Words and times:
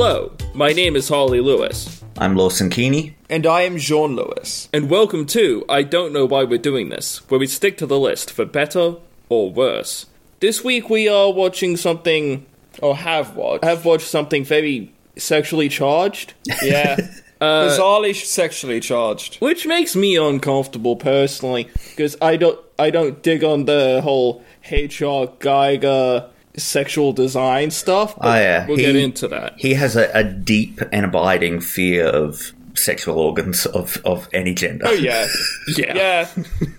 Hello, 0.00 0.30
my 0.54 0.72
name 0.72 0.94
is 0.94 1.08
Harlly 1.08 1.40
Lewis, 1.40 2.04
I'm 2.16 2.36
Lawson 2.36 2.70
Keeney. 2.70 3.16
And 3.28 3.44
I 3.44 3.62
am 3.62 3.74
Jeaun 3.78 4.14
Lewis. 4.14 4.68
and 4.72 4.88
welcome 4.88 5.26
to 5.26 5.64
I 5.68 5.82
Don't 5.82 6.12
Know 6.12 6.24
Why 6.24 6.44
We're 6.44 6.56
Doing 6.60 6.88
This, 6.88 7.28
where 7.28 7.40
we 7.40 7.48
stick 7.48 7.76
to 7.78 7.86
the 7.86 7.98
list 7.98 8.30
for 8.30 8.44
better 8.44 8.94
or 9.28 9.50
worse. 9.50 10.06
This 10.38 10.62
week 10.62 10.88
we 10.88 11.08
are 11.08 11.32
watching 11.32 11.76
something, 11.76 12.46
or 12.80 12.94
have 12.98 13.34
watched, 13.34 13.64
have 13.64 13.84
watched 13.84 14.06
something 14.06 14.44
very 14.44 14.92
sexually 15.16 15.68
charged, 15.68 16.34
Yeah. 16.62 16.96
Uh, 17.40 17.66
Bizarrely 17.68 18.14
sexually 18.14 18.78
charged. 18.78 19.38
which 19.40 19.66
makes 19.66 19.96
me 19.96 20.16
uncomfortable 20.16 20.94
personally, 20.94 21.68
because 21.90 22.16
I 22.22 22.36
don't, 22.36 22.60
I 22.78 22.90
don't 22.90 23.20
dig 23.20 23.42
on 23.42 23.64
the 23.64 24.00
whole 24.04 24.44
H.R. 24.70 25.26
Giger 25.40 26.28
sexual 26.58 27.12
design 27.12 27.70
stuff. 27.70 28.16
But 28.16 28.26
Oh, 28.26 28.34
yeah. 28.40 28.66
we'll 28.66 28.76
He- 28.76 28.84
get 28.84 28.96
into 28.96 29.28
that. 29.28 29.54
He 29.56 29.74
has 29.74 29.96
a, 29.96 30.10
a 30.14 30.24
deep 30.24 30.80
and 30.92 31.04
abiding 31.06 31.60
fear 31.60 32.06
of 32.06 32.52
sexual 32.74 33.18
organs 33.18 33.66
of, 33.66 33.98
of 34.04 34.28
any 34.32 34.54
gender. 34.54 34.86
Oh, 34.88 34.92
yeah. 34.92 35.26
Yeah. 35.76 35.94
Yeah. 35.96 36.28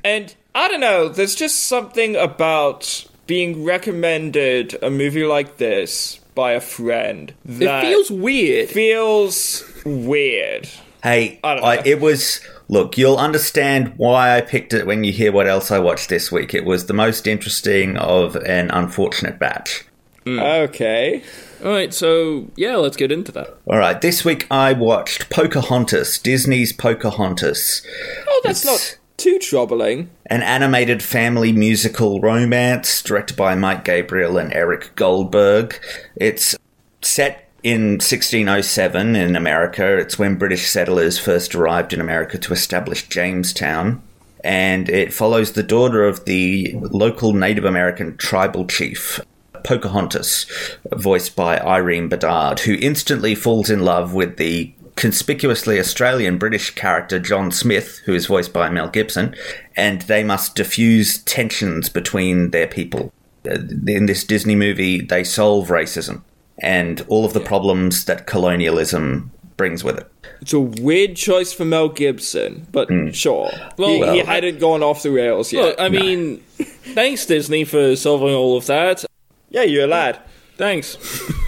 And 0.04 0.34
I 0.56 0.68
don't 0.68 0.80
know, 0.82 1.10
there's 1.10 1.36
just 1.36 1.66
something 1.66 2.16
about 2.16 3.06
being 3.28 3.64
recommended 3.64 4.78
a 4.82 4.90
movie 4.90 5.24
like 5.26 5.58
this 5.58 6.20
by 6.36 6.54
a 6.54 6.62
friend 6.62 7.34
It 7.48 7.82
feels 7.82 8.10
weird. 8.10 8.70
feels 8.70 9.64
weird. 9.86 10.68
Hey, 11.04 11.40
I 11.44 11.56
don't 11.56 11.64
I, 11.64 11.76
know. 11.78 11.82
it 11.86 12.00
was. 12.02 12.40
Look, 12.70 12.98
you'll 12.98 13.18
understand 13.18 13.94
why 13.98 14.38
I 14.38 14.42
picked 14.42 14.74
it 14.74 14.86
when 14.86 15.04
you 15.04 15.12
hear 15.12 15.32
what 15.32 15.48
else 15.48 15.72
I 15.72 15.80
watched 15.80 16.08
this 16.10 16.32
week. 16.32 16.54
It 16.54 16.66
was 16.66 16.86
the 16.86 16.94
most 16.94 17.26
interesting 17.26 17.98
of 17.98 18.36
an 18.38 18.70
unfortunate 18.70 19.40
batch. 19.40 19.86
Mm. 20.26 20.68
Okay. 20.70 21.24
All 21.66 21.72
right, 21.72 21.94
so 21.94 22.48
yeah, 22.56 22.76
let's 22.76 22.96
get 22.96 23.12
into 23.12 23.32
that. 23.34 23.58
All 23.66 23.78
right, 23.80 24.00
this 24.00 24.24
week 24.24 24.46
I 24.52 24.74
watched 24.74 25.30
Pocahontas, 25.30 26.20
Disney's 26.20 26.72
Pocahontas, 26.72 27.82
Oh, 28.28 28.42
that's 28.44 28.64
not 28.64 28.98
too 29.18 29.40
troubling. 29.40 30.10
an 30.28 30.44
animated 30.44 31.02
family 31.04 31.52
musical 31.52 32.22
romance 32.22 33.02
directed 33.02 33.36
by 33.36 33.56
Mike 33.56 33.84
Gabriel 33.84 34.38
and 34.38 34.54
Eric 34.54 34.92
Goldberg. 34.96 35.78
It's 36.16 36.56
set 37.02 37.49
in 37.64 37.94
1607 37.94 39.16
in 39.16 39.36
America. 39.36 39.98
It's 39.98 40.18
when 40.18 40.36
British 40.36 40.68
settlers 40.68 41.20
first 41.20 41.56
arrived 41.56 41.94
in 41.94 42.02
America 42.02 42.38
to 42.38 42.54
establish 42.54 43.08
Jamestown. 43.08 44.02
And 44.44 44.88
it 44.88 45.14
follows 45.14 45.52
the 45.52 45.64
daughter 45.64 46.06
of 46.06 46.26
the 46.26 46.74
local 46.76 47.34
Native 47.34 47.66
American 47.66 48.16
tribal 48.16 48.66
chief, 48.66 49.20
Pocahontas, 49.66 50.46
voiced 50.94 51.36
by 51.36 51.60
Irene 51.60 52.08
Bedard, 52.08 52.62
who 52.62 52.76
instantly 52.76 53.36
falls 53.36 53.70
in 53.70 53.82
love 53.82 54.14
with 54.14 54.38
the 54.38 54.74
conspicuously 54.96 55.80
Australian 55.80 56.38
British 56.38 56.72
character 56.72 57.20
John 57.20 57.52
Smith, 57.52 58.02
who 58.06 58.14
is 58.14 58.28
voiced 58.28 58.54
by 58.54 58.70
Mel 58.70 58.90
Gibson, 58.90 59.36
and 59.76 60.02
they 60.04 60.24
must 60.24 60.56
diffuse 60.56 61.22
tensions 61.24 61.90
between 61.90 62.52
their 62.52 62.68
people. 62.68 63.12
Uh, 63.46 63.60
In 63.88 64.06
this 64.06 64.24
Disney 64.24 64.56
movie, 64.56 65.02
they 65.02 65.24
solve 65.26 65.68
racism 65.68 66.22
and 66.62 67.06
all 67.08 67.26
of 67.26 67.34
the 67.34 67.40
problems 67.40 68.06
that 68.06 68.26
colonialism 68.28 69.32
brings 69.58 69.84
with 69.84 69.98
it. 69.98 70.08
It's 70.42 70.54
a 70.54 70.60
weird 70.60 71.16
choice 71.18 71.52
for 71.52 71.66
Mel 71.66 71.90
Gibson, 71.90 72.66
but 72.72 72.88
hmm. 72.90 73.10
sure. 73.12 73.52
Well- 73.78 73.90
he, 73.90 73.96
he 73.96 74.02
Well- 74.02 74.26
hadn't 74.26 74.60
gone 74.60 74.84
off 74.84 75.04
the 75.04 75.12
rails 75.12 75.52
yet. 75.52 75.64
Look, 75.64 75.80
I 75.80 75.90
mean, 75.90 76.38
thanks 76.58 77.26
Disney 77.26 77.66
for 77.66 77.96
solving 77.96 78.34
all 78.34 78.56
of 78.58 78.66
that. 78.68 79.04
yeah, 79.50 79.64
you're 79.64 79.84
a 79.86 79.88
lad. 79.88 80.20
Thanks, 80.58 80.98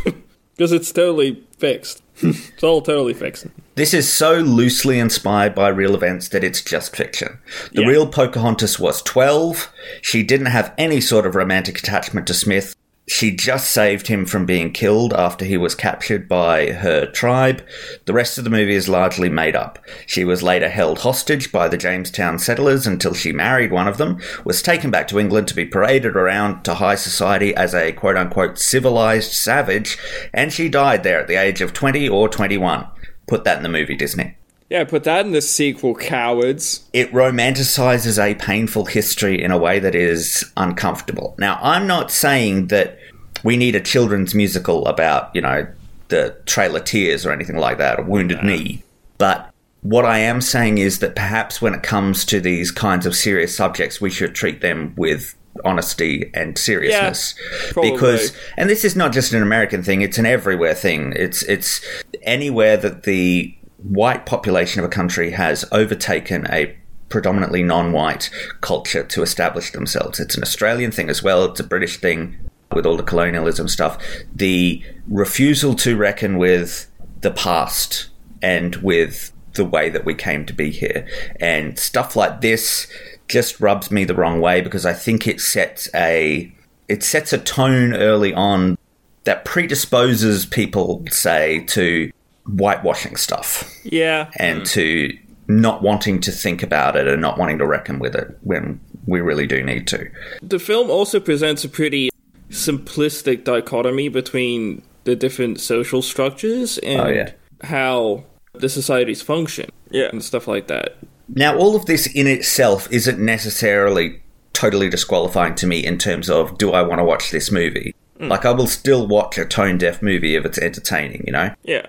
because 0.55 0.71
it's 0.71 0.91
totally 0.91 1.43
fixed. 1.57 2.01
it's 2.21 2.63
all 2.63 2.81
totally 2.81 3.13
fixed. 3.13 3.47
This 3.75 3.93
is 3.93 4.11
so 4.11 4.35
loosely 4.39 4.99
inspired 4.99 5.55
by 5.55 5.69
real 5.69 5.95
events 5.95 6.29
that 6.29 6.43
it's 6.43 6.61
just 6.61 6.95
fiction. 6.95 7.39
The 7.73 7.81
Yeah. 7.81 7.87
real 7.87 8.07
Pocahontas 8.07 8.77
was 8.79 9.01
12. 9.01 9.71
She 10.01 10.21
didn't 10.23 10.47
have 10.47 10.73
any 10.77 11.01
sort 11.01 11.25
of 11.25 11.35
romantic 11.35 11.79
attachment 11.79 12.27
to 12.27 12.33
Smith. 12.33 12.75
She 13.13 13.35
just 13.35 13.69
saved 13.69 14.07
him 14.07 14.25
from 14.25 14.45
being 14.45 14.71
killed 14.71 15.11
after 15.13 15.43
he 15.43 15.57
was 15.57 15.75
captured 15.75 16.29
by 16.29 16.71
her 16.71 17.05
tribe. 17.05 17.61
The 18.05 18.13
rest 18.13 18.37
of 18.37 18.45
the 18.45 18.49
movie 18.49 18.73
is 18.73 18.87
largely 18.87 19.27
made 19.27 19.53
up. 19.53 19.77
She 20.05 20.23
was 20.23 20.41
later 20.41 20.69
held 20.69 20.99
hostage 20.99 21.51
by 21.51 21.67
the 21.67 21.77
Jamestown 21.77 22.39
settlers 22.39 22.87
until 22.87 23.13
she 23.13 23.33
married 23.33 23.73
one 23.73 23.89
of 23.89 23.97
them, 23.97 24.21
was 24.45 24.61
taken 24.61 24.91
back 24.91 25.09
to 25.09 25.19
England 25.19 25.49
to 25.49 25.55
be 25.55 25.65
paraded 25.65 26.15
around 26.15 26.63
to 26.63 26.75
high 26.75 26.95
society 26.95 27.53
as 27.53 27.75
a 27.75 27.91
quote 27.91 28.15
unquote 28.15 28.57
civilized 28.57 29.33
savage, 29.33 29.97
and 30.33 30.53
she 30.53 30.69
died 30.69 31.03
there 31.03 31.19
at 31.19 31.27
the 31.27 31.35
age 31.35 31.59
of 31.59 31.73
20 31.73 32.07
or 32.07 32.29
21. 32.29 32.87
Put 33.27 33.43
that 33.43 33.57
in 33.57 33.63
the 33.63 33.69
movie, 33.69 33.97
Disney. 33.97 34.37
Yeah, 34.71 34.85
put 34.85 35.03
that 35.03 35.25
in 35.25 35.33
the 35.33 35.41
sequel, 35.41 35.95
cowards. 35.95 36.87
It 36.93 37.11
romanticizes 37.11 38.17
a 38.17 38.35
painful 38.35 38.85
history 38.85 39.43
in 39.43 39.51
a 39.51 39.57
way 39.57 39.79
that 39.79 39.95
is 39.95 40.49
uncomfortable. 40.55 41.35
Now, 41.37 41.59
I'm 41.61 41.87
not 41.87 42.09
saying 42.09 42.67
that 42.67 42.97
we 43.43 43.57
need 43.57 43.75
a 43.75 43.81
children's 43.81 44.35
musical 44.35 44.85
about, 44.87 45.33
you 45.35 45.41
know, 45.41 45.67
the 46.09 46.35
Trail 46.45 46.75
of 46.75 46.83
Tears 46.83 47.25
or 47.25 47.31
anything 47.31 47.57
like 47.57 47.77
that, 47.77 47.99
or 47.99 48.03
Wounded 48.03 48.43
Knee, 48.43 48.83
but 49.17 49.51
what 49.81 50.05
I 50.05 50.19
am 50.19 50.41
saying 50.41 50.77
is 50.77 50.99
that 50.99 51.15
perhaps 51.15 51.61
when 51.61 51.73
it 51.73 51.83
comes 51.83 52.23
to 52.25 52.39
these 52.39 52.71
kinds 52.71 53.05
of 53.05 53.15
serious 53.15 53.55
subjects, 53.55 53.99
we 53.99 54.11
should 54.11 54.35
treat 54.35 54.61
them 54.61 54.93
with 54.95 55.35
honesty 55.65 56.31
and 56.33 56.57
seriousness. 56.57 57.35
Probably. 57.71 57.91
because 57.91 58.35
and 58.57 58.69
this 58.69 58.85
is 58.85 58.95
not 58.95 59.11
just 59.11 59.33
an 59.33 59.43
American 59.43 59.83
thing 59.83 60.01
it's 60.01 60.17
an 60.17 60.25
everywhere 60.25 60.73
thing. 60.75 61.13
It's 61.15 61.43
it's 61.43 61.81
anywhere 62.21 62.77
that 62.77 63.03
the 63.03 63.55
white 63.83 64.25
population 64.25 64.79
of 64.79 64.85
a 64.85 64.89
country 64.89 65.31
has 65.31 65.65
overtaken 65.71 66.47
a 66.49 66.75
predominantly 67.09 67.61
non-white 67.61 68.29
culture 68.61 69.03
to 69.03 69.21
establish 69.21 69.71
themselves. 69.71 70.19
It's 70.19 70.35
an 70.35 70.43
Australian 70.43 70.91
thing 70.91 71.09
as 71.09 71.21
well 71.21 71.43
it's 71.45 71.59
a 71.59 71.65
British 71.65 71.97
thing 71.97 72.37
with 72.73 72.85
all 72.85 72.97
the 72.97 73.03
colonialism 73.03 73.67
stuff 73.67 73.97
the 74.33 74.83
refusal 75.07 75.73
to 75.75 75.95
reckon 75.95 76.37
with 76.37 76.89
the 77.21 77.31
past 77.31 78.09
and 78.41 78.75
with 78.77 79.31
the 79.53 79.65
way 79.65 79.89
that 79.89 80.05
we 80.05 80.13
came 80.13 80.45
to 80.45 80.53
be 80.53 80.71
here 80.71 81.07
and 81.39 81.77
stuff 81.77 82.15
like 82.15 82.41
this 82.41 82.87
just 83.27 83.59
rubs 83.59 83.91
me 83.91 84.03
the 84.03 84.15
wrong 84.15 84.41
way 84.41 84.61
because 84.61 84.85
I 84.85 84.93
think 84.93 85.27
it 85.27 85.39
sets 85.39 85.89
a 85.95 86.51
it 86.87 87.03
sets 87.03 87.31
a 87.31 87.37
tone 87.37 87.93
early 87.93 88.33
on 88.33 88.77
that 89.23 89.45
predisposes 89.45 90.45
people 90.45 91.05
say 91.09 91.63
to 91.67 92.11
whitewashing 92.45 93.15
stuff 93.15 93.63
Yeah. 93.83 94.29
and 94.35 94.59
hmm. 94.59 94.63
to 94.65 95.17
not 95.47 95.81
wanting 95.81 96.19
to 96.21 96.31
think 96.31 96.63
about 96.63 96.95
it 96.95 97.07
and 97.07 97.21
not 97.21 97.37
wanting 97.37 97.57
to 97.59 97.65
reckon 97.65 97.99
with 97.99 98.15
it 98.15 98.37
when 98.43 98.79
we 99.05 99.19
really 99.19 99.47
do 99.47 99.63
need 99.63 99.87
to. 99.87 100.09
The 100.41 100.59
film 100.59 100.89
also 100.89 101.19
presents 101.19 101.63
a 101.63 101.69
pretty 101.69 102.09
simplistic 102.51 103.43
dichotomy 103.43 104.09
between 104.09 104.81
the 105.03 105.15
different 105.15 105.59
social 105.59 106.01
structures 106.01 106.79
oh, 106.83 106.87
and 106.87 107.01
Oh, 107.01 107.07
yeah. 107.09 107.31
how 107.63 108.23
the 108.53 108.69
societies 108.69 109.21
function 109.21 109.69
Yeah. 109.89 110.09
and 110.11 110.23
stuff 110.23 110.47
like 110.47 110.67
that. 110.67 110.97
Now, 111.33 111.57
all 111.57 111.75
of 111.75 111.85
this 111.85 112.07
in 112.07 112.27
itself 112.27 112.91
isn't 112.91 113.17
necessarily 113.19 114.21
totally 114.53 114.89
disqualifying 114.89 115.55
to 115.55 115.65
me 115.67 115.79
in 115.83 115.97
terms 115.97 116.29
of 116.29 116.57
do 116.57 116.71
I 116.73 116.81
want 116.81 116.99
to 116.99 117.05
watch 117.05 117.31
this 117.31 117.51
movie? 117.51 117.95
Mm. 118.19 118.29
Like, 118.29 118.45
I 118.45 118.51
will 118.51 118.67
still 118.67 119.07
watch 119.07 119.37
a 119.37 119.45
tone 119.45 119.77
deaf 119.77 120.01
movie 120.01 120.35
if 120.35 120.45
it's 120.45 120.57
entertaining, 120.59 121.23
you 121.25 121.31
know? 121.33 121.53
Yeah. 121.63 121.85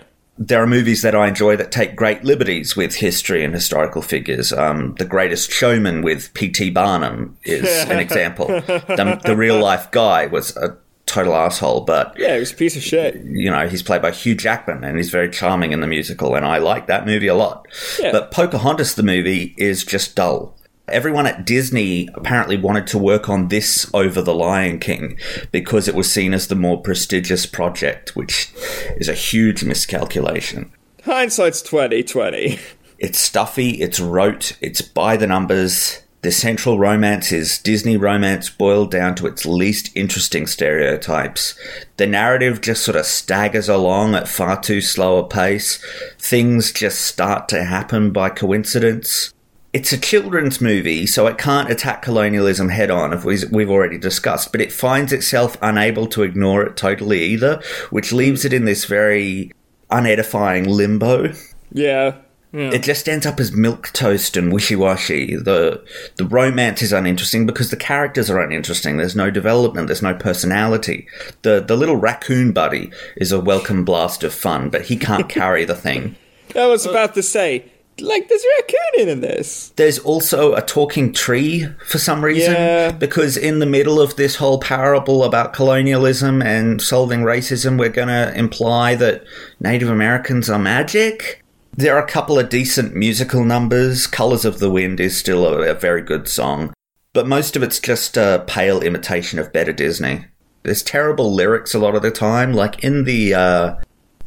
There 0.47 0.63
are 0.63 0.67
movies 0.67 1.03
that 1.03 1.15
I 1.15 1.29
enjoy 1.29 1.57
that 1.57 1.71
take 1.73 1.95
great 1.95 2.25
liberties 2.25 2.75
with 2.77 2.95
history 2.97 3.45
and 3.45 3.55
historical 3.55 4.03
figures. 4.03 4.53
Um, 4.53 4.95
the 4.99 5.05
Greatest 5.05 5.51
Showman 5.51 6.03
with 6.03 6.33
P.T. 6.35 6.71
Barnum 6.71 7.37
is 7.45 7.65
an 7.89 7.99
example. 8.07 8.47
The, 8.49 9.21
the 9.25 9.37
real 9.37 9.59
life 9.61 9.91
guy 9.91 10.27
was 10.27 10.57
a 10.57 10.77
total 11.07 11.35
asshole, 11.35 11.83
but 11.83 12.15
Yeah, 12.19 12.35
it 12.37 12.41
was 12.41 12.53
a 12.53 12.57
piece 12.57 12.77
of 12.77 12.83
shit. 12.83 13.17
you 13.25 13.51
know 13.51 13.69
he's 13.69 13.83
played 13.83 14.01
by 14.03 14.11
Hugh 14.13 14.35
Jackman 14.35 14.85
and 14.85 14.97
he's 14.97 15.11
very 15.11 15.29
charming 15.31 15.73
in 15.73 15.81
the 15.81 15.87
musical, 15.87 16.35
and 16.35 16.47
I 16.47 16.59
like 16.59 16.87
that 16.87 17.07
movie 17.07 17.27
a 17.29 17.35
lot. 17.35 17.67
Yeah. 18.01 18.13
But 18.13 18.31
Pocahontas, 18.31 18.95
the 18.95 19.03
movie, 19.03 19.55
is 19.59 19.85
just 19.85 20.17
dull. 20.17 20.57
Everyone 20.89 21.27
at 21.27 21.47
Disney 21.47 22.09
apparently 22.15 22.57
wanted 22.57 22.87
to 22.89 22.99
work 22.99 23.29
on 23.29 23.49
this 23.49 23.89
over 23.95 24.21
The 24.21 24.35
Lion 24.35 24.81
King 24.81 25.17
because 25.53 25.87
it 25.87 25.95
was 25.95 26.13
seen 26.13 26.35
as 26.35 26.49
the 26.49 26.57
more 26.57 26.81
prestigious 26.81 27.47
project, 27.47 28.17
which 28.17 28.53
is 28.97 29.09
a 29.09 29.15
huge 29.15 29.63
miscalculation. 29.65 30.73
Hindsight's 31.05 31.63
2020. 31.63 32.59
It's 32.99 33.19
stuffy, 33.19 33.81
it's 33.81 33.99
rote, 34.01 34.57
it's 34.61 34.81
by 34.81 35.17
the 35.17 35.27
numbers. 35.27 36.03
The 36.23 36.31
central 36.31 36.79
romance 36.79 37.33
is 37.33 37.59
Disney 37.59 37.97
romance 37.97 38.49
boiled 38.49 38.93
down 38.93 39.17
to 39.17 39.27
its 39.27 39.45
least 39.45 39.91
interesting 39.97 40.47
stereotypes. 40.47 41.59
The 41.97 42.07
narrative 42.07 42.61
just 42.61 42.85
sort 42.85 42.97
of 42.97 43.07
staggers 43.07 43.69
along 43.69 44.15
at 44.15 44.29
far 44.29 44.61
too 44.61 44.81
slow 44.81 45.19
a 45.19 45.27
pace. 45.27 45.85
Things 46.21 46.71
just 46.71 47.01
start 47.01 47.49
to 47.49 47.65
happen 47.65 48.13
by 48.13 48.31
coincidence. 48.31 49.33
It's 49.73 49.93
a 49.93 49.99
children's 49.99 50.61
movie, 50.61 51.07
so 51.07 51.27
it 51.27 51.39
can't 51.39 51.71
attack 51.71 52.03
colonialism 52.03 52.69
head 52.69 52.91
on, 52.91 53.15
as 53.15 53.25
we- 53.25 53.39
we've 53.51 53.71
already 53.71 53.97
discussed, 53.97 54.53
but 54.53 54.61
it 54.61 54.71
finds 54.71 55.13
itself 55.15 55.57
unable 55.63 56.07
to 56.09 56.23
ignore 56.23 56.63
it 56.63 56.77
totally 56.77 57.23
either, 57.23 57.59
which 57.89 58.13
leaves 58.13 58.45
it 58.45 58.53
in 58.53 58.67
this 58.67 58.85
very 58.85 59.51
unedifying 59.91 60.67
limbo. 60.69 61.33
Yeah. 61.73 62.13
It 62.55 62.83
just 62.83 63.09
ends 63.09 63.25
up 63.25 63.41
as 63.41 63.51
milk 63.53 63.89
toast 63.95 64.37
and 64.37 64.53
wishy 64.53 64.77
washy. 64.77 65.37
The 65.37 65.81
the 66.19 66.27
romance 66.27 66.83
is 66.83 66.93
uninteresting 66.93 67.47
because 67.47 67.71
the 67.71 67.79
characters 67.79 68.29
are 68.29 68.39
uninteresting. 68.43 68.99
There's 68.99 69.17
no 69.17 69.31
development. 69.31 69.87
There's 69.87 70.03
no 70.03 70.13
personality. 70.13 71.07
The 71.41 71.65
the 71.67 71.79
little 71.79 71.97
raccoon 71.97 72.53
buddy 72.53 72.91
is 73.17 73.33
a 73.33 73.41
welcome 73.41 73.87
blast 73.87 74.23
of 74.23 74.35
fun, 74.35 74.69
but 74.69 74.83
he 74.83 74.97
can't 74.99 75.29
carry 75.41 75.65
the 75.65 75.75
thing. 75.75 76.15
I 76.55 76.67
was 76.67 76.85
about 76.85 77.15
to 77.15 77.23
say, 77.23 77.65
like, 78.03 78.29
there's 78.29 78.43
a 78.43 78.63
raccoon 78.63 79.09
in 79.09 79.21
this. 79.21 79.73
There's 79.77 79.99
also 79.99 80.55
a 80.55 80.63
talking 80.63 81.13
tree 81.13 81.67
for 81.87 81.99
some 81.99 82.25
reason. 82.25 82.55
Yeah. 82.55 82.93
Because 82.93 83.37
in 83.37 83.59
the 83.59 83.67
middle 83.67 84.01
of 84.01 84.17
this 84.17 84.37
whole 84.37 84.59
parable 84.59 85.25
about 85.25 85.53
colonialism 85.53 86.43
and 86.43 86.83
solving 86.83 87.21
racism, 87.21 87.79
we're 87.79 87.89
going 87.89 88.09
to 88.09 88.37
imply 88.37 88.95
that 88.97 89.25
Native 89.61 89.89
Americans 89.89 90.51
are 90.51 90.59
magic. 90.59 91.43
There 91.75 91.97
are 91.97 92.05
a 92.05 92.09
couple 92.09 92.39
of 92.39 92.51
decent 92.51 92.95
musical 92.95 93.45
numbers. 93.45 94.07
Colors 94.07 94.45
of 94.45 94.59
the 94.59 94.71
Wind 94.71 95.01
is 95.01 95.17
still 95.17 95.47
a, 95.47 95.71
a 95.71 95.75
very 95.75 96.03
good 96.03 96.29
song. 96.29 96.75
But 97.15 97.27
most 97.27 97.57
of 97.57 97.63
it's 97.63 97.79
just 97.79 98.17
a 98.17 98.45
pale 98.47 98.81
imitation 98.83 99.39
of 99.39 99.53
better 99.53 99.73
Disney. 99.73 100.27
There's 100.65 100.83
terrible 100.83 101.35
lyrics 101.35 101.75
a 101.75 101.79
lot 101.79 101.95
of 101.95 102.03
the 102.03 102.11
time. 102.11 102.53
Like 102.53 102.85
in 102.85 103.05
the 103.05 103.35
uh, 103.35 103.75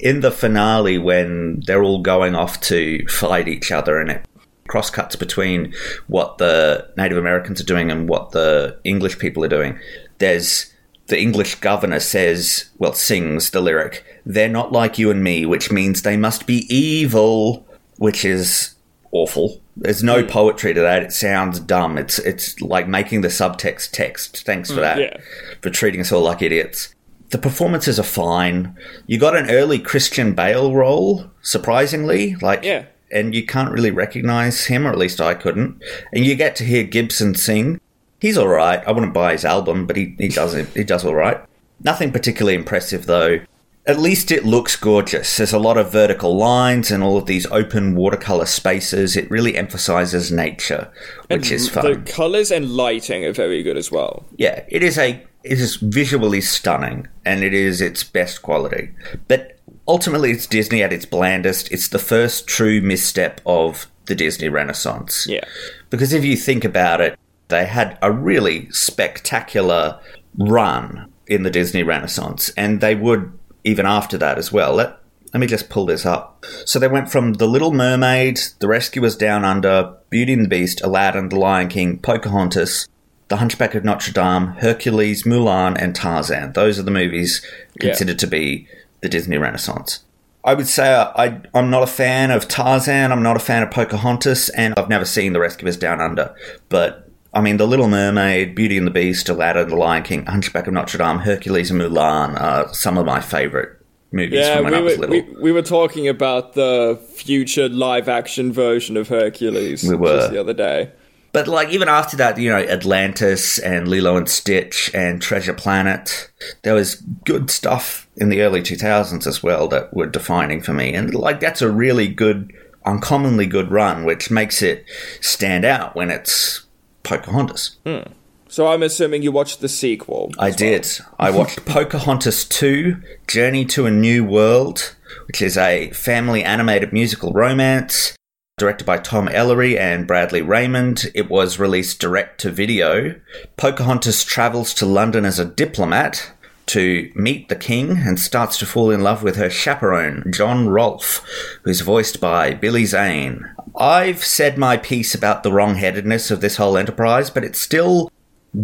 in 0.06 0.22
the 0.22 0.30
finale 0.30 1.00
when 1.00 1.62
they're 1.66 1.82
all 1.82 2.00
going 2.00 2.36
off 2.36 2.62
to 2.62 3.04
fight 3.08 3.48
each 3.48 3.72
other 3.72 4.00
and 4.00 4.12
it 4.12 4.24
crosscuts 4.68 5.16
between 5.16 5.74
what 6.06 6.38
the 6.38 6.88
Native 6.96 7.18
Americans 7.18 7.60
are 7.60 7.66
doing 7.66 7.90
and 7.90 8.08
what 8.08 8.30
the 8.30 8.80
English 8.84 9.18
people 9.18 9.44
are 9.44 9.50
doing. 9.50 9.80
There's 10.20 10.72
the 11.08 11.20
English 11.20 11.56
governor 11.56 12.00
says, 12.00 12.66
well, 12.78 12.94
sings 12.94 13.50
the 13.50 13.62
lyric, 13.62 14.06
they're 14.28 14.48
not 14.48 14.72
like 14.72 15.00
you 15.00 15.10
and 15.10 15.24
me, 15.24 15.44
which 15.44 15.72
means 15.72 16.04
they 16.04 16.18
must 16.18 16.46
be 16.46 16.68
evil, 16.70 17.66
which 17.98 18.24
is 18.24 18.76
awful. 19.12 19.60
There's 19.76 20.04
no 20.04 20.22
hmm. 20.22 20.30
poetry 20.30 20.76
to 20.76 20.82
that. 20.82 21.02
It 21.02 21.14
sounds 21.14 21.60
dumb. 21.60 21.98
It's 21.98 22.20
it's 22.20 22.62
like 22.62 22.88
making 22.88 23.22
the 23.22 23.30
subtext 23.30 23.90
text. 23.92 24.46
Thanks 24.46 24.70
for 24.70 24.76
hmm. 24.76 24.82
that. 24.82 25.00
yeah. 25.00 25.18
For 25.62 25.72
treating 25.72 26.02
us 26.02 26.12
all 26.12 26.22
like 26.22 26.44
idiots. 26.44 26.95
The 27.36 27.42
performances 27.42 28.00
are 28.00 28.04
fine. 28.04 28.78
You 29.08 29.20
got 29.20 29.36
an 29.36 29.50
early 29.52 29.78
Christian 29.78 30.32
Bale 30.36 30.74
role, 30.74 31.30
surprisingly. 31.42 32.36
Like 32.42 32.64
Yeah. 32.64 32.86
and 33.12 33.36
you 33.36 33.46
can't 33.46 33.72
really 33.74 33.92
recognize 33.92 34.68
him, 34.68 34.88
or 34.88 34.92
at 34.92 34.98
least 34.98 35.20
I 35.20 35.34
couldn't. 35.34 35.82
And 36.14 36.26
you 36.26 36.36
get 36.36 36.56
to 36.56 36.64
hear 36.64 36.84
Gibson 36.84 37.36
sing. 37.36 37.82
He's 38.22 38.38
all 38.38 38.48
right. 38.48 38.82
I 38.88 38.94
wouldn't 38.94 39.14
buy 39.14 39.34
his 39.34 39.44
album, 39.44 39.86
but 39.86 39.98
he, 39.98 40.16
he 40.18 40.30
does 40.30 40.54
it. 40.54 40.70
He 40.74 40.86
does 40.86 41.04
all 41.04 41.14
right. 41.14 41.42
Nothing 41.84 42.14
particularly 42.14 42.56
impressive 42.56 43.06
though. 43.06 43.40
At 43.86 44.00
least 44.00 44.32
it 44.32 44.46
looks 44.46 44.78
gorgeous. 44.78 45.36
There's 45.36 45.52
a 45.52 45.60
lot 45.60 45.78
of 45.78 45.92
vertical 45.92 46.38
lines 46.38 46.90
and 46.90 47.04
all 47.04 47.18
of 47.18 47.26
these 47.26 47.46
open 47.48 47.96
watercolor 47.96 48.46
spaces. 48.46 49.18
It 49.18 49.30
really 49.30 49.58
emphasizes 49.58 50.32
nature, 50.32 50.90
which 51.28 51.52
is 51.52 51.68
fun. 51.70 51.84
The 52.06 52.12
colors 52.12 52.50
and 52.50 52.72
lighting 52.72 53.26
are 53.26 53.34
very 53.34 53.62
good 53.62 53.76
as 53.76 53.92
well. 53.92 54.26
Yeah, 54.38 54.64
it 54.70 54.82
is 54.84 54.98
a 54.98 55.22
it 55.46 55.60
is 55.60 55.76
visually 55.76 56.42
stunning 56.42 57.08
and 57.24 57.44
it 57.44 57.54
is 57.54 57.80
its 57.80 58.04
best 58.04 58.42
quality. 58.42 58.92
But 59.28 59.60
ultimately 59.88 60.32
it's 60.32 60.48
Disney 60.48 60.82
at 60.82 60.92
its 60.92 61.06
blandest. 61.06 61.72
It's 61.72 61.88
the 61.88 62.00
first 62.00 62.48
true 62.48 62.82
misstep 62.82 63.42
of 63.46 63.86
the 64.08 64.16
Disney 64.16 64.50
Renaissance. 64.50 65.28
Yeah. 65.30 65.44
Because 65.92 66.14
if 66.14 66.26
you 66.26 66.36
think 66.36 66.66
about 66.66 67.00
it, 67.00 67.18
they 67.50 67.66
had 67.66 67.98
a 68.02 68.12
really 68.12 68.70
spectacular 68.72 70.00
run 70.36 71.12
in 71.28 71.44
the 71.44 71.52
Disney 71.52 71.84
Renaissance 71.84 72.50
and 72.58 72.82
they 72.82 72.96
would 72.96 73.32
even 73.64 73.86
after 73.86 74.18
that 74.18 74.40
as 74.40 74.52
well. 74.52 74.74
Let, 74.74 74.98
let 75.32 75.40
me 75.40 75.48
just 75.48 75.70
pull 75.70 75.86
this 75.86 76.08
up. 76.08 76.44
So 76.66 76.80
they 76.80 76.88
went 76.88 77.12
from 77.12 77.34
The 77.34 77.48
Little 77.48 77.72
Mermaid, 77.72 78.40
The 78.60 78.68
Rescuers 78.68 79.16
Down 79.16 79.46
Under, 79.46 79.96
Beauty 80.10 80.34
and 80.34 80.46
the 80.46 80.50
Beast, 80.50 80.82
Aladdin, 80.82 81.30
The 81.30 81.40
Lion 81.40 81.68
King, 81.68 82.00
Pocahontas, 82.00 82.88
The 83.28 83.38
Hunchback 83.38 83.74
of 83.76 83.84
Notre 83.84 84.12
Dame, 84.14 84.48
Hercules, 84.60 85.24
Mulan, 85.24 85.76
and 85.82 85.96
Tarzan. 85.96 86.54
Those 86.54 86.78
are 86.80 86.84
the 86.84 86.92
movies 86.92 87.42
Yeah. 87.82 87.90
considered 87.90 88.20
to 88.20 88.28
be 88.28 88.68
the 89.02 89.10
Disney 89.10 89.38
Renaissance. 89.38 90.02
I 90.44 90.54
would 90.54 90.68
say 90.68 90.94
I, 90.94 91.42
I'm 91.56 91.72
not 91.72 91.82
a 91.82 91.88
fan 91.88 92.30
of 92.30 92.48
Tarzan, 92.48 93.12
I'm 93.12 93.24
not 93.24 93.36
a 93.36 93.40
fan 93.40 93.64
of 93.64 93.72
Pocahontas, 93.72 94.50
and 94.50 94.76
I've 94.78 94.90
never 94.90 95.06
seen 95.06 95.34
The 95.34 95.40
Rescuers 95.40 95.76
Down 95.76 96.00
Under. 96.00 96.36
But, 96.70 97.10
I 97.34 97.42
mean, 97.42 97.58
The 97.58 97.66
Little 97.66 97.88
Mermaid, 97.90 98.54
Beauty 98.54 98.78
and 98.78 98.86
the 98.86 98.92
Beast, 98.92 99.28
Aladdin, 99.28 99.70
The 99.70 99.76
Lion 99.76 100.04
King, 100.04 100.28
Hunchback 100.28 100.68
of 100.68 100.74
Notre 100.74 101.00
Dame, 101.00 101.18
Hercules, 101.20 101.72
and 101.72 101.82
Mulan 101.82 102.40
are 102.40 102.72
some 102.76 102.96
of 103.00 103.08
my 103.08 103.22
favourite 103.22 103.70
movies 104.12 104.38
Yeah, 104.40 104.58
from 104.58 104.66
when 104.66 104.74
we 104.74 104.78
I 104.80 104.82
was 104.84 104.98
were, 105.00 105.08
little. 105.08 105.34
we, 105.36 105.42
we 105.42 105.52
were 105.52 105.64
talking 105.64 106.08
about 106.08 106.54
the 106.54 107.00
future 107.16 107.68
live 107.68 108.08
action 108.08 108.54
version 108.54 108.98
of 108.98 109.08
Hercules 109.08 109.84
We 109.84 109.96
were. 109.96 110.18
just 110.20 110.32
the 110.32 110.40
other 110.40 110.54
day. 110.54 110.92
But 111.36 111.50
like 111.50 111.68
even 111.68 111.90
after 111.90 112.16
that, 112.16 112.38
you 112.38 112.50
know, 112.50 112.60
Atlantis 112.60 113.60
and 113.60 113.90
Lilo 113.90 114.16
and 114.16 114.30
Stitch 114.30 114.90
and 114.94 115.22
Treasure 115.22 115.54
Planet, 115.54 116.32
there 116.64 116.74
was 116.74 116.96
good 117.26 117.52
stuff 117.52 118.08
in 118.16 118.30
the 118.30 118.42
early 118.42 118.62
2000s 118.62 119.28
as 119.28 119.44
well 119.44 119.68
that 119.68 119.94
were 119.94 120.06
defining 120.06 120.62
for 120.62 120.72
me. 120.72 120.94
And 120.94 121.14
like 121.14 121.42
that's 121.42 121.62
a 121.62 121.70
really 121.70 122.08
good, 122.08 122.54
uncommonly 122.86 123.48
good 123.48 123.70
run, 123.70 124.06
which 124.06 124.32
makes 124.32 124.62
it 124.62 124.86
stand 125.20 125.66
out 125.66 125.94
when 125.94 126.10
it's 126.10 126.68
Pocahontas. 127.04 127.76
Hmm. 127.86 128.14
So 128.48 128.68
I'm 128.68 128.82
assuming 128.82 129.22
you 129.22 129.34
watched 129.34 129.60
the 129.60 129.68
sequel. 129.68 130.32
I 130.40 130.52
did. 130.52 130.88
I 131.20 131.32
watched 131.32 131.66
Pocahontas 131.66 132.46
2, 132.46 132.96
Journey 133.28 133.66
to 133.66 133.86
a 133.86 133.92
New 133.92 134.24
World, 134.24 134.96
which 135.28 135.42
is 135.42 135.58
a 135.58 135.90
family 135.90 136.46
animated 136.46 136.94
musical 136.94 137.34
romance 137.34 138.16
directed 138.58 138.86
by 138.86 138.98
Tom 138.98 139.28
Ellery 139.28 139.78
and 139.78 140.08
Bradley 140.08 140.42
Raymond. 140.42 141.12
It 141.14 141.30
was 141.30 141.60
released 141.60 142.00
direct 142.00 142.40
to 142.40 142.50
video. 142.50 143.20
Pocahontas 143.58 144.24
travels 144.24 144.74
to 144.76 144.86
London 144.86 145.26
as 145.26 145.40
a 145.40 145.44
diplomat 145.44 146.32
to 146.68 147.12
meet 147.16 147.50
the 147.50 147.58
king 147.58 147.98
and 147.98 148.18
starts 148.18 148.58
to 148.60 148.66
fall 148.66 148.92
in 148.92 149.04
love 149.04 149.24
with 149.24 149.36
her 149.36 149.50
chaperone, 149.50 150.32
John 150.32 150.70
Rolfe, 150.70 151.22
who's 151.64 151.82
voiced 151.82 152.22
by 152.22 152.54
Billy 152.54 152.86
Zane. 152.86 153.44
I've 153.78 154.24
said 154.24 154.58
my 154.58 154.78
piece 154.78 155.14
about 155.14 155.44
the 155.44 155.52
wrong-headedness 155.52 156.32
of 156.32 156.40
this 156.40 156.56
whole 156.56 156.78
enterprise, 156.78 157.30
but 157.30 157.44
it's 157.44 157.60
still 157.60 158.10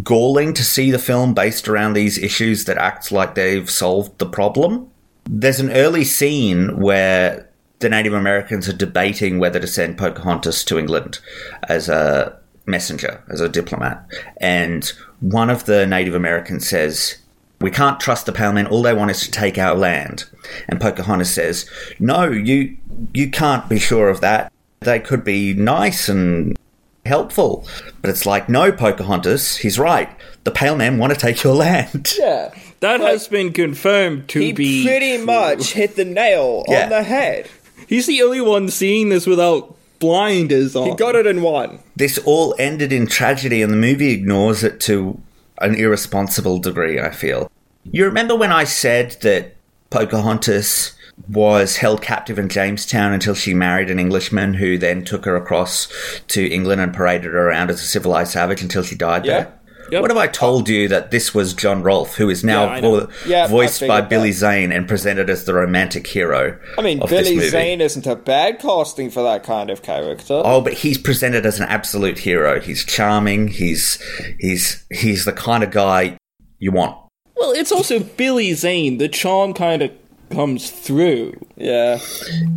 galling 0.04 0.54
to 0.54 0.64
see 0.64 0.90
the 0.90 1.00
film 1.00 1.34
based 1.34 1.68
around 1.68 1.94
these 1.94 2.18
issues 2.18 2.64
that 2.64 2.78
acts 2.78 3.12
like 3.12 3.36
they've 3.36 3.70
solved 3.70 4.20
the 4.20 4.26
problem. 4.26 4.90
There's 5.26 5.60
an 5.60 5.72
early 5.72 6.06
scene 6.06 6.80
where 6.80 7.51
the 7.82 7.90
Native 7.90 8.14
Americans 8.14 8.70
are 8.70 8.74
debating 8.74 9.40
whether 9.40 9.60
to 9.60 9.68
send 9.68 9.98
Pocahontas 9.98 10.64
to 10.66 10.80
England 10.80 11.20
as 11.68 11.90
a 11.90 12.38
messenger, 12.66 13.24
as 13.30 13.42
a 13.42 13.50
diplomat. 13.50 14.06
And 14.38 14.92
one 15.20 15.50
of 15.50 15.66
the 15.66 15.86
Native 15.86 16.16
Americans 16.16 16.68
says, 16.70 17.18
We 17.60 17.72
can't 17.72 18.00
trust 18.00 18.26
the 18.26 18.32
Pale 18.32 18.54
Men, 18.54 18.68
all 18.68 18.82
they 18.82 18.94
want 18.94 19.12
is 19.12 19.22
to 19.22 19.32
take 19.32 19.58
our 19.58 19.76
land. 19.76 20.26
And 20.70 20.80
Pocahontas 20.80 21.34
says, 21.34 21.70
No, 22.00 22.30
you 22.30 22.78
you 23.14 23.30
can't 23.30 23.68
be 23.70 23.80
sure 23.80 24.10
of 24.10 24.22
that. 24.22 24.52
They 24.82 25.00
could 25.00 25.24
be 25.24 25.54
nice 25.54 26.10
and 26.10 26.58
helpful. 27.06 27.68
But 28.02 28.10
it's 28.10 28.26
like, 28.26 28.48
no, 28.50 28.72
Pocahontas, 28.72 29.58
he's 29.58 29.78
right. 29.80 30.10
The 30.44 30.52
Pale 30.52 30.76
Men 30.78 30.98
want 30.98 31.14
to 31.14 31.20
take 31.20 31.44
your 31.44 31.56
land. 31.56 32.14
Yeah. 32.20 32.54
That 32.80 33.00
Like, 33.00 33.12
has 33.12 33.28
been 33.28 33.54
confirmed 33.54 34.28
to 34.30 34.40
He 34.40 34.54
be. 34.54 34.84
pretty 34.84 35.18
true. 35.18 35.26
much 35.28 35.74
hit 35.74 35.96
the 35.96 36.06
nail 36.06 36.64
Yeah. 36.68 36.84
on 36.86 36.90
the 36.90 37.04
head. 37.04 37.48
He's 37.92 38.08
the 38.08 38.22
only 38.24 38.40
one 38.40 38.70
seeing 38.70 39.10
this 39.10 39.28
without 39.28 39.76
blinders 40.00 40.78
on. 40.78 40.88
He 40.88 40.96
got 40.96 41.14
it 41.14 41.28
in 41.28 41.42
one. 41.42 41.80
This 41.98 42.18
all 42.20 42.56
ended 42.58 42.94
in 42.94 43.06
tragedy, 43.06 43.62
and 43.62 43.70
the 43.70 43.76
movie 43.78 44.12
ignores 44.14 44.64
it 44.64 44.80
to 44.82 45.20
an 45.60 45.76
irresponsible 45.76 46.60
degree, 46.60 47.02
I 47.02 47.12
feel. 47.12 47.52
You 47.84 48.06
remember 48.06 48.34
when 48.34 48.54
I 48.54 48.64
said 48.64 49.18
that 49.24 49.56
Pocahontas 49.90 50.94
was 51.30 51.76
held 51.76 52.02
captive 52.02 52.40
in 52.40 52.48
Jamestown 52.48 53.12
until 53.12 53.36
she 53.36 53.54
married 53.54 53.90
an 53.90 54.00
Englishman 54.00 54.54
who 54.54 54.78
then 54.78 55.04
took 55.04 55.26
her 55.26 55.36
across 55.36 55.90
to 56.30 56.50
England 56.50 56.80
and 56.80 56.94
paraded 56.94 57.34
her 57.34 57.50
around 57.50 57.70
as 57.70 57.82
a 57.82 57.86
civilized 57.86 58.32
savage 58.32 58.62
until 58.62 58.84
she 58.84 58.96
died 58.96 59.26
Yeah. 59.26 59.34
there? 59.34 59.54
Yep. 59.92 60.02
What 60.02 60.10
have 60.12 60.18
I 60.18 60.28
told 60.28 60.70
you 60.70 60.88
that 60.88 61.12
this 61.12 61.34
was 61.34 61.54
John 61.54 61.84
Rolfe, 61.84 62.16
who 62.16 62.30
is 62.30 62.44
now 62.44 62.76
Yeah, 62.76 62.82
vo- 62.82 63.10
Yeah, 63.28 63.48
voiced 63.48 63.86
by 63.88 64.02
Billy 64.02 64.32
that. 64.32 64.38
Zane 64.38 64.72
and 64.72 64.88
presented 64.88 65.30
as 65.30 65.44
the 65.46 65.54
romantic 65.54 66.08
hero 66.08 66.58
I 66.78 66.82
mean, 66.82 67.00
Billy? 67.08 67.38
Zane 67.50 67.82
isn't 67.82 68.08
a 68.08 68.16
bad 68.16 68.60
casting 68.60 69.10
for 69.10 69.22
that 69.24 69.44
kind 69.44 69.70
of 69.70 69.82
character. 69.82 70.42
Oh, 70.46 70.62
but 70.62 70.74
he's 70.74 70.98
presented 70.98 71.46
as 71.46 71.60
an 71.60 71.68
absolute 71.68 72.20
hero. 72.20 72.60
He's 72.62 72.86
charming. 72.86 73.50
He's 73.50 74.02
he's 74.40 74.86
he's 74.92 75.26
the 75.26 75.34
kind 75.34 75.64
of 75.64 75.72
guy 75.72 76.18
you 76.60 76.72
want. 76.72 76.98
Well, 77.36 77.52
it's 77.52 77.72
also 77.72 78.00
Billy 78.00 78.54
Zane. 78.54 78.98
The 78.98 79.10
charm 79.10 79.54
kind 79.54 79.82
of 79.82 79.92
comes 80.30 80.70
through. 80.72 81.34
Yeah. 81.58 82.00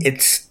It's 0.01 0.49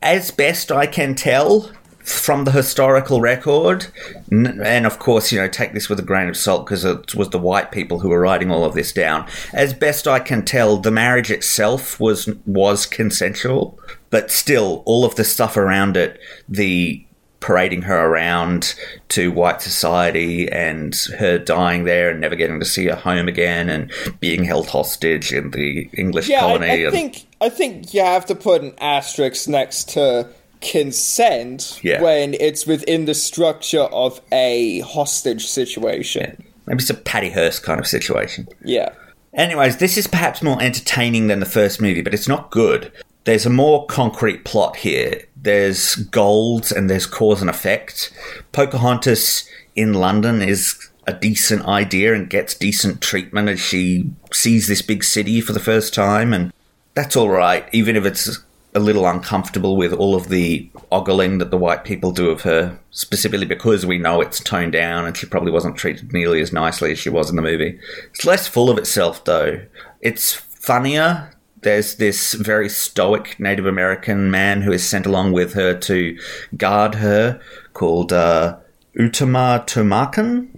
as 0.00 0.30
best 0.30 0.72
I 0.72 0.86
can 0.86 1.14
tell. 1.14 1.70
From 2.02 2.44
the 2.44 2.50
historical 2.52 3.20
record, 3.20 3.86
and 4.30 4.86
of 4.86 4.98
course, 4.98 5.30
you 5.32 5.38
know, 5.40 5.48
take 5.48 5.72
this 5.72 5.88
with 5.88 5.98
a 6.00 6.02
grain 6.02 6.28
of 6.28 6.36
salt 6.36 6.66
because 6.66 6.84
it 6.84 7.14
was 7.14 7.30
the 7.30 7.38
white 7.38 7.70
people 7.72 8.00
who 8.00 8.08
were 8.08 8.20
writing 8.20 8.50
all 8.50 8.64
of 8.64 8.74
this 8.74 8.92
down. 8.92 9.26
As 9.52 9.72
best 9.72 10.08
I 10.08 10.18
can 10.18 10.44
tell, 10.44 10.76
the 10.78 10.90
marriage 10.90 11.30
itself 11.30 12.00
was 12.00 12.28
was 12.46 12.86
consensual, 12.86 13.78
but 14.10 14.30
still, 14.30 14.82
all 14.86 15.04
of 15.04 15.14
the 15.14 15.24
stuff 15.24 15.56
around 15.56 15.96
it, 15.96 16.18
the 16.48 17.04
parading 17.40 17.82
her 17.82 18.06
around 18.06 18.72
to 19.08 19.32
white 19.32 19.60
society 19.60 20.48
and 20.52 20.94
her 21.18 21.38
dying 21.38 21.82
there 21.82 22.08
and 22.10 22.20
never 22.20 22.36
getting 22.36 22.60
to 22.60 22.64
see 22.64 22.86
her 22.86 22.94
home 22.94 23.26
again 23.26 23.68
and 23.68 23.90
being 24.20 24.44
held 24.44 24.68
hostage 24.68 25.32
in 25.32 25.50
the 25.50 25.88
English 25.98 26.28
Yeah, 26.28 26.38
colony. 26.38 26.66
I, 26.68 26.70
I 26.70 26.76
and- 26.76 26.92
think 26.92 27.26
I 27.40 27.48
think 27.48 27.92
you 27.94 28.00
have 28.04 28.26
to 28.26 28.36
put 28.36 28.62
an 28.62 28.74
asterisk 28.80 29.48
next 29.48 29.88
to 29.90 30.28
consent 30.62 31.78
Yeah. 31.82 32.00
when 32.00 32.34
it's 32.34 32.66
within 32.66 33.04
the 33.06 33.14
structure 33.14 33.82
of 33.82 34.20
a 34.32 34.80
hostage 34.80 35.46
situation. 35.46 36.42
maybe 36.66 36.80
it's 36.80 36.90
a 36.90 36.94
Patty 36.94 37.30
Hearst 37.30 37.64
kind 37.64 37.80
of 37.80 37.86
situation. 37.88 38.46
Yeah. 38.64 38.90
Anyways, 39.34 39.78
this 39.78 39.98
is 39.98 40.06
perhaps 40.06 40.42
more 40.42 40.62
entertaining 40.62 41.26
than 41.26 41.40
the 41.40 41.46
first 41.46 41.80
movie, 41.80 42.02
but 42.02 42.14
it's 42.14 42.28
not 42.28 42.50
good. 42.52 42.92
There's 43.24 43.44
a 43.46 43.50
more 43.50 43.84
concrete 43.86 44.44
plot 44.44 44.76
here. 44.76 45.22
There's 45.36 45.96
gold 45.96 46.70
and 46.70 46.88
there's 46.88 47.06
cause 47.06 47.40
and 47.40 47.50
effect. 47.50 48.12
Pocahontas 48.52 49.48
in 49.74 49.94
London 49.94 50.40
is 50.40 50.76
a 51.06 51.12
decent 51.12 51.64
idea 51.66 52.14
and 52.14 52.30
gets 52.30 52.54
decent 52.54 53.00
treatment 53.00 53.48
as 53.48 53.58
she 53.58 54.10
sees 54.32 54.68
this 54.68 54.82
big 54.82 55.02
city 55.02 55.40
for 55.40 55.52
the 55.52 55.58
first 55.60 55.92
time, 55.92 56.32
and 56.32 56.52
that's 56.94 57.16
all 57.16 57.28
right, 57.30 57.66
even 57.72 57.96
if 57.96 58.04
it's 58.04 58.38
a 58.74 58.80
little 58.80 59.06
uncomfortable 59.06 59.76
with 59.76 59.92
all 59.92 60.14
of 60.14 60.28
the 60.28 60.70
ogling 60.90 61.38
that 61.38 61.50
the 61.50 61.58
white 61.58 61.84
people 61.84 62.10
do 62.10 62.30
of 62.30 62.42
her, 62.42 62.78
specifically 62.90 63.46
because 63.46 63.84
we 63.84 63.98
know 63.98 64.20
it's 64.20 64.40
toned 64.40 64.72
down 64.72 65.04
and 65.04 65.16
she 65.16 65.26
probably 65.26 65.52
wasn't 65.52 65.76
treated 65.76 66.12
nearly 66.12 66.40
as 66.40 66.52
nicely 66.52 66.92
as 66.92 66.98
she 66.98 67.10
was 67.10 67.28
in 67.28 67.36
the 67.36 67.42
movie. 67.42 67.78
It's 68.10 68.24
less 68.24 68.48
full 68.48 68.70
of 68.70 68.78
itself, 68.78 69.24
though. 69.24 69.60
It's 70.00 70.32
funnier. 70.32 71.30
There's 71.60 71.96
this 71.96 72.32
very 72.32 72.68
stoic 72.68 73.38
Native 73.38 73.66
American 73.66 74.30
man 74.30 74.62
who 74.62 74.72
is 74.72 74.88
sent 74.88 75.06
along 75.06 75.32
with 75.32 75.52
her 75.52 75.78
to 75.80 76.18
guard 76.56 76.96
her 76.96 77.40
called 77.74 78.12
uh, 78.12 78.56
Uttamatomakkin 78.98 80.48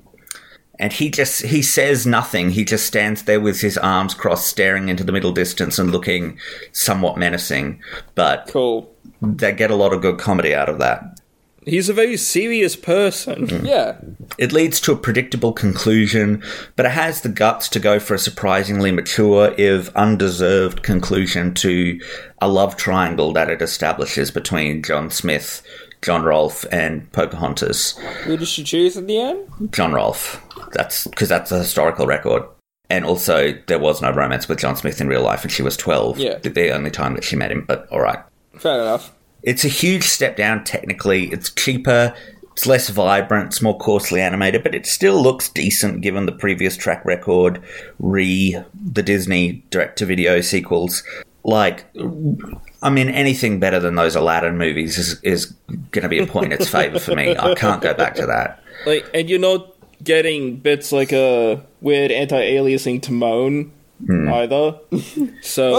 and 0.78 0.92
he 0.92 1.08
just 1.10 1.42
he 1.44 1.62
says 1.62 2.06
nothing 2.06 2.50
he 2.50 2.64
just 2.64 2.86
stands 2.86 3.22
there 3.24 3.40
with 3.40 3.60
his 3.60 3.78
arms 3.78 4.14
crossed 4.14 4.46
staring 4.48 4.88
into 4.88 5.04
the 5.04 5.12
middle 5.12 5.32
distance 5.32 5.78
and 5.78 5.90
looking 5.92 6.38
somewhat 6.72 7.16
menacing 7.16 7.80
but 8.14 8.46
Cool. 8.48 8.92
they 9.22 9.52
get 9.52 9.70
a 9.70 9.76
lot 9.76 9.92
of 9.92 10.02
good 10.02 10.18
comedy 10.18 10.54
out 10.54 10.68
of 10.68 10.78
that 10.78 11.20
He's 11.66 11.88
a 11.88 11.94
very 11.94 12.18
serious 12.18 12.76
person. 12.76 13.46
Mm. 13.46 13.64
Yeah. 13.66 13.96
it 14.36 14.52
leads 14.52 14.78
to 14.82 14.92
a 14.92 14.96
predictable 14.98 15.54
conclusion 15.54 16.42
but 16.76 16.84
it 16.84 16.92
has 16.92 17.22
the 17.22 17.30
guts 17.30 17.70
to 17.70 17.80
go 17.80 17.98
for 17.98 18.12
a 18.12 18.18
surprisingly 18.18 18.92
mature 18.92 19.54
if 19.56 19.88
undeserved 19.96 20.82
conclusion 20.82 21.54
to 21.54 21.98
a 22.42 22.48
love 22.48 22.76
triangle 22.76 23.32
that 23.32 23.48
it 23.48 23.62
establishes 23.62 24.30
between 24.30 24.82
john 24.82 25.10
smith 25.10 25.62
john 26.04 26.22
rolfe 26.22 26.64
and 26.70 27.10
pocahontas 27.12 27.96
Who 28.24 28.36
did 28.36 28.46
she 28.48 28.62
choose 28.62 28.96
in 28.96 29.06
the 29.06 29.18
end? 29.18 29.48
John 29.72 29.92
Rolfe. 29.92 30.40
That's 30.72 31.06
because 31.06 31.28
that's 31.28 31.50
a 31.52 31.58
historical 31.58 32.06
record. 32.06 32.42
And 32.90 33.04
also, 33.04 33.54
there 33.66 33.78
was 33.78 34.02
no 34.02 34.12
romance 34.12 34.46
with 34.48 34.58
John 34.58 34.76
Smith 34.76 35.00
in 35.00 35.08
real 35.08 35.22
life, 35.22 35.42
and 35.42 35.50
she 35.50 35.62
was 35.62 35.76
12. 35.76 36.18
Yeah. 36.18 36.38
The- 36.38 36.50
The 36.50 36.70
only 36.70 36.90
time 36.90 37.14
that 37.14 37.24
she 37.24 37.36
met 37.36 37.50
him, 37.50 37.64
but 37.66 37.90
alright. 37.90 38.18
Fair 38.58 38.80
enough. 38.82 39.12
It's 39.42 39.64
a 39.64 39.68
huge 39.68 40.04
step 40.04 40.36
down 40.36 40.64
technically. 40.64 41.32
It's 41.32 41.50
cheaper, 41.50 42.14
it's 42.52 42.66
less 42.66 42.88
vibrant, 42.90 43.46
it's 43.48 43.62
more 43.62 43.76
coarsely 43.78 44.20
animated, 44.20 44.62
but 44.62 44.74
it 44.74 44.86
still 44.86 45.20
looks 45.22 45.48
decent 45.48 46.02
given 46.02 46.26
the 46.26 46.32
previous 46.32 46.76
track 46.76 47.04
record, 47.04 47.62
re 47.98 48.62
the 48.92 49.02
Disney 49.02 49.64
direct 49.70 49.98
to 49.98 50.06
video 50.06 50.40
sequels. 50.40 51.02
Like, 51.46 51.84
I 52.84 52.90
mean, 52.90 53.08
anything 53.08 53.58
better 53.58 53.80
than 53.80 53.94
those 53.94 54.14
Aladdin 54.14 54.58
movies 54.58 54.98
is, 54.98 55.18
is 55.22 55.46
going 55.90 56.02
to 56.02 56.08
be 56.08 56.18
a 56.18 56.26
point 56.26 56.52
in 56.52 56.52
its 56.52 56.68
favour 56.68 56.98
for 56.98 57.16
me. 57.16 57.34
I 57.34 57.54
can't 57.54 57.80
go 57.80 57.94
back 57.94 58.14
to 58.16 58.26
that. 58.26 58.62
Like, 58.84 59.08
and 59.14 59.28
you're 59.30 59.40
not 59.40 59.74
getting 60.02 60.56
bits 60.56 60.92
like 60.92 61.10
a 61.10 61.64
weird 61.80 62.12
anti-aliasing 62.12 63.00
Timon 63.00 63.72
hmm. 64.04 64.28
either. 64.28 64.78
So 65.42 65.72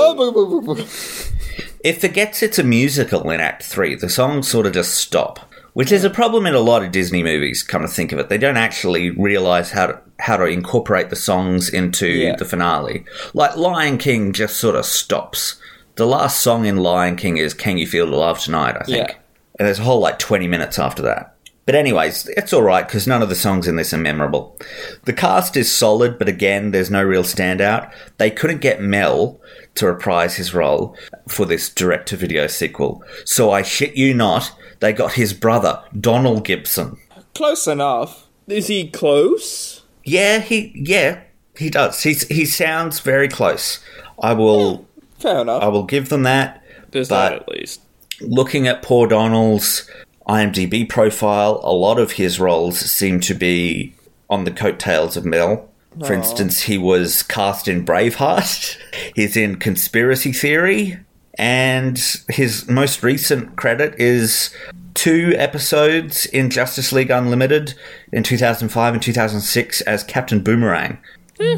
It 1.84 2.02
forgets 2.02 2.42
it's 2.42 2.58
a 2.58 2.64
musical 2.64 3.30
in 3.30 3.40
Act 3.40 3.62
3. 3.62 3.94
The 3.94 4.10
songs 4.10 4.48
sort 4.48 4.66
of 4.66 4.74
just 4.74 4.96
stop, 4.96 5.38
which 5.74 5.92
is 5.92 6.04
a 6.04 6.10
problem 6.10 6.48
in 6.48 6.56
a 6.56 6.60
lot 6.60 6.84
of 6.84 6.92
Disney 6.92 7.22
movies, 7.22 7.62
come 7.62 7.84
to 7.84 7.88
think 7.88 8.12
of 8.12 8.18
it. 8.18 8.30
They 8.30 8.40
don't 8.40 8.58
actually 8.58 9.12
realize 9.12 9.70
how 9.70 9.86
to, 9.86 10.02
how 10.18 10.38
to 10.38 10.46
incorporate 10.46 11.12
the 11.12 11.16
songs 11.16 11.70
into 11.70 12.08
Yeah. 12.08 12.36
the 12.36 12.46
finale. 12.46 13.06
Like 13.36 13.56
Lion 13.56 14.00
King 14.00 14.34
just 14.34 14.58
sort 14.58 14.76
of 14.76 14.86
stops. 14.88 15.58
The 15.96 16.06
last 16.06 16.42
song 16.42 16.66
in 16.66 16.78
Lion 16.78 17.16
King 17.16 17.38
is 17.38 17.54
Can 17.54 17.78
You 17.78 17.88
Feel 17.88 18.08
the 18.08 18.18
Love 18.18 18.40
Tonight, 18.40 18.76
I 18.80 18.84
think. 18.84 19.08
Yeah. 19.10 19.16
And 19.58 19.66
there's 19.66 19.80
a 19.80 19.84
whole 19.84 20.02
like 20.02 20.20
20 20.20 20.46
minutes 20.46 20.78
after 20.78 21.02
that. 21.04 21.36
But 21.66 21.76
anyways, 21.76 22.28
it's 22.28 22.54
alright 22.54 22.86
because 22.86 23.08
none 23.08 23.22
of 23.22 23.30
the 23.30 23.36
songs 23.36 23.66
in 23.66 23.78
this 23.78 23.94
are 23.94 23.98
memorable. 23.98 24.60
The 25.06 25.14
cast 25.14 25.56
is 25.56 25.74
solid, 25.74 26.20
but 26.20 26.28
again, 26.28 26.72
there's 26.72 26.92
no 26.92 27.02
real 27.02 27.24
standout. 27.24 27.92
They 28.18 28.30
couldn't 28.30 28.60
get 28.60 28.82
Mel 28.82 29.40
to 29.76 29.88
reprise 29.88 30.36
his 30.36 30.54
role 30.54 30.98
for 31.30 31.46
this 31.46 31.70
direct 31.70 32.10
to 32.10 32.18
video 32.18 32.48
sequel. 32.48 33.02
So 33.24 33.52
I 33.52 33.62
shit 33.62 33.96
you 33.96 34.14
not, 34.14 34.54
they 34.82 34.92
got 34.92 35.14
his 35.14 35.34
brother, 35.34 35.82
Donald 36.00 36.44
Gibson. 36.44 36.98
Close 37.34 37.68
enough. 37.68 38.28
is 38.48 38.68
he 38.68 38.90
close? 38.90 39.84
Yeah, 40.04 40.40
he 40.40 40.72
yeah, 40.76 41.22
he 41.58 41.70
does. 41.70 42.04
He's 42.04 42.28
he 42.28 42.46
sounds 42.46 43.00
very 43.00 43.28
close. 43.28 43.80
I 44.22 44.34
will 44.34 44.86
Fair 45.26 45.42
enough. 45.42 45.64
I 45.64 45.68
will 45.70 45.84
give 45.86 46.10
them 46.10 46.22
that. 46.24 46.62
There's 46.92 47.10
But- 47.10 47.30
that 47.30 47.42
at 47.42 47.50
least. 47.50 47.82
looking 48.22 48.68
at 48.68 48.84
poor 48.84 49.08
Donald's 49.08 49.90
IMDb 50.30 50.88
profile, 50.88 51.60
a 51.64 51.74
lot 51.74 51.98
of 52.00 52.12
his 52.14 52.40
roles 52.40 52.78
seem 52.80 53.20
to 53.22 53.34
be 53.34 53.94
on 54.30 54.44
the 54.44 54.52
coattails 54.52 55.18
of 55.18 55.26
Mel. 55.26 55.68
For 56.06 56.14
instance, 56.14 56.64
he 56.64 56.78
was 56.78 57.24
cast 57.24 57.68
in 57.68 57.86
Braveheart, 57.86 58.78
he's 59.16 59.36
in 59.36 59.56
Conspiracy 59.56 60.32
Theory, 60.32 61.00
and 61.40 61.98
his 62.30 62.68
most 62.70 63.02
recent 63.02 63.56
credit 63.56 63.96
is 63.98 64.52
two 64.94 65.34
episodes 65.38 66.26
in 66.28 66.50
Justice 66.52 66.92
League 66.92 67.10
Unlimited 67.12 67.74
in 68.12 68.24
2005 68.24 68.94
and 68.94 69.02
2006 69.02 69.82
as 69.82 70.04
Captain 70.04 70.42
Boomerang. 70.42 70.98
Eh, 71.40 71.58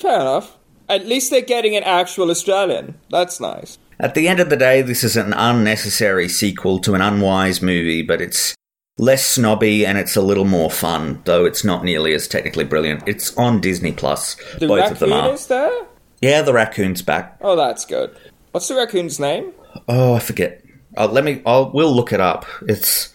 fair 0.00 0.20
enough. 0.20 0.56
At 0.88 1.06
least 1.06 1.30
they're 1.30 1.40
getting 1.40 1.76
an 1.76 1.82
actual 1.84 2.30
Australian. 2.30 2.94
That's 3.10 3.40
nice. 3.40 3.78
At 3.98 4.14
the 4.14 4.28
end 4.28 4.40
of 4.40 4.50
the 4.50 4.56
day, 4.56 4.82
this 4.82 5.02
is 5.02 5.16
an 5.16 5.32
unnecessary 5.32 6.28
sequel 6.28 6.78
to 6.80 6.94
an 6.94 7.00
unwise 7.00 7.62
movie, 7.62 8.02
but 8.02 8.20
it's 8.20 8.54
less 8.98 9.26
snobby 9.26 9.84
and 9.86 9.96
it's 9.98 10.16
a 10.16 10.20
little 10.22 10.44
more 10.44 10.70
fun, 10.70 11.22
though 11.24 11.44
it's 11.44 11.64
not 11.64 11.82
nearly 11.84 12.12
as 12.14 12.28
technically 12.28 12.64
brilliant. 12.64 13.02
It's 13.06 13.36
on 13.36 13.60
Disney 13.60 13.92
Plus. 13.92 14.36
The 14.58 14.66
Both 14.66 14.92
of 14.92 14.98
them 14.98 15.12
are. 15.12 15.32
is 15.32 15.46
there? 15.46 15.86
Yeah, 16.20 16.42
the 16.42 16.52
raccoon's 16.52 17.02
back. 17.02 17.38
Oh, 17.40 17.56
that's 17.56 17.84
good. 17.84 18.14
What's 18.52 18.68
the 18.68 18.74
raccoon's 18.76 19.18
name? 19.20 19.52
Oh, 19.88 20.14
I 20.14 20.18
forget. 20.18 20.62
Uh, 20.96 21.06
let 21.08 21.24
me. 21.24 21.42
I'll. 21.44 21.70
We'll 21.72 21.94
look 21.94 22.12
it 22.12 22.20
up. 22.20 22.46
It's. 22.68 23.12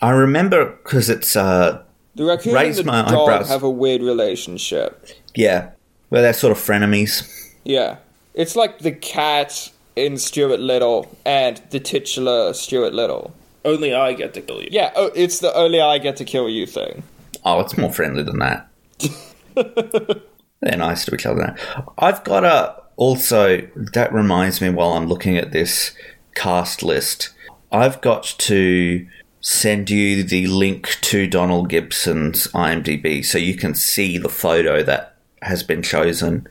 I 0.00 0.10
remember 0.10 0.66
because 0.84 1.10
it's. 1.10 1.34
uh 1.34 1.82
The 2.14 2.24
raccoon 2.24 2.56
and 2.56 2.74
the 2.74 2.84
my 2.84 3.02
dog 3.02 3.28
eyebrows. 3.28 3.48
have 3.48 3.64
a 3.64 3.70
weird 3.70 4.02
relationship. 4.02 5.04
Yeah, 5.34 5.70
where 6.08 6.22
they're 6.22 6.32
sort 6.32 6.52
of 6.52 6.58
frenemies. 6.58 7.30
Yeah. 7.64 7.96
It's 8.34 8.56
like 8.56 8.80
the 8.80 8.92
cat 8.92 9.70
in 9.96 10.18
Stuart 10.18 10.60
Little 10.60 11.16
and 11.24 11.60
the 11.70 11.80
titular 11.80 12.52
Stuart 12.52 12.94
Little. 12.94 13.34
Only 13.64 13.94
I 13.94 14.12
get 14.12 14.34
to 14.34 14.40
kill 14.40 14.60
you. 14.62 14.68
Yeah, 14.70 14.92
oh, 14.94 15.10
it's 15.14 15.38
the 15.38 15.54
only 15.54 15.80
I 15.80 15.98
get 15.98 16.16
to 16.16 16.24
kill 16.24 16.48
you 16.48 16.66
thing. 16.66 17.02
Oh, 17.44 17.60
it's 17.60 17.78
more 17.78 17.92
friendly 17.92 18.22
than 18.22 18.38
that. 18.40 18.68
They're 20.60 20.76
nice 20.76 21.04
to 21.06 21.14
each 21.14 21.26
other. 21.26 21.56
I've 21.98 22.24
got 22.24 22.44
a. 22.44 22.82
Also, 22.96 23.62
that 23.92 24.12
reminds 24.12 24.60
me 24.60 24.70
while 24.70 24.92
I'm 24.92 25.06
looking 25.06 25.36
at 25.36 25.50
this 25.50 25.96
cast 26.34 26.82
list, 26.82 27.30
I've 27.72 28.00
got 28.00 28.22
to 28.38 29.06
send 29.40 29.90
you 29.90 30.22
the 30.22 30.46
link 30.46 30.98
to 31.02 31.26
Donald 31.26 31.68
Gibson's 31.68 32.46
IMDb 32.48 33.24
so 33.24 33.36
you 33.36 33.56
can 33.56 33.74
see 33.74 34.16
the 34.16 34.28
photo 34.28 34.82
that 34.84 35.13
has 35.44 35.62
been 35.62 35.82
chosen. 35.82 36.46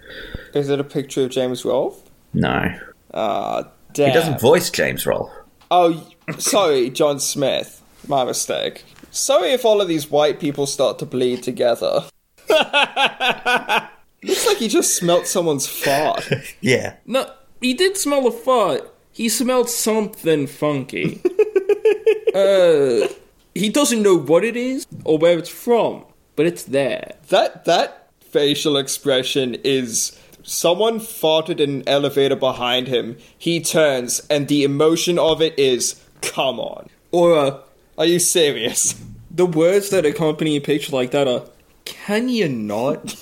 Is 0.53 0.69
it 0.69 0.79
a 0.79 0.83
picture 0.83 1.23
of 1.23 1.31
James 1.31 1.65
Rolfe? 1.65 2.01
No. 2.33 2.79
Ah, 3.13 3.69
damn. 3.93 4.09
He 4.09 4.13
doesn't 4.13 4.39
voice 4.39 4.69
James 4.69 5.05
Rolfe. 5.05 5.31
Oh, 5.71 6.07
sorry, 6.37 6.89
John 6.89 7.19
Smith. 7.19 7.81
My 8.07 8.23
mistake. 8.23 8.85
Sorry 9.11 9.51
if 9.51 9.65
all 9.65 9.81
of 9.81 9.87
these 9.87 10.09
white 10.09 10.39
people 10.39 10.65
start 10.65 10.99
to 10.99 11.05
bleed 11.05 11.43
together. 11.43 12.03
Looks 12.49 14.47
like 14.47 14.57
he 14.57 14.67
just 14.67 14.95
smelt 14.95 15.27
someone's 15.27 15.67
fart. 15.67 16.29
Yeah. 16.61 16.95
No, 17.05 17.29
he 17.61 17.73
did 17.73 17.97
smell 17.97 18.25
a 18.27 18.31
fart. 18.31 18.89
He 19.11 19.29
smelled 19.29 19.69
something 19.69 20.47
funky. 20.47 21.21
uh, 22.35 23.07
he 23.53 23.69
doesn't 23.69 24.01
know 24.01 24.17
what 24.17 24.43
it 24.43 24.55
is 24.55 24.87
or 25.03 25.17
where 25.17 25.37
it's 25.37 25.49
from, 25.49 26.05
but 26.35 26.45
it's 26.45 26.63
there. 26.63 27.15
That 27.29 27.65
that 27.65 28.02
facial 28.33 28.75
expression 28.77 29.55
is 29.63 30.19
someone 30.41 30.99
farted 30.99 31.59
in 31.59 31.69
an 31.69 31.83
elevator 31.87 32.35
behind 32.35 32.87
him. 32.87 33.15
He 33.37 33.61
turns, 33.61 34.21
and 34.29 34.47
the 34.47 34.63
emotion 34.63 35.19
of 35.19 35.41
it 35.41 35.57
is, 35.57 36.01
"Come 36.21 36.59
on, 36.59 36.89
Or 37.11 37.37
uh, 37.37 37.59
are 37.97 38.05
you 38.05 38.19
serious?" 38.19 38.95
the 39.31 39.45
words 39.45 39.89
that 39.91 40.05
accompany 40.05 40.57
a 40.57 40.61
picture 40.61 40.91
like 40.91 41.11
that 41.11 41.27
are, 41.27 41.43
"Can 41.85 42.27
you 42.27 42.49
not?" 42.49 43.15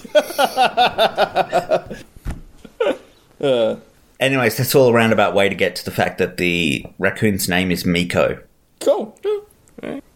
Anyways, 4.19 4.55
that's 4.57 4.75
all 4.75 4.89
a 4.89 4.93
roundabout 4.93 5.33
way 5.33 5.49
to 5.49 5.55
get 5.55 5.75
to 5.77 5.83
the 5.83 5.91
fact 5.91 6.19
that 6.19 6.37
the 6.37 6.85
raccoon's 6.99 7.49
name 7.49 7.71
is 7.71 7.85
Miko. 7.85 8.39
Cool. 8.79 9.17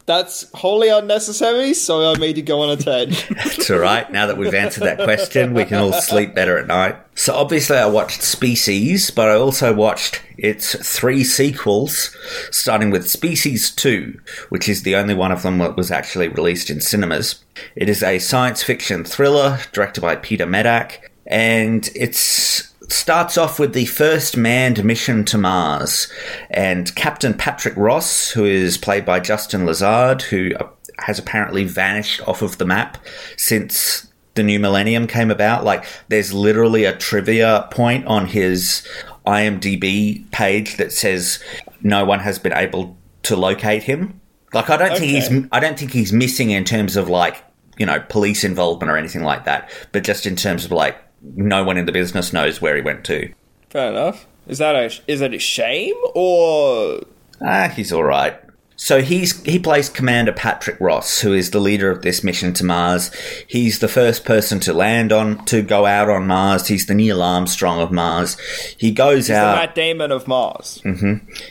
That's 0.06 0.48
wholly 0.54 0.90
unnecessary, 0.90 1.74
so 1.74 2.12
I 2.12 2.18
made 2.20 2.38
you 2.38 2.44
go 2.44 2.62
on 2.62 2.70
a 2.70 2.78
tangent. 2.78 3.26
It's 3.58 3.72
all 3.72 3.80
right. 3.80 4.10
Now 4.12 4.28
that 4.28 4.38
we've 4.38 4.54
answered 4.54 4.84
that 4.84 5.04
question, 5.04 5.56
we 5.56 5.66
can 5.66 5.78
all 5.78 5.94
sleep 5.94 6.36
better 6.36 6.60
at 6.60 6.68
night. 6.68 6.98
So 7.16 7.34
obviously, 7.34 7.78
I 7.78 7.88
watched 7.88 8.22
Species, 8.22 9.10
but 9.10 9.30
I 9.30 9.36
also 9.36 9.74
watched 9.74 10.22
its 10.38 10.76
three 10.88 11.24
sequels, 11.24 12.16
starting 12.52 12.92
with 12.92 13.10
Species 13.10 13.72
2, 13.72 14.20
which 14.50 14.70
is 14.70 14.84
the 14.84 14.96
only 14.96 15.16
one 15.16 15.32
of 15.32 15.42
them 15.42 15.58
that 15.58 15.76
was 15.76 15.90
actually 15.90 16.28
released 16.28 16.70
in 16.70 16.82
cinemas. 16.82 17.44
It 17.76 17.90
is 17.90 18.04
a 18.04 18.20
science 18.20 18.62
fiction 18.62 19.06
thriller 19.06 19.60
directed 19.72 20.02
by 20.02 20.18
Peter 20.18 20.46
Medak, 20.46 21.00
and 21.26 21.90
it's 21.96 22.75
starts 22.90 23.38
off 23.38 23.60
with 23.60 23.74
the 23.74 23.86
first 23.86 24.38
manned 24.38 24.84
mission 24.84 25.26
to 25.26 25.38
Mars, 25.38 26.12
and 26.50 26.94
Captain 26.96 27.34
Patrick 27.34 27.76
Ross, 27.78 28.32
who 28.32 28.46
is 28.46 28.78
played 28.78 29.06
by 29.06 29.20
Justin 29.20 29.66
Lazard, 29.66 30.22
who 30.24 30.52
uh, 30.60 30.68
has 31.00 31.20
apparently 31.20 31.64
vanished 31.64 32.26
off 32.28 32.42
of 32.42 32.58
the 32.58 32.66
map 32.66 32.98
since 33.38 34.08
the 34.36 34.44
new 34.44 34.60
millennium 34.60 35.08
came 35.08 35.32
about. 35.32 35.64
Like, 35.64 35.86
there's 36.08 36.34
literally 36.34 36.86
a 36.86 36.96
trivia 36.96 37.68
point 37.72 38.06
on 38.06 38.28
his 38.28 38.88
IMDb 39.26 40.30
page 40.32 40.78
that 40.78 40.92
says 40.92 41.44
no 41.82 42.06
one 42.06 42.20
has 42.20 42.40
been 42.40 42.54
able 42.54 42.98
to 43.24 43.36
locate 43.36 43.84
him. 43.84 44.22
Like, 44.54 44.70
I 44.70 44.78
don't 44.78 44.98
think 44.98 45.12
he's 45.12 45.48
I 45.52 45.60
don't 45.60 45.78
think 45.78 45.92
he's 45.92 46.14
missing 46.14 46.52
in 46.52 46.64
terms 46.64 46.96
of 46.96 47.10
like 47.10 47.44
you 47.78 47.86
know 47.86 48.00
police 48.08 48.44
involvement 48.44 48.90
or 48.90 48.98
anything 48.98 49.24
like 49.24 49.46
that, 49.46 49.70
but 49.92 50.04
just 50.04 50.26
in 50.26 50.36
terms 50.36 50.64
of 50.64 50.72
like 50.72 50.98
no 51.36 51.64
one 51.64 51.78
in 51.78 51.86
the 51.86 51.92
business 51.92 52.32
knows 52.34 52.62
where 52.62 52.76
he 52.76 52.82
went 52.82 53.04
to. 53.06 53.34
Fair 53.70 53.90
enough. 53.90 54.28
Is 54.48 54.60
that 54.60 54.76
a 54.76 54.92
is 55.12 55.20
that 55.22 55.34
a 55.34 55.40
shame 55.40 55.96
or 56.14 57.02
Ah, 57.42 57.72
he's 57.76 57.92
all 57.92 58.04
right. 58.04 58.40
So 58.78 59.02
he's 59.02 59.42
he 59.44 59.58
plays 59.58 59.88
Commander 59.90 60.34
Patrick 60.34 60.78
Ross, 60.82 61.22
who 61.22 61.34
is 61.34 61.52
the 61.52 61.60
leader 61.60 61.90
of 61.90 62.02
this 62.02 62.24
mission 62.24 62.54
to 62.54 62.66
Mars. 62.66 63.10
He's 63.48 63.80
the 63.80 63.88
first 63.88 64.26
person 64.26 64.60
to 64.62 64.74
land 64.74 65.12
on 65.14 65.44
to 65.46 65.62
go 65.62 65.86
out 65.86 66.10
on 66.10 66.28
Mars. 66.28 66.68
He's 66.68 66.86
the 66.86 66.94
Neil 66.94 67.22
Armstrong 67.24 67.80
of 67.80 67.92
Mars. 67.92 68.38
He 68.78 68.92
goes 68.92 69.28
the 69.28 69.38
out. 69.38 69.56
Matt 69.56 69.76
Damon 69.76 70.12
of 70.12 70.28
Mars? 70.28 70.84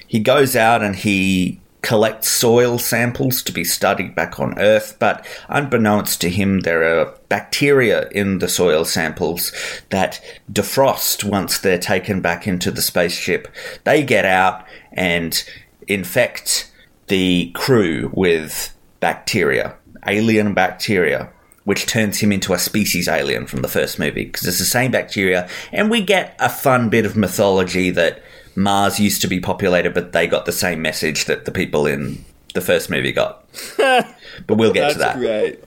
He 0.07 0.21
goes 0.21 0.55
out 0.55 0.83
and 0.83 0.95
he 0.95 1.61
collects 1.85 2.29
soil 2.29 2.79
samples 2.79 3.43
to 3.43 3.53
be 3.53 3.63
studied 3.63 4.15
back 4.15 4.41
on 4.41 4.59
Earth, 4.59 4.97
but 4.99 5.25
unbeknownst 5.49 6.19
to 6.23 6.31
him, 6.31 6.61
there 6.61 6.83
are 6.83 7.15
bacteria 7.29 8.09
in 8.09 8.39
the 8.39 8.49
soil 8.49 8.87
samples 8.87 9.53
that 9.91 10.19
defrost 10.51 11.23
once 11.23 11.59
they're 11.59 11.79
taken 11.79 12.23
back 12.23 12.49
into 12.49 12.71
the 12.71 12.81
spaceship. 12.81 13.47
They 13.85 14.03
get 14.03 14.25
out 14.25 14.65
and 14.95 15.45
infect 15.87 16.73
the 17.09 17.51
crew 17.53 18.11
with 18.15 18.75
bacteria, 19.01 19.77
alien 20.07 20.55
bacteria. 20.55 21.31
Which 21.65 21.87
turns 21.87 22.19
him 22.19 22.31
into 22.31 22.53
a 22.53 22.59
species 22.59 23.09
alien 23.09 23.47
from 23.47 23.63
the 23.63 23.69
first 23.69 23.99
movie 23.99 24.27
because 24.27 24.47
it's 24.47 24.59
the 24.59 24.67
same 24.67 24.91
bacteria, 24.91 25.49
and 25.73 25.91
we 25.91 26.03
get 26.03 26.37
a 26.39 26.51
fun 26.51 26.91
bit 26.91 27.07
of 27.07 27.17
mythology 27.17 27.89
that 27.89 28.23
Mars 28.57 29.01
used 29.01 29.21
to 29.23 29.29
be 29.29 29.41
populated, 29.41 29.95
but 29.95 30.13
they 30.13 30.27
got 30.27 30.47
the 30.47 30.53
same 30.53 30.81
message 30.83 31.25
that 31.27 31.45
the 31.45 31.51
people 31.53 31.87
in 31.87 32.25
the 32.55 32.61
first 32.61 32.89
movie 32.91 33.13
got. 33.13 33.45
but 33.77 34.57
we'll 34.57 34.73
get 34.73 34.93
to 34.93 34.99
that. 34.99 35.17
great. 35.17 35.63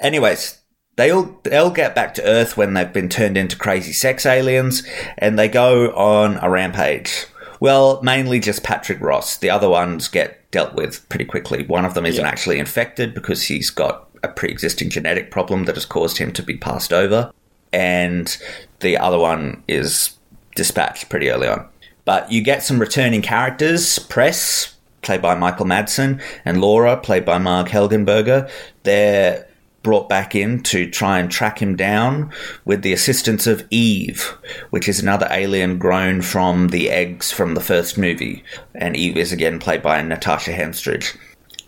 Anyways, 0.00 0.60
they 0.96 1.10
all 1.10 1.38
they'll 1.44 1.70
get 1.70 1.94
back 1.94 2.14
to 2.14 2.24
Earth 2.24 2.56
when 2.56 2.74
they've 2.74 2.92
been 2.92 3.08
turned 3.08 3.36
into 3.36 3.56
crazy 3.56 3.92
sex 3.92 4.24
aliens, 4.26 4.82
and 5.18 5.38
they 5.38 5.48
go 5.48 5.90
on 5.94 6.38
a 6.42 6.50
rampage. 6.50 7.26
Well, 7.60 8.02
mainly 8.02 8.40
just 8.40 8.62
Patrick 8.62 9.00
Ross. 9.00 9.36
The 9.36 9.50
other 9.50 9.68
ones 9.68 10.08
get 10.08 10.50
dealt 10.50 10.74
with 10.74 11.08
pretty 11.08 11.24
quickly. 11.24 11.64
One 11.66 11.84
of 11.84 11.94
them 11.94 12.04
isn't 12.06 12.22
Yeah. 12.24 12.28
actually 12.30 12.58
infected 12.58 13.14
because 13.14 13.44
he's 13.44 13.70
got 13.70 14.08
a 14.22 14.28
pre-existing 14.28 14.90
genetic 14.90 15.30
problem 15.30 15.64
that 15.64 15.74
has 15.76 15.84
caused 15.86 16.18
him 16.18 16.32
to 16.32 16.42
be 16.42 16.56
passed 16.56 16.92
over, 16.92 17.30
and 17.72 18.36
the 18.80 18.96
other 18.98 19.18
one 19.18 19.62
is 19.68 20.10
dispatched 20.56 21.08
pretty 21.08 21.30
early 21.30 21.48
on. 21.48 21.66
But 22.04 22.30
you 22.30 22.42
get 22.42 22.62
some 22.62 22.78
returning 22.78 23.22
characters. 23.22 23.98
Press, 23.98 24.76
played 25.02 25.22
by 25.22 25.34
Michael 25.34 25.66
Madsen, 25.66 26.22
and 26.44 26.60
Laura, 26.60 26.96
played 26.96 27.24
by 27.24 27.38
Marg 27.38 27.68
Helgenberger. 27.68 28.50
They're 28.82 29.46
brought 29.82 30.08
back 30.08 30.34
in 30.34 30.62
to 30.62 30.90
try 30.90 31.18
and 31.20 31.30
track 31.30 31.60
him 31.60 31.76
down 31.76 32.32
with 32.64 32.82
the 32.82 32.92
assistance 32.92 33.46
of 33.46 33.64
Eve, 33.70 34.34
which 34.70 34.88
is 34.88 34.98
another 34.98 35.28
alien 35.30 35.78
grown 35.78 36.22
from 36.22 36.68
the 36.68 36.90
eggs 36.90 37.30
from 37.30 37.54
the 37.54 37.60
first 37.60 37.96
movie. 37.96 38.42
And 38.74 38.96
Eve 38.96 39.16
is 39.16 39.30
again 39.30 39.58
played 39.60 39.82
by 39.82 40.00
Natasha 40.02 40.52
Henstridge. 40.52 41.16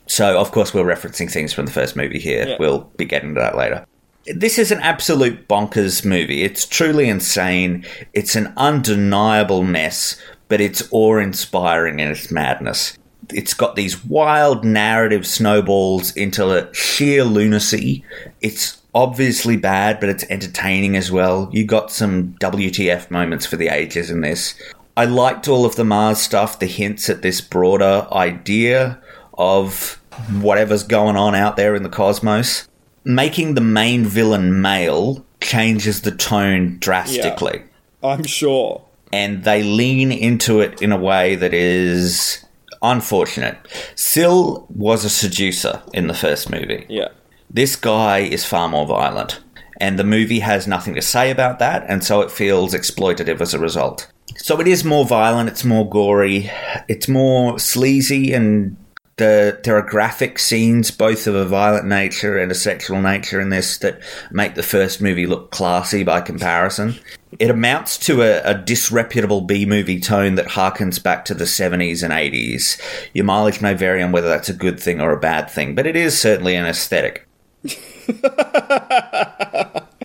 So, 0.07 0.41
of 0.41 0.51
course, 0.51 0.73
we're 0.73 0.85
referencing 0.85 1.31
things 1.31 1.53
from 1.53 1.67
the 1.67 1.73
first 1.73 1.95
movie 1.95 2.19
here. 2.19 2.49
Yeah. 2.49 2.57
We'll 2.59 2.91
be 2.97 3.05
getting 3.05 3.35
to 3.35 3.41
that 3.41 3.57
later. 3.57 3.87
This 4.35 4.59
is 4.59 4.73
an 4.73 4.81
absolute 4.81 5.47
bonkers 5.47 6.05
movie. 6.05 6.43
It's 6.43 6.67
truly 6.67 7.09
insane. 7.09 7.85
It's 8.13 8.35
an 8.35 8.53
undeniable 8.57 9.63
mess, 9.63 10.21
but 10.49 10.61
it's 10.61 10.89
awe 10.91 11.19
inspiring 11.19 12.01
in 12.01 12.11
its 12.11 12.31
madness. 12.31 12.99
It's 13.33 13.55
got 13.55 13.77
these 13.77 14.05
wild 14.05 14.65
narrative 14.65 15.27
snowballs 15.27 16.15
into 16.17 16.69
sheer 16.73 17.25
lunacy. 17.25 18.05
It's 18.41 18.83
obviously 18.95 19.57
bad, 19.57 20.01
but 20.01 20.09
it's 20.09 20.25
entertaining 20.25 20.97
as 20.97 21.13
well. 21.13 21.49
You 21.53 21.65
got 21.65 21.93
some 21.93 22.35
WTF 22.41 23.11
moments 23.11 23.47
for 23.47 23.57
the 23.57 23.69
ages 23.69 24.11
in 24.11 24.23
this. 24.23 24.55
I 24.97 25.05
liked 25.05 25.47
all 25.47 25.65
of 25.65 25.77
the 25.77 25.85
Mars 25.85 26.19
stuff, 26.19 26.59
the 26.59 26.67
hints 26.67 27.09
at 27.11 27.23
this 27.23 27.41
broader 27.41 28.09
idea 28.11 28.99
of 29.37 30.01
whatever's 30.41 30.83
going 30.83 31.17
on 31.17 31.35
out 31.35 31.57
there 31.57 31.75
in 31.75 31.83
the 31.83 31.89
cosmos. 31.89 32.67
Making 33.09 33.55
the 33.55 33.61
main 33.61 34.05
villain 34.05 34.61
male 34.61 35.25
changes 35.41 36.01
the 36.01 36.11
tone 36.11 36.79
drastically. 36.81 37.63
I'm 38.03 38.25
sure. 38.25 38.85
And 39.13 39.45
they 39.45 39.63
lean 39.63 40.11
into 40.11 40.61
it 40.61 40.83
in 40.83 40.91
a 40.91 40.99
way 40.99 41.37
that 41.37 41.55
is 41.55 42.45
unfortunate. 42.83 43.57
Sil 43.95 44.67
was 44.75 45.05
a 45.05 45.09
seducer 45.09 45.81
in 45.95 46.09
the 46.09 46.15
first 46.15 46.51
movie. 46.51 46.85
Yeah. 46.89 47.09
This 47.49 47.77
guy 47.77 48.19
is 48.19 48.45
far 48.45 48.69
more 48.69 48.87
violent. 48.87 49.39
And 49.81 50.01
the 50.01 50.05
movie 50.05 50.41
has 50.41 50.67
nothing 50.67 50.97
to 50.97 51.03
say 51.03 51.31
about 51.31 51.61
that, 51.61 51.85
and 51.87 52.03
so 52.03 52.23
it 52.23 52.31
feels 52.33 52.75
exploitative 52.75 53.41
as 53.41 53.55
a 53.55 53.59
result. 53.59 54.11
So 54.37 54.61
it 54.61 54.67
is 54.67 54.85
more 54.85 55.05
violent, 55.05 55.49
it's 55.49 55.65
more 55.65 55.89
gory, 55.89 56.51
it's 56.89 57.07
more 57.07 57.59
sleazy, 57.59 58.33
and 58.33 58.77
the, 59.17 59.59
there 59.65 59.77
are 59.77 59.83
graphic 59.83 60.39
scenes, 60.39 60.91
both 60.91 61.27
of 61.27 61.35
a 61.35 61.47
violent 61.47 61.87
nature 61.87 62.39
and 62.39 62.53
a 62.53 62.55
sexual 62.55 63.01
nature, 63.01 63.41
in 63.41 63.49
this 63.49 63.79
that 63.79 64.01
make 64.31 64.55
the 64.55 64.63
first 64.63 65.01
movie 65.01 65.27
look 65.27 65.51
classy 65.51 66.03
by 66.03 66.21
comparison. 66.21 66.97
It 67.39 67.51
amounts 67.51 67.99
to 67.99 68.23
a, 68.23 68.43
a 68.43 68.55
disreputable 68.55 69.41
B 69.41 69.65
movie 69.65 70.01
tone 70.01 70.35
that 70.35 70.49
harkens 70.49 71.03
back 71.03 71.25
to 71.27 71.35
the 71.35 71.45
70s 71.45 72.03
and 72.03 72.13
80s. 72.13 72.81
Your 73.15 73.25
mileage 73.25 73.61
may 73.61 73.75
vary 73.75 74.03
on 74.03 74.13
whether 74.13 74.29
that's 74.29 74.49
a 74.49 74.55
good 74.55 74.79
thing 74.79 75.01
or 75.01 75.13
a 75.13 75.21
bad 75.21 75.51
thing, 75.51 75.75
but 75.75 75.87
it 75.87 75.97
is 75.97 76.21
certainly 76.21 76.55
an 76.55 76.67
aesthetic. 76.67 77.27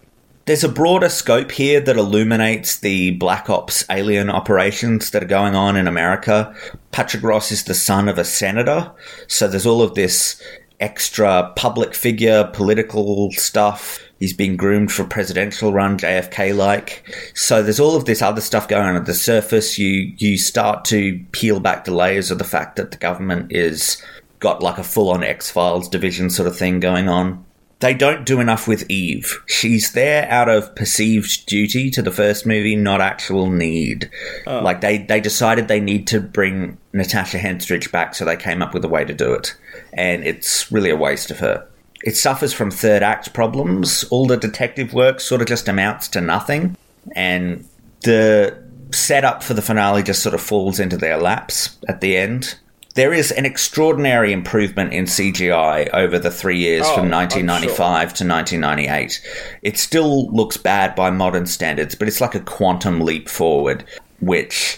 There's 0.46 0.64
a 0.64 0.70
broader 0.70 1.10
scope 1.10 1.52
here 1.52 1.80
that 1.80 1.98
illuminates 1.98 2.80
the 2.80 3.12
Black 3.12 3.48
Ops 3.48 3.86
alien 3.92 4.30
operations 4.32 5.12
that 5.12 5.22
are 5.22 5.28
going 5.28 5.54
on 5.54 5.78
in 5.78 5.88
America. 5.88 6.56
Patrick 6.92 7.22
Ross 7.22 7.52
is 7.52 7.64
the 7.64 7.76
son 7.76 8.10
of 8.10 8.18
a 8.18 8.24
senator, 8.24 8.92
so 9.28 9.48
there's 9.48 9.68
all 9.68 9.84
of 9.84 9.94
this 9.94 10.42
extra 10.80 11.54
public 11.56 11.94
figure, 11.94 12.50
political 12.54 13.30
stuff. 13.34 14.00
He's 14.20 14.34
been 14.34 14.58
groomed 14.58 14.92
for 14.92 15.04
presidential 15.04 15.74
run, 15.74 16.00
JFK 16.00 16.56
like. 16.56 17.04
So 17.36 17.62
there's 17.62 17.80
all 17.80 17.96
of 17.96 18.06
this 18.06 18.24
other 18.24 18.42
stuff 18.42 18.68
going 18.68 18.88
on 18.88 18.96
at 18.96 19.06
the 19.06 19.14
surface. 19.14 19.78
You 19.78 20.12
you 20.18 20.40
start 20.40 20.86
to 20.86 21.24
peel 21.34 21.60
back 21.60 21.86
the 21.86 21.94
layers 21.94 22.32
of 22.32 22.40
the 22.40 22.44
fact 22.44 22.78
that 22.78 22.90
the 22.90 22.98
government 22.98 23.52
is 23.52 24.02
got 24.40 24.64
like 24.64 24.80
a 24.80 24.84
full 24.84 25.12
on 25.12 25.24
X 25.24 25.52
Files 25.52 25.88
division 25.88 26.32
sort 26.32 26.48
of 26.48 26.58
thing 26.58 26.80
going 26.80 27.08
on 27.08 27.46
they 27.82 27.94
don't 27.94 28.26
do 28.26 28.40
enough 28.40 28.68
with 28.68 28.90
Eve. 28.90 29.42
She's 29.48 29.92
there 29.92 30.30
out 30.30 30.48
of 30.48 30.74
perceived 30.76 31.46
duty 31.48 31.90
to 31.92 32.02
the 32.02 32.12
first 32.12 32.46
movie, 32.46 32.76
not 32.76 33.02
actual 33.02 33.50
need. 33.50 34.10
Oh. 34.48 34.62
Like 34.62 34.82
they, 34.82 35.00
they 35.00 35.20
decided 35.20 35.68
they 35.68 35.80
need 35.80 36.08
to 36.08 36.20
bring 36.20 36.78
Natasha 36.94 37.38
Henstridge 37.38 37.92
back, 37.92 38.16
so 38.16 38.24
they 38.24 38.38
came 38.38 38.62
up 38.62 38.74
with 38.74 38.86
a 38.86 38.88
way 38.88 39.04
to 39.04 39.14
do 39.14 39.34
it. 39.34 39.56
And 39.94 40.24
it's 40.24 40.72
really 40.72 40.92
a 40.92 40.96
waste 40.96 41.32
of 41.32 41.40
her. 41.40 41.68
It 42.04 42.16
suffers 42.16 42.54
from 42.54 42.72
third 42.72 43.04
act 43.04 43.34
problems. 43.34 44.04
All 44.06 44.28
the 44.28 44.38
detective 44.38 44.94
work 44.94 45.20
sort 45.20 45.42
of 45.42 45.48
just 45.48 45.68
amounts 45.68 46.08
to 46.10 46.22
nothing. 46.22 46.78
And 47.16 47.68
the 48.04 48.64
setup 48.92 49.44
for 49.44 49.54
the 49.54 49.62
finale 49.62 50.04
just 50.04 50.22
sort 50.22 50.36
of 50.36 50.42
falls 50.42 50.80
into 50.80 50.98
their 50.98 51.18
laps 51.18 51.78
at 51.88 52.02
the 52.02 52.18
end. 52.18 52.58
There 52.96 53.14
is 53.14 53.32
an 53.32 53.46
extraordinary 53.46 54.34
improvement 54.34 54.92
in 54.94 55.06
CGI 55.06 55.90
over 55.94 56.20
the 56.20 56.32
three 56.32 56.58
years 56.58 56.86
Oh, 56.88 56.96
from 56.96 57.06
I'm 57.06 57.12
1995 57.12 58.14
to 58.16 58.28
1998. 58.28 59.22
It 59.62 59.78
still 59.78 60.30
looks 60.32 60.58
bad 60.58 60.94
by 60.96 61.10
modern 61.10 61.46
standards, 61.46 61.96
but 61.96 62.08
it's 62.10 62.20
like 62.20 62.36
a 62.36 62.42
quantum 62.42 63.00
leap 63.02 63.30
forward, 63.30 63.86
which 64.20 64.78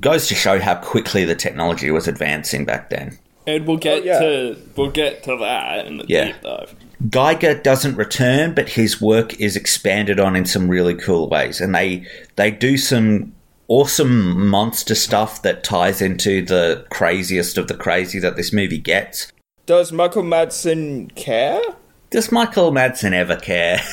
goes 0.00 0.26
to 0.26 0.34
show 0.34 0.58
how 0.58 0.74
quickly 0.74 1.24
the 1.24 1.36
technology 1.36 1.90
was 1.92 2.08
advancing 2.08 2.64
back 2.64 2.90
then. 2.90 3.16
And 3.46 3.64
we'll 3.64 3.76
get 3.76 4.02
Oh, 4.02 4.04
yeah. 4.04 4.18
to 4.18 4.56
we'll 4.74 4.90
get 4.90 5.22
to 5.22 5.36
that 5.38 5.86
in 5.86 5.98
the 5.98 6.04
Yeah. 6.08 6.24
deep 6.26 6.40
dive. 6.42 6.74
Giger 7.08 7.62
doesn't 7.62 7.94
return, 7.94 8.54
but 8.54 8.70
his 8.70 9.00
work 9.00 9.38
is 9.38 9.54
expanded 9.54 10.18
on 10.18 10.34
in 10.34 10.46
some 10.46 10.66
really 10.66 10.94
cool 10.94 11.28
ways, 11.28 11.60
and 11.60 11.72
they 11.72 12.04
they 12.34 12.50
do 12.50 12.76
some 12.76 13.32
awesome 13.68 14.48
monster 14.48 14.94
stuff 14.94 15.42
that 15.42 15.64
ties 15.64 16.00
into 16.00 16.44
the 16.44 16.84
craziest 16.90 17.58
of 17.58 17.68
the 17.68 17.74
crazy 17.74 18.18
that 18.20 18.36
this 18.36 18.52
movie 18.52 18.78
gets. 18.78 19.32
Does 19.66 19.90
Michael 19.92 20.22
Madsen 20.22 21.14
care? 21.16 21.60
Does 22.10 22.30
Michael 22.30 22.70
Madsen 22.72 23.12
ever 23.12 23.36
care? 23.36 23.80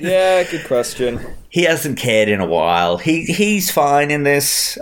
Yeah, 0.00 0.44
good 0.44 0.66
question. 0.66 1.18
he 1.48 1.62
hasn't 1.62 1.98
cared 1.98 2.28
in 2.28 2.40
a 2.40 2.46
while. 2.46 2.98
He 2.98 3.24
he's 3.24 3.70
fine 3.70 4.10
in 4.10 4.22
this. 4.24 4.76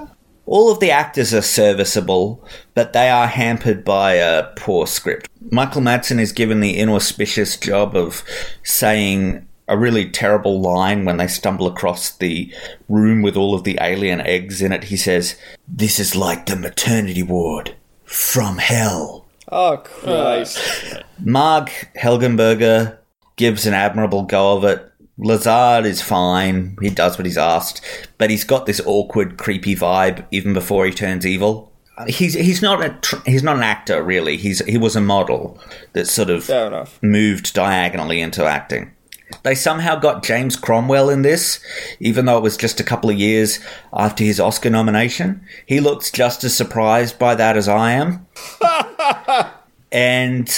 All 0.46 0.72
of 0.72 0.80
the 0.80 0.90
actors 0.90 1.32
are 1.32 1.42
serviceable, 1.42 2.44
but 2.74 2.92
they 2.92 3.08
are 3.08 3.28
hampered 3.28 3.84
by 3.84 4.14
a 4.14 4.48
poor 4.56 4.88
script. 4.88 5.28
Michael 5.52 5.80
Madsen 5.82 6.18
is 6.18 6.32
given 6.32 6.58
the 6.58 6.76
inauspicious 6.76 7.56
job 7.56 7.94
of 7.96 8.24
saying 8.64 9.46
a 9.68 9.76
really 9.76 10.08
terrible 10.08 10.60
line 10.60 11.04
when 11.04 11.16
they 11.16 11.26
stumble 11.26 11.66
across 11.66 12.10
the 12.10 12.52
room 12.88 13.22
with 13.22 13.36
all 13.36 13.54
of 13.54 13.64
the 13.64 13.78
alien 13.80 14.20
eggs 14.20 14.62
in 14.62 14.72
it. 14.72 14.84
He 14.84 14.96
says, 14.96 15.36
This 15.66 15.98
is 15.98 16.14
like 16.14 16.46
the 16.46 16.56
maternity 16.56 17.22
ward 17.22 17.74
from 18.04 18.58
hell. 18.58 19.26
Oh 19.50 19.76
Christ! 19.78 21.04
Marg 21.20 21.70
Helgenberger 21.96 22.98
gives 23.36 23.66
an 23.66 23.74
admirable 23.74 24.24
go 24.24 24.56
of 24.56 24.64
it. 24.64 24.92
Lazard 25.18 25.86
is 25.86 26.02
fine. 26.02 26.76
He 26.80 26.90
does 26.90 27.16
what 27.16 27.26
he's 27.26 27.38
asked, 27.38 27.80
but 28.18 28.28
he's 28.28 28.44
got 28.44 28.66
this 28.66 28.80
awkward, 28.84 29.38
creepy 29.38 29.74
vibe 29.74 30.26
even 30.30 30.52
before 30.52 30.84
he 30.84 30.92
turns 30.92 31.24
evil. 31.26 31.72
He's 32.06 32.34
he's 32.34 32.60
not 32.60 32.84
a 32.84 32.90
tr- 33.00 33.22
he's 33.24 33.42
not 33.42 33.56
an 33.56 33.62
actor 33.62 34.02
really. 34.02 34.36
He's 34.36 34.62
he 34.66 34.76
was 34.76 34.96
a 34.96 35.00
model 35.00 35.58
that 35.94 36.06
sort 36.06 36.28
of 36.28 36.46
moved 37.00 37.54
diagonally 37.54 38.20
into 38.20 38.44
acting. 38.44 38.92
They 39.42 39.54
somehow 39.54 39.96
got 39.96 40.22
James 40.22 40.56
Cromwell 40.56 41.10
in 41.10 41.22
this, 41.22 41.60
even 42.00 42.26
though 42.26 42.36
it 42.38 42.42
was 42.42 42.56
just 42.56 42.80
a 42.80 42.84
couple 42.84 43.10
of 43.10 43.18
years 43.18 43.58
after 43.92 44.24
his 44.24 44.40
Oscar 44.40 44.70
nomination. 44.70 45.44
He 45.66 45.80
looks 45.80 46.10
just 46.10 46.44
as 46.44 46.56
surprised 46.56 47.18
by 47.18 47.34
that 47.34 47.56
as 47.56 47.68
I 47.68 47.92
am. 47.92 48.26
and 49.92 50.48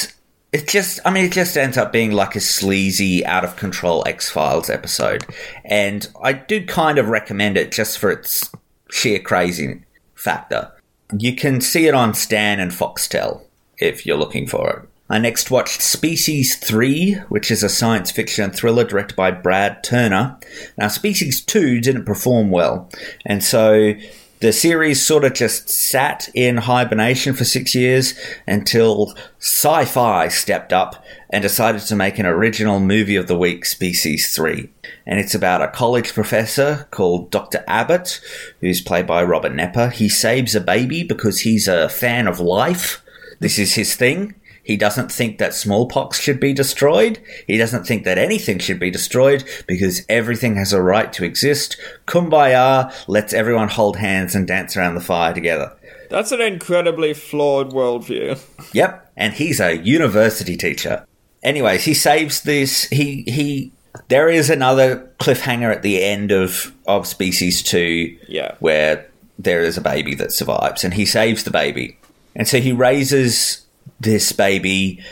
it 0.53 0.69
just, 0.69 1.01
I 1.05 1.11
mean, 1.11 1.25
it 1.25 1.33
just 1.33 1.57
ends 1.57 1.77
up 1.77 1.93
being 1.93 2.13
like 2.13 2.37
a 2.37 2.41
sleazy, 2.41 3.25
out 3.25 3.45
of 3.45 3.57
control 3.57 4.03
X 4.07 4.31
Files 4.31 4.71
episode. 4.71 5.27
And 5.65 6.09
I 6.23 6.33
do 6.33 6.65
kind 6.65 6.99
of 6.99 7.09
recommend 7.09 7.57
it 7.57 7.73
just 7.73 7.99
for 7.99 8.11
its 8.11 8.51
sheer 8.91 9.19
crazy 9.19 9.83
factor. 10.15 10.73
You 11.19 11.35
can 11.35 11.61
see 11.61 11.87
it 11.87 11.95
on 11.95 12.15
Stan 12.15 12.61
and 12.61 12.73
Foxtel 12.73 13.43
if 13.79 14.05
you're 14.05 14.19
looking 14.19 14.47
for 14.47 14.71
it. 14.71 14.88
I 15.11 15.19
next 15.19 15.51
watched 15.51 15.81
Species 15.81 16.57
3, 16.57 17.15
which 17.29 17.51
is 17.51 17.63
a 17.63 17.69
science 17.69 18.11
fiction 18.11 18.51
thriller 18.51 18.85
directed 18.85 19.17
by 19.17 19.31
Brad 19.31 19.83
Turner. 19.83 20.39
Now, 20.77 20.89
Species 20.89 21.43
2 21.43 21.81
didn't 21.81 22.05
perform 22.05 22.51
well, 22.51 22.91
and 23.25 23.43
so 23.43 23.95
the 24.41 24.53
series 24.53 25.05
sort 25.05 25.25
of 25.25 25.33
just 25.33 25.69
sat 25.69 26.29
in 26.33 26.59
hibernation 26.59 27.35
for 27.35 27.45
six 27.45 27.75
years 27.75 28.15
until 28.47 29.15
sci 29.41 29.85
fi 29.87 30.29
stepped 30.29 30.73
up 30.73 31.03
and 31.31 31.43
decided 31.43 31.81
to 31.83 31.97
make 31.97 32.19
an 32.19 32.27
original 32.27 32.79
movie 32.79 33.17
of 33.17 33.27
the 33.27 33.37
week, 33.37 33.65
Species 33.65 34.33
3. 34.35 34.69
And 35.07 35.19
it's 35.19 35.35
about 35.35 35.63
a 35.63 35.69
college 35.69 36.13
professor 36.13 36.87
called 36.91 37.31
Dr. 37.31 37.65
Abbott, 37.67 38.21
who's 38.61 38.81
played 38.81 39.07
by 39.07 39.25
Robert 39.25 39.53
Knepper. 39.53 39.91
He 39.91 40.09
saves 40.09 40.55
a 40.55 40.61
baby 40.61 41.03
because 41.03 41.41
he's 41.41 41.67
a 41.67 41.89
fan 41.89 42.29
of 42.29 42.39
life. 42.39 43.03
This 43.41 43.59
is 43.59 43.75
his 43.75 43.97
thing. 43.97 44.35
He 44.69 44.77
doesn't 44.77 45.11
think 45.11 45.39
that 45.39 45.55
smallpox 45.55 46.21
should 46.21 46.39
be 46.39 46.53
destroyed. 46.53 47.19
He 47.47 47.57
doesn't 47.57 47.87
think 47.87 48.05
that 48.05 48.19
anything 48.19 48.59
should 48.59 48.79
be 48.79 48.91
destroyed 48.91 49.43
because 49.67 50.05
everything 50.11 50.57
has 50.57 50.75
a 50.75 50.83
right 50.83 51.11
to 51.15 51.25
exist. 51.25 51.79
Kumbaya 52.07 52.93
lets 53.09 53.33
everyone 53.33 53.69
hold 53.69 53.97
hands 53.97 54.35
and 54.35 54.47
dance 54.47 54.77
around 54.77 54.95
the 54.95 55.01
fire 55.01 55.33
together. 55.33 55.73
That's 56.11 56.33
an 56.33 56.43
incredibly 56.43 57.15
flawed 57.15 57.71
worldview. 57.73 58.39
Yep, 58.75 59.11
and 59.17 59.33
he's 59.33 59.59
a 59.59 59.79
university 59.79 60.57
teacher. 60.59 61.07
Anyways, 61.43 61.85
he 61.85 61.95
saves 61.95 62.43
this. 62.43 62.85
He 62.91 63.23
he. 63.23 63.73
There 64.09 64.29
is 64.29 64.51
another 64.51 65.11
cliffhanger 65.19 65.73
at 65.75 65.81
the 65.83 66.05
end 66.05 66.31
of 66.31 66.75
of 66.87 67.07
Species 67.07 67.63
Two, 67.63 68.19
Yeah. 68.29 68.55
where 68.61 69.07
there 69.39 69.63
is 69.63 69.79
a 69.79 69.81
baby 69.81 70.15
that 70.17 70.33
survives, 70.33 70.85
and 70.85 70.93
he 70.93 71.07
saves 71.07 71.45
the 71.45 71.51
baby, 71.51 71.97
and 72.37 72.47
so 72.47 72.61
he 72.61 72.73
raises 72.73 73.65
this 74.01 74.33
baby. 74.33 75.03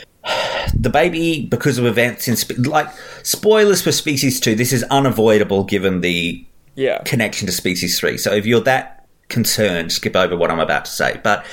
The 0.75 0.89
baby, 0.89 1.45
because 1.45 1.77
of 1.77 1.85
events 1.85 2.27
in 2.27 2.35
spe- 2.35 2.57
like 2.65 2.87
spoilers 3.23 3.81
for 3.81 3.91
Species 3.91 4.39
Two, 4.39 4.55
this 4.55 4.73
is 4.73 4.83
unavoidable 4.83 5.63
given 5.63 6.01
the 6.01 6.45
Yeah. 6.75 7.01
connection 7.05 7.47
to 7.47 7.53
Species 7.53 7.97
3. 7.99 8.17
So 8.17 8.33
if 8.33 8.45
you're 8.45 8.61
that 8.61 9.05
concerned, 9.29 9.91
skip 9.91 10.15
over 10.15 10.35
what 10.35 10.51
I'm 10.51 10.59
about 10.59 10.85
to 10.85 10.91
say. 10.91 11.19
But 11.23 11.45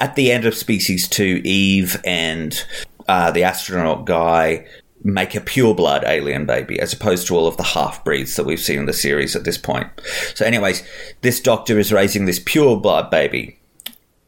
at 0.00 0.14
the 0.14 0.32
end 0.32 0.44
of 0.46 0.54
Species 0.54 1.06
2, 1.08 1.42
Eve 1.44 2.00
and 2.04 2.64
uh, 3.08 3.30
the 3.30 3.42
astronaut 3.44 4.04
guy 4.06 4.66
make 5.04 5.34
a 5.34 5.40
pure 5.40 5.74
blood 5.74 6.02
alien 6.06 6.44
baby 6.44 6.80
as 6.80 6.92
opposed 6.92 7.26
to 7.28 7.36
all 7.36 7.46
of 7.46 7.56
the 7.56 7.62
half 7.62 8.02
breeds 8.04 8.34
that 8.36 8.44
we've 8.44 8.58
seen 8.60 8.80
in 8.80 8.86
the 8.86 8.92
series 8.92 9.36
at 9.36 9.44
this 9.44 9.56
point. 9.58 9.88
So, 10.34 10.44
anyways, 10.44 10.82
this 11.20 11.40
doctor 11.40 11.78
is 11.78 11.92
raising 11.92 12.24
this 12.24 12.40
pure 12.44 12.78
blood 12.80 13.10
baby 13.10 13.58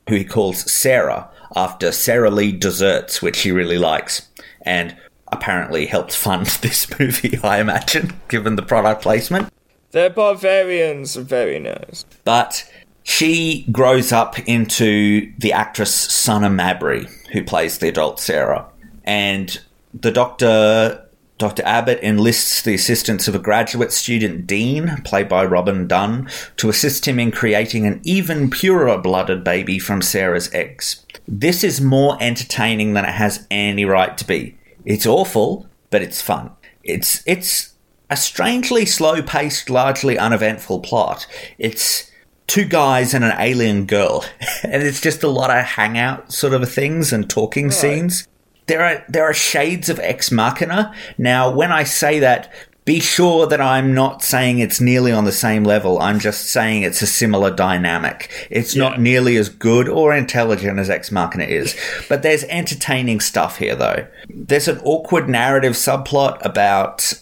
who 0.09 0.15
he 0.17 0.25
calls 0.25 0.71
Sarah 0.73 1.29
after 1.57 1.93
Sara 1.93 2.31
Lee 2.31 2.53
Desserts, 2.53 3.21
which 3.21 3.41
he 3.43 3.53
really 3.53 3.79
likes. 3.79 4.29
And 4.63 4.97
apparently 5.33 5.87
helped 5.87 6.15
fund 6.15 6.47
this 6.63 6.99
movie, 6.99 7.39
I 7.43 7.61
imagine, 7.61 8.13
given 8.29 8.57
the 8.57 8.63
product 8.63 9.03
placement. 9.03 9.53
They're 9.93 10.11
barbarians. 10.11 11.17
Very 11.17 11.59
nice. 11.59 12.05
But 12.25 12.71
she 13.03 13.67
grows 13.73 14.13
up 14.13 14.39
into 14.41 15.33
the 15.39 15.53
actress 15.53 15.93
Sunny 15.93 16.49
Mabry, 16.49 17.09
who 17.33 17.43
plays 17.43 17.79
the 17.79 17.89
adult 17.89 18.21
Sarah. 18.21 18.67
And 19.05 19.61
the 19.93 20.13
doctor, 20.13 21.05
Dr. 21.39 21.65
Abbott, 21.65 21.99
enlists 22.03 22.63
the 22.63 22.75
assistance 22.75 23.27
of 23.27 23.35
a 23.35 23.41
graduate 23.41 23.93
student, 23.93 24.47
Dean, 24.47 25.03
played 25.05 25.29
by 25.29 25.45
Robin 25.45 25.89
Dunn, 25.89 26.29
to 26.59 26.69
assist 26.69 27.09
him 27.09 27.19
in 27.19 27.33
creating 27.33 27.87
an 27.87 28.01
even 28.05 28.49
purer 28.51 28.99
blooded 28.99 29.43
baby 29.43 29.81
from 29.81 30.03
Sarah's 30.03 30.53
eggs. 30.55 31.05
This 31.33 31.63
is 31.63 31.81
more 31.81 32.19
entertaining 32.21 32.95
than 32.95 33.05
it 33.05 33.15
has 33.15 33.47
any 33.53 33.85
right 33.85 34.19
to 34.19 34.27
be. 34.27 34.59
It's 34.85 35.07
awful, 35.07 35.69
but 35.91 36.03
it's 36.03 36.21
fun. 36.21 36.51
It's 36.83 37.23
it's 37.25 37.75
a 38.11 38.17
strangely 38.17 38.85
slow 38.85 39.23
paced, 39.23 39.71
largely 39.71 40.19
uneventful 40.19 40.81
plot. 40.81 41.29
It's 41.57 42.11
two 42.49 42.65
guys 42.65 43.15
and 43.15 43.25
an 43.25 43.37
alien 43.39 43.87
girl, 43.87 44.25
and 44.65 44.83
it's 44.83 45.01
just 45.01 45.23
a 45.23 45.29
lot 45.29 45.57
of 45.57 45.65
hangout 45.65 46.33
sort 46.33 46.53
of 46.53 46.69
things 46.69 47.13
and 47.13 47.31
talking 47.31 47.71
scenes. 47.71 48.27
There 48.67 48.85
are 48.85 49.05
there 49.09 49.25
are 49.25 49.35
shades 49.35 49.89
of 49.89 50.01
Ex 50.01 50.33
Machina. 50.33 50.93
Now, 51.17 51.49
when 51.49 51.71
I 51.71 51.85
say 51.85 52.19
that, 52.19 52.53
be 52.91 52.99
sure 52.99 53.47
that 53.47 53.61
I'm 53.61 53.95
not 53.95 54.21
saying 54.21 54.59
it's 54.59 54.81
nearly 54.81 55.13
on 55.13 55.25
the 55.25 55.31
same 55.31 55.63
level. 55.63 56.01
I'm 56.01 56.19
just 56.19 56.51
saying 56.51 56.83
it's 56.83 57.01
a 57.03 57.07
similar 57.07 57.53
dynamic. 57.53 58.29
It's 58.51 58.75
Yeah. 58.75 58.83
not 58.83 59.01
nearly 59.01 59.37
as 59.37 59.49
good 59.49 59.89
or 59.89 60.13
intelligent 60.13 60.77
as 60.81 60.91
Ex 60.91 61.13
Machina 61.13 61.45
is, 61.45 61.77
but 62.09 62.25
there's 62.25 62.43
entertaining 62.45 63.21
stuff 63.21 63.59
here, 63.59 63.77
though. 63.77 64.07
There's 64.29 64.67
an 64.67 64.81
awkward 64.83 65.29
narrative 65.29 65.75
subplot 65.75 66.45
about 66.45 67.13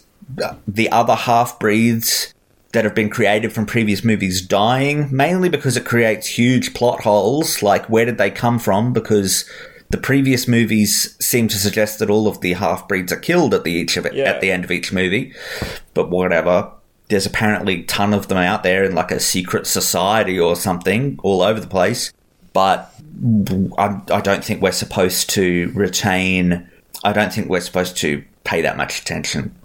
the 0.67 0.89
other 0.91 1.13
half 1.13 1.59
breeds 1.59 2.33
that 2.73 2.83
have 2.83 2.95
been 2.95 3.11
created 3.11 3.53
from 3.53 3.67
previous 3.67 4.03
movies 4.03 4.41
dying, 4.41 5.07
mainly 5.11 5.49
because 5.49 5.77
it 5.77 5.85
creates 5.85 6.25
huge 6.25 6.73
plot 6.73 7.03
holes, 7.03 7.61
like 7.61 7.85
where 7.85 8.05
did 8.05 8.17
they 8.17 8.31
come 8.31 8.57
from? 8.57 8.91
Because 8.91 9.45
the 9.89 9.97
previous 9.97 10.47
movies 10.47 11.15
seem 11.19 11.47
to 11.47 11.57
suggest 11.57 11.99
that 11.99 12.09
all 12.09 12.27
of 12.27 12.41
the 12.41 12.53
half 12.53 12.87
breeds 12.87 13.11
are 13.11 13.17
killed 13.19 13.53
at 13.53 13.63
the 13.63 13.71
each 13.71 13.97
of 13.97 14.05
it 14.05 14.13
Yeah. 14.13 14.25
at 14.25 14.41
the 14.41 14.51
end 14.51 14.63
of 14.63 14.71
each 14.71 14.93
movie. 14.93 15.33
But 15.93 16.09
whatever. 16.09 16.71
There's 17.09 17.25
apparently 17.25 17.79
a 17.81 17.83
ton 17.83 18.13
of 18.13 18.27
them 18.27 18.37
out 18.37 18.61
there 18.61 18.83
in 18.83 18.93
like 18.93 19.09
a 19.11 19.19
secret 19.19 19.65
society 19.65 20.39
or 20.39 20.55
something 20.55 21.19
all 21.23 21.41
over 21.41 21.59
the 21.59 21.67
place. 21.67 22.13
but 22.53 22.93
I, 23.77 23.99
I 24.11 24.21
don't 24.21 24.43
think 24.43 24.61
we're 24.61 24.71
supposed 24.71 25.29
to 25.31 25.71
retain. 25.75 26.67
I 27.03 27.11
don't 27.13 27.31
think 27.33 27.49
we're 27.49 27.59
supposed 27.61 27.97
to 27.97 28.23
pay 28.43 28.61
that 28.61 28.77
much 28.77 29.01
attention. 29.01 29.55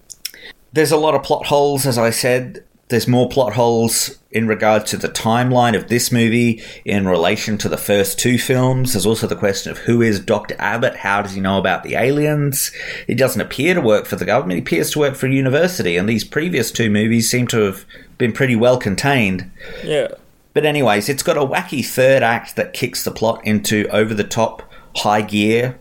There's 0.72 0.92
a 0.92 0.96
lot 0.96 1.14
of 1.14 1.22
plot 1.22 1.46
holes, 1.46 1.86
as 1.86 1.98
I 1.98 2.10
said. 2.10 2.64
There's 2.88 3.08
more 3.08 3.28
plot 3.28 3.54
holes 3.54 4.18
in 4.30 4.46
regard 4.46 4.84
to 4.86 4.96
the 4.96 5.08
timeline 5.08 5.76
of 5.76 5.88
this 5.88 6.12
movie 6.12 6.62
in 6.84 7.08
relation 7.08 7.56
to 7.58 7.68
the 7.68 7.78
first 7.78 8.18
two 8.18 8.38
films. 8.38 8.92
There's 8.92 9.06
also 9.06 9.26
the 9.26 9.36
question 9.36 9.72
of 9.72 9.78
who 9.78 10.02
is 10.02 10.20
Dr. 10.20 10.54
Abbott? 10.58 10.96
How 10.96 11.22
does 11.22 11.32
he 11.32 11.40
know 11.40 11.58
about 11.58 11.82
the 11.82 11.94
aliens? 11.94 12.72
He 13.06 13.14
doesn't 13.14 13.40
appear 13.40 13.74
to 13.74 13.80
work 13.80 14.06
for 14.06 14.16
the 14.16 14.26
government, 14.26 14.58
he 14.58 14.62
appears 14.62 14.90
to 14.90 14.98
work 14.98 15.14
for 15.14 15.26
a 15.26 15.32
university, 15.32 15.96
and 15.96 16.08
these 16.08 16.24
previous 16.24 16.70
two 16.70 16.90
movies 16.90 17.30
seem 17.30 17.46
to 17.48 17.60
have 17.60 17.86
been 18.18 18.32
pretty 18.32 18.56
well 18.56 18.78
contained. 18.78 19.50
Yeah. 19.82 20.08
But, 20.52 20.66
anyways, 20.66 21.08
it's 21.08 21.22
got 21.22 21.36
a 21.36 21.40
wacky 21.40 21.84
third 21.84 22.22
act 22.22 22.54
that 22.56 22.74
kicks 22.74 23.02
the 23.02 23.10
plot 23.10 23.44
into 23.44 23.88
over 23.88 24.14
the 24.14 24.24
top 24.24 24.62
high 24.96 25.22
gear. 25.22 25.78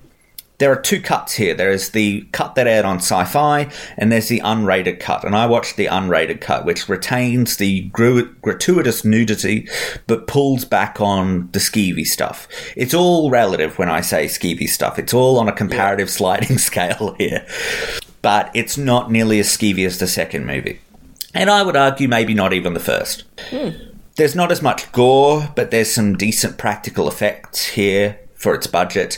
There 0.63 0.71
are 0.71 0.81
two 0.81 1.01
cuts 1.01 1.33
here. 1.33 1.53
There 1.53 1.73
is 1.73 1.89
the 1.89 2.21
cut 2.31 2.55
that 2.55 2.67
aired 2.67 2.85
on 2.85 2.99
sci 2.99 3.25
fi, 3.25 3.69
and 3.97 4.09
there's 4.09 4.29
the 4.29 4.39
unrated 4.39 5.01
cut. 5.01 5.25
And 5.25 5.35
I 5.35 5.45
watched 5.45 5.75
the 5.75 5.87
unrated 5.87 6.39
cut, 6.39 6.63
which 6.63 6.87
retains 6.87 7.57
the 7.57 7.81
gru- 7.89 8.33
gratuitous 8.35 9.03
nudity 9.03 9.67
but 10.07 10.25
pulls 10.25 10.63
back 10.63 11.01
on 11.01 11.49
the 11.51 11.59
skeevy 11.59 12.07
stuff. 12.07 12.47
It's 12.77 12.93
all 12.93 13.29
relative 13.29 13.77
when 13.77 13.89
I 13.89 13.99
say 13.99 14.27
skeevy 14.27 14.69
stuff, 14.69 14.97
it's 14.97 15.13
all 15.13 15.37
on 15.37 15.49
a 15.49 15.51
comparative 15.51 16.07
yeah. 16.07 16.13
sliding 16.13 16.57
scale 16.69 17.13
here. 17.17 17.45
But 18.21 18.49
it's 18.53 18.77
not 18.77 19.11
nearly 19.11 19.39
as 19.41 19.49
skeevy 19.49 19.85
as 19.85 19.99
the 19.99 20.07
second 20.07 20.45
movie. 20.45 20.79
And 21.33 21.49
I 21.49 21.63
would 21.63 21.75
argue 21.75 22.07
maybe 22.07 22.33
not 22.33 22.53
even 22.53 22.73
the 22.73 22.79
first. 22.79 23.25
Hmm. 23.49 23.71
There's 24.15 24.33
not 24.33 24.49
as 24.49 24.61
much 24.61 24.89
gore, 24.93 25.51
but 25.57 25.71
there's 25.71 25.91
some 25.91 26.15
decent 26.15 26.57
practical 26.57 27.09
effects 27.09 27.65
here 27.65 28.17
for 28.43 28.53
its 28.53 28.67
budget. 28.67 29.17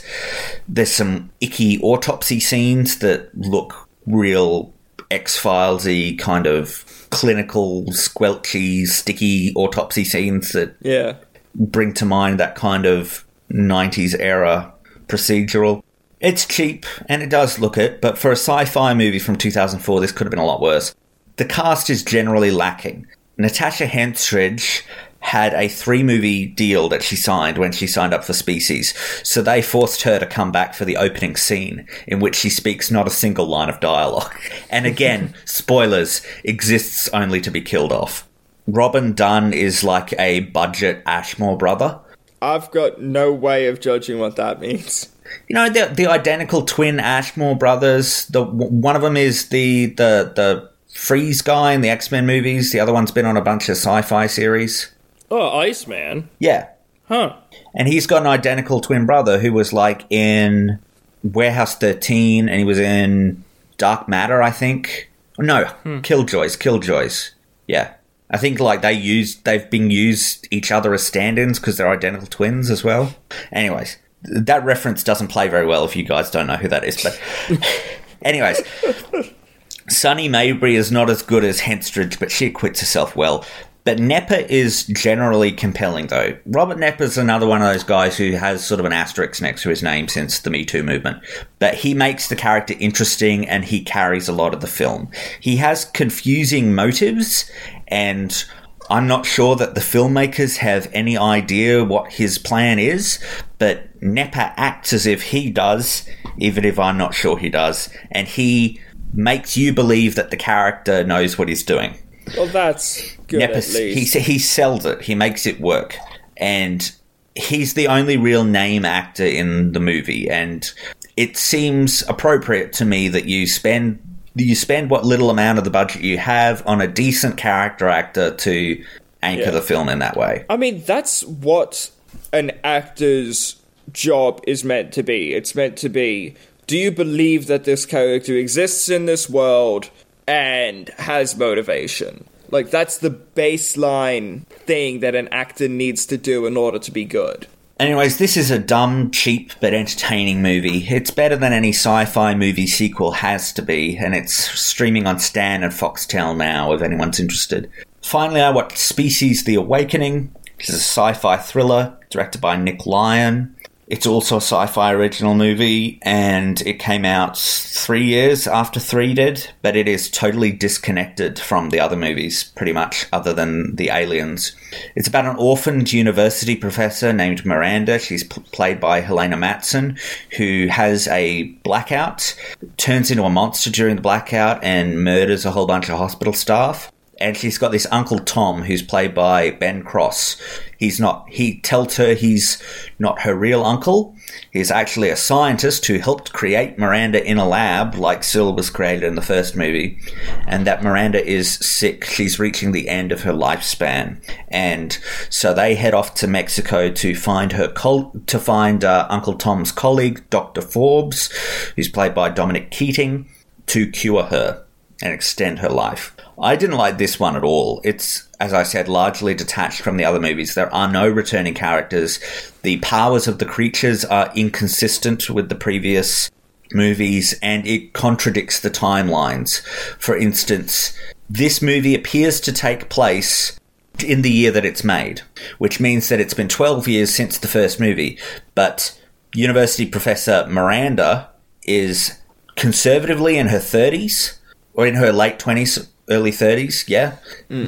There's 0.68 0.92
some 0.92 1.30
icky 1.40 1.80
autopsy 1.80 2.40
scenes 2.40 3.00
that 3.00 3.36
look 3.36 3.88
real 4.06 4.72
X 5.10 5.40
Filesy 5.40 6.18
kind 6.18 6.46
of 6.46 6.84
clinical, 7.10 7.84
squelchy, 7.86 8.86
sticky 8.86 9.52
autopsy 9.54 10.04
scenes 10.04 10.52
that 10.52 10.76
yeah 10.80 11.16
bring 11.54 11.92
to 11.94 12.04
mind 12.04 12.38
that 12.38 12.54
kind 12.54 12.86
of 12.86 13.24
90s 13.50 14.14
era 14.18 14.72
procedural. 15.08 15.82
It's 16.20 16.46
cheap 16.46 16.86
and 17.08 17.22
it 17.22 17.30
does 17.30 17.58
look 17.58 17.76
it, 17.76 18.00
but 18.00 18.18
for 18.18 18.30
a 18.30 18.36
sci 18.36 18.64
fi 18.64 18.94
movie 18.94 19.18
from 19.18 19.36
2004, 19.36 20.00
this 20.00 20.12
could 20.12 20.26
have 20.26 20.30
been 20.30 20.38
a 20.38 20.46
lot 20.46 20.60
worse. 20.60 20.94
The 21.36 21.44
cast 21.44 21.90
is 21.90 22.02
generally 22.02 22.50
lacking. 22.50 23.06
Natasha 23.38 23.86
Henstridge 23.86 24.82
had 25.26 25.54
a 25.54 25.66
three 25.66 26.04
movie 26.04 26.46
deal 26.46 26.88
that 26.88 27.02
she 27.02 27.16
signed 27.16 27.58
when 27.58 27.72
she 27.72 27.84
signed 27.84 28.14
up 28.14 28.24
for 28.24 28.32
Species. 28.32 28.94
So 29.24 29.42
they 29.42 29.60
forced 29.60 30.02
her 30.02 30.20
to 30.20 30.26
come 30.26 30.52
back 30.52 30.72
for 30.72 30.84
the 30.84 30.96
opening 30.96 31.34
scene 31.34 31.88
in 32.06 32.20
which 32.20 32.36
she 32.36 32.48
speaks 32.48 32.92
not 32.92 33.08
a 33.08 33.10
single 33.10 33.46
line 33.46 33.68
of 33.68 33.80
dialogue. 33.80 34.32
And 34.70 34.86
again, 34.86 35.34
spoilers, 35.44 36.22
exists 36.44 37.08
only 37.12 37.40
to 37.40 37.50
be 37.50 37.60
killed 37.60 37.92
off. 37.92 38.28
Robin 38.68 39.14
Dunn 39.14 39.52
is 39.52 39.82
like 39.82 40.12
a 40.18 40.40
budget 40.40 41.02
Ashmore 41.06 41.56
brother. 41.56 41.98
I've 42.40 42.70
got 42.70 43.00
no 43.00 43.32
way 43.32 43.66
of 43.66 43.80
judging 43.80 44.20
what 44.20 44.36
that 44.36 44.60
means. 44.60 45.08
You 45.48 45.54
know 45.54 45.68
the 45.68 45.92
the 45.92 46.06
identical 46.06 46.62
twin 46.62 47.00
Ashmore 47.00 47.56
brothers. 47.56 48.26
The 48.26 48.44
one 48.44 48.94
of 48.94 49.02
them 49.02 49.16
is 49.16 49.48
the 49.48 49.86
the 49.86 50.32
the 50.36 50.70
Freeze 50.92 51.42
guy 51.42 51.72
in 51.72 51.80
the 51.80 51.90
X 51.90 52.12
Men 52.12 52.26
movies. 52.26 52.70
The 52.70 52.80
other 52.80 52.92
one's 52.92 53.10
been 53.10 53.26
on 53.26 53.36
a 53.36 53.42
bunch 53.42 53.68
of 53.68 53.76
sci-fi 53.76 54.26
series. 54.28 54.92
Oh, 55.30 55.58
Iceman. 55.58 56.28
Yeah. 56.38 56.68
Huh. 57.08 57.36
And 57.74 57.88
he's 57.88 58.06
got 58.06 58.22
an 58.22 58.28
identical 58.28 58.80
twin 58.80 59.06
brother 59.06 59.38
who 59.38 59.52
was 59.52 59.72
like 59.72 60.04
in 60.10 60.78
Warehouse 61.22 61.76
13 61.76 62.48
and 62.48 62.58
he 62.58 62.64
was 62.64 62.78
in 62.78 63.44
Dark 63.78 64.08
Matter, 64.08 64.42
I 64.42 64.50
think. 64.50 65.10
No, 65.38 65.66
hmm. 65.66 66.00
Killjoys, 66.00 66.56
Killjoys. 66.56 67.32
Yeah. 67.66 67.94
I 68.30 68.38
think 68.38 68.58
like 68.58 68.82
they 68.82 68.92
used 68.92 69.44
they've 69.44 69.70
been 69.70 69.90
used 69.90 70.48
each 70.50 70.72
other 70.72 70.92
as 70.94 71.06
stand-ins 71.06 71.60
because 71.60 71.76
they're 71.76 71.88
identical 71.88 72.26
twins 72.26 72.70
as 72.70 72.82
well. 72.82 73.14
Anyways, 73.52 73.98
that 74.22 74.64
reference 74.64 75.04
doesn't 75.04 75.28
play 75.28 75.48
very 75.48 75.66
well 75.66 75.84
if 75.84 75.94
you 75.94 76.02
guys 76.02 76.30
don't 76.30 76.48
know 76.48 76.56
who 76.56 76.68
that 76.68 76.84
is, 76.84 77.00
but 77.00 77.20
anyways, 78.22 78.62
Sunny 79.88 80.28
Mabry 80.28 80.74
is 80.74 80.90
not 80.90 81.08
as 81.08 81.22
good 81.22 81.44
as 81.44 81.60
Henstridge, 81.60 82.18
but 82.18 82.32
she 82.32 82.46
acquits 82.46 82.80
herself 82.80 83.14
well. 83.14 83.44
But 83.86 83.98
Knepper 83.98 84.48
is 84.48 84.84
generally 84.88 85.52
compelling, 85.52 86.08
though. 86.08 86.36
Robert 86.44 86.76
Knepper 86.76 87.02
is 87.02 87.16
another 87.16 87.46
one 87.46 87.62
of 87.62 87.68
those 87.72 87.84
guys 87.84 88.16
who 88.16 88.32
has 88.32 88.66
sort 88.66 88.80
of 88.80 88.84
an 88.84 88.92
asterisk 88.92 89.40
next 89.40 89.62
to 89.62 89.68
his 89.68 89.80
name 89.80 90.08
since 90.08 90.40
the 90.40 90.50
Me 90.50 90.64
Too 90.64 90.82
movement. 90.82 91.22
But 91.60 91.74
he 91.74 91.94
makes 91.94 92.28
the 92.28 92.34
character 92.34 92.74
interesting 92.80 93.48
and 93.48 93.64
he 93.64 93.84
carries 93.84 94.28
a 94.28 94.32
lot 94.32 94.52
of 94.52 94.60
the 94.60 94.66
film. 94.66 95.08
He 95.38 95.58
has 95.58 95.84
confusing 95.84 96.74
motives, 96.74 97.48
and 97.86 98.44
I'm 98.90 99.06
not 99.06 99.24
sure 99.24 99.54
that 99.54 99.76
the 99.76 99.80
filmmakers 99.80 100.56
have 100.56 100.90
any 100.92 101.16
idea 101.16 101.84
what 101.84 102.10
his 102.10 102.38
plan 102.38 102.80
is, 102.80 103.20
but 103.58 104.00
Knepper 104.00 104.52
acts 104.56 104.92
as 104.92 105.06
if 105.06 105.22
he 105.22 105.48
does, 105.48 106.04
even 106.38 106.64
if 106.64 106.80
I'm 106.80 106.98
not 106.98 107.14
sure 107.14 107.38
he 107.38 107.50
does, 107.50 107.88
and 108.10 108.26
he 108.26 108.80
makes 109.14 109.56
you 109.56 109.72
believe 109.72 110.16
that 110.16 110.30
the 110.30 110.36
character 110.36 111.04
knows 111.04 111.38
what 111.38 111.48
he's 111.48 111.62
doing. 111.62 111.96
Well, 112.36 112.46
that's 112.46 113.16
good. 113.28 113.40
he 113.64 114.04
he 114.04 114.38
sells 114.38 114.84
it. 114.84 115.02
He 115.02 115.14
makes 115.14 115.46
it 115.46 115.60
work, 115.60 115.96
and 116.36 116.90
he's 117.34 117.74
the 117.74 117.88
only 117.88 118.16
real 118.16 118.44
name 118.44 118.84
actor 118.84 119.24
in 119.24 119.72
the 119.72 119.80
movie. 119.80 120.28
And 120.28 120.70
it 121.16 121.36
seems 121.36 122.02
appropriate 122.08 122.72
to 122.74 122.84
me 122.84 123.08
that 123.08 123.26
you 123.26 123.46
spend 123.46 124.02
you 124.34 124.54
spend 124.54 124.90
what 124.90 125.04
little 125.04 125.30
amount 125.30 125.58
of 125.58 125.64
the 125.64 125.70
budget 125.70 126.02
you 126.02 126.18
have 126.18 126.62
on 126.66 126.80
a 126.80 126.86
decent 126.86 127.36
character 127.36 127.88
actor 127.88 128.34
to 128.34 128.84
anchor 129.22 129.44
yeah. 129.44 129.50
the 129.50 129.62
film 129.62 129.88
in 129.88 130.00
that 130.00 130.16
way. 130.16 130.44
I 130.50 130.56
mean, 130.56 130.82
that's 130.84 131.24
what 131.24 131.90
an 132.32 132.52
actor's 132.62 133.56
job 133.92 134.42
is 134.46 134.64
meant 134.64 134.92
to 134.92 135.02
be. 135.02 135.32
It's 135.32 135.54
meant 135.54 135.76
to 135.78 135.88
be 135.88 136.34
do 136.66 136.76
you 136.76 136.90
believe 136.90 137.46
that 137.46 137.64
this 137.64 137.86
character 137.86 138.34
exists 138.34 138.88
in 138.88 139.06
this 139.06 139.30
world? 139.30 139.90
And 140.26 140.88
has 140.98 141.36
motivation. 141.36 142.26
Like 142.50 142.70
that's 142.70 142.98
the 142.98 143.10
baseline 143.10 144.46
thing 144.46 145.00
that 145.00 145.14
an 145.14 145.28
actor 145.28 145.68
needs 145.68 146.06
to 146.06 146.16
do 146.16 146.46
in 146.46 146.56
order 146.56 146.78
to 146.78 146.90
be 146.92 147.04
good. 147.04 147.46
Anyways, 147.78 148.16
this 148.16 148.38
is 148.38 148.50
a 148.50 148.58
dumb, 148.58 149.10
cheap, 149.10 149.52
but 149.60 149.74
entertaining 149.74 150.40
movie. 150.40 150.86
It's 150.88 151.10
better 151.10 151.36
than 151.36 151.52
any 151.52 151.70
sci-fi 151.70 152.34
movie 152.34 152.66
sequel 152.66 153.12
has 153.12 153.52
to 153.52 153.60
be, 153.62 153.98
and 153.98 154.14
it's 154.14 154.32
streaming 154.58 155.06
on 155.06 155.18
Stan 155.18 155.62
and 155.62 155.72
Foxtel 155.72 156.34
now 156.34 156.72
if 156.72 156.80
anyone's 156.80 157.20
interested. 157.20 157.70
Finally, 158.00 158.40
I 158.40 158.50
watched 158.50 158.78
Species: 158.78 159.44
The 159.44 159.56
Awakening, 159.56 160.32
which 160.56 160.70
is 160.70 160.76
a 160.76 160.78
sci-fi 160.78 161.36
thriller 161.36 161.98
directed 162.08 162.40
by 162.40 162.56
Nick 162.56 162.86
Lyon. 162.86 163.54
It's 163.88 164.06
also 164.06 164.36
a 164.36 164.40
sci 164.40 164.66
fi 164.66 164.92
original 164.92 165.34
movie, 165.36 166.00
and 166.02 166.60
it 166.62 166.80
came 166.80 167.04
out 167.04 167.38
three 167.38 168.04
years 168.04 168.48
after 168.48 168.80
3 168.80 169.14
did, 169.14 169.48
but 169.62 169.76
it 169.76 169.86
is 169.86 170.10
totally 170.10 170.50
disconnected 170.50 171.38
from 171.38 171.70
the 171.70 171.78
other 171.78 171.94
movies, 171.94 172.42
pretty 172.56 172.72
much, 172.72 173.06
other 173.12 173.32
than 173.32 173.76
the 173.76 173.90
aliens. 173.90 174.56
It's 174.96 175.06
about 175.06 175.26
an 175.26 175.36
orphaned 175.36 175.92
university 175.92 176.56
professor 176.56 177.12
named 177.12 177.46
Miranda. 177.46 178.00
She's 178.00 178.24
p- 178.24 178.40
played 178.50 178.80
by 178.80 179.00
Helena 179.00 179.36
Mattsson, 179.36 180.00
who 180.36 180.66
has 180.66 181.06
a 181.06 181.44
blackout, 181.62 182.34
turns 182.78 183.12
into 183.12 183.22
a 183.22 183.30
monster 183.30 183.70
during 183.70 183.94
the 183.94 184.02
blackout, 184.02 184.64
and 184.64 185.04
murders 185.04 185.44
a 185.44 185.52
whole 185.52 185.66
bunch 185.66 185.88
of 185.88 185.96
hospital 185.96 186.32
staff 186.32 186.90
and 187.18 187.36
she's 187.36 187.58
got 187.58 187.72
this 187.72 187.86
uncle 187.90 188.18
Tom 188.18 188.62
who's 188.62 188.82
played 188.82 189.14
by 189.14 189.50
Ben 189.50 189.82
Cross. 189.82 190.40
He's 190.78 191.00
not, 191.00 191.26
he 191.30 191.60
tells 191.60 191.96
her 191.96 192.12
he's 192.12 192.62
not 192.98 193.22
her 193.22 193.34
real 193.34 193.64
uncle. 193.64 194.14
He's 194.52 194.70
actually 194.70 195.08
a 195.08 195.16
scientist 195.16 195.86
who 195.86 195.98
helped 195.98 196.34
create 196.34 196.78
Miranda 196.78 197.24
in 197.24 197.38
a 197.38 197.48
lab 197.48 197.94
like 197.94 198.22
Sil 198.22 198.52
was 198.52 198.68
created 198.68 199.04
in 199.04 199.14
the 199.14 199.22
first 199.22 199.56
movie. 199.56 199.98
And 200.46 200.66
that 200.66 200.82
Miranda 200.82 201.24
is 201.24 201.54
sick. 201.54 202.04
She's 202.04 202.38
reaching 202.38 202.72
the 202.72 202.88
end 202.88 203.12
of 203.12 203.22
her 203.22 203.32
lifespan. 203.32 204.20
And 204.48 204.98
so 205.30 205.54
they 205.54 205.74
head 205.74 205.94
off 205.94 206.14
to 206.16 206.26
Mexico 206.26 206.90
to 206.90 207.14
find 207.14 207.52
her, 207.52 207.68
col- 207.68 208.12
to 208.26 208.38
find 208.38 208.84
uh, 208.84 209.06
Uncle 209.08 209.38
Tom's 209.38 209.72
colleague, 209.72 210.28
Dr. 210.28 210.60
Forbes, 210.60 211.32
who's 211.76 211.88
played 211.88 212.14
by 212.14 212.28
Dominic 212.28 212.70
Keating, 212.70 213.26
to 213.68 213.90
cure 213.90 214.24
her 214.24 214.65
and 215.02 215.12
extend 215.12 215.58
her 215.58 215.68
life. 215.68 216.14
I 216.40 216.56
didn't 216.56 216.76
like 216.76 216.98
this 216.98 217.18
one 217.18 217.36
at 217.36 217.44
all. 217.44 217.80
It's, 217.84 218.28
as 218.40 218.52
I 218.52 218.62
said, 218.62 218.88
largely 218.88 219.34
detached 219.34 219.80
from 219.80 219.96
the 219.96 220.04
other 220.04 220.20
movies. 220.20 220.54
There 220.54 220.72
are 220.72 220.90
no 220.90 221.08
returning 221.08 221.54
characters. 221.54 222.18
The 222.62 222.78
powers 222.78 223.26
of 223.26 223.38
the 223.38 223.46
creatures 223.46 224.04
are 224.04 224.32
inconsistent 224.34 225.30
with 225.30 225.48
the 225.48 225.54
previous 225.54 226.30
movies 226.72 227.38
and 227.42 227.66
it 227.66 227.92
contradicts 227.92 228.60
the 228.60 228.70
timelines. 228.70 229.64
For 229.98 230.16
instance, 230.16 230.98
this 231.28 231.62
movie 231.62 231.94
appears 231.94 232.40
to 232.40 232.52
take 232.52 232.88
place 232.88 233.58
in 234.04 234.22
the 234.22 234.30
year 234.30 234.50
that 234.50 234.64
it's 234.64 234.84
made, 234.84 235.22
which 235.58 235.80
means 235.80 236.08
that 236.08 236.20
it's 236.20 236.34
been 236.34 236.48
12 236.48 236.88
years 236.88 237.14
since 237.14 237.38
the 237.38 237.48
first 237.48 237.80
movie. 237.80 238.18
But 238.54 238.98
university 239.34 239.86
professor 239.86 240.46
Miranda 240.48 241.30
is 241.62 242.18
conservatively 242.56 243.38
in 243.38 243.48
her 243.48 243.58
30s 243.58 244.35
or 244.76 244.86
in 244.86 244.94
her 244.94 245.12
late 245.12 245.38
20s, 245.38 245.88
early 246.08 246.30
30s, 246.30 246.88
yeah. 246.88 247.16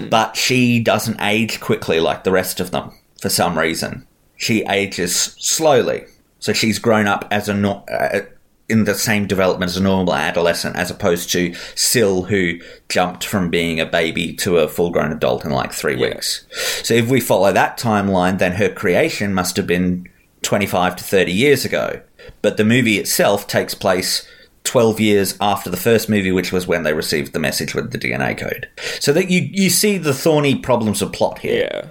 But 0.09 0.37
she 0.37 0.81
doesn't 0.81 1.21
age 1.21 1.59
quickly 1.61 1.99
like 2.01 2.23
the 2.25 2.31
rest 2.31 2.61
of 2.61 2.71
them 2.71 2.92
for 3.21 3.29
some 3.29 3.59
reason. 3.59 4.07
She 4.37 4.64
ages 4.66 5.14
slowly. 5.38 6.05
So 6.38 6.53
she's 6.53 6.79
grown 6.79 7.09
up 7.09 7.27
as 7.33 7.49
a 7.49 7.55
no- 7.55 7.85
uh, 7.90 8.21
in 8.68 8.85
the 8.85 8.94
same 8.94 9.27
development 9.27 9.71
as 9.71 9.77
a 9.79 9.83
normal 9.83 10.14
adolescent 10.14 10.77
as 10.77 10.90
opposed 10.90 11.31
to 11.33 11.55
Sil 11.75 12.29
who 12.29 12.61
jumped 12.88 13.25
from 13.25 13.49
being 13.49 13.81
a 13.81 13.87
baby 13.87 14.35
to 14.35 14.59
a 14.59 14.68
full-grown 14.68 15.11
adult 15.11 15.44
in 15.44 15.51
like 15.51 15.73
3 15.73 15.97
weeks. 15.97 16.44
So 16.85 16.94
if 16.94 17.09
we 17.09 17.21
follow 17.21 17.51
that 17.51 17.79
timeline 17.79 18.38
then 18.38 18.53
her 18.53 18.68
creation 18.68 19.33
must 19.33 19.57
have 19.57 19.66
been 19.66 20.07
25 20.42 20.97
to 20.97 21.05
30 21.05 21.33
years 21.33 21.64
ago. 21.64 22.03
But 22.42 22.59
the 22.59 22.64
movie 22.64 22.99
itself 22.99 23.47
takes 23.47 23.75
place 23.75 24.29
12 24.68 25.00
years 25.00 25.35
after 25.40 25.70
the 25.70 25.76
first 25.76 26.09
movie, 26.09 26.31
which 26.31 26.52
was 26.52 26.66
when 26.66 26.83
they 26.83 26.92
received 26.92 27.33
the 27.33 27.38
message 27.38 27.74
with 27.74 27.90
the 27.90 27.98
DNA 27.98 28.37
code. 28.37 28.68
So 29.00 29.12
that 29.14 29.31
you, 29.31 29.48
you 29.50 29.70
see 29.70 29.96
the 29.98 30.12
thorny 30.14 30.57
problems 30.57 31.00
of 31.02 31.12
plot 31.12 31.38
here. 31.38 31.68
Yeah. 31.72 31.88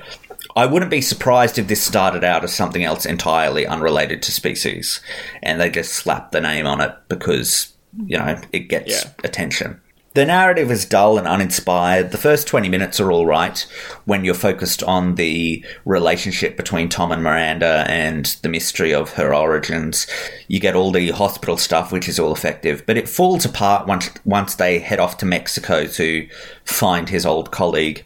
I 0.56 0.66
wouldn't 0.66 0.92
be 0.92 1.02
surprised 1.02 1.58
if 1.58 1.68
this 1.68 1.82
started 1.82 2.24
out 2.24 2.44
as 2.44 2.54
something 2.54 2.84
else 2.84 3.06
entirely 3.06 3.66
unrelated 3.68 4.22
to 4.24 4.32
species 4.32 5.02
and 5.44 5.60
they 5.60 5.70
just 5.70 5.94
slapped 5.94 6.32
the 6.32 6.42
name 6.42 6.66
on 6.66 6.82
it 6.82 6.96
because, 7.10 7.74
you 8.06 8.18
know, 8.18 8.40
it 8.54 8.62
gets 8.70 9.04
Yeah. 9.04 9.12
attention. 9.24 9.80
The 10.18 10.26
narrative 10.26 10.72
is 10.72 10.84
dull 10.84 11.20
and 11.20 11.28
uninspired. 11.28 12.10
The 12.10 12.18
first 12.18 12.48
20 12.48 12.70
minutes 12.70 13.00
are 13.00 13.12
all 13.12 13.28
right 13.28 13.64
when 14.06 14.26
you're 14.26 14.34
focused 14.34 14.82
on 14.82 15.14
the 15.14 15.64
relationship 15.86 16.58
between 16.58 16.90
Tom 16.90 17.12
and 17.12 17.22
Miranda 17.22 17.86
and 17.88 18.26
the 18.42 18.50
mystery 18.50 18.96
of 18.96 19.14
her 19.14 19.32
origins. 19.32 20.08
You 20.48 20.60
get 20.60 20.76
all 20.76 20.92
the 20.92 21.12
hospital 21.12 21.56
stuff, 21.56 21.92
which 21.92 22.10
is 22.10 22.18
all 22.18 22.34
effective, 22.34 22.84
but 22.88 22.98
it 22.98 23.08
falls 23.08 23.46
apart 23.46 23.86
once, 23.86 24.10
once 24.26 24.56
they 24.56 24.80
head 24.80 25.00
off 25.00 25.18
to 25.18 25.28
Mexico 25.28 25.86
to 25.86 26.28
find 26.66 27.10
his 27.10 27.24
old 27.24 27.52
colleague. 27.52 28.04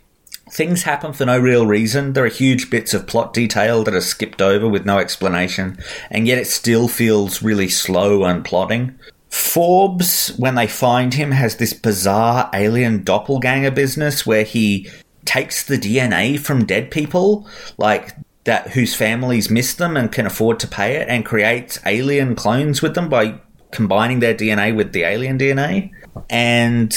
Things 0.51 0.83
happen 0.83 1.13
for 1.13 1.25
no 1.25 1.39
real 1.39 1.65
reason. 1.65 2.11
There 2.11 2.25
are 2.25 2.27
huge 2.27 2.69
bits 2.69 2.93
of 2.93 3.07
plot 3.07 3.33
detail 3.33 3.85
that 3.85 3.95
are 3.95 4.01
skipped 4.01 4.41
over 4.41 4.67
with 4.67 4.85
no 4.85 4.97
explanation, 4.97 5.77
and 6.09 6.27
yet 6.27 6.39
it 6.39 6.47
still 6.47 6.89
feels 6.89 7.41
really 7.41 7.69
slow 7.69 8.25
and 8.25 8.43
plodding. 8.43 8.99
Forbes, 9.31 10.35
when 10.37 10.55
they 10.55 10.67
find 10.67 11.13
him, 11.13 11.31
has 11.31 11.55
this 11.55 11.73
bizarre 11.73 12.49
alien 12.53 13.03
doppelganger 13.03 13.71
business 13.71 14.25
where 14.25 14.43
he 14.43 14.89
takes 15.25 15.63
the 15.63 15.77
DNA 15.77 16.37
from 16.37 16.65
dead 16.65 16.91
people, 16.91 17.47
like 17.77 18.13
that 18.43 18.71
whose 18.71 18.93
families 18.93 19.49
miss 19.49 19.73
them 19.73 19.95
and 19.95 20.11
can 20.11 20.25
afford 20.25 20.59
to 20.59 20.67
pay 20.67 20.97
it, 20.97 21.07
and 21.07 21.25
creates 21.25 21.79
alien 21.85 22.35
clones 22.35 22.81
with 22.81 22.93
them 22.93 23.07
by 23.07 23.39
combining 23.71 24.19
their 24.19 24.33
DNA 24.35 24.75
with 24.75 24.91
the 24.91 25.03
alien 25.03 25.37
DNA. 25.37 25.91
And 26.29 26.93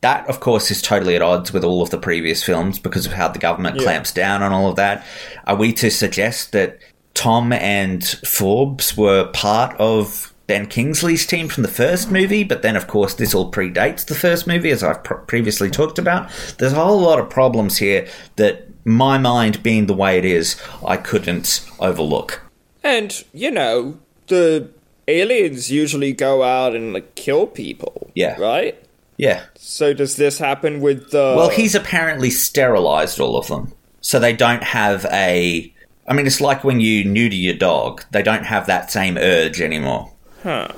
that, 0.00 0.28
of 0.28 0.40
course, 0.40 0.72
is 0.72 0.82
totally 0.82 1.14
at 1.14 1.22
odds 1.22 1.52
with 1.52 1.62
all 1.62 1.80
of 1.80 1.90
the 1.90 1.98
previous 1.98 2.42
films 2.42 2.80
because 2.80 3.06
of 3.06 3.12
how 3.12 3.28
the 3.28 3.38
government 3.38 3.76
Yeah. 3.76 3.82
clamps 3.84 4.12
down 4.12 4.42
on 4.42 4.50
all 4.50 4.68
of 4.68 4.76
that. 4.76 5.04
Are 5.46 5.56
we 5.56 5.72
to 5.74 5.90
suggest 5.90 6.50
that 6.52 6.78
Tom 7.14 7.52
and 7.52 8.04
Forbes 8.26 8.96
were 8.96 9.24
part 9.32 9.76
of 9.78 10.32
Ben 10.48 10.66
Kingsley's 10.66 11.26
team 11.26 11.48
from 11.48 11.62
the 11.62 11.68
first 11.68 12.10
movie? 12.10 12.42
But 12.42 12.62
then, 12.62 12.74
of 12.74 12.88
course, 12.88 13.14
this 13.14 13.34
all 13.34 13.52
predates 13.52 14.04
the 14.04 14.16
first 14.16 14.46
movie, 14.46 14.70
as 14.70 14.82
I've 14.82 15.04
pr- 15.04 15.14
previously 15.14 15.70
talked 15.70 15.98
about. 15.98 16.30
There's 16.58 16.72
a 16.72 16.84
whole 16.84 17.00
lot 17.00 17.20
of 17.20 17.30
problems 17.30 17.76
here 17.76 18.08
that 18.36 18.66
my 18.84 19.18
mind 19.18 19.62
being 19.62 19.86
the 19.86 19.94
way 19.94 20.18
it 20.18 20.24
is, 20.24 20.60
I 20.84 20.96
couldn't 20.96 21.64
overlook. 21.78 22.40
And, 22.82 23.24
you 23.32 23.50
know, 23.50 23.98
the 24.28 24.70
aliens 25.06 25.70
usually 25.70 26.12
go 26.12 26.42
out 26.42 26.74
and 26.74 26.94
like, 26.94 27.14
kill 27.14 27.46
people. 27.46 28.10
Yeah. 28.14 28.40
Right? 28.40 28.82
Yeah. 29.18 29.44
So 29.56 29.92
does 29.92 30.16
this 30.16 30.38
happen 30.38 30.80
with 30.80 31.10
the. 31.10 31.34
Well, 31.36 31.50
he's 31.50 31.74
apparently 31.74 32.30
sterilized 32.30 33.20
all 33.20 33.36
of 33.36 33.48
them. 33.48 33.74
So 34.00 34.18
they 34.18 34.32
don't 34.32 34.62
have 34.62 35.04
a. 35.06 35.74
I 36.06 36.14
mean, 36.14 36.26
it's 36.26 36.40
like 36.40 36.64
when 36.64 36.80
you 36.80 37.04
neuter 37.04 37.36
your 37.36 37.56
dog, 37.56 38.02
they 38.12 38.22
don't 38.22 38.44
have 38.44 38.66
that 38.66 38.90
same 38.90 39.18
urge 39.18 39.60
anymore. 39.60 40.10
Huh. 40.48 40.68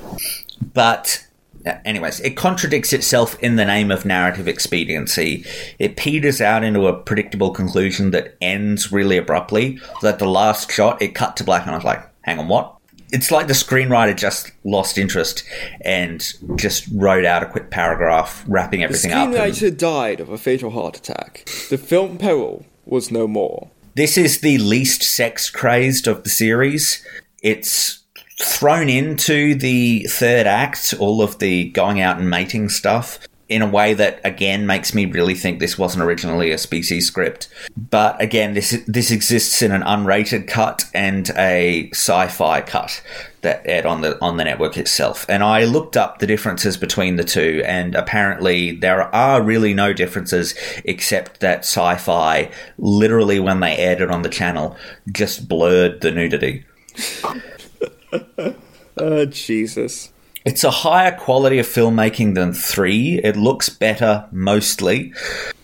But, 0.73 1.25
uh, 1.65 1.75
anyways, 1.85 2.19
it 2.19 2.31
contradicts 2.31 2.91
itself 2.91 3.37
in 3.41 3.55
the 3.55 3.63
name 3.63 3.89
of 3.89 4.03
narrative 4.05 4.47
expediency. 4.49 5.45
It 5.79 5.95
peters 5.95 6.41
out 6.41 6.63
into 6.63 6.87
a 6.87 6.93
predictable 6.97 7.51
conclusion 7.51 8.11
that 8.11 8.35
ends 8.41 8.91
really 8.91 9.17
abruptly. 9.17 9.79
That 10.01 10.19
the 10.19 10.27
last 10.29 10.69
shot, 10.71 11.01
it 11.01 11.15
cut 11.15 11.37
to 11.37 11.43
black, 11.45 11.61
and 11.63 11.71
I 11.71 11.75
was 11.75 11.85
like, 11.85 12.01
hang 12.23 12.37
on, 12.39 12.49
what? 12.49 12.75
It's 13.13 13.31
like 13.31 13.47
the 13.47 13.53
screenwriter 13.53 14.15
just 14.15 14.51
lost 14.65 14.97
interest 14.97 15.43
and 15.85 16.21
just 16.57 16.87
wrote 16.93 17.23
out 17.25 17.43
a 17.43 17.45
quick 17.45 17.69
paragraph 17.71 18.43
wrapping 18.47 18.79
The 18.81 18.85
everything 18.85 19.11
up. 19.13 19.27
and- 19.27 19.33
screenwriter 19.35 19.77
died 19.77 20.19
of 20.19 20.29
a 20.29 20.37
fatal 20.37 20.71
heart 20.71 20.97
attack. 20.97 21.45
The 21.69 21.77
film 21.77 22.17
peril 22.17 22.65
was 22.85 23.09
no 23.09 23.25
more. 23.27 23.69
This 23.95 24.17
is 24.17 24.39
the 24.41 24.57
least 24.57 25.01
sex 25.03 25.49
crazed 25.49 26.07
of 26.07 26.23
the 26.23 26.29
series. 26.29 27.05
It's 27.41 28.00
thrown 28.41 28.89
into 28.89 29.55
the 29.55 30.03
third 30.09 30.47
act, 30.47 30.93
all 30.99 31.21
of 31.21 31.39
the 31.39 31.69
going 31.69 32.01
out 32.01 32.17
and 32.17 32.29
mating 32.29 32.69
stuff, 32.69 33.19
in 33.51 33.61
a 33.61 33.67
way 33.67 33.93
that 33.93 34.21
again 34.23 34.65
makes 34.65 34.93
me 34.93 35.05
really 35.05 35.35
think 35.35 35.59
this 35.59 35.77
wasn't 35.77 36.01
originally 36.01 36.51
a 36.51 36.57
species 36.57 37.05
script. 37.05 37.49
But 37.75 38.19
again, 38.21 38.53
this 38.53 38.81
this 38.87 39.11
exists 39.11 39.61
in 39.61 39.73
an 39.73 39.81
unrated 39.81 40.47
cut 40.47 40.85
and 40.93 41.29
a 41.31 41.89
sci-fi 41.89 42.61
cut 42.61 43.03
that 43.41 43.61
aired 43.65 43.85
on 43.85 43.99
the 43.99 44.17
on 44.21 44.37
the 44.37 44.45
network 44.45 44.77
itself. 44.77 45.25
And 45.27 45.43
I 45.43 45.65
looked 45.65 45.97
up 45.97 46.19
the 46.19 46.27
differences 46.27 46.77
between 46.77 47.17
the 47.17 47.25
two, 47.25 47.61
and 47.65 47.93
apparently 47.93 48.71
there 48.71 49.13
are 49.13 49.41
really 49.41 49.73
no 49.73 49.91
differences 49.91 50.55
except 50.85 51.41
that 51.41 51.59
sci-fi, 51.59 52.49
literally 52.77 53.41
when 53.41 53.59
they 53.59 53.75
aired 53.75 53.99
it 53.99 54.11
on 54.11 54.21
the 54.21 54.29
channel, 54.29 54.77
just 55.11 55.49
blurred 55.49 55.99
the 55.99 56.11
nudity. 56.11 56.63
Oh, 58.97 59.25
Jesus. 59.25 60.11
It's 60.43 60.63
a 60.63 60.71
higher 60.71 61.15
quality 61.15 61.59
of 61.59 61.67
filmmaking 61.67 62.35
than 62.35 62.53
three. 62.53 63.19
It 63.23 63.37
looks 63.37 63.69
better 63.69 64.27
mostly. 64.31 65.13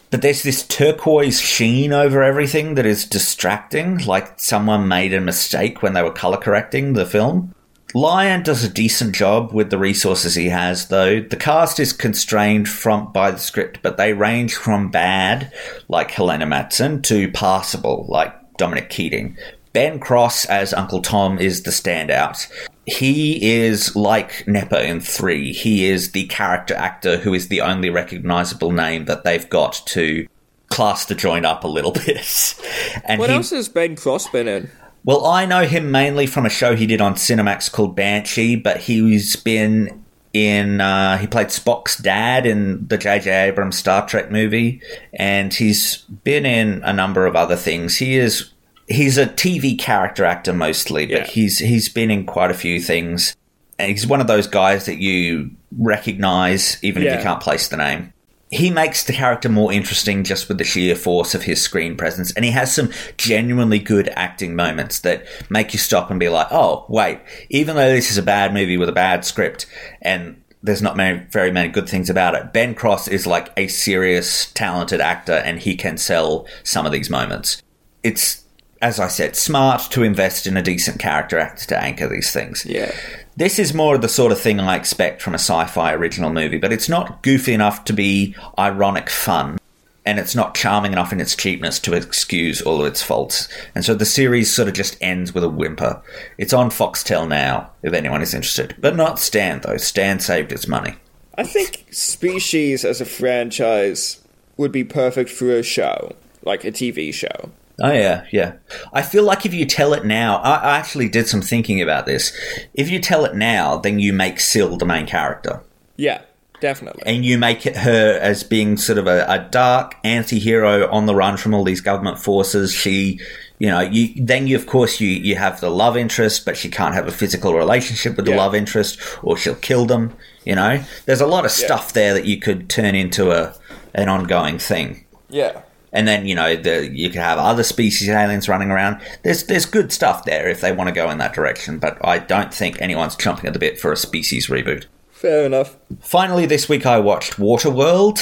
But 0.09 0.21
there's 0.21 0.43
this 0.43 0.65
turquoise 0.65 1.41
sheen 1.41 1.91
over 1.91 2.23
everything 2.23 2.75
that 2.75 2.85
is 2.85 3.05
distracting, 3.05 3.97
like 4.05 4.39
someone 4.39 4.87
made 4.87 5.13
a 5.13 5.19
mistake 5.19 5.81
when 5.81 5.93
they 5.93 6.03
were 6.03 6.11
color 6.11 6.37
correcting 6.37 6.93
the 6.93 7.05
film. 7.05 7.53
Lyon 7.93 8.43
does 8.43 8.63
a 8.63 8.69
decent 8.69 9.15
job 9.15 9.53
with 9.53 9.69
the 9.69 9.77
resources 9.77 10.35
he 10.35 10.49
has, 10.49 10.87
though. 10.87 11.21
The 11.21 11.35
cast 11.35 11.79
is 11.79 11.91
constrained 11.93 12.69
from 12.69 13.11
by 13.11 13.31
the 13.31 13.39
script, 13.39 13.79
but 13.81 13.97
they 13.97 14.13
range 14.13 14.55
from 14.55 14.91
bad, 14.91 15.51
like 15.87 16.11
Helena 16.11 16.45
Mattsson, 16.45 17.01
to 17.03 17.31
passable, 17.31 18.05
like 18.07 18.33
Dominic 18.57 18.89
Keating. 18.89 19.37
Ben 19.73 19.99
Cross 19.99 20.45
as 20.45 20.73
Uncle 20.73 21.01
Tom 21.01 21.37
is 21.39 21.63
the 21.63 21.71
standout. 21.71 22.47
He 22.85 23.55
is 23.59 23.95
like 23.95 24.45
Knepper 24.45 24.83
in 24.83 25.01
3. 25.01 25.51
He 25.53 25.85
is 25.89 26.11
the 26.11 26.25
character 26.27 26.73
actor 26.73 27.17
who 27.17 27.33
is 27.33 27.49
the 27.49 27.61
only 27.61 27.89
recognizable 27.89 28.71
name 28.71 29.05
that 29.05 29.23
they've 29.23 29.49
got 29.49 29.81
to 29.87 30.27
class 30.69 31.05
the 31.05 31.15
joint 31.15 31.45
up 31.45 31.63
a 31.63 31.67
little 31.67 31.91
bit. 32.05 32.55
And 33.03 33.19
What 33.19 33.29
he, 33.29 33.35
else 33.35 33.49
has 33.51 33.69
Ben 33.69 33.95
Cross 33.95 34.29
been 34.29 34.47
in? 34.47 34.69
well, 35.03 35.25
I 35.25 35.45
know 35.45 35.65
him 35.65 35.91
mainly 35.91 36.27
from 36.27 36.45
a 36.45 36.49
show 36.49 36.75
he 36.75 36.85
did 36.87 37.01
on 37.01 37.15
Cinemax 37.15 37.71
called 37.71 37.95
Banshee, 37.95 38.55
but 38.55 38.77
he's 38.77 39.35
been 39.35 40.03
in. 40.33 40.81
Uh, 40.81 41.17
he 41.17 41.27
played 41.27 41.47
Spock's 41.47 41.97
dad 41.97 42.45
in 42.45 42.87
the 42.87 42.97
J.J. 42.97 43.47
Abrams 43.47 43.77
Star 43.77 44.05
Trek 44.07 44.31
movie, 44.31 44.81
and 45.13 45.53
he's 45.53 45.97
been 46.23 46.45
in 46.45 46.83
a 46.83 46.93
number 46.93 47.25
of 47.25 47.35
other 47.35 47.55
things. 47.55 47.97
He 47.97 48.17
is. 48.17 48.51
He's 48.87 49.17
a 49.17 49.25
TV 49.27 49.77
character 49.77 50.25
actor 50.25 50.53
mostly, 50.53 51.05
but 51.05 51.17
Yeah. 51.17 51.25
he's 51.25 51.59
he's 51.59 51.89
been 51.89 52.09
in 52.11 52.25
quite 52.25 52.51
a 52.51 52.55
few 52.55 52.79
things. 52.79 53.35
And 53.79 53.91
he's 53.91 54.07
one 54.07 54.21
of 54.21 54.27
those 54.27 54.47
guys 54.47 54.85
that 54.85 54.97
you 54.97 55.51
recognize 55.77 56.77
even 56.81 57.03
if 57.03 57.15
you 57.15 57.21
can't 57.21 57.41
place 57.41 57.67
the 57.67 57.77
name 57.77 58.13
he 58.49 58.69
makes 58.69 59.03
the 59.03 59.13
character 59.13 59.49
more 59.49 59.73
interesting 59.73 60.23
just 60.23 60.47
with 60.47 60.57
the 60.57 60.63
sheer 60.63 60.95
force 60.95 61.35
of 61.35 61.43
his 61.43 61.61
screen 61.61 61.97
presence 61.97 62.31
and 62.33 62.45
he 62.45 62.51
has 62.51 62.73
some 62.73 62.89
genuinely 63.17 63.79
good 63.79 64.07
acting 64.15 64.55
moments 64.55 64.99
that 64.99 65.25
make 65.49 65.73
you 65.73 65.79
stop 65.79 66.09
and 66.09 66.19
be 66.19 66.29
like 66.29 66.47
oh 66.51 66.85
wait 66.87 67.19
even 67.49 67.75
though 67.75 67.89
this 67.89 68.09
is 68.09 68.17
a 68.17 68.23
bad 68.23 68.53
movie 68.53 68.77
with 68.77 68.89
a 68.89 68.93
bad 68.93 69.25
script 69.25 69.65
and 70.01 70.41
there's 70.63 70.81
not 70.81 70.97
many, 70.97 71.19
very 71.29 71.51
many 71.51 71.69
good 71.69 71.89
things 71.89 72.09
about 72.09 72.35
it 72.35 72.53
ben 72.53 72.73
cross 72.73 73.07
is 73.07 73.27
like 73.27 73.51
a 73.57 73.67
serious 73.67 74.49
talented 74.53 75.01
actor 75.01 75.33
and 75.33 75.59
he 75.59 75.75
can 75.75 75.97
sell 75.97 76.47
some 76.63 76.85
of 76.85 76.91
these 76.91 77.09
moments 77.09 77.61
it's 78.03 78.43
as 78.81 78.99
i 78.99 79.07
said 79.07 79.35
smart 79.35 79.81
to 79.91 80.03
invest 80.03 80.45
in 80.47 80.55
a 80.57 80.61
decent 80.63 80.99
character 80.99 81.37
actor 81.39 81.65
to 81.65 81.77
anchor 81.83 82.07
these 82.07 82.31
things 82.31 82.65
Yeah. 82.65 82.93
this 83.35 83.59
is 83.59 83.73
more 83.73 83.95
of 83.95 84.01
the 84.01 84.09
sort 84.09 84.31
of 84.31 84.39
thing 84.39 84.59
I 84.59 84.75
expect 84.75 85.21
from 85.21 85.33
a 85.33 85.39
sci 85.39 85.65
fi 85.65 85.93
original 85.93 86.31
movie, 86.33 86.57
but 86.57 86.73
it's 86.73 86.89
not 86.89 87.21
goofy 87.23 87.53
enough 87.53 87.83
to 87.85 87.93
be 87.93 88.35
ironic 88.57 89.09
fun. 89.09 89.59
and 90.05 90.19
it's 90.19 90.35
not 90.35 90.55
charming 90.55 90.93
enough 90.93 91.11
in 91.11 91.19
its 91.19 91.35
cheapness 91.35 91.79
to 91.81 91.93
excuse 91.93 92.61
all 92.61 92.79
of 92.81 92.87
its 92.87 93.03
faults. 93.03 93.47
And 93.75 93.83
so 93.85 93.93
the 93.93 94.05
series 94.05 94.51
sort 94.55 94.69
of 94.69 94.73
just 94.73 94.95
ends 95.01 95.33
with 95.33 95.43
a 95.43 95.49
whimper. 95.49 96.01
It's 96.37 96.53
on 96.53 96.69
Foxtel 96.69 97.27
now, 97.27 97.71
if 97.83 97.91
anyone 97.93 98.21
is 98.21 98.33
interested. 98.33 98.73
But 98.79 98.95
not 98.95 99.19
Stan, 99.19 99.59
though. 99.61 99.75
Stan 99.77 100.21
saved 100.21 100.53
its 100.53 100.65
money. 100.65 100.95
I 101.37 101.43
think 101.43 101.85
Species 101.91 102.85
as 102.85 103.01
a 103.01 103.05
franchise 103.05 104.21
would 104.55 104.71
be 104.71 104.85
perfect 104.85 105.29
for 105.29 105.51
a 105.51 105.61
show, 105.61 106.15
like 106.43 106.63
a 106.63 106.71
TV 106.71 107.13
show. 107.13 107.51
Oh 107.81 107.91
yeah, 107.91 108.25
yeah. 108.31 108.53
I 108.91 109.01
feel 109.03 109.23
like 109.23 109.45
if 109.45 109.53
you 109.53 109.65
tell 109.65 109.93
it 109.93 110.03
now, 110.03 110.37
I, 110.37 110.55
I 110.55 110.77
actually 110.79 111.09
did 111.09 111.27
some 111.27 111.41
thinking 111.41 111.81
about 111.81 112.05
this. 112.07 112.31
If 112.73 112.89
you 112.89 112.99
tell 112.99 113.23
it 113.25 113.35
now, 113.35 113.77
then 113.77 113.99
you 113.99 114.13
make 114.13 114.39
Sil 114.41 114.77
the 114.77 114.85
main 114.85 115.05
character, 115.05 115.61
Yeah, 115.95 116.21
definitely. 116.59 117.03
and 117.05 117.23
you 117.23 117.37
make 117.37 117.67
it 117.67 117.77
her 117.77 118.17
as 118.19 118.43
being 118.43 118.77
sort 118.77 118.97
of 118.97 119.05
a, 119.05 119.25
a 119.29 119.47
dark 119.51 119.95
anti-hero 120.03 120.89
on 120.91 121.05
the 121.05 121.13
run 121.13 121.37
from 121.37 121.53
all 121.53 121.63
these 121.63 121.81
government 121.81 122.17
forces. 122.17 122.73
She, 122.73 123.19
you 123.59 123.67
know, 123.67 123.81
you 123.81 124.25
then 124.25 124.47
you 124.47 124.55
of 124.55 124.65
course 124.65 124.99
you 124.99 125.09
you 125.09 125.35
have 125.35 125.59
the 125.61 125.69
love 125.69 125.95
interest, 125.95 126.45
but 126.45 126.57
she 126.57 126.69
can't 126.69 126.95
have 126.95 127.07
a 127.07 127.11
physical 127.11 127.53
relationship 127.53 128.15
with 128.17 128.25
the 128.25 128.31
Yeah. 128.31 128.37
love 128.37 128.55
interest, 128.55 128.99
or 129.21 129.37
she'll 129.37 129.53
kill 129.53 129.85
them. 129.85 130.15
You 130.45 130.55
know, 130.55 130.83
there's 131.05 131.21
a 131.21 131.27
lot 131.27 131.45
of 131.45 131.51
stuff 131.51 131.93
there 131.93 132.15
that 132.15 132.25
you 132.25 132.39
could 132.39 132.69
turn 132.71 132.95
into 132.95 133.29
a 133.31 133.53
an 133.93 134.09
ongoing 134.09 134.57
thing. 134.57 135.05
yeah. 135.29 135.61
And 135.93 136.07
then 136.07 136.25
you 136.25 136.35
know 136.35 136.55
the, 136.55 136.89
you 136.91 137.09
could 137.09 137.19
have 137.19 137.39
other 137.39 137.63
species 137.63 138.09
of 138.09 138.15
aliens 138.15 138.49
running 138.49 138.71
around. 138.71 139.01
There's 139.23 139.45
there's 139.45 139.65
good 139.65 139.91
stuff 139.91 140.25
there 140.25 140.47
if 140.49 140.61
they 140.61 140.71
want 140.71 140.89
to 140.89 140.93
go 140.93 141.09
in 141.09 141.17
that 141.19 141.33
direction, 141.33 141.79
but 141.79 141.97
I 142.05 142.19
don't 142.19 142.53
think 142.53 142.81
anyone's 142.81 143.15
chomping 143.15 143.45
at 143.45 143.53
the 143.53 143.59
bit 143.59 143.79
for 143.79 143.91
a 143.91 143.97
species 143.97 144.47
reboot. 144.47 144.85
Fair 145.11 145.45
enough. 145.45 145.75
Finally, 145.99 146.45
this 146.45 146.69
week 146.69 146.85
I 146.85 146.99
watched 146.99 147.37
Waterworld, 147.37 148.19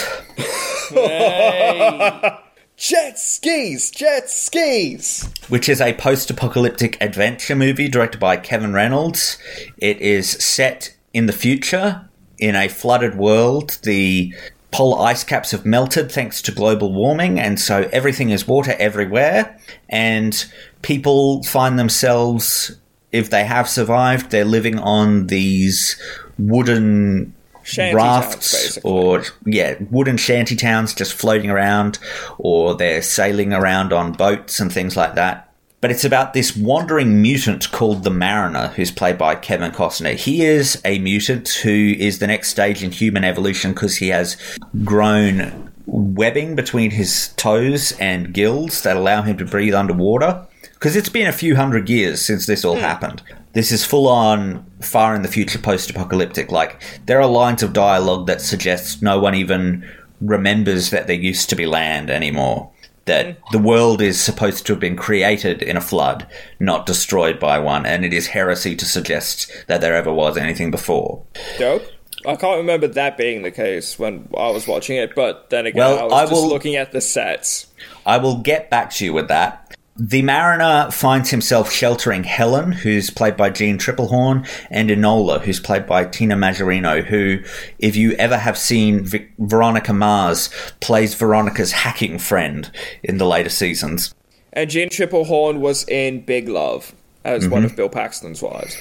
Jet 2.77 3.17
skis! 3.19 3.91
Jet 3.91 4.29
skis! 4.29 5.29
which 5.47 5.69
is 5.69 5.81
a 5.81 5.93
post-apocalyptic 5.93 6.97
adventure 7.01 7.55
movie 7.55 7.87
directed 7.87 8.19
by 8.19 8.37
Kevin 8.37 8.73
Reynolds. 8.73 9.37
It 9.77 9.99
is 10.01 10.29
set 10.29 10.95
in 11.13 11.25
the 11.25 11.33
future 11.33 12.09
in 12.37 12.55
a 12.55 12.67
flooded 12.67 13.15
world. 13.15 13.77
The 13.83 14.33
polar 14.71 15.05
ice 15.05 15.23
caps 15.23 15.51
have 15.51 15.65
melted 15.65 16.11
thanks 16.11 16.41
to 16.43 16.51
global 16.51 16.93
warming, 16.93 17.39
and 17.39 17.59
so 17.59 17.89
everything 17.91 18.29
is 18.29 18.47
water 18.47 18.75
everywhere. 18.77 19.59
And 19.89 20.45
people 20.81 21.43
find 21.43 21.79
themselves, 21.79 22.75
if 23.11 23.29
they 23.29 23.45
have 23.45 23.69
survived, 23.69 24.31
they're 24.31 24.45
living 24.45 24.79
on 24.79 25.27
these 25.27 26.01
wooden 26.37 27.33
Shanty 27.63 27.95
rafts 27.95 28.75
towns, 28.75 28.85
or 28.85 29.23
yeah 29.43 29.75
wooden 29.89 30.17
shanty 30.17 30.55
towns 30.55 30.93
just 30.93 31.13
floating 31.13 31.49
around 31.49 31.97
or 32.37 32.75
they're 32.75 33.01
sailing 33.01 33.53
around 33.53 33.91
on 33.91 34.13
boats 34.13 34.59
and 34.59 34.71
things 34.71 34.95
like 34.95 35.15
that 35.15 35.44
but 35.85 35.91
it's 35.91 36.03
about 36.03 36.33
this 36.33 36.57
wandering 36.57 37.21
mutant 37.21 37.71
called 37.71 38.03
the 38.03 38.09
Mariner, 38.09 38.69
who's 38.69 38.89
played 38.89 39.19
by 39.19 39.35
Kevin 39.35 39.69
Costner. 39.71 40.15
He 40.15 40.43
is 40.43 40.81
a 40.83 40.97
mutant 40.97 41.47
who 41.47 41.93
is 41.99 42.17
the 42.17 42.25
next 42.25 42.49
stage 42.49 42.81
in 42.81 42.89
human 42.89 43.23
evolution 43.23 43.71
because 43.71 43.97
he 43.97 44.07
has 44.07 44.35
grown 44.83 45.71
webbing 45.85 46.55
between 46.55 46.89
his 46.89 47.27
toes 47.37 47.91
and 47.99 48.33
gills 48.33 48.81
that 48.81 48.97
allow 48.97 49.21
him 49.21 49.37
to 49.37 49.45
breathe 49.45 49.75
underwater. 49.75 50.47
Because 50.73 50.95
it's 50.95 51.07
been 51.07 51.27
a 51.27 51.31
few 51.31 51.55
hundred 51.55 51.87
years 51.87 52.19
since 52.19 52.47
this 52.47 52.65
all 52.65 52.77
hmm. 52.77 52.81
happened. 52.81 53.21
This 53.53 53.71
is 53.71 53.85
full 53.85 54.07
on, 54.07 54.65
far 54.81 55.15
in 55.15 55.21
the 55.21 55.27
future, 55.27 55.59
post 55.59 55.91
apocalyptic. 55.91 56.51
Like, 56.51 56.81
there 57.05 57.21
are 57.21 57.27
lines 57.27 57.61
of 57.61 57.73
dialogue 57.73 58.25
that 58.25 58.41
suggests 58.41 59.03
no 59.03 59.19
one 59.19 59.35
even 59.35 59.87
remembers 60.19 60.89
that 60.89 61.05
there 61.05 61.15
used 61.15 61.47
to 61.51 61.55
be 61.55 61.67
land 61.67 62.09
anymore 62.09 62.71
that 63.05 63.37
the 63.51 63.59
world 63.59 64.01
is 64.01 64.19
supposed 64.21 64.65
to 64.65 64.73
have 64.73 64.79
been 64.79 64.95
created 64.95 65.61
in 65.61 65.77
a 65.77 65.81
flood, 65.81 66.25
not 66.59 66.85
destroyed 66.85 67.39
by 67.39 67.59
one, 67.59 67.85
and 67.85 68.03
it 68.03 68.13
is 68.13 68.27
heresy 68.27 68.75
to 68.75 68.85
suggest 68.85 69.51
that 69.67 69.81
there 69.81 69.95
ever 69.95 70.11
was 70.11 70.37
anything 70.37 70.71
before. 70.71 71.23
Dope. 71.57 71.83
I 72.25 72.35
can't 72.35 72.57
remember 72.57 72.87
that 72.87 73.17
being 73.17 73.43
the 73.43 73.51
case 73.51 73.99
when 73.99 74.27
I 74.35 74.49
was 74.49 74.67
watching 74.67 74.97
it, 74.97 75.13
but 75.13 75.51
then 75.51 75.67
again, 75.67 75.77
Well, 75.79 75.99
I 75.99 76.03
was 76.05 76.13
I 76.13 76.21
just 76.23 76.31
will- 76.33 76.49
looking 76.49 76.75
at 76.75 76.91
the 76.91 77.01
sets. 77.01 77.67
I 78.05 78.17
will 78.17 78.37
get 78.37 78.71
back 78.71 78.89
to 78.95 79.05
you 79.05 79.13
with 79.13 79.27
that. 79.27 79.61
The 79.97 80.21
Mariner 80.23 80.91
finds 80.91 81.29
himself 81.29 81.71
sheltering 81.71 82.25
Helen, 82.25 82.73
who's 82.73 83.09
played 83.09 83.37
by 83.37 83.49
Jeanne 83.49 83.77
Tripplehorn, 83.77 84.45
and 84.69 84.89
Enola, 84.89 85.39
who's 85.41 85.61
played 85.61 85.87
by 85.87 86.03
Tina 86.03 86.35
Majorino, 86.35 87.01
who, 87.01 87.39
if 87.79 87.95
you 87.95 88.11
ever 88.13 88.37
have 88.37 88.57
seen 88.57 89.05
Vi- 89.05 89.29
Veronica 89.39 89.93
Mars, 89.93 90.49
plays 90.81 91.15
Veronica's 91.15 91.71
hacking 91.71 92.19
friend 92.19 92.69
in 93.03 93.19
the 93.19 93.25
later 93.25 93.49
seasons. 93.49 94.13
And 94.51 94.69
Jeanne 94.69 94.89
Tripplehorn 94.89 95.59
was 95.59 95.87
in 95.87 96.25
Big 96.25 96.49
Love 96.49 96.93
as 97.23 97.47
one 97.47 97.61
Mm-hmm. 97.61 97.71
of 97.71 97.75
Bill 97.77 97.89
Paxton's 97.89 98.41
wives. 98.41 98.75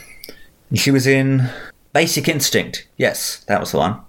She 0.75 0.91
was 0.91 1.07
in 1.07 1.49
Basic 1.93 2.27
Instinct. 2.29 2.89
Yes, 2.97 3.45
that 3.45 3.61
was 3.61 3.71
the 3.71 3.79
one. 3.79 4.01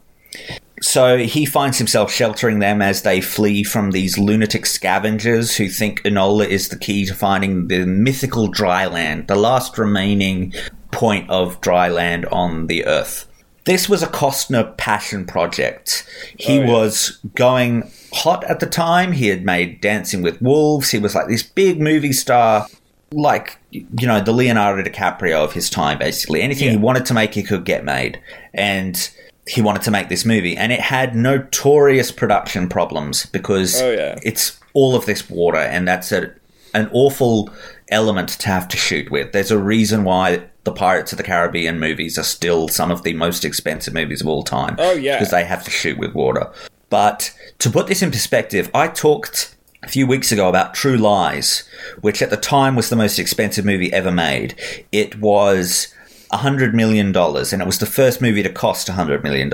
So 0.81 1.17
he 1.17 1.45
finds 1.45 1.77
himself 1.77 2.11
sheltering 2.11 2.59
them 2.59 2.81
as 2.81 3.03
they 3.03 3.21
flee 3.21 3.63
from 3.63 3.91
these 3.91 4.17
lunatic 4.17 4.65
scavengers 4.65 5.55
who 5.55 5.69
think 5.69 6.01
Enola 6.03 6.45
is 6.47 6.67
the 6.69 6.77
key 6.77 7.05
to 7.05 7.13
finding 7.15 7.67
the 7.69 7.85
mythical 7.85 8.47
dry 8.47 8.85
land, 8.85 9.27
the 9.27 9.35
last 9.37 9.77
remaining 9.77 10.53
point 10.91 11.29
of 11.29 11.61
dry 11.61 11.87
land 11.87 12.25
on 12.27 12.67
the 12.67 12.85
Earth. 12.85 13.27
This 13.63 13.87
was 13.89 14.03
a 14.03 14.07
Costner 14.07 14.75
passion 14.77 15.25
project. 15.25 16.05
He 16.37 16.59
Oh, 16.59 16.63
yeah. 16.63 16.71
was 16.71 17.19
going 17.35 17.89
hot 18.13 18.43
at 18.43 18.59
the 18.59 18.67
time. 18.67 19.13
He 19.13 19.29
had 19.29 19.43
made 19.45 19.81
Dancing 19.81 20.21
with 20.21 20.41
Wolves. 20.41 20.91
He 20.91 20.99
was 20.99 21.15
like 21.15 21.27
this 21.27 21.41
big 21.41 21.79
movie 21.81 22.13
star 22.13 22.67
like 23.11 23.57
you 23.71 24.07
know 24.07 24.19
the 24.19 24.31
Leonardo 24.33 24.81
DiCaprio 24.87 25.41
of 25.41 25.53
his 25.53 25.69
time 25.69 25.97
basically 25.99 26.41
anything 26.41 26.69
he 26.71 26.75
wanted 26.75 27.05
to 27.05 27.13
make 27.13 27.33
he 27.33 27.43
could 27.43 27.63
get 27.63 27.85
made 27.85 28.19
and 28.53 29.09
he 29.47 29.61
wanted 29.61 29.81
to 29.83 29.91
make 29.91 30.09
this 30.09 30.25
movie 30.25 30.57
and 30.57 30.71
it 30.71 30.79
had 30.79 31.15
notorious 31.15 32.11
production 32.11 32.67
problems 32.67 33.25
because 33.27 33.79
Oh, 33.81 33.91
yeah. 33.91 34.17
it's 34.23 34.59
all 34.73 34.95
of 34.95 35.05
this 35.05 35.29
water 35.29 35.57
and 35.59 35.87
that's 35.87 36.11
a, 36.11 36.31
an 36.73 36.89
awful 36.91 37.49
element 37.89 38.29
to 38.29 38.47
have 38.47 38.67
to 38.69 38.77
shoot 38.77 39.11
with 39.11 39.31
there's 39.31 39.51
a 39.51 39.57
reason 39.59 40.03
why 40.03 40.43
the 40.63 40.71
Pirates 40.71 41.11
of 41.13 41.17
the 41.17 41.23
Caribbean 41.23 41.79
movies 41.79 42.17
are 42.17 42.23
still 42.23 42.67
some 42.67 42.89
of 42.91 43.03
the 43.03 43.13
most 43.13 43.45
expensive 43.45 43.93
movies 43.93 44.21
of 44.21 44.27
all 44.27 44.43
time 44.43 44.75
Oh, 44.79 44.93
yeah. 44.93 45.17
because 45.17 45.29
they 45.31 45.45
have 45.45 45.63
to 45.63 45.71
shoot 45.71 45.97
with 45.99 46.13
water 46.15 46.51
but 46.89 47.31
to 47.59 47.69
put 47.69 47.85
this 47.87 48.01
in 48.01 48.09
perspective 48.11 48.69
I 48.73 48.87
talked 48.87 49.55
a 49.83 49.87
few 49.87 50.07
weeks 50.07 50.31
ago 50.31 50.49
about 50.49 50.73
True 50.73 50.97
Lies, 50.97 51.63
which 52.01 52.23
at 52.23 52.31
the 52.31 52.37
time 52.37 52.75
was 52.75 52.89
the 52.89 52.95
most 52.95 53.19
expensive 53.19 53.63
movie 53.65 53.93
ever 53.93 54.11
made. 54.11 54.55
It 54.91 55.19
was 55.19 55.93
$100 56.37 56.73
million, 56.73 57.15
and 57.15 57.61
it 57.61 57.65
was 57.65 57.79
the 57.79 57.85
first 57.85 58.21
movie 58.21 58.43
to 58.43 58.49
cost 58.49 58.87
$100 58.87 59.23
million. 59.23 59.49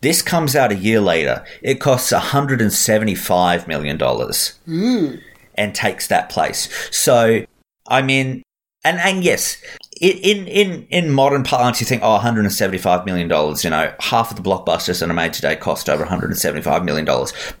This 0.00 0.22
comes 0.22 0.56
out 0.56 0.72
a 0.72 0.76
year 0.76 1.00
later. 1.00 1.44
It 1.62 1.80
costs 1.80 2.12
$175 2.12 3.66
million 3.66 3.98
hmm. 4.64 5.16
and 5.56 5.74
takes 5.74 6.06
that 6.08 6.28
place. 6.28 6.68
So, 6.90 7.44
I 7.86 8.02
mean, 8.02 8.42
and, 8.84 8.98
and 8.98 9.22
yes, 9.22 9.58
in, 10.00 10.46
in, 10.48 10.86
in 10.90 11.10
modern 11.10 11.44
parlance, 11.44 11.80
you 11.80 11.86
think, 11.86 12.02
oh, 12.02 12.18
$175 12.18 13.06
million, 13.06 13.28
you 13.62 13.70
know, 13.70 13.94
half 14.00 14.30
of 14.30 14.36
the 14.36 14.42
blockbusters 14.42 14.98
that 15.00 15.08
are 15.08 15.14
made 15.14 15.32
today 15.32 15.54
cost 15.54 15.88
over 15.88 16.04
$175 16.04 16.84
million. 16.84 17.06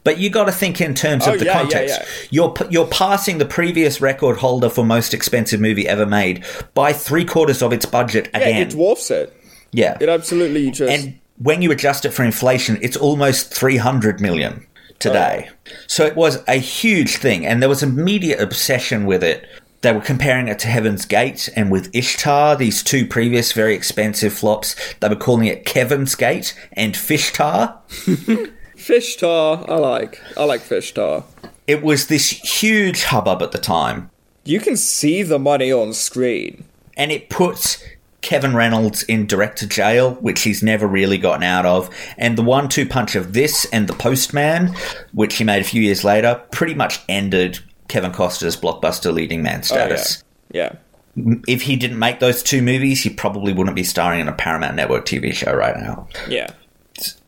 But 0.02 0.18
you 0.18 0.30
got 0.30 0.46
to 0.46 0.52
think 0.52 0.80
in 0.80 0.94
terms 0.94 1.26
Oh, 1.28 1.34
of 1.34 1.38
the 1.38 1.44
yeah, 1.44 1.52
yeah, 1.52 1.58
context. 1.60 2.00
yeah. 2.00 2.06
You're, 2.30 2.54
you're 2.70 2.86
passing 2.88 3.38
the 3.38 3.44
previous 3.44 4.00
record 4.00 4.38
holder 4.38 4.68
for 4.68 4.84
most 4.84 5.14
expensive 5.14 5.60
movie 5.60 5.86
ever 5.86 6.06
made 6.06 6.44
by 6.74 6.92
three 6.92 7.24
quarters 7.24 7.62
of 7.62 7.72
its 7.72 7.86
budget 7.86 8.26
Again, 8.34 8.56
Yeah, 8.56 8.62
it 8.62 8.70
dwarfs 8.70 9.10
it. 9.12 9.36
yeah. 9.70 9.96
It 10.00 10.08
absolutely 10.08 10.70
just. 10.72 10.90
And 10.92 11.18
when 11.38 11.62
you 11.62 11.70
adjust 11.70 12.04
it 12.04 12.10
for 12.10 12.24
inflation, 12.24 12.78
it's 12.82 12.96
almost 12.96 13.54
300 13.54 14.20
million 14.20 14.66
today. 14.98 15.48
Oh, 15.50 15.72
so 15.86 16.04
it 16.06 16.14
was 16.16 16.42
a 16.48 16.54
huge 16.56 17.16
thing, 17.16 17.44
and 17.46 17.60
there 17.62 17.68
was 17.68 17.82
immediate 17.82 18.40
obsession 18.40 19.04
with 19.06 19.22
it. 19.24 19.46
They 19.82 19.92
were 19.92 20.00
comparing 20.00 20.48
it 20.48 20.58
to 20.60 20.68
Heaven's 20.68 21.04
Gate 21.04 21.48
and 21.56 21.70
with 21.70 21.94
Ishtar, 21.94 22.56
these 22.56 22.82
two 22.82 23.04
previous 23.06 23.52
very 23.52 23.74
expensive 23.74 24.32
flops. 24.32 24.76
They 25.00 25.08
were 25.08 25.16
calling 25.16 25.46
it 25.46 25.66
Kevin's 25.66 26.14
Gate 26.14 26.54
and 26.74 26.94
Fishtar. 26.94 27.78
Fishtar, 28.76 29.68
I 29.68 29.76
like. 29.76 30.20
I 30.36 30.44
like 30.44 30.60
Fishtar. 30.60 31.24
It 31.66 31.82
was 31.82 32.06
this 32.06 32.30
huge 32.30 33.04
hubbub 33.04 33.42
at 33.42 33.52
the 33.52 33.58
time, 33.58 34.10
You 34.44 34.58
can 34.60 34.76
see 34.76 35.22
the 35.22 35.38
money 35.38 35.72
on 35.72 35.92
screen. 35.92 36.64
and 36.96 37.10
it 37.12 37.28
puts 37.30 37.82
Kevin 38.20 38.54
Reynolds 38.54 39.02
in 39.04 39.26
director 39.26 39.66
jail, 39.66 40.14
which 40.14 40.42
he's 40.42 40.62
never 40.62 40.86
really 40.86 41.18
gotten 41.18 41.42
out 41.42 41.66
of. 41.66 41.90
And 42.16 42.36
the 42.38 42.42
one 42.42 42.68
two 42.68 42.86
punch 42.86 43.16
of 43.16 43.32
this 43.32 43.64
and 43.72 43.88
The 43.88 43.94
Postman, 43.94 44.74
which 45.12 45.36
he 45.36 45.44
made 45.44 45.60
a 45.60 45.64
few 45.64 45.82
years 45.82 46.04
later, 46.04 46.40
pretty 46.52 46.74
much 46.74 47.00
ended 47.08 47.60
Kevin 47.92 48.10
Costner's 48.10 48.56
blockbuster 48.56 49.12
leading 49.12 49.42
man 49.42 49.58
oh, 49.58 49.64
status. 49.64 50.24
Yeah. 50.50 50.76
If 51.46 51.60
he 51.60 51.76
didn't 51.76 51.98
make 51.98 52.20
those 52.20 52.42
two 52.42 52.62
movies, 52.62 53.02
he 53.02 53.10
probably 53.10 53.52
wouldn't 53.52 53.76
be 53.76 53.84
starring 53.84 54.20
in 54.20 54.28
a 54.28 54.32
Paramount 54.32 54.76
Network 54.76 55.04
TV 55.04 55.34
show 55.34 55.52
right 55.52 55.76
now. 55.76 56.08
Yeah. 56.26 56.48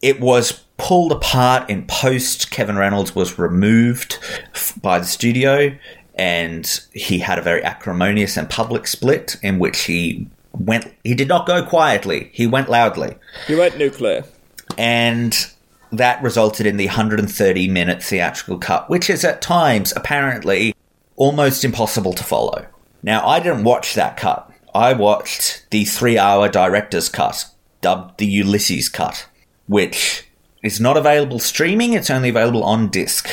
It 0.01 0.21
was 0.21 0.53
pulled 0.79 1.13
apart 1.13 1.69
in 1.69 1.87
post. 1.87 2.51
Kevin 2.51 2.77
Reynolds 2.77 3.15
was 3.15 3.39
removed 3.39 4.19
f- 4.55 4.73
by 4.81 4.99
the 4.99 5.05
studio, 5.05 5.77
and 6.15 6.81
he 6.95 7.19
had 7.19 7.39
a 7.39 7.43
very 7.43 7.63
acrimonious 7.63 8.39
and 8.39 8.49
public 8.49 8.87
split 8.87 9.37
in 9.43 9.59
which 9.59 9.83
he 9.83 10.27
went. 10.53 10.95
He 11.05 11.15
did 11.15 11.29
not 11.29 11.47
go 11.47 11.63
quietly. 11.63 12.31
He 12.33 12.47
went 12.47 12.71
loudly, 12.71 13.17
He 13.47 13.55
went 13.55 13.77
nuclear. 13.77 14.25
and 14.79 15.37
that 15.97 16.23
resulted 16.23 16.67
in 16.67 16.77
the 16.77 16.87
130 16.87 17.69
minute 17.69 18.03
theatrical 18.03 18.59
cut, 18.59 18.89
which 18.89 19.11
is 19.11 19.25
at 19.25 19.43
times 19.43 19.93
apparently 19.97 20.75
almost 21.17 21.65
impossible 21.65 22.13
to 22.13 22.25
follow. 22.25 22.67
Now, 23.03 23.27
I 23.27 23.41
didn't 23.41 23.65
watch 23.65 23.95
that 23.95 24.17
cut. 24.17 24.51
I 24.75 24.93
watched 24.93 25.67
the 25.71 25.85
three 25.85 26.19
hour 26.19 26.49
director's 26.49 27.09
cut, 27.09 27.47
dubbed 27.81 28.19
the 28.19 28.27
Ulysses 28.27 28.89
cut, 28.89 29.29
which 29.67 30.27
is 30.63 30.81
not 30.81 30.97
available 30.97 31.39
streaming, 31.39 31.93
it's 31.93 32.11
only 32.11 32.31
available 32.31 32.65
on 32.65 32.89
disc. 32.89 33.29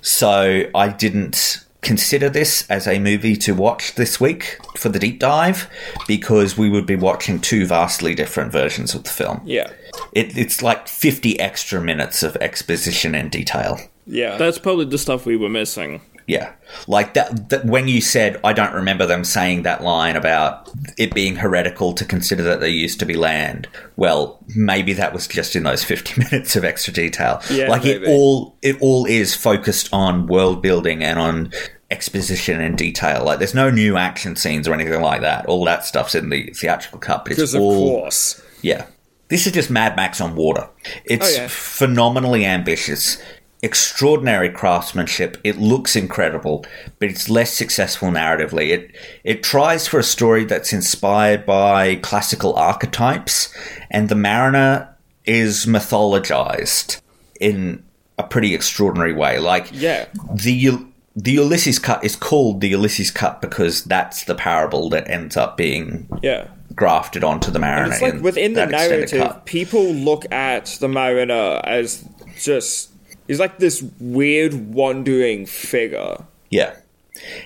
So 0.00 0.70
I 0.74 0.88
didn't 0.88 1.66
consider 1.82 2.28
this 2.28 2.68
as 2.70 2.86
a 2.86 2.98
movie 2.98 3.36
to 3.36 3.54
watch 3.54 3.94
this 3.94 4.20
week 4.20 4.58
for 4.76 4.88
the 4.88 4.98
deep 4.98 5.18
dive 5.18 5.68
because 6.08 6.56
we 6.56 6.68
would 6.68 6.86
be 6.86 6.96
watching 6.96 7.40
two 7.40 7.66
vastly 7.66 8.14
different 8.14 8.50
versions 8.50 8.94
of 8.94 9.04
the 9.04 9.10
film. 9.10 9.40
Yeah. 9.44 9.70
It, 10.12 10.36
it's 10.36 10.62
like 10.62 10.88
50 10.88 11.38
extra 11.40 11.80
minutes 11.80 12.22
of 12.22 12.36
exposition 12.36 13.14
and 13.14 13.30
detail. 13.30 13.78
Yeah. 14.06 14.36
That's 14.36 14.58
probably 14.58 14.84
the 14.86 14.98
stuff 14.98 15.26
we 15.26 15.36
were 15.36 15.48
missing. 15.48 16.00
Yeah. 16.28 16.52
Like 16.88 17.14
that, 17.14 17.50
that 17.50 17.64
when 17.66 17.86
you 17.86 18.00
said, 18.00 18.40
I 18.42 18.52
don't 18.52 18.74
remember 18.74 19.06
them 19.06 19.22
saying 19.22 19.62
that 19.62 19.84
line 19.84 20.16
about 20.16 20.68
it 20.98 21.14
being 21.14 21.36
heretical 21.36 21.92
to 21.92 22.04
consider 22.04 22.42
that 22.44 22.58
there 22.58 22.68
used 22.68 22.98
to 22.98 23.06
be 23.06 23.14
land. 23.14 23.68
Well, 23.94 24.40
maybe 24.56 24.92
that 24.94 25.12
was 25.12 25.28
just 25.28 25.54
in 25.54 25.62
those 25.62 25.84
50 25.84 26.20
minutes 26.30 26.56
of 26.56 26.64
extra 26.64 26.92
detail. 26.92 27.40
Yeah, 27.48 27.68
like 27.68 27.84
it 27.84 28.02
all, 28.08 28.56
it 28.60 28.80
all 28.80 29.06
is 29.06 29.36
focused 29.36 29.88
on 29.92 30.26
world 30.26 30.62
building 30.62 31.04
and 31.04 31.18
on 31.20 31.52
exposition 31.92 32.60
and 32.60 32.76
detail. 32.76 33.24
Like 33.24 33.38
there's 33.38 33.54
no 33.54 33.70
new 33.70 33.96
action 33.96 34.34
scenes 34.34 34.66
or 34.66 34.74
anything 34.74 35.00
like 35.00 35.20
that. 35.20 35.46
All 35.46 35.64
that 35.66 35.84
stuff's 35.84 36.16
in 36.16 36.30
the 36.30 36.50
theatrical 36.54 36.98
cut, 36.98 37.24
but 37.24 37.32
it's 37.32 37.38
Because 37.38 37.54
of 37.54 37.62
all 37.62 38.00
course. 38.00 38.42
yeah. 38.62 38.86
This 39.28 39.46
is 39.46 39.52
just 39.52 39.70
Mad 39.70 39.96
Max 39.96 40.20
on 40.20 40.36
water. 40.36 40.68
It's 41.04 41.36
Oh, 41.36 41.40
yeah. 41.42 41.48
phenomenally 41.50 42.44
ambitious, 42.44 43.18
extraordinary 43.62 44.48
craftsmanship. 44.50 45.36
It 45.42 45.58
looks 45.58 45.96
incredible, 45.96 46.64
but 47.00 47.08
it's 47.08 47.28
less 47.28 47.52
successful 47.52 48.10
narratively. 48.10 48.70
It 48.70 48.90
it 49.24 49.42
tries 49.42 49.88
for 49.88 49.98
a 49.98 50.04
story 50.04 50.44
that's 50.44 50.72
inspired 50.72 51.44
by 51.44 51.96
classical 51.96 52.54
archetypes, 52.54 53.52
and 53.90 54.08
the 54.08 54.14
Mariner 54.14 54.88
is 55.24 55.66
mythologized 55.66 57.00
in 57.40 57.82
a 58.18 58.22
pretty 58.22 58.54
extraordinary 58.54 59.12
way. 59.12 59.38
Like 59.38 59.68
Yeah. 59.72 60.06
the 60.32 60.78
the 61.18 61.32
Ulysses 61.32 61.78
cut 61.78 62.04
is 62.04 62.14
called 62.14 62.60
the 62.60 62.68
Ulysses 62.68 63.10
cut 63.10 63.40
because 63.40 63.84
that's 63.84 64.24
the 64.24 64.34
parable 64.34 64.90
that 64.90 65.08
ends 65.10 65.36
up 65.36 65.56
being 65.56 66.06
Yeah. 66.22 66.44
Grafted 66.76 67.24
onto 67.24 67.50
the 67.50 67.58
Mariner. 67.58 67.84
And 67.84 67.92
it's 67.92 68.02
like 68.02 68.14
in 68.14 68.22
within 68.22 68.52
the 68.52 68.66
narrative, 68.66 69.20
cut. 69.22 69.46
people 69.46 69.92
look 69.92 70.30
at 70.30 70.66
the 70.80 70.88
Mariner 70.88 71.60
as 71.64 72.08
just 72.38 72.90
he's 73.26 73.40
like 73.40 73.58
this 73.58 73.82
weird 73.98 74.74
wandering 74.74 75.46
figure. 75.46 76.18
Yeah. 76.50 76.76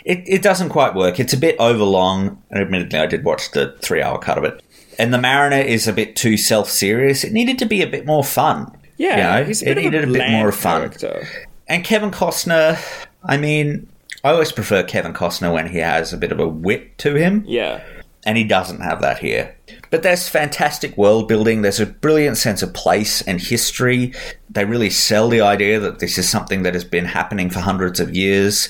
It, 0.05 0.25
it 0.27 0.43
doesn't 0.43 0.71
quite 0.71 0.95
work. 0.95 1.21
It's 1.21 1.33
a 1.33 1.37
bit 1.37 1.57
overlong. 1.61 2.43
And 2.51 2.61
admittedly, 2.61 2.99
I 2.99 3.07
did 3.07 3.25
watch 3.25 3.53
the 3.53 3.77
three 3.81 4.03
hour 4.03 4.19
cut 4.19 4.37
of 4.37 4.45
it. 4.45 4.63
And 4.99 5.15
the 5.15 5.19
Mariner 5.19 5.57
is 5.61 5.87
a 5.89 5.93
bit 5.93 6.17
too 6.17 6.37
self 6.37 6.69
serious. 6.69 7.25
It 7.25 7.33
needed 7.33 7.59
to 7.61 7.67
be 7.67 7.81
a 7.83 7.87
bit 7.87 8.05
more 8.05 8.25
fun. 8.25 8.77
Yeah, 8.99 9.17
You 9.17 9.23
know, 9.43 9.47
he's 9.47 9.63
a 9.63 9.71
it 9.71 9.77
needed 9.79 10.05
a, 10.05 10.11
a 10.11 10.13
bit 10.13 10.31
more 10.31 10.53
fun. 10.53 10.83
character. 10.91 11.27
And 11.69 11.85
Kevin 11.85 12.11
Costner, 12.11 12.79
I 13.25 13.37
mean, 13.39 13.89
I 14.25 14.33
always 14.33 14.53
prefer 14.53 14.83
Kevin 14.83 15.15
Costner 15.15 15.53
when 15.55 15.69
he 15.69 15.79
has 15.79 16.13
a 16.13 16.19
bit 16.19 16.33
of 16.33 16.41
a 16.41 16.47
wit 16.49 16.99
to 16.99 17.15
him. 17.15 17.45
Yeah, 17.47 17.83
and 18.25 18.37
he 18.37 18.45
doesn't 18.45 18.81
have 18.81 19.01
that 19.01 19.19
here. 19.19 19.57
But 19.91 20.03
there's 20.03 20.29
fantastic 20.29 20.97
world 20.97 21.27
building. 21.29 21.63
There's 21.63 21.81
a 21.81 21.87
brilliant 21.87 22.37
sense 22.37 22.63
of 22.63 22.75
place 22.75 23.23
and 23.23 23.41
history. 23.41 24.13
They 24.49 24.65
really 24.65 24.91
sell 24.91 25.29
the 25.29 25.41
idea 25.41 25.81
that 25.81 25.99
this 25.99 26.19
is 26.19 26.29
something 26.29 26.63
that 26.63 26.75
has 26.75 26.85
been 26.85 27.07
happening 27.07 27.51
for 27.51 27.61
hundreds 27.61 27.99
of 27.99 28.15
years. 28.15 28.69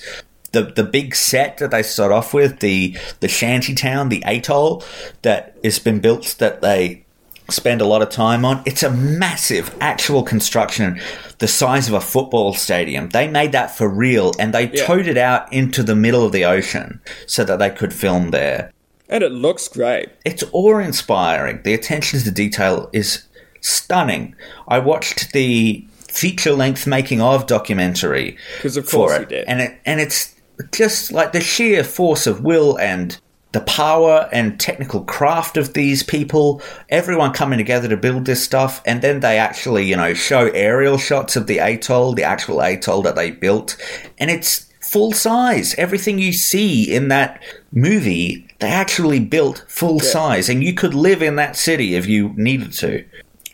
The 0.53 0.63
the 0.63 0.85
big 0.85 1.15
set 1.15 1.59
that 1.59 1.71
they 1.71 1.83
start 1.83 2.11
off 2.13 2.35
with, 2.35 2.61
the 2.61 2.97
the 3.21 3.29
shanty 3.29 3.75
town, 3.75 4.09
the 4.09 4.23
atoll 4.27 4.83
that 5.23 5.57
has 5.63 5.79
been 5.79 6.01
built 6.01 6.37
that 6.39 6.61
they 6.61 7.05
spend 7.49 7.81
a 7.81 7.87
lot 7.87 8.03
of 8.03 8.11
time 8.11 8.45
on. 8.45 8.63
It's 8.65 8.83
a 8.83 8.91
massive 8.91 9.75
actual 9.81 10.23
construction, 10.23 11.01
the 11.39 11.49
size 11.49 11.89
of 11.89 11.95
a 11.95 12.01
football 12.01 12.55
stadium. 12.55 13.09
They 13.09 13.27
made 13.29 13.53
that 13.53 13.77
for 13.77 13.89
real 13.89 14.33
and 14.39 14.55
they 14.55 14.71
Yeah. 14.73 14.85
towed 14.87 15.09
it 15.09 15.19
out 15.19 15.53
into 15.53 15.83
the 15.83 15.97
middle 15.97 16.25
of 16.25 16.31
the 16.33 16.45
ocean 16.45 17.01
so 17.27 17.43
that 17.45 17.59
they 17.59 17.71
could 17.71 17.93
film 17.93 18.31
there 18.31 18.71
and 19.11 19.23
it 19.23 19.33
looks 19.33 19.69
great. 19.69 20.09
it's 20.25 20.45
awe 20.53 20.79
inspiring. 20.79 21.61
The 21.63 21.75
attention 21.75 22.21
to 22.21 22.31
detail 22.31 22.89
is 22.93 23.27
stunning. 23.61 24.35
I 24.69 24.79
watched 24.79 25.33
the 25.33 25.85
feature 26.09 26.53
length 26.53 26.87
making 26.87 27.21
of 27.21 27.47
documentary 27.47 28.37
because 28.57 28.77
of 28.77 28.89
for 28.89 29.09
course 29.09 29.13
it, 29.13 29.21
you 29.21 29.27
did. 29.27 29.45
and 29.47 29.61
it 29.61 29.81
and 29.85 30.01
it's 30.01 30.35
just 30.73 31.13
like 31.13 31.33
the 31.33 31.41
sheer 31.41 31.85
force 31.85 32.27
of 32.27 32.43
will 32.43 32.79
and 32.79 33.21
the 33.53 33.61
power 33.63 34.29
and 34.33 34.61
technical 34.61 35.03
craft 35.03 35.57
of 35.57 35.75
these 35.75 36.05
people, 36.05 36.63
everyone 36.89 37.33
coming 37.33 37.59
together 37.59 37.89
to 37.89 37.97
build 37.97 38.25
this 38.25 38.43
stuff, 38.43 38.81
and 38.87 39.03
then 39.03 39.21
they 39.21 39.39
actually, 39.39 39.85
you 39.87 39.97
know, 39.97 40.15
show 40.15 40.47
aerial 40.55 40.99
shots 40.99 41.35
of 41.35 41.49
the 41.49 41.59
atoll, 41.59 42.13
the 42.13 42.23
actual 42.23 42.63
atoll 42.63 43.03
that 43.03 43.17
they 43.17 43.33
built, 43.33 43.77
and 44.19 44.31
it's 44.31 44.70
full 44.91 45.13
size. 45.13 45.75
Everything 45.77 46.19
you 46.19 46.33
see 46.33 46.93
in 46.93 47.09
that 47.09 47.41
movie, 47.71 48.49
they 48.59 48.69
actually 48.69 49.21
built 49.21 49.65
full 49.69 50.01
size, 50.01 50.49
and 50.49 50.65
you 50.65 50.75
could 50.75 50.95
live 50.95 51.23
in 51.23 51.37
that 51.37 51.57
city 51.57 51.95
if 51.95 52.07
you 52.07 52.33
needed 52.37 52.73
to. 52.73 53.05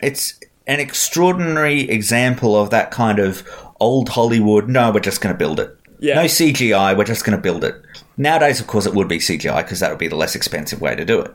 It's 0.01 0.39
an 0.65 0.79
extraordinary 0.79 1.89
example 1.89 2.55
of 2.55 2.71
that 2.71 2.89
kind 2.89 3.19
of 3.19 3.47
old 3.79 4.09
Hollywood. 4.09 4.67
No, 4.67 4.91
we're 4.91 4.99
just 4.99 5.21
going 5.21 5.33
to 5.33 5.37
build 5.37 5.59
it. 5.59 5.77
Yeah. 5.99 6.15
No 6.15 6.25
CGI, 6.25 6.97
we're 6.97 7.03
just 7.03 7.23
going 7.23 7.37
to 7.37 7.41
build 7.41 7.63
it. 7.63 7.75
Nowadays, 8.17 8.59
of 8.59 8.67
course, 8.67 8.85
it 8.85 8.93
would 8.95 9.07
be 9.07 9.19
CGI 9.19 9.57
because 9.57 9.79
that 9.79 9.91
would 9.91 9.99
be 9.99 10.07
the 10.07 10.15
less 10.15 10.35
expensive 10.35 10.81
way 10.81 10.95
to 10.95 11.05
do 11.05 11.21
it. 11.21 11.33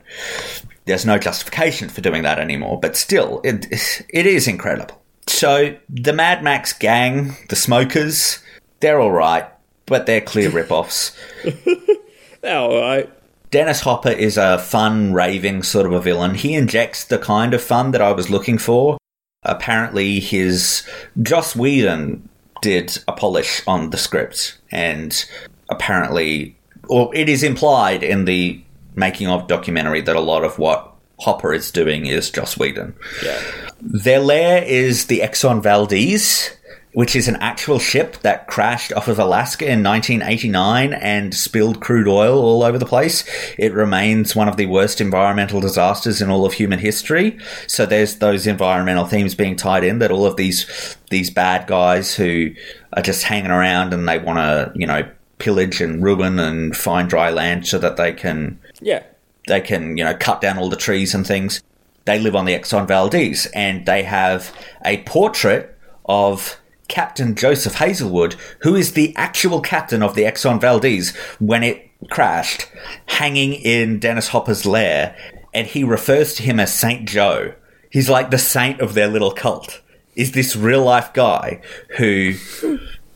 There's 0.85 1.07
no 1.07 1.19
justification 1.19 1.89
for 1.89 2.01
doing 2.01 2.25
that 2.25 2.41
anymore, 2.41 2.81
but 2.81 2.97
still, 2.97 3.41
it, 3.45 3.67
it 4.09 4.27
is 4.27 4.49
incredible. 4.49 5.01
So, 5.29 5.77
the 5.89 6.13
Mad 6.13 6.43
Max 6.43 6.73
gang, 6.73 7.37
the 7.49 7.57
smokers, 7.57 8.41
they're 8.81 9.01
alright, 9.01 9.49
but 9.93 10.07
they're 10.07 10.23
clear 10.23 10.49
rip-offs. 10.49 11.15
All 12.45 12.81
right. 12.81 13.11
Dennis 13.51 13.83
Hopper 13.83 14.09
is 14.09 14.39
a 14.39 14.59
fun, 14.59 15.13
raving 15.13 15.65
sort 15.65 15.85
of 15.85 15.93
a 15.93 16.01
villain. 16.01 16.35
He 16.35 16.55
injects 16.55 17.05
the 17.05 17.19
kind 17.19 17.53
of 17.53 17.63
fun 17.63 17.91
that 17.91 18.01
I 18.01 18.13
was 18.13 18.31
looking 18.31 18.57
for. 18.57 18.97
Apparently, 19.43 20.19
his 20.19 20.83
Joss 21.21 21.55
Whedon 21.55 22.27
did 22.63 22.97
a 23.07 23.13
polish 23.13 23.61
on 23.67 23.91
the 23.91 23.99
script, 23.99 24.57
and 24.71 25.27
apparently, 25.69 26.57
or 26.89 27.15
it 27.15 27.29
is 27.29 27.43
implied 27.43 28.03
in 28.03 28.25
the 28.25 28.65
making 28.95 29.29
of 29.29 29.47
documentary 29.47 30.01
that 30.01 30.17
a 30.17 30.21
lot 30.21 30.43
of 30.43 30.59
what 30.59 30.91
Hopper 31.19 31.53
is 31.53 31.71
doing 31.71 32.07
is 32.07 32.31
Joss 32.31 32.59
Whedon. 32.59 32.95
Yeah. 33.23 33.43
Their 33.83 34.21
lair 34.21 34.63
is 34.63 35.09
the 35.09 35.21
Exxon 35.21 35.63
Valdez, 35.63 36.57
which 36.95 37.17
is 37.17 37.27
an 37.27 37.37
actual 37.37 37.79
ship 37.79 38.19
that 38.19 38.47
crashed 38.47 38.93
off 38.93 39.09
of 39.09 39.19
Alaska 39.19 39.65
in 39.65 39.83
1989 39.83 40.93
and 40.93 41.35
spilled 41.35 41.81
crude 41.81 42.07
oil 42.07 42.39
all 42.39 42.63
over 42.63 42.79
the 42.79 42.85
place. 42.87 43.25
It 43.59 43.73
remains 43.73 44.37
one 44.37 44.49
of 44.49 44.57
the 44.59 44.67
worst 44.67 45.01
environmental 45.01 45.61
disasters 45.61 46.21
in 46.21 46.29
all 46.31 46.45
of 46.45 46.53
human 46.53 46.79
history. 46.79 47.39
So 47.67 47.87
there's 47.87 48.17
those 48.17 48.47
environmental 48.47 49.07
themes 49.07 49.35
being 49.35 49.57
tied 49.57 49.85
in 49.85 50.01
that 50.01 50.11
all 50.11 50.27
of 50.27 50.37
these 50.37 50.97
these 51.11 51.31
bad 51.31 51.67
guys 51.67 52.15
who 52.15 52.51
are 52.95 53.03
just 53.03 53.25
hanging 53.25 53.51
around 53.51 53.93
and 53.95 54.09
they 54.09 54.19
want 54.19 54.39
to, 54.39 54.73
you 54.75 54.87
know, 54.87 55.09
pillage 55.39 55.81
and 55.81 56.03
ruin 56.03 56.39
and 56.39 56.77
find 56.77 57.09
dry 57.09 57.31
land 57.31 57.67
so 57.67 57.79
that 57.79 57.97
they 57.97 58.13
can 58.13 58.59
Yeah. 58.81 59.03
they 59.49 59.61
can, 59.61 59.97
you 59.97 60.05
know, 60.05 60.15
cut 60.15 60.41
down 60.41 60.59
all 60.59 60.69
the 60.69 60.77
trees 60.77 61.15
and 61.15 61.27
things. 61.27 61.63
They 62.05 62.19
live 62.19 62.37
on 62.37 62.45
the 62.45 62.53
Exxon 62.53 62.87
Valdez 62.87 63.47
and 63.55 63.87
they 63.87 64.03
have 64.03 64.53
a 64.85 64.99
portrait 64.99 65.77
of 66.07 66.59
Captain 66.93 67.35
Joseph 67.35 67.77
Hazelwood, 67.77 68.37
who 68.59 68.77
is 68.77 68.93
the 68.93 69.17
actual 69.17 69.63
captain 69.63 70.03
of 70.03 70.15
the 70.15 70.25
Exxon 70.25 70.61
Valdez 70.61 71.17
when 71.39 71.63
it 71.63 71.89
crashed, 72.11 72.69
hanging 73.07 73.55
in 73.55 73.99
Dennis 73.99 74.29
Hopper's 74.29 74.67
lair, 74.67 75.17
and 75.55 75.67
he 75.67 75.85
refers 75.85 76.35
to 76.35 76.43
him 76.43 76.61
as 76.61 76.75
Saint 76.75 77.09
Joe. 77.09 77.55
He's 77.91 78.11
like 78.11 78.31
the 78.31 78.37
saint 78.37 78.83
of 78.83 78.93
their 78.93 79.09
little 79.09 79.31
cult. 79.31 79.81
Is 80.17 80.33
this 80.33 80.55
real 80.55 80.85
life 80.85 81.15
guy 81.15 81.63
who 81.97 82.35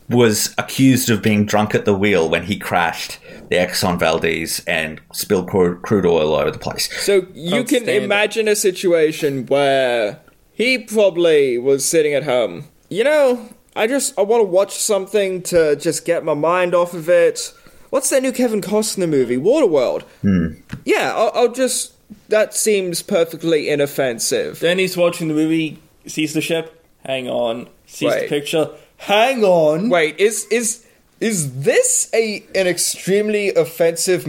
was 0.09 0.55
accused 0.57 1.11
of 1.11 1.21
being 1.21 1.45
drunk 1.45 1.75
at 1.75 1.85
the 1.85 1.93
wheel 1.93 2.27
when 2.27 2.45
he 2.45 2.57
crashed 2.57 3.19
the 3.49 3.57
Exxon 3.57 3.99
Valdez 3.99 4.63
and 4.65 4.99
spilled 5.13 5.51
cru- 5.51 5.79
crude 5.81 6.07
oil 6.07 6.33
all 6.33 6.39
over 6.39 6.49
the 6.49 6.57
place. 6.57 6.91
So 7.03 7.27
you 7.35 7.63
can 7.63 7.81
Outstanding. 7.83 8.03
imagine 8.03 8.47
a 8.47 8.55
situation 8.55 9.45
where 9.45 10.19
he 10.51 10.79
probably 10.79 11.59
was 11.59 11.85
sitting 11.85 12.15
at 12.15 12.23
home 12.23 12.69
you 12.89 13.03
know, 13.03 13.49
I 13.77 13.85
just 13.85 14.17
I 14.17 14.23
want 14.23 14.41
to 14.41 14.45
watch 14.45 14.75
something 14.75 15.43
to 15.43 15.75
just 15.75 16.03
get 16.03 16.25
my 16.25 16.33
mind 16.33 16.73
off 16.73 16.95
of 16.95 17.07
it. 17.07 17.53
What's 17.91 18.09
that 18.09 18.23
new 18.23 18.31
Kevin 18.31 18.59
Costner 18.59 19.07
movie, 19.07 19.37
Waterworld? 19.37 20.01
Hmm. 20.21 20.55
Yeah, 20.83 21.13
I'll, 21.15 21.31
I'll 21.33 21.51
just. 21.51 21.93
That 22.29 22.53
seems 22.53 23.01
perfectly 23.01 23.69
inoffensive. 23.69 24.59
Then 24.61 24.79
he's 24.79 24.95
watching 24.97 25.27
the 25.27 25.33
movie, 25.33 25.81
sees 26.05 26.33
the 26.33 26.41
ship. 26.41 26.83
Hang 27.05 27.29
on, 27.29 27.69
sees 27.85 28.13
the 28.13 28.27
picture. 28.27 28.69
Hang 28.97 29.43
on. 29.43 29.89
Wait, 29.89 30.19
is 30.19 30.45
is 30.45 30.85
is 31.19 31.61
this 31.61 32.09
a 32.13 32.43
an 32.55 32.67
extremely 32.67 33.53
offensive 33.53 34.25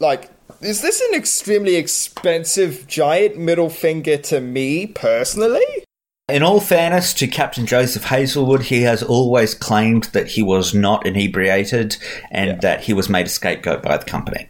like? 0.00 0.30
Is 0.60 0.82
this 0.82 1.00
an 1.00 1.14
extremely 1.14 1.76
expensive 1.76 2.86
giant 2.86 3.38
middle 3.38 3.70
finger 3.70 4.16
to 4.16 4.40
me 4.40 4.86
personally? 4.86 5.84
In 6.30 6.42
all 6.42 6.60
fairness 6.60 7.12
to 7.14 7.26
Captain 7.26 7.66
Joseph 7.66 8.04
Hazelwood, 8.04 8.62
he 8.62 8.82
has 8.82 9.02
always 9.02 9.54
claimed 9.54 10.04
that 10.12 10.28
he 10.28 10.42
was 10.42 10.74
not 10.74 11.06
inebriated 11.06 11.96
and 12.30 12.50
Yeah. 12.50 12.56
that 12.62 12.80
he 12.84 12.92
was 12.92 13.08
made 13.08 13.26
a 13.26 13.28
scapegoat 13.30 13.82
by 13.82 13.96
the 13.96 14.04
company. 14.04 14.48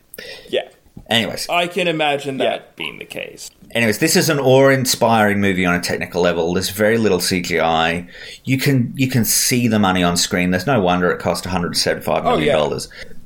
Yeah. 0.49 0.63
Anyways, 1.09 1.49
I 1.49 1.67
can 1.67 1.89
imagine 1.89 2.37
that 2.39 2.45
Yeah. 2.45 2.59
being 2.77 2.99
the 2.99 3.05
case. 3.05 3.51
anyways, 3.73 3.99
this 3.99 4.17
is 4.17 4.29
an 4.29 4.39
awe-inspiring 4.41 5.41
movie 5.41 5.65
on 5.65 5.75
a 5.75 5.81
technical 5.81 6.21
level. 6.23 6.53
There's 6.55 6.71
very 6.71 6.99
little 6.99 7.19
CGI. 7.21 8.07
You 8.45 8.59
can 8.59 8.93
you 8.97 9.09
can 9.09 9.25
see 9.25 9.67
the 9.69 9.79
money 9.79 10.03
on 10.03 10.17
screen. 10.17 10.51
There's 10.51 10.67
no 10.67 10.81
wonder 10.81 11.11
it 11.11 11.19
cost 11.19 11.47
175 11.47 12.25
million 12.25 12.43
oh, 12.43 12.45
yeah. 12.47 12.57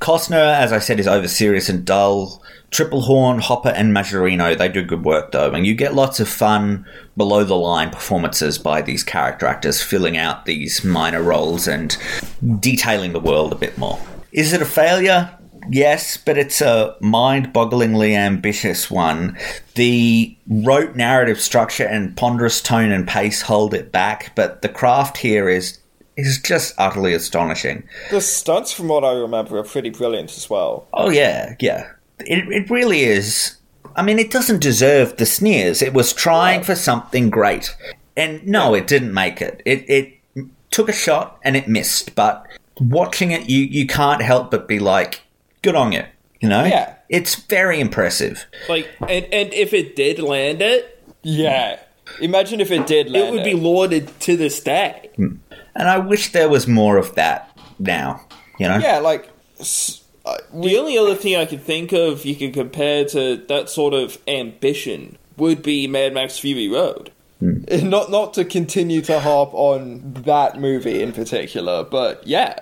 Costner, 0.04 0.54
as 0.54 0.70
I 0.70 0.80
said, 0.80 1.00
is 1.00 1.08
over 1.08 1.26
serious 1.26 1.70
and 1.70 1.82
dull. 1.82 2.42
Tripplehorn, 2.70 3.40
Hopper, 3.40 3.70
and 3.70 3.96
Majorino, 3.96 4.54
they 4.54 4.68
do 4.68 4.82
good 4.84 5.02
work 5.02 5.32
though, 5.32 5.50
and 5.52 5.64
you 5.64 5.74
get 5.74 5.94
lots 5.94 6.20
of 6.20 6.28
fun 6.28 6.84
below 7.16 7.42
the 7.42 7.56
line 7.56 7.88
performances 7.88 8.58
by 8.58 8.82
these 8.82 9.02
character 9.02 9.46
actors 9.46 9.80
filling 9.80 10.18
out 10.18 10.44
these 10.44 10.84
minor 10.84 11.22
roles 11.22 11.66
and 11.66 11.96
detailing 12.60 13.14
the 13.14 13.20
world 13.20 13.50
a 13.50 13.56
bit 13.56 13.78
more. 13.78 13.98
Is 14.30 14.52
it 14.52 14.60
a 14.60 14.66
failure? 14.66 15.38
Yes, 15.70 16.18
but 16.18 16.36
it's 16.36 16.60
a 16.60 16.96
mind 17.00 17.54
bogglingly 17.54 18.14
ambitious 18.14 18.90
one. 18.90 19.38
The 19.74 20.36
rote 20.46 20.96
narrative 20.96 21.40
structure 21.40 21.86
and 21.86 22.14
ponderous 22.14 22.60
tone 22.60 22.92
and 22.92 23.08
pace 23.08 23.40
hold 23.40 23.72
it 23.72 23.90
back, 23.90 24.32
but 24.34 24.60
the 24.60 24.68
craft 24.68 25.16
here 25.16 25.48
is 25.48 25.78
is 26.16 26.38
just 26.38 26.74
utterly 26.78 27.14
astonishing. 27.14 27.84
The 28.10 28.20
stunts, 28.20 28.72
from 28.72 28.88
what 28.88 29.04
I 29.04 29.12
remember, 29.12 29.58
are 29.58 29.64
pretty 29.64 29.90
brilliant 29.90 30.36
as 30.36 30.48
well. 30.48 30.86
Oh 30.92 31.10
yeah, 31.10 31.54
yeah. 31.60 31.90
It 32.20 32.48
it 32.48 32.70
really 32.70 33.02
is. 33.02 33.56
I 33.96 34.02
mean, 34.02 34.18
it 34.18 34.30
doesn't 34.30 34.60
deserve 34.60 35.16
the 35.16 35.26
sneers. 35.26 35.82
It 35.82 35.94
was 35.94 36.12
trying 36.12 36.62
for 36.62 36.74
something 36.74 37.30
great, 37.30 37.74
and 38.16 38.46
no, 38.46 38.74
it 38.74 38.86
didn't 38.86 39.14
make 39.14 39.40
it. 39.40 39.62
It 39.64 39.84
it 39.88 40.14
took 40.70 40.88
a 40.88 40.92
shot 40.92 41.38
and 41.42 41.56
it 41.56 41.68
missed. 41.68 42.14
But 42.14 42.46
watching 42.80 43.30
it, 43.30 43.48
you 43.48 43.60
you 43.60 43.86
can't 43.86 44.22
help 44.22 44.50
but 44.50 44.68
be 44.68 44.78
like, 44.78 45.22
good 45.62 45.74
on 45.74 45.92
you. 45.92 46.04
You 46.40 46.48
know? 46.48 46.64
Yeah. 46.64 46.94
It's 47.08 47.36
very 47.36 47.80
impressive. 47.80 48.46
Like, 48.68 48.88
and 49.00 49.24
and 49.26 49.52
if 49.54 49.72
it 49.72 49.96
did 49.96 50.18
land 50.18 50.60
it, 50.60 51.02
hmm. 51.06 51.30
Yeah. 51.30 51.80
Imagine 52.20 52.60
if 52.60 52.70
it 52.70 52.86
did 52.86 53.10
land. 53.10 53.28
it 53.28 53.32
would 53.32 53.44
be 53.44 53.54
lauded 53.54 54.20
to 54.20 54.36
this 54.36 54.60
day. 54.60 55.10
Hmm. 55.16 55.36
And 55.76 55.88
I 55.88 55.98
wish 55.98 56.32
there 56.32 56.48
was 56.48 56.66
more 56.66 56.96
of 56.96 57.14
that 57.16 57.50
now. 57.78 58.20
You 58.58 58.68
know? 58.68 58.78
Yeah, 58.78 58.98
like. 58.98 59.28
uh, 59.60 60.36
The 60.52 60.78
only 60.78 60.96
other 60.98 61.14
thing 61.14 61.36
I 61.36 61.44
could 61.46 61.62
think 61.62 61.92
of 61.92 62.24
you 62.24 62.34
could 62.36 62.54
compare 62.54 63.04
to 63.06 63.36
that 63.48 63.68
sort 63.68 63.94
of 63.94 64.18
ambition 64.28 65.18
would 65.36 65.62
be 65.62 65.86
Mad 65.86 66.14
Max 66.14 66.38
Fury 66.38 66.68
Road. 66.68 67.10
not 67.40 68.10
not 68.10 68.32
to 68.34 68.44
continue 68.44 69.02
to 69.02 69.20
harp 69.20 69.52
on 69.52 70.14
that 70.24 70.58
movie 70.60 71.02
in 71.02 71.12
particular, 71.12 71.82
but 71.84 72.26
yeah. 72.26 72.54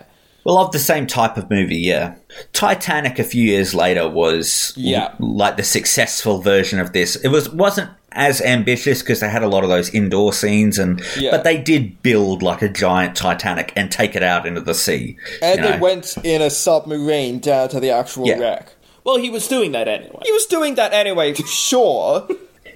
Well, 0.45 0.59
of 0.59 0.73
the 0.73 0.81
same 0.81 1.07
type 1.07 1.37
of 1.37 1.49
movie, 1.51 1.77
yeah. 1.77 2.17
Titanic 2.53 3.21
a 3.21 3.25
few 3.25 3.45
years 3.45 3.75
later 3.75 4.09
was 4.09 4.73
Yeah. 4.77 5.15
like 5.21 5.57
the 5.57 5.63
successful 5.63 6.41
version 6.41 6.81
of 6.81 6.93
this. 6.95 7.15
It 7.17 7.29
was 7.29 7.49
wasn't 7.51 7.91
as 8.15 8.41
ambitious 8.41 9.03
because 9.03 9.21
they 9.21 9.29
had 9.29 9.43
a 9.43 9.49
lot 9.49 9.65
of 9.65 9.71
those 9.71 9.91
indoor 9.91 10.33
scenes 10.33 10.79
and 10.79 11.03
Yeah. 11.19 11.31
but 11.31 11.45
they 11.45 11.59
did 11.59 12.03
build 12.03 12.43
like 12.43 12.63
a 12.63 12.69
giant 12.69 13.17
Titanic 13.17 13.73
and 13.77 13.91
take 13.91 14.15
it 14.17 14.23
out 14.23 14.47
into 14.47 14.61
the 14.61 14.75
sea. 14.75 15.17
And 15.41 15.59
you 15.59 15.65
know? 15.65 15.73
they 15.73 15.79
went 15.79 16.17
in 16.25 16.43
a 16.43 16.51
submarine 16.51 17.39
down 17.39 17.69
to 17.71 17.81
the 17.81 17.91
actual 17.91 18.27
Yeah. 18.27 18.39
wreck. 18.39 18.69
Well, 19.05 19.19
he 19.19 19.31
was 19.31 19.49
doing 19.49 19.73
that 19.73 19.89
anyway. 19.89 20.21
He 20.25 20.33
was 20.33 20.47
doing 20.47 20.77
that 20.77 20.93
anyway, 20.93 21.35
sure. 21.35 22.27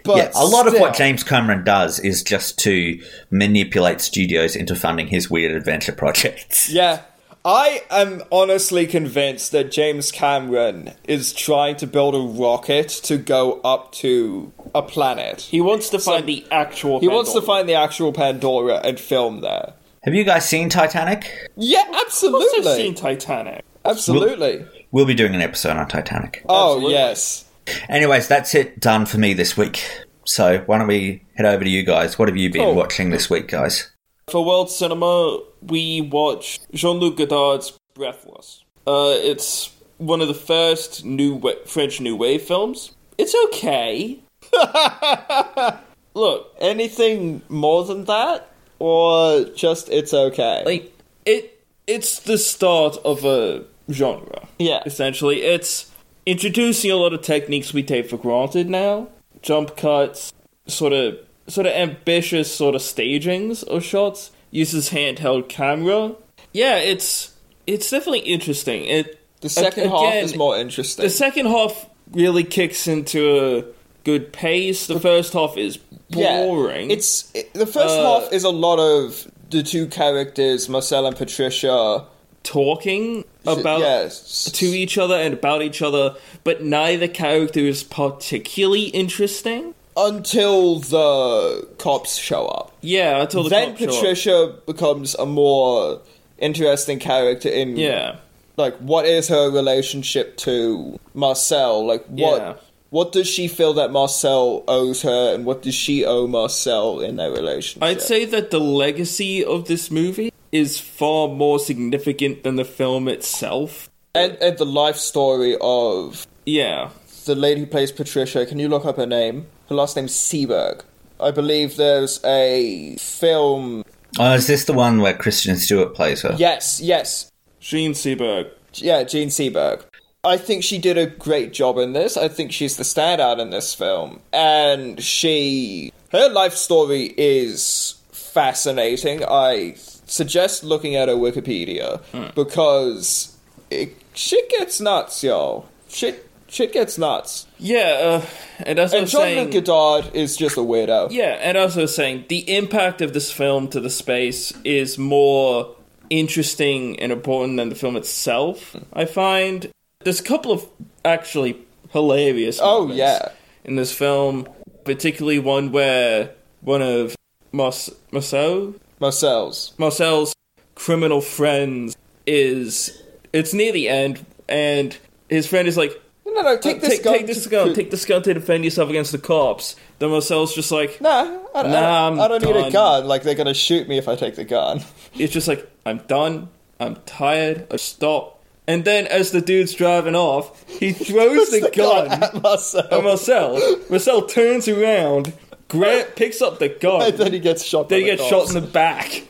But 0.05 0.16
yeah, 0.16 0.30
a 0.34 0.45
lot 0.47 0.66
of 0.68 0.74
what. 0.74 0.95
James 0.95 1.22
Cameron 1.24 1.64
does 1.64 1.99
is 1.99 2.22
just 2.22 2.59
to 2.61 3.01
manipulate 3.30 4.01
studios 4.01 4.55
into 4.57 4.76
funding 4.76 5.09
his 5.09 5.28
weird 5.30 5.53
adventure 5.53 5.93
projects. 5.93 6.70
Yeah. 6.70 7.01
I 7.49 7.83
am 7.91 8.25
honestly 8.33 8.87
convinced 8.89 9.53
that 9.53 9.71
James 9.71 10.11
Cameron 10.11 10.95
is 11.05 11.33
trying 11.33 11.77
to 11.77 11.87
build 11.87 12.17
a 12.17 12.19
rocket 12.43 12.89
to 13.05 13.17
go 13.19 13.61
up 13.61 13.93
to 13.93 14.53
a 14.75 14.83
planet. 14.83 15.43
He 15.43 15.61
wants 15.61 15.89
to 15.91 16.01
find 16.01 16.27
the 16.27 16.45
actual. 16.51 16.99
He 16.99 17.07
wants 17.07 17.33
to 17.35 17.39
Pandora. 17.41 17.47
find 17.57 17.69
the 17.69 17.75
actual 17.75 18.13
Pandora 18.13 18.81
and 18.83 18.99
film 18.99 19.43
there. 19.43 19.75
Have 20.03 20.13
you 20.15 20.25
guys 20.25 20.49
seen 20.49 20.69
Titanic? 20.69 21.31
Yeah, 21.57 21.83
Of 21.83 21.87
course 21.87 22.25
I've 22.25 22.35
absolutely. 22.35 22.75
seen 22.75 22.95
Titanic. 22.97 23.65
Absolutely. 23.85 24.67
We'll 24.91 25.07
be 25.07 25.15
doing 25.15 25.37
an 25.37 25.41
episode 25.41 25.77
on 25.77 25.87
Titanic. 25.87 26.45
Oh, 26.49 26.73
Absolutely. 26.75 26.95
yes. 26.95 27.45
Anyways, 27.89 28.27
that's 28.27 28.57
it 28.57 28.81
done 28.81 29.07
for 29.07 29.19
me 29.19 29.35
this 29.35 29.57
week. 29.57 29.85
So 30.25 30.59
why 30.67 30.79
don't 30.79 30.89
we 30.89 31.23
head 31.37 31.47
over 31.47 31.63
to 31.63 31.71
you 31.71 31.85
guys? 31.85 32.19
What 32.19 32.27
have 32.29 32.37
you 32.37 32.51
been 32.51 32.63
Cool. 32.63 32.75
watching 32.75 33.11
this 33.11 33.31
week, 33.31 33.47
guys? 33.47 33.91
For 34.29 34.45
World 34.45 34.68
Cinema, 34.72 35.39
we 35.62 36.01
watched 36.01 36.66
Jean-Luc 36.74 37.16
Godard's 37.16 37.79
Breathless. 37.95 38.64
Uh, 38.85 39.14
it's 39.18 39.70
one 39.99 40.20
of 40.20 40.27
the 40.27 40.35
first 40.35 41.05
new 41.05 41.37
wa- 41.37 41.53
French 41.64 42.01
New 42.01 42.16
Wave 42.16 42.43
films. 42.43 42.91
It's 43.18 43.37
okay. 43.47 44.18
Look, 46.14 46.53
Anything 46.61 47.43
more 47.49 47.85
than 47.85 48.05
that? 48.07 48.49
Or 48.81 49.45
just 49.55 49.89
it's 49.91 50.12
okay? 50.12 50.62
like 50.66 50.93
it 51.24 51.62
it's 51.87 52.18
the 52.20 52.37
start 52.37 52.97
of 53.05 53.24
a 53.24 53.64
genre 53.91 54.49
Yeah. 54.59 54.83
essentially 54.85 55.43
it's 55.43 55.91
introducing 56.27 56.91
a 56.91 56.97
lot 56.97 57.12
of 57.14 57.22
techniques 57.22 57.72
we 57.72 57.83
take 57.85 58.11
for 58.11 58.16
granted 58.18 58.68
now 58.68 59.09
jump 59.41 59.77
cuts 59.77 60.33
sort 60.66 60.93
of 60.93 61.16
sort 61.49 61.67
of 61.67 61.73
ambitious 61.73 62.55
sort 62.55 62.75
of 62.75 62.83
stagings 62.83 63.63
of 63.63 63.85
shots 63.85 64.31
uses 64.51 64.91
handheld 64.91 65.49
camera. 65.49 66.15
Yeah 66.53 66.77
it's 66.77 67.35
it's 67.67 67.91
definitely 67.91 68.21
interesting. 68.21 68.85
It 68.85 69.21
the 69.41 69.49
second 69.49 69.91
half 69.91 70.09
again, 70.09 70.25
is 70.25 70.37
more 70.37 70.57
interesting. 70.57 71.05
the 71.05 71.11
second 71.11 71.47
half 71.47 71.89
really 72.13 72.45
kicks 72.45 72.87
into 72.87 73.39
a 73.39 73.65
good 74.05 74.33
pace. 74.33 74.87
The 74.87 75.01
first 75.01 75.33
half 75.33 75.57
is 75.57 75.77
boring. 76.11 76.91
Yeah, 76.91 76.97
it's 76.97 77.31
it, 77.35 77.53
the 77.53 77.67
first 77.67 77.99
Uh, 77.99 78.21
half 78.21 78.33
is 78.33 78.45
a 78.45 78.51
lot 78.51 78.79
of 78.79 79.31
the 79.51 79.63
two 79.63 79.87
characters, 79.87 80.69
Marcel 80.69 81.07
and 81.07 81.17
Patricia, 81.17 82.05
talking 82.43 83.25
about 83.45 83.81
yes, 83.81 84.51
to 84.53 84.67
each 84.67 84.97
other 84.99 85.15
and 85.17 85.35
about 85.35 85.63
each 85.63 85.83
other, 85.83 86.15
but 86.45 86.63
neither 86.63 87.09
character 87.09 87.61
is 87.61 87.83
particularly 87.83 88.85
interesting. 88.85 89.75
Until 89.97 90.81
the 90.81 91.69
cops 91.79 92.17
show 92.17 92.47
up. 92.47 92.73
Yeah, 92.83 93.23
until 93.23 93.45
the 93.45 93.51
then 93.51 93.69
cops 93.71 93.81
show 93.81 93.87
up. 93.89 93.95
Patricia 94.01 94.55
becomes 94.67 95.15
a 95.15 95.27
more 95.27 96.01
interesting 96.39 96.99
character 96.99 97.49
in 97.49 97.77
Yeah, 97.77 98.17
like 98.57 98.77
what 98.79 99.07
is 99.07 99.29
her 99.29 99.51
relationship 99.51 100.37
to 100.39 100.99
Marcel? 101.15 101.87
Like 101.87 102.05
what 102.07 102.41
Yeah. 102.43 102.55
what 102.91 103.13
does 103.13 103.27
she 103.27 103.49
feel 103.49 103.73
that 103.75 103.91
Marcel 103.91 104.63
owes 104.69 105.03
her 105.03 105.35
and 105.35 105.45
what 105.47 105.63
does 105.63 105.75
she 105.75 106.05
owe 106.05 106.27
Marcel 106.27 107.01
in 107.01 107.17
their 107.17 107.31
relationship? 107.31 107.83
I'd 107.83 108.03
say 108.03 108.25
that 108.27 108.51
the 108.51 108.61
legacy 108.61 109.45
of 109.45 109.67
this 109.67 109.91
movie 109.91 110.33
is 110.53 110.79
far 110.79 111.27
more 111.29 111.59
significant 111.59 112.43
than 112.45 112.57
the 112.57 112.65
film 112.65 113.09
itself. 113.09 113.89
and 114.15 114.37
and 114.41 114.57
the 114.59 114.65
life 114.67 114.97
story 114.97 115.57
of 115.61 116.27
Yeah, 116.47 116.91
the 117.25 117.35
lady 117.35 117.61
who 117.63 117.67
plays 117.67 117.91
Patricia, 117.93 118.47
can 118.47 118.59
you 118.59 118.69
look 118.69 118.85
up 118.87 118.97
her 118.97 119.07
name? 119.07 119.47
Her 119.69 119.75
last 119.75 119.97
name's 119.97 120.14
Seberg. 120.14 120.83
I 121.19 121.31
believe 121.31 121.77
there's 121.77 122.23
a 122.25 122.97
film. 122.99 123.85
Oh, 124.19 124.35
is 124.35 124.47
this 124.47 124.64
the 124.64 124.73
one 124.73 125.01
where 125.01 125.14
Kristen 125.14 125.57
Stewart 125.57 125.95
plays 125.95 126.23
her? 126.23 126.35
Yes, 126.39 126.81
yes. 126.81 127.31
Jean 127.61 127.93
Seberg. 127.93 128.51
Yeah, 128.75 129.03
Jean 129.05 129.29
Seberg. 129.29 129.83
I 130.25 130.37
think 130.37 130.64
she 130.64 130.79
did 130.79 130.99
a 130.99 131.07
great 131.07 131.53
job 131.53 131.79
in 131.79 131.93
this. 131.93 132.17
I 132.17 132.29
think 132.29 132.53
she's 132.53 132.77
the 132.77 132.83
standout 132.83 133.39
in 133.39 133.51
this 133.51 133.75
film. 133.75 134.21
And 134.33 135.03
she. 135.03 135.93
Her 136.11 136.29
life 136.29 136.55
story 136.55 137.14
is 137.17 137.95
fascinating. 138.12 139.25
I 139.25 139.75
suggest 139.77 140.64
looking 140.64 140.97
at 140.97 141.09
her 141.09 141.14
Wikipedia 141.14 142.01
hmm. 142.12 142.27
because 142.35 143.37
it, 143.71 143.97
shit 144.14 144.49
gets 144.51 144.81
nuts, 144.81 145.23
y'all. 145.23 145.67
Shit, 145.89 146.26
shit 146.57 146.73
gets 146.73 146.97
nuts. 146.97 147.47
Yeah, 147.59 148.23
uh, 148.23 148.27
and 148.65 148.79
as 148.79 148.95
I 148.95 148.99
And 148.99 149.05
was 149.05 149.13
Jeaun 149.13 149.53
saying, 149.53 150.13
is 150.15 150.37
just 150.37 150.57
a 150.57 150.61
weirdo. 150.61 151.11
yeah, 151.11 151.39
and 151.41 151.57
as 151.59 151.77
I 151.77 151.83
was 151.83 151.95
saying, 151.95 152.25
the 152.29 152.55
impact 152.57 153.03
of 153.03 153.13
this 153.13 153.31
film 153.31 153.69
to 153.69 153.81
the 153.81 153.91
space 153.91 154.53
is 154.65 154.97
more 154.99 155.77
interesting 156.09 156.99
and 157.01 157.13
important 157.13 157.57
than 157.59 157.69
the 157.69 157.75
film 157.75 157.97
itself. 157.97 158.75
I 158.93 159.05
find 159.05 159.71
there's 160.05 160.21
a 160.21 160.25
couple 160.25 160.51
of 160.53 160.67
actually 161.05 161.59
hilarious. 161.91 162.59
Oh, 162.63 162.91
yeah. 162.91 163.29
in 163.65 163.77
this 163.77 163.93
film, 163.93 164.49
particularly 164.85 165.39
one 165.39 165.73
where 165.73 166.31
one 166.63 166.81
of 166.83 167.15
Mas- 167.53 167.91
Marcel 168.13 168.75
Marcel's. 169.01 169.73
Marcel's 169.79 170.35
criminal 170.75 171.21
friends 171.21 171.97
is 172.27 173.03
it's 173.33 173.53
near 173.53 173.73
the 173.73 173.89
end, 173.89 174.25
and 174.49 174.97
his 175.29 175.47
friend 175.47 175.69
is 175.69 175.77
like, 175.77 175.93
No, 176.27 176.43
no, 176.43 176.59
take 176.59 176.77
"Uh, 176.77 176.81
this 176.81 176.91
take, 176.97 177.03
gun. 177.05 177.14
take 177.18 177.27
this 177.27 177.45
to- 177.45 177.49
gun, 177.49 177.74
take 177.74 177.91
this 177.91 178.05
gun 178.05 178.22
to 178.22 178.35
defend 178.35 178.64
yourself 178.64 178.91
against 178.91 179.12
the 179.12 179.18
cops. 179.18 179.77
Then 180.01 180.11
Marcel's 180.11 180.55
just 180.55 180.70
like, 180.72 181.01
Nah, 181.01 181.20
I, 181.55 181.62
don't- 181.62 181.72
Nah, 181.72 182.07
I, 182.07 182.11
don't- 182.11 182.20
I 182.20 182.29
don't 182.29 182.43
need 182.45 182.66
a 182.66 182.70
gun. 182.70 183.07
Like 183.07 183.22
they're 183.22 183.35
gonna 183.35 183.55
shoot 183.55 183.89
me 183.89 183.97
if 183.97 184.09
I 184.09 184.16
take 184.16 184.35
the 184.37 184.45
gun. 184.45 184.83
it's 185.14 185.33
just 185.33 185.49
like, 185.49 185.70
I'm 185.87 185.99
done, 186.09 186.49
I'm 186.81 186.97
tired, 187.07 187.66
I 187.72 187.77
stop. 187.77 188.43
And 188.68 188.85
then 188.85 189.07
as 189.07 189.31
the 189.31 189.41
dude's 189.41 189.72
driving 189.74 190.16
off, 190.16 190.68
he 190.68 190.93
throws 191.09 191.51
the, 191.51 191.70
gun 191.72 192.09
at 192.11 192.43
Marcel, 192.43 192.83
at 192.91 193.05
Marcel. 193.05 193.79
Marcel 193.89 194.27
turns 194.27 194.66
around, 194.68 195.33
gra- 195.68 196.05
picks 196.16 196.43
up 196.43 196.59
the 196.59 196.68
gun, 196.81 197.03
and 197.03 197.16
then 197.18 197.33
he 197.33 197.39
gets 197.39 197.62
shot. 197.64 197.89
then 197.89 198.01
he 198.01 198.11
the 198.11 198.16
gets 198.16 198.29
shot 198.29 198.49
in 198.49 198.55
the 198.55 198.61
back. 198.68 199.22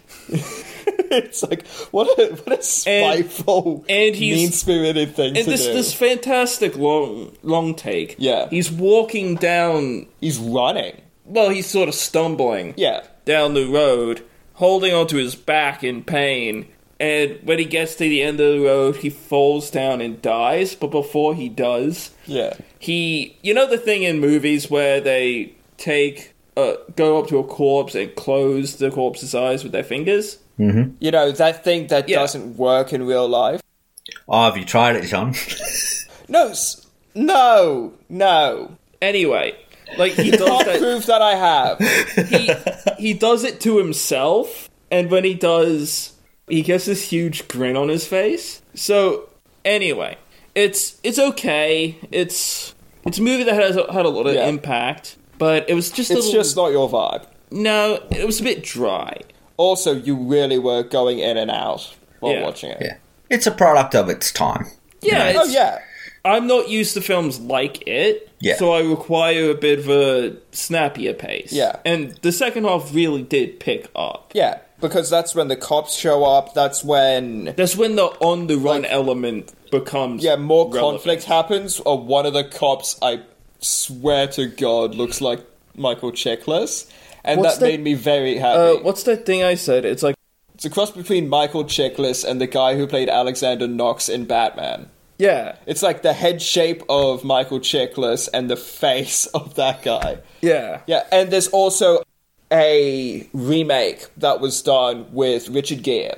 it's 1.11 1.43
like 1.43 1.67
what 1.91 2.07
a 2.19 2.35
what 2.35 2.59
a 2.59 2.63
spiteful 2.63 3.85
and 3.89 4.15
he's- 4.15 4.39
mean 4.39 4.51
spirited 4.53 5.15
thing 5.15 5.37
And 5.37 5.45
to 5.45 5.51
this 5.51 5.67
do. 5.67 5.73
this 5.73 5.93
fantastic 5.93 6.77
long 6.77 7.37
long 7.43 7.75
take. 7.75 8.15
Yeah. 8.19 8.49
He's 8.51 8.71
walking 8.71 9.35
down 9.37 10.07
He's 10.21 10.39
running. 10.39 11.01
well, 11.25 11.51
he's 11.51 11.67
sort 11.67 11.89
of 11.89 11.95
stumbling 11.95 12.75
Yeah, 12.77 13.03
down 13.25 13.55
the 13.55 13.67
road, 13.67 14.23
holding 14.55 14.95
onto 14.95 15.17
his 15.17 15.35
back 15.35 15.83
in 15.85 16.05
pain. 16.05 16.67
And 16.99 17.39
when 17.43 17.59
he 17.59 17.67
gets 17.67 17.95
to 17.97 18.05
the 18.09 18.23
end 18.23 18.41
of 18.41 18.55
the 18.55 18.61
road, 18.65 18.97
he 18.97 19.11
falls 19.11 19.71
down 19.71 20.01
and 20.01 20.23
dies. 20.23 20.75
But 20.75 20.87
before 20.91 21.35
he 21.35 21.51
does, 21.51 22.11
yeah, 22.27 22.55
he 22.79 23.37
you 23.43 23.53
know 23.53 23.67
the 23.69 23.77
thing 23.79 24.03
in 24.03 24.19
movies 24.19 24.71
where 24.71 25.01
they 25.01 25.53
take 25.77 26.33
uh, 26.57 26.75
go 26.97 27.19
up 27.19 27.27
to 27.29 27.39
a 27.39 27.45
corpse 27.45 27.95
and 27.95 28.15
close 28.15 28.77
the 28.77 28.91
corpse's 28.91 29.35
eyes 29.35 29.63
with 29.63 29.73
their 29.73 29.85
fingers. 29.85 30.39
Mm-hmm. 30.59 30.95
you 31.01 31.11
know 31.11 31.31
that 31.33 31.65
thing 31.65 31.89
that 31.89 32.09
Yeah. 32.09 32.21
doesn't 32.21 32.57
work 32.57 32.93
in 32.93 33.05
real 33.07 33.29
life. 33.29 33.61
Oh, 34.29 34.45
have 34.45 34.57
you 34.57 34.65
tried 34.65 34.97
it, 34.97 35.05
Jeaun? 35.05 35.35
No, 36.29 36.53
no, 37.15 37.93
no. 38.09 38.77
Anyway, 39.01 39.55
like 39.97 40.13
he 40.13 40.31
does 40.45 40.65
that. 40.65 40.79
prove 40.81 41.07
that 41.07 41.23
I 41.23 41.35
have. 41.37 41.79
he 42.29 42.51
he 42.99 43.15
does 43.15 43.45
it 43.45 43.61
to 43.61 43.79
himself, 43.79 44.69
and 44.91 45.11
when 45.11 45.23
he 45.25 45.35
does, 45.35 46.15
he 46.49 46.63
gets 46.63 46.87
this 46.87 47.11
huge 47.11 47.47
grin 47.49 47.77
on 47.77 47.89
his 47.89 48.07
face. 48.07 48.61
So 48.75 49.29
anyway, 49.65 50.17
it's 50.55 50.99
it's 51.05 51.19
okay. 51.19 51.97
It's 52.11 52.75
it's 53.05 53.19
a 53.19 53.23
movie 53.23 53.45
that 53.45 53.55
has 53.55 53.77
had 53.77 54.05
a 54.07 54.09
lot 54.09 54.27
of 54.27 54.35
Yeah. 54.35 54.49
impact, 54.49 55.17
but 55.39 55.69
it 55.71 55.75
was 55.75 55.91
just 55.93 56.11
a 56.11 56.15
It's 56.15 56.27
little, 56.27 56.41
just 56.43 56.57
not 56.57 56.69
your 56.73 56.89
vibe. 56.91 57.25
no. 57.53 58.01
It 58.11 58.27
was 58.27 58.41
a 58.41 58.43
bit 58.43 58.65
dry. 58.65 59.21
Also, 59.57 59.95
you 59.95 60.17
really 60.17 60.59
were 60.59 60.83
going 60.83 61.19
in 61.19 61.37
and 61.37 61.51
out 61.51 61.95
while 62.21 62.33
Yeah. 62.33 62.43
watching 62.45 62.71
it. 62.71 62.79
yeah. 62.81 62.97
It's 63.31 63.47
a 63.47 63.51
product 63.51 63.95
of 63.95 64.09
its 64.09 64.31
time. 64.33 64.67
Yeah, 65.03 65.33
Oh 65.37 65.45
yeah, 65.45 65.79
I'm 66.25 66.47
not 66.47 66.69
used 66.69 66.95
to 66.95 67.01
films 67.01 67.39
like 67.41 67.87
it, 67.87 68.29
Yeah. 68.41 68.57
so 68.57 68.73
I 68.73 68.81
require 68.81 69.51
a 69.51 69.55
bit 69.55 69.79
of 69.79 69.89
a 69.89 70.33
snappier 70.53 71.13
pace. 71.15 71.53
Yeah. 71.53 71.77
and 71.85 72.17
the 72.23 72.33
second 72.33 72.65
half 72.65 72.95
really 72.95 73.23
did 73.23 73.61
pick 73.61 73.89
up. 73.95 74.31
yeah. 74.35 74.59
Because 74.79 75.09
that's 75.09 75.35
when 75.35 75.49
the 75.49 75.57
cops 75.57 75.95
show 75.97 76.23
up. 76.25 76.53
That's 76.53 76.85
when 76.85 77.55
That's 77.57 77.75
when 77.77 77.97
the 77.97 78.05
on 78.21 78.47
the 78.47 78.57
run 78.59 78.83
Like- 78.83 78.93
element 78.93 79.51
becomes 79.71 80.23
yeah 80.23 80.37
more 80.37 80.67
relevant. 80.71 81.01
conflict 81.01 81.25
happens. 81.25 81.81
Or 81.81 81.99
one 81.99 82.27
of 82.27 82.35
the 82.35 82.45
cops, 82.45 82.99
I 83.01 83.21
swear 83.61 84.27
to 84.29 84.47
God, 84.49 84.95
looks 84.95 85.23
like 85.23 85.41
Michael 85.75 86.13
Chiklis, 86.13 86.85
and 87.27 87.41
What's 87.41 87.59
that 87.59 87.67
made 87.67 87.81
me 87.83 87.95
very 87.95 88.37
happy. 88.39 88.79
Uh, 88.79 88.83
what's 88.83 89.03
that 89.05 89.27
thing 89.27 89.43
I 89.43 89.55
said? 89.57 89.85
It's 89.85 90.03
like 90.03 90.15
It's 90.55 90.65
a 90.65 90.71
cross 90.71 90.91
between 90.91 91.29
Michael 91.29 91.65
Chiklis 91.65 92.25
and 92.25 92.41
the 92.41 92.47
guy 92.47 92.77
who 92.77 92.87
played 92.87 93.09
Alexander 93.09 93.67
Knox 93.67 94.09
in 94.09 94.25
Batman. 94.27 94.89
yeah, 95.19 95.57
It's 95.67 95.83
like 95.83 96.03
the 96.03 96.13
head 96.13 96.41
shape 96.41 96.83
of 96.89 97.25
Michael 97.25 97.61
Chiklis 97.61 98.29
and 98.33 98.49
the 98.51 98.57
face 98.57 99.27
of 99.35 99.55
that 99.57 99.83
guy. 99.83 100.19
yeah, 100.41 100.81
Yeah, 100.87 101.05
and 101.13 101.31
there's 101.31 101.49
also 101.49 102.03
a 102.53 103.29
remake 103.33 104.07
that 104.19 104.41
was 104.41 104.63
done 104.63 105.07
with 105.13 105.49
Richard 105.49 105.83
Gere. 105.83 106.15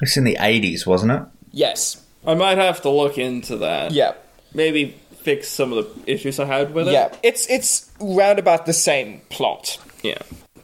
It's 0.00 0.16
in 0.16 0.24
the 0.24 0.36
80s, 0.40 0.86
wasn't 0.86 1.12
it? 1.12 1.22
Yes. 1.52 2.02
I 2.26 2.34
might 2.34 2.58
have 2.58 2.82
to 2.82 2.90
look 2.90 3.18
into 3.18 3.58
that. 3.58 3.92
Yeah. 3.92 4.14
maybe 4.54 4.96
fix 5.22 5.48
some 5.48 5.72
of 5.72 5.84
the 6.04 6.12
issues 6.12 6.38
I 6.38 6.44
had 6.46 6.72
with 6.72 6.88
it. 6.88 6.92
Yeah. 6.92 7.14
It's 7.22 7.48
it's 7.50 7.90
round 8.00 8.38
about 8.38 8.64
the 8.64 8.72
same 8.72 9.20
plot. 9.28 9.76
yeah. 10.02 10.18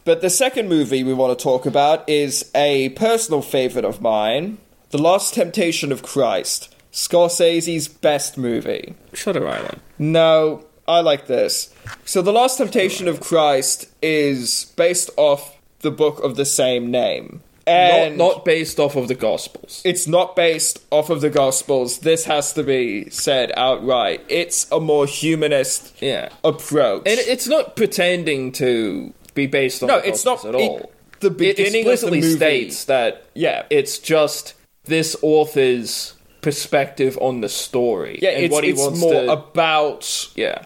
But 0.05 0.21
the 0.21 0.31
second 0.31 0.69
movie 0.69 1.05
we 1.05 1.15
want 1.15 1.37
to 1.39 1.43
talk 1.43 1.65
about 1.67 2.09
is 2.09 2.51
a 2.55 2.89
personal 2.91 3.41
favorite 3.43 3.85
of 3.85 4.01
mine, 4.01 4.59
The 4.91 4.99
Last 4.99 5.35
Temptation 5.35 5.93
of 5.93 6.03
Christ, 6.03 6.75
Scorsese's 6.93 7.87
best 7.89 8.37
movie. 8.37 8.95
Shutter 9.15 9.47
Island. 9.47 9.81
No, 9.99 10.65
I 10.89 11.01
like 11.01 11.27
this. 11.29 11.73
So, 12.05 12.21
The 12.21 12.33
Last 12.33 12.59
Temptation 12.59 13.07
of 13.07 13.21
Christ 13.21 13.89
is 14.03 14.73
based 14.77 15.11
off 15.17 15.57
the 15.81 15.91
book 15.93 16.19
of 16.21 16.37
the 16.37 16.45
same 16.45 16.91
name. 16.91 17.43
And 17.65 18.19
not 18.19 18.35
not 18.39 18.45
based 18.45 18.81
off 18.81 18.97
of 18.97 19.07
the 19.07 19.15
Gospels. 19.15 19.83
it's 19.85 20.09
not 20.09 20.35
based 20.35 20.81
off 20.91 21.11
of 21.11 21.21
the 21.21 21.31
Gospels. 21.31 22.01
This 22.01 22.25
has 22.25 22.53
to 22.55 22.65
be 22.65 23.09
said 23.11 23.53
outright. 23.57 24.25
It's 24.29 24.67
a 24.73 24.81
more 24.81 25.07
humanist 25.07 25.95
Yeah, 26.03 26.31
approach. 26.43 27.03
and 27.07 27.21
it's 27.21 27.47
not 27.47 27.77
pretending 27.77 28.51
to 28.53 29.15
be 29.35 29.47
based 29.47 29.83
on. 29.83 29.89
no, 29.89 30.01
the 30.01 30.09
it's 30.09 30.25
not 30.25 30.45
at 30.45 30.55
it- 30.55 30.59
all. 30.59 30.93
the 31.21 31.29
It 31.29 31.37
beginning 31.39 31.67
of 31.67 31.73
the 31.73 31.79
explicitly 31.93 32.21
movie 32.21 32.37
states 32.37 32.85
that 32.85 33.25
Yeah. 33.35 33.65
it's 33.71 33.99
just 33.99 34.55
this 34.85 35.17
author's 35.23 36.15
perspective 36.41 37.17
on 37.21 37.41
the 37.41 37.49
story. 37.49 38.19
Yeah, 38.21 38.31
and 38.31 38.45
it's, 38.47 38.53
what 38.53 38.65
he 38.65 38.71
it's 38.71 38.81
wants 38.81 39.01
more 39.01 39.13
to. 39.13 39.31
about 39.33 40.29
yeah, 40.35 40.65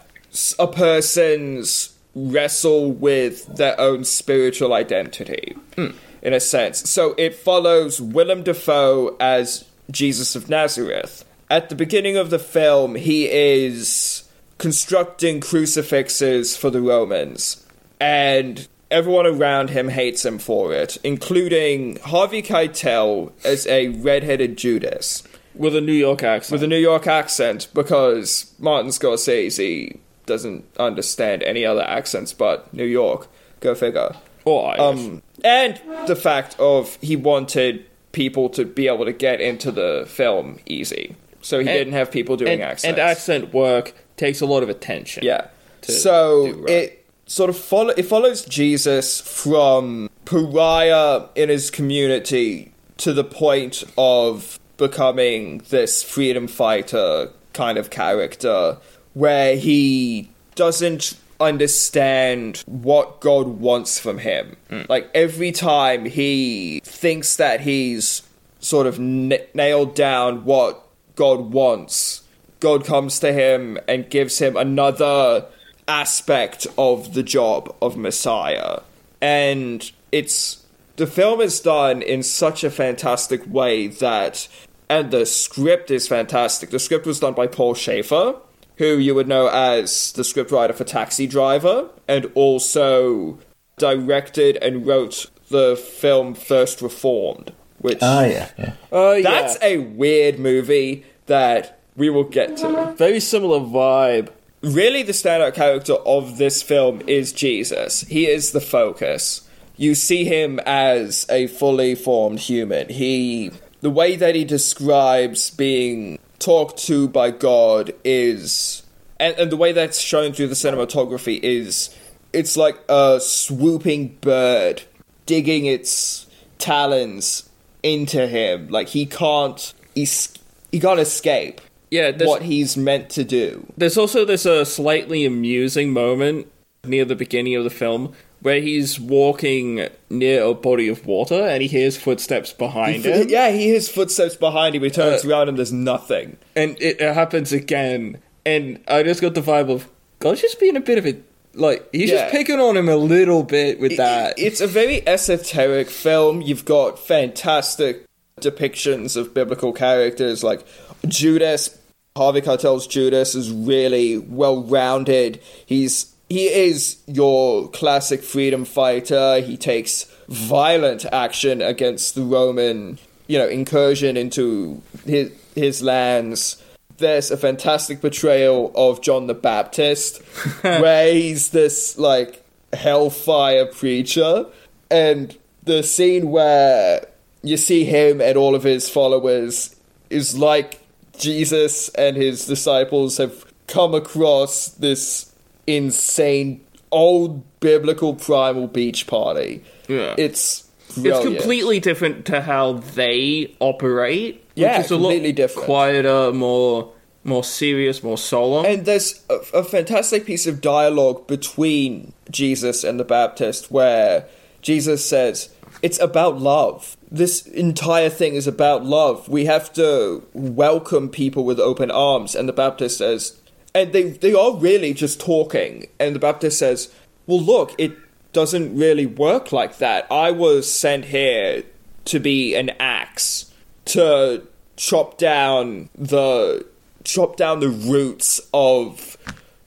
a 0.59 0.67
person's 0.67 1.91
wrestle 2.15 2.91
with 2.93 3.47
their 3.57 3.79
own 3.79 4.05
spiritual 4.05 4.73
identity, 4.73 5.55
hmm. 5.75 5.89
in 6.23 6.33
a 6.33 6.41
sense. 6.41 6.89
So 6.89 7.15
it 7.19 7.35
follows 7.35 8.01
Willem 8.01 8.43
Dafoe 8.43 9.15
as 9.21 9.65
Jesus 9.91 10.35
of 10.35 10.49
Nazareth. 10.49 11.25
At 11.51 11.69
the 11.69 11.75
beginning 11.75 12.17
of 12.17 12.31
the 12.31 12.39
film, 12.39 12.95
he 12.95 13.29
is 13.31 14.23
constructing 14.57 15.41
crucifixes 15.41 16.57
for 16.57 16.71
the 16.71 16.81
Romans, 16.81 17.63
and 18.01 18.67
everyone 18.91 19.27
around 19.27 19.71
him 19.71 19.89
hates 19.89 20.25
him 20.25 20.39
for 20.39 20.73
it, 20.73 20.97
including 21.03 21.97
Harvey 22.01 22.43
Keitel 22.43 23.33
as 23.45 23.67
a 23.67 23.89
red-headed 23.89 24.57
Judas 24.57 25.23
with 25.55 25.75
a 25.75 25.81
New 25.81 25.93
York 25.93 26.23
accent. 26.23 26.53
with 26.53 26.63
a 26.63 26.67
New 26.69 26.79
York 26.79 27.07
accent 27.07 27.69
because 27.75 28.53
Martin 28.59 28.91
Scorsese 28.91 29.99
doesn't 30.27 30.65
understand 30.79 31.43
any 31.45 31.65
other 31.65 31.83
accents 31.83 32.33
but 32.33 32.73
New 32.75 32.85
York. 32.85 33.29
Go 33.61 33.75
figure. 33.75 34.15
or. 34.45 34.79
Um, 34.81 35.23
and 35.45 35.81
the 36.07 36.15
fact 36.17 36.55
of 36.59 36.99
he 37.01 37.17
wanted 37.17 37.87
people 38.13 38.49
to 38.51 38.65
be 38.65 38.87
able 38.87 39.05
to 39.05 39.13
get 39.13 39.41
into 39.41 39.71
the 39.73 40.05
film 40.09 40.59
easy, 40.67 41.17
so 41.43 41.59
he 41.59 41.69
And- 41.69 41.77
didn't 41.79 41.93
have 41.95 42.11
people 42.11 42.37
doing 42.37 42.53
and, 42.55 42.63
accents. 42.63 42.85
and 42.85 42.99
accent 42.99 43.55
work 43.55 43.95
takes 44.17 44.41
a 44.41 44.47
lot 44.47 44.63
of 44.63 44.69
attention. 44.69 45.25
Yeah. 45.25 45.47
So 45.83 46.49
right. 46.53 46.71
it 46.71 46.96
sort 47.27 47.51
of 47.51 47.57
follow 47.57 47.93
it 47.97 48.05
follows 48.05 48.45
Jesus 48.45 49.21
from 49.21 50.09
pariah 50.25 51.27
in 51.35 51.49
his 51.49 51.71
community 51.71 52.73
to 52.99 53.13
the 53.13 53.25
point 53.25 53.85
of 53.99 54.59
becoming 54.77 55.59
this 55.69 56.03
freedom 56.03 56.47
fighter 56.47 57.31
kind 57.53 57.79
of 57.79 57.91
character 57.91 58.79
where 59.15 59.57
he 59.57 60.31
doesn't 60.55 61.17
understand 61.41 62.63
what 62.67 63.21
God 63.21 63.47
wants 63.47 63.99
from 63.99 64.19
him. 64.19 64.57
Hmm. 64.71 64.83
Like 64.89 65.11
every 65.15 65.53
time 65.53 66.05
he 66.05 66.81
thinks 66.85 67.37
that 67.37 67.61
he's 67.61 68.23
sort 68.61 68.87
of 68.87 68.99
n- 68.99 69.39
nailed 69.55 69.95
down 69.95 70.45
what 70.45 70.87
God 71.15 71.53
wants, 71.53 72.23
God 72.61 72.85
comes 72.85 73.21
to 73.21 73.33
him 73.33 73.79
and 73.87 74.09
gives 74.09 74.39
him 74.39 74.57
another 74.57 75.47
aspect 75.89 76.67
of 76.77 77.15
the 77.15 77.23
job 77.23 77.75
of 77.81 77.97
Messiah. 77.97 78.81
And 79.21 79.91
it's 80.13 80.65
the 80.97 81.07
film 81.07 81.41
is 81.41 81.61
done 81.61 82.03
in 82.03 82.23
such 82.23 82.65
a 82.65 82.71
fantastic 82.71 83.43
way 83.47 83.87
that 83.89 84.49
and 84.89 85.11
the 85.11 85.27
script 85.27 85.91
is 85.91 86.07
fantastic. 86.07 86.71
The 86.71 86.79
script 86.79 87.07
was 87.07 87.21
done 87.21 87.35
by 87.35 87.47
Paul 87.47 87.75
Schrader, 87.75 88.35
who 88.77 88.99
you 88.99 89.15
would 89.15 89.29
know 89.29 89.49
as 89.49 90.13
the 90.13 90.23
scriptwriter 90.23 90.75
for 90.75 90.85
Taxi 90.85 91.27
Driver, 91.27 91.89
and 92.07 92.31
also 92.35 93.39
directed 93.79 94.57
and 94.59 94.87
wrote 94.87 95.31
the 95.49 95.77
film 95.77 96.35
First 96.35 96.81
Reformed, 96.83 97.53
which 97.79 97.99
Oh 98.03 98.25
yeah, 98.25 98.51
yeah. 98.59 98.73
Oh, 98.93 99.13
yeah. 99.15 99.23
that's 99.23 99.59
a 99.63 99.79
weird 99.79 100.39
movie 100.39 101.05
that 101.27 101.81
we 101.97 102.11
will 102.11 102.25
get 102.25 102.57
to. 102.59 102.95
very 102.97 103.21
similar 103.21 103.61
vibe. 103.61 104.31
Really, 104.63 105.03
the 105.03 105.13
standout 105.13 105.55
character 105.55 105.95
of 105.95 106.39
this 106.39 106.63
film 106.63 107.03
is 107.07 107.33
Jesus. 107.33 108.01
He 108.03 108.27
is 108.27 108.53
the 108.53 108.61
focus. 108.61 109.47
You 109.77 109.95
see 109.95 110.25
him 110.25 110.59
as 110.61 111.27
a 111.29 111.47
fully 111.47 111.95
formed 111.95 112.41
human. 112.41 112.89
He, 112.89 113.53
the 113.83 113.91
way 113.91 114.17
that 114.17 114.35
he 114.35 114.45
describes 114.45 115.51
being 115.51 116.19
talked 116.39 116.79
to 116.87 117.09
by 117.09 117.31
God 117.31 117.93
is, 118.03 118.83
and, 119.21 119.37
and 119.37 119.53
the 119.53 119.57
way 119.57 119.73
that's 119.73 120.01
shown 120.01 120.33
through 120.33 120.49
the 120.49 120.55
cinematography 120.55 121.39
is, 121.43 121.95
it's 122.33 122.57
like 122.57 122.79
a 122.89 123.21
swooping 123.21 124.17
bird 124.21 124.83
digging 125.27 125.67
its 125.67 126.27
talons 126.59 127.49
into 127.83 128.27
him. 128.27 128.69
Like 128.69 128.89
he 128.89 129.05
can't, 129.05 129.75
he's, 129.95 130.33
he 130.73 130.81
can't 130.81 131.01
escape 131.01 131.61
Yeah, 131.91 132.13
what 132.25 132.43
he's 132.43 132.77
meant 132.77 133.11
to 133.11 133.25
do. 133.25 133.67
there's 133.77 133.97
also 133.97 134.25
this 134.25 134.45
uh, 134.47 134.65
slightly 134.65 135.25
amusing 135.25 135.93
moment 135.93 136.49
near 136.85 137.05
the 137.05 137.15
beginning 137.17 137.55
of 137.55 137.65
the 137.65 137.71
film 137.71 138.13
where 138.41 138.61
he's 138.61 139.01
walking 139.01 139.89
near 140.11 140.43
a 140.45 140.55
body 140.55 140.89
of 140.89 141.07
water 141.07 141.35
and 141.47 141.63
he 141.63 141.69
hears 141.69 141.97
footsteps 141.97 142.53
behind 142.53 143.05
him. 143.05 143.29
Yeah, 143.29 143.51
he 143.51 143.65
hears 143.65 143.89
footsteps 143.89 144.37
behind 144.37 144.75
him. 144.75 144.83
He 144.83 144.91
turns 144.91 145.25
Uh, 145.25 145.29
around 145.31 145.49
and 145.49 145.59
there's 145.59 145.73
nothing. 145.73 146.37
and 146.55 146.77
it, 146.81 147.01
it 147.01 147.15
happens 147.15 147.53
again. 147.53 148.19
And 148.45 148.79
I 148.87 149.03
just 149.03 149.21
got 149.21 149.35
the 149.35 149.41
vibe 149.41 149.71
of 149.71 149.89
God's 150.21 150.41
just 150.43 150.61
being 150.61 150.77
a 150.77 150.81
bit 150.81 150.99
of 150.99 151.07
a 151.07 151.17
like 151.55 151.89
he's 151.93 152.11
Yeah. 152.11 152.23
just 152.23 152.33
picking 152.33 152.61
on 152.61 152.77
him 152.77 152.89
a 152.89 152.97
little 152.97 153.43
bit 153.43 153.81
with 153.81 153.97
that. 153.97 154.39
It- 154.39 154.43
it's 154.45 154.61
a 154.61 154.67
very 154.67 155.07
esoteric 155.09 155.89
film. 155.89 156.43
You've 156.43 156.65
got 156.67 156.99
fantastic 156.99 158.05
depictions 158.41 159.17
of 159.17 159.33
biblical 159.33 159.73
characters 159.73 160.45
like 160.45 160.63
Judas. 161.07 161.79
Harvey 162.17 162.43
Keitel's 162.43 162.87
Judas 162.87 163.35
is 163.35 163.51
really 163.51 164.19
well 164.19 164.63
rounded. 164.63 165.41
He's 165.65 166.15
he 166.29 166.47
is 166.47 166.99
your 167.07 167.69
classic 167.71 168.23
freedom 168.23 168.65
fighter. 168.65 169.41
He 169.41 169.57
takes 169.57 170.05
violent 170.29 171.07
action 171.13 171.63
against 171.63 172.15
the 172.15 172.23
Roman, 172.23 172.99
you 173.27 173.39
know, 173.39 173.49
incursion 173.49 174.19
into 174.19 174.83
his 175.07 175.33
his 175.55 175.83
lands. 175.83 176.63
There's 176.99 177.31
a 177.31 177.37
fantastic 177.39 178.03
portrayal 178.03 178.71
of 178.75 179.01
John 179.01 179.29
the 179.29 179.35
Baptist, 179.35 180.19
where 180.61 181.13
he's 181.13 181.51
this 181.51 181.97
like 181.97 182.45
hellfire 182.75 183.67
preacher, 183.67 184.47
and 184.91 185.37
the 185.65 185.83
scene 185.83 186.31
where 186.31 187.07
you 187.49 187.57
see 187.57 187.85
him 187.85 188.21
and 188.21 188.37
all 188.37 188.55
of 188.55 188.63
his 188.63 188.89
followers 188.89 189.75
is 190.11 190.37
like 190.37 190.81
Jesus 191.19 191.89
and 191.91 192.17
his 192.17 192.47
disciples 192.47 193.17
have 193.19 193.45
come 193.67 193.95
across 193.95 194.69
this 194.69 195.33
insane 195.67 196.65
old 196.93 197.43
biblical 197.61 198.15
primal 198.15 198.69
beach 198.69 199.07
party. 199.07 199.63
Yeah. 199.89 200.15
It's 200.17 200.69
it's 200.97 201.25
completely 201.25 201.81
different 201.81 202.27
to 202.27 202.41
how 202.41 202.75
they 202.75 203.55
operate. 203.61 204.43
Yeah, 204.55 204.79
which 204.79 204.87
is 204.87 204.91
a 204.91 204.97
lot 204.97 205.11
completely 205.11 205.33
different. 205.33 205.67
quieter, 205.67 206.33
more 206.33 206.93
more 207.25 207.45
serious, 207.45 208.03
more 208.03 208.17
solemn. 208.17 208.65
And 208.65 208.87
there's 208.87 209.25
a, 209.29 209.59
a 209.59 209.65
fantastic 209.65 210.25
piece 210.25 210.47
of 210.47 210.61
dialogue 210.61 211.27
between 211.27 212.13
Jesus 212.31 212.85
and 212.85 213.01
the 213.01 213.05
Baptist 213.05 213.71
where 213.71 214.29
Jesus 214.63 215.05
says, 215.05 215.51
It's 215.83 216.01
about 216.01 216.41
love. 216.41 216.97
This 217.11 217.47
entire 217.47 218.09
thing 218.09 218.35
is 218.35 218.47
about 218.47 218.85
love. 218.85 219.29
We 219.29 219.45
have 219.45 219.73
to 219.75 220.27
welcome 220.33 221.09
people 221.09 221.45
with 221.45 221.61
open 221.61 221.91
arms. 221.91 222.35
And 222.35 222.49
the 222.49 222.53
Baptist 222.53 222.99
says, 222.99 223.39
and 223.75 223.93
they, 223.93 224.05
they 224.11 224.33
are 224.33 224.57
really 224.57 224.95
just 224.95 225.21
talking. 225.21 225.87
And 226.01 226.15
the 226.15 226.19
Baptist 226.19 226.59
says, 226.59 226.93
Well, 227.27 227.41
look, 227.41 227.75
it 227.77 227.97
doesn't 228.33 228.77
really 228.77 229.07
work 229.07 229.53
like 229.53 229.79
that. 229.79 230.07
I 230.11 230.31
was 230.31 230.73
sent 230.73 231.07
here 231.07 231.63
to 232.07 232.19
be 232.19 232.55
an 232.55 232.71
axe 232.81 233.53
to 233.87 234.47
chop 234.77 235.19
down 235.19 235.91
the 235.95 236.67
chop 237.05 237.37
down 237.37 237.61
the 237.61 237.69
roots 237.69 238.41
of 238.53 239.17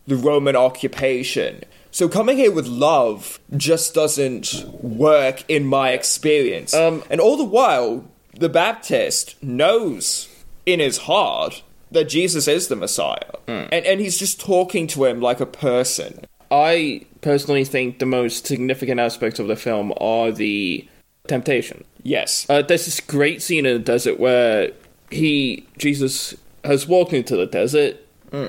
the 0.08 0.16
Roman 0.16 0.56
occupation. 0.56 1.64
So 2.00 2.08
coming 2.08 2.38
here 2.38 2.54
with 2.54 2.66
love 2.66 3.42
just 3.58 3.94
doesn't 3.94 4.64
work 4.82 5.44
in 5.50 5.66
my 5.66 5.90
experience. 5.90 6.74
Um, 6.74 7.04
and 7.10 7.20
all 7.20 7.36
the 7.36 7.44
while, 7.44 8.06
the 8.32 8.48
Baptist 8.48 9.36
knows 9.44 10.30
in 10.66 10.80
his 10.80 11.00
heart 11.00 11.62
that 11.92 12.06
Jesus 12.06 12.48
is 12.48 12.70
the 12.70 12.78
Messiah. 12.78 13.34
And 13.48 13.86
and 13.86 14.00
he's 14.00 14.18
just 14.18 14.40
talking 14.40 14.88
to 14.88 15.04
him 15.04 15.20
like 15.20 15.42
a 15.42 15.46
person. 15.46 16.24
I 16.50 17.06
personally 17.20 17.66
think 17.66 18.00
the 18.00 18.06
most 18.06 18.48
significant 18.48 19.02
aspects 19.02 19.38
of 19.38 19.50
the 19.50 19.58
film 19.58 19.92
are 20.00 20.32
the 20.32 20.88
temptation. 21.28 21.84
Yes. 22.02 22.46
Uh, 22.50 22.62
there's 22.62 22.86
this 22.86 23.02
great 23.02 23.42
scene 23.42 23.66
in 23.66 23.74
the 23.74 23.84
desert 23.84 24.18
where 24.18 24.72
he, 25.12 25.68
Jesus, 25.78 26.34
has 26.64 26.88
walked 26.88 27.12
into 27.12 27.36
the 27.36 27.46
desert, 27.46 27.98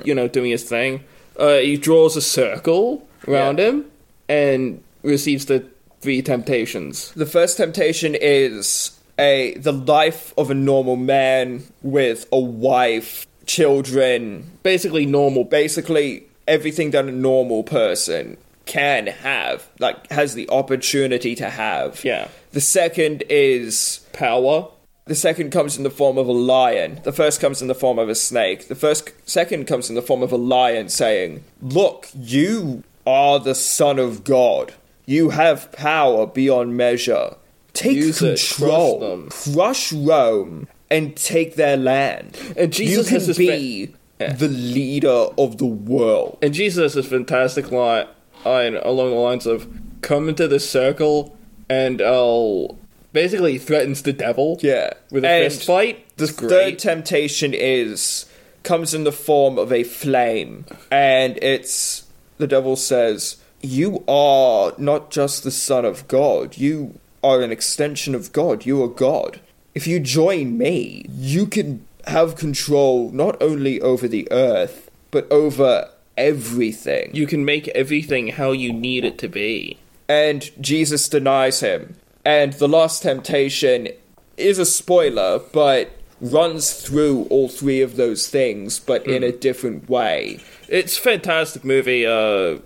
you 0.05 0.15
know, 0.15 0.29
doing 0.29 0.53
his 0.53 0.63
thing. 0.63 1.03
Uh, 1.37 1.57
he 1.57 1.77
draws 1.77 2.15
a 2.15 2.23
circle 2.23 3.09
around 3.29 3.59
Yeah. 3.59 3.69
him 3.69 3.85
and 4.29 4.83
receives 5.03 5.47
the 5.47 5.65
three 6.01 6.23
temptations. 6.23 7.13
The 7.17 7.27
first 7.27 7.57
temptation 7.57 8.15
is 8.15 8.93
a 9.19 9.55
the 9.59 9.73
life 9.73 10.33
of 10.39 10.51
a 10.51 10.55
normal 10.55 10.97
man 10.97 11.65
with 11.83 12.27
a 12.33 12.39
wife, 12.41 13.27
children, 13.47 14.51
Basically, 14.63 15.07
normal. 15.07 15.45
basically 15.45 16.25
everything 16.49 16.91
that 16.93 17.05
a 17.05 17.13
normal 17.13 17.63
person 17.63 18.37
can 18.67 19.07
have, 19.09 19.67
like 19.79 20.11
has 20.11 20.35
the 20.35 20.49
opportunity 20.49 21.35
to 21.35 21.51
have. 21.51 22.05
Yeah. 22.05 22.29
The 22.53 22.61
second 22.61 23.25
is 23.29 24.01
power. 24.13 24.69
the 25.07 25.15
second 25.17 25.51
comes 25.51 25.77
in 25.77 25.83
the 25.83 25.91
form 25.91 26.17
of 26.19 26.29
a 26.29 26.33
lion. 26.33 27.01
The 27.03 27.11
first 27.13 27.41
comes 27.41 27.61
in 27.61 27.67
the 27.67 27.75
form 27.75 27.99
of 27.99 28.09
a 28.09 28.15
snake. 28.15 28.69
The 28.69 28.77
first 28.77 29.11
second 29.29 29.67
comes 29.67 29.89
in 29.89 29.97
the 29.97 30.03
form 30.03 30.23
of 30.23 30.31
a 30.31 30.37
lion 30.37 30.89
saying, 30.89 31.43
"Look, 31.61 32.07
you 32.15 32.85
are 33.11 33.39
the 33.41 33.55
son 33.55 33.99
of 33.99 34.25
God. 34.25 34.73
You 35.07 35.31
have 35.31 35.73
power 35.73 36.27
beyond 36.27 36.77
measure. 36.77 37.35
Take 37.73 37.97
Use 37.97 38.19
control. 38.19 38.99
them." 39.01 39.29
Crush 39.31 39.93
Rome 39.93 40.69
and 40.91 41.17
take 41.17 41.57
their 41.57 41.77
land. 41.77 42.37
And 42.57 42.73
Jesus 42.73 43.11
you 43.11 43.19
can 43.19 43.37
be 43.37 43.87
fa- 43.87 43.93
Yeah. 44.21 44.33
the 44.35 44.49
leader 44.49 45.27
of 45.39 45.59
the 45.59 45.67
world." 45.67 46.39
And 46.43 46.53
Jesus 46.55 46.83
has 46.83 46.95
this 46.95 47.07
fantastic 47.07 47.71
line, 47.71 48.07
along 48.45 49.11
the 49.11 49.17
lines 49.17 49.47
of, 49.47 49.67
"Come 50.03 50.29
into 50.29 50.47
this 50.49 50.69
circle, 50.69 51.37
and 51.69 52.01
I'll." 52.03 52.77
Basically, 53.13 53.59
threatens 53.59 54.03
the 54.03 54.13
devil. 54.13 54.59
Yeah. 54.63 54.91
with 55.11 55.25
a 55.25 55.29
And 55.29 55.53
fist 55.53 55.65
fight. 55.67 56.05
The 56.17 56.29
third 56.29 56.79
temptation 56.79 57.53
is 57.55 58.27
comes 58.63 58.95
in 58.95 59.05
the 59.05 59.11
form 59.13 59.59
of 59.59 59.73
a 59.73 59.83
flame, 59.83 60.65
and 60.93 61.37
it's 61.43 62.03
the 62.41 62.47
devil 62.47 62.77
says, 62.77 63.37
"You 63.61 64.03
are 64.09 64.73
not 64.79 65.11
just 65.11 65.45
the 65.45 65.51
son 65.51 65.85
of 65.85 66.09
God. 66.09 66.57
You 66.57 66.99
are 67.23 67.43
an 67.43 67.53
extension 67.53 68.15
of 68.15 68.33
God. 68.33 68.67
You 68.67 68.83
are 68.83 68.89
God. 68.89 69.41
If 69.75 69.87
you 69.87 70.01
join 70.01 70.59
me, 70.59 71.05
you 71.11 71.47
can 71.47 71.85
have 72.07 72.35
control 72.37 73.11
not 73.13 73.41
only 73.43 73.81
over 73.81 74.09
the 74.09 74.27
earth 74.33 74.91
but 75.11 75.31
over 75.31 75.91
everything." 76.17 77.11
you 77.13 77.27
can 77.27 77.45
make 77.45 77.69
everything 77.69 78.29
how 78.29 78.53
you 78.53 78.73
need 78.73 79.05
it 79.05 79.19
to 79.19 79.29
be. 79.29 79.77
and 80.09 80.51
Jesus 80.61 81.09
denies 81.09 81.61
him. 81.61 81.95
And 82.25 82.53
the 82.55 82.69
last 82.69 83.03
temptation 83.03 83.89
is 84.37 84.59
a 84.59 84.67
spoiler, 84.67 85.39
but 85.53 85.91
runs 86.21 86.73
through 86.73 87.27
all 87.31 87.49
three 87.49 87.81
of 87.81 87.97
those 87.97 88.29
things, 88.29 88.79
but 88.79 89.07
in 89.07 89.23
hmm. 89.23 89.29
a 89.29 89.33
different 89.33 89.89
way. 89.89 90.41
It's 90.71 90.97
a 90.97 91.01
fantastic 91.01 91.65
movie. 91.65 92.07
Uh, 92.07 92.59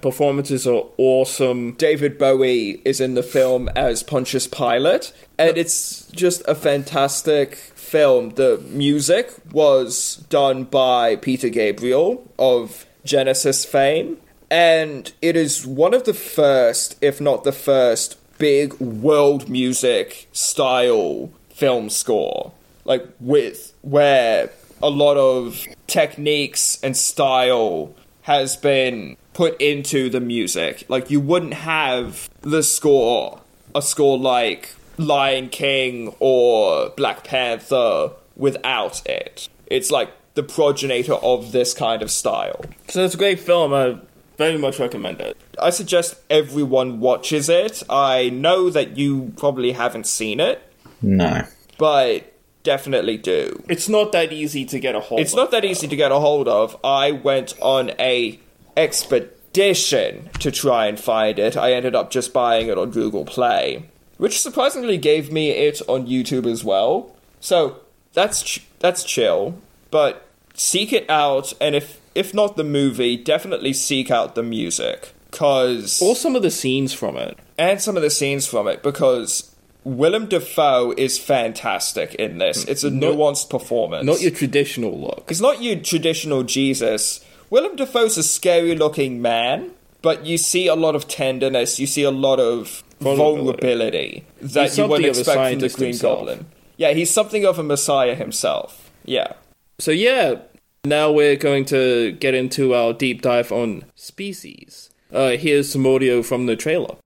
performances 0.00 0.66
are 0.66 0.86
awesome. 0.96 1.72
David 1.72 2.16
Bowie 2.16 2.80
is 2.86 3.02
in 3.02 3.16
the 3.16 3.22
film 3.22 3.68
as 3.76 4.02
Pontius 4.02 4.46
Pilate, 4.46 5.12
and 5.38 5.58
it's 5.58 6.06
just 6.06 6.42
a 6.48 6.54
fantastic 6.54 7.56
film. 7.56 8.30
The 8.30 8.64
music 8.70 9.30
was 9.52 10.24
done 10.30 10.64
by 10.64 11.16
Peter 11.16 11.50
Gabriel 11.50 12.26
of 12.38 12.86
Genesis 13.04 13.66
fame, 13.66 14.16
and 14.50 15.12
it 15.20 15.36
is 15.36 15.66
one 15.66 15.92
of 15.92 16.04
the 16.04 16.14
first, 16.14 16.96
if 17.02 17.20
not 17.20 17.44
the 17.44 17.52
first, 17.52 18.16
big 18.38 18.72
world 18.80 19.50
music 19.50 20.28
style 20.32 21.30
film 21.50 21.90
score. 21.90 22.52
Like 22.86 23.06
with 23.20 23.74
where 23.82 24.50
a 24.82 24.90
lot 24.90 25.16
of 25.16 25.66
techniques 25.86 26.78
and 26.82 26.96
style 26.96 27.94
has 28.22 28.56
been 28.56 29.16
put 29.32 29.60
into 29.60 30.08
the 30.08 30.20
music. 30.20 30.84
Like 30.88 31.10
you 31.10 31.20
wouldn't 31.20 31.54
have 31.54 32.28
the 32.42 32.62
score, 32.62 33.40
a 33.74 33.82
score 33.82 34.18
like 34.18 34.74
Lion 34.96 35.48
King 35.48 36.14
or 36.20 36.90
Black 36.90 37.24
Panther 37.24 38.10
without 38.36 39.06
it. 39.06 39.48
It's 39.66 39.90
like 39.90 40.10
the 40.34 40.42
progenitor 40.42 41.14
of 41.14 41.52
this 41.52 41.74
kind 41.74 42.02
of 42.02 42.10
style. 42.10 42.64
So 42.88 43.04
it's 43.04 43.14
a 43.14 43.18
great 43.18 43.40
film. 43.40 43.72
I 43.72 43.98
very 44.36 44.58
much 44.58 44.78
recommend 44.80 45.20
it. 45.20 45.36
I 45.62 45.70
suggest 45.70 46.16
everyone 46.28 46.98
watches 47.00 47.48
it. 47.48 47.82
I 47.88 48.30
know 48.30 48.68
that 48.70 48.96
you 48.96 49.32
probably 49.36 49.72
haven't 49.72 50.06
seen 50.06 50.40
it, 50.40 50.60
No. 51.02 51.44
but 51.78 52.32
definitely 52.64 53.16
do. 53.16 53.62
It's 53.68 53.88
not 53.88 54.10
that 54.12 54.32
easy 54.32 54.64
to 54.64 54.80
get 54.80 54.94
a 54.96 55.00
hold 55.00 55.20
It's 55.20 55.32
of. 55.32 55.36
not 55.36 55.50
that 55.52 55.64
easy 55.64 55.86
to 55.86 55.94
get 55.96 56.10
a 56.10 56.18
hold 56.18 56.48
of. 56.48 56.76
I 56.82 57.12
went 57.12 57.54
on 57.62 57.92
a 58.00 58.40
expedition 58.76 60.28
to 60.40 60.50
try 60.50 60.86
and 60.86 60.98
find 60.98 61.38
it. 61.38 61.56
I 61.56 61.72
ended 61.72 61.94
up 61.94 62.10
just 62.10 62.32
buying 62.32 62.68
it 62.68 62.76
on 62.78 62.90
Google 62.90 63.24
Play, 63.24 63.84
which 64.18 64.40
surprisingly 64.40 64.98
gave 64.98 65.30
me 65.32 65.50
it 65.50 65.80
on 65.88 66.06
YouTube 66.06 66.46
as 66.50 66.64
well. 66.64 67.14
So 67.40 67.80
that's 68.12 68.42
ch- 68.42 68.66
that's 68.80 69.04
chill, 69.04 69.54
but 69.90 70.26
seek 70.54 70.92
it 70.92 71.08
out 71.10 71.52
and 71.60 71.74
if 71.74 72.00
if 72.14 72.32
not 72.32 72.56
the 72.56 72.64
movie, 72.64 73.16
definitely 73.16 73.72
seek 73.72 74.10
out 74.10 74.34
the 74.34 74.42
music 74.42 75.12
cuz 75.32 76.00
Or 76.00 76.14
some 76.14 76.36
of 76.36 76.42
the 76.42 76.50
scenes 76.50 76.92
from 76.92 77.16
it. 77.16 77.36
and 77.58 77.80
some 77.80 77.96
of 77.96 78.02
the 78.02 78.10
scenes 78.10 78.46
from 78.46 78.68
it 78.68 78.82
because 78.84 79.50
Willem 79.84 80.26
Dafoe 80.26 80.94
is 80.96 81.18
fantastic 81.18 82.14
in 82.14 82.38
this. 82.38 82.64
It's 82.64 82.84
a 82.84 82.90
Not- 82.90 83.14
nuanced 83.14 83.50
performance. 83.50 84.04
Not 84.06 84.20
your 84.22 84.30
traditional 84.30 84.98
look. 84.98 85.26
It's 85.30 85.40
not 85.40 85.62
your 85.62 85.76
traditional 85.76 86.42
Jesus. 86.42 87.20
Willem 87.50 87.76
Dafoe's 87.76 88.16
a 88.16 88.22
scary 88.22 88.74
looking 88.74 89.20
man, 89.20 89.72
but 90.00 90.24
you 90.24 90.38
see 90.38 90.66
a 90.66 90.74
lot 90.74 90.94
of 90.96 91.06
tenderness, 91.06 91.78
you 91.78 91.86
see 91.86 92.02
a 92.02 92.10
lot 92.10 92.40
of 92.40 92.82
Vulnerability. 93.00 93.44
vulnerability 93.44 94.24
that 94.40 94.76
you 94.78 94.86
wouldn't 94.88 95.04
something 95.04 95.10
of 95.10 95.16
a 95.16 95.20
expect 95.20 95.50
from 95.50 95.58
the 95.60 95.68
Green 95.68 95.88
himself. 95.88 96.18
Goblin. 96.20 96.46
Yeah, 96.78 96.92
he's 96.92 97.10
something 97.10 97.44
of 97.44 97.58
a 97.58 97.62
messiah 97.62 98.14
himself. 98.14 98.90
Yeah. 99.04 99.34
So 99.78 99.90
yeah, 99.90 100.36
now 100.84 101.12
we're 101.12 101.36
going 101.36 101.66
to 101.66 102.12
get 102.12 102.32
into 102.34 102.74
our 102.74 102.92
deep 102.94 103.20
dive 103.20 103.52
on 103.52 103.84
species. 103.94 104.88
Uh, 105.12 105.30
here's 105.36 105.70
some 105.70 105.86
audio 105.86 106.22
from 106.22 106.46
the 106.46 106.56
trailer. 106.56 106.96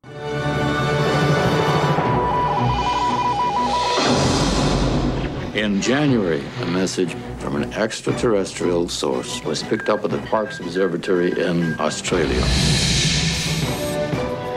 In 5.59 5.83
January, 5.83 6.45
a 6.63 6.67
message 6.67 7.17
from 7.41 7.57
an 7.57 7.73
extraterrestrial 7.73 8.89
source 8.89 9.43
was 9.43 9.61
picked 9.61 9.89
up 9.89 10.05
at 10.05 10.13
the 10.13 10.19
Parkes 10.19 10.61
Observatory 10.61 11.33
in 11.33 11.75
Australia. 11.81 12.41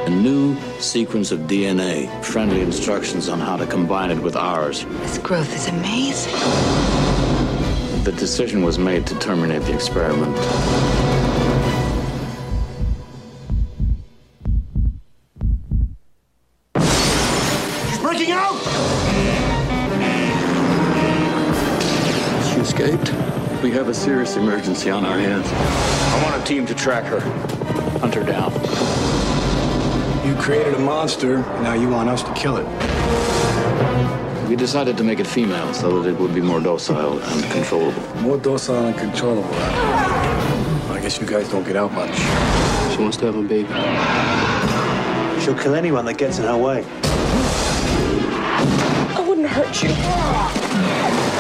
A 0.06 0.10
new 0.12 0.56
sequence 0.80 1.32
of 1.32 1.40
DNA, 1.40 2.08
friendly 2.24 2.62
instructions 2.62 3.30
on 3.30 3.40
how 3.40 3.58
to 3.58 3.66
combine 3.66 4.12
it 4.12 4.22
with 4.22 4.36
ours. 4.36 4.86
This 5.02 5.18
growth 5.18 5.52
is 5.56 5.68
amazing. 5.70 6.34
The 8.04 8.14
decision 8.16 8.62
was 8.62 8.78
made 8.78 9.08
to 9.08 9.18
terminate 9.18 9.64
the 9.64 9.74
experiment. 9.74 10.38
He's 17.90 17.98
breaking 17.98 18.34
out! 18.34 19.01
Escaped. 22.82 23.12
We 23.62 23.72
have 23.72 23.90
a 23.90 23.94
serious 23.94 24.38
emergency 24.38 24.90
on 24.90 25.06
our 25.06 25.18
hands. 25.18 25.48
I 25.48 26.24
want 26.24 26.42
a 26.42 26.46
team 26.46 26.66
to 26.66 26.74
track 26.74 27.04
her, 27.06 27.20
hunt 28.00 28.16
her 28.16 28.24
down. 28.24 28.52
You 30.26 30.36
created 30.42 30.74
a 30.74 30.80
monster, 30.80 31.38
now 31.62 31.74
you 31.74 31.90
want 31.90 32.10
us 32.10 32.24
to 32.24 32.34
kill 32.34 32.58
it. 32.58 32.66
We 34.50 34.56
decided 34.56 34.98
to 34.98 35.04
make 35.04 35.20
it 35.20 35.28
female 35.28 35.74
so 35.74 36.02
that 36.02 36.10
it 36.10 36.20
would 36.20 36.34
be 36.34 36.42
more 36.42 36.60
docile 36.60 37.20
and 37.20 37.52
controllable. 37.52 38.22
More 38.22 38.38
docile 38.38 38.88
and 38.88 38.98
controllable. 38.98 39.54
I 39.54 41.00
guess 41.02 41.22
you 41.22 41.28
guys 41.28 41.50
don't 41.50 41.64
get 41.64 41.76
out 41.76 41.94
much. 41.94 42.16
She 42.94 43.02
wants 43.02 43.18
to 43.18 43.26
have 43.28 43.36
a 43.36 43.44
baby. 43.44 43.70
She'll 45.42 45.58
kill 45.58 45.76
anyone 45.76 46.06
that 46.06 46.18
gets 46.18 46.40
in 46.40 46.46
her 46.46 46.58
way. 46.58 46.84
I 49.16 49.24
wouldn't 49.28 49.48
hurt 49.48 49.84
you. 49.84 49.90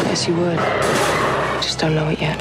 Yes, 0.07 0.27
you 0.27 0.35
would. 0.35 1.20
I 1.61 1.63
just 1.63 1.77
don't 1.77 1.93
know 1.93 2.09
it 2.09 2.19
yet. 2.19 2.39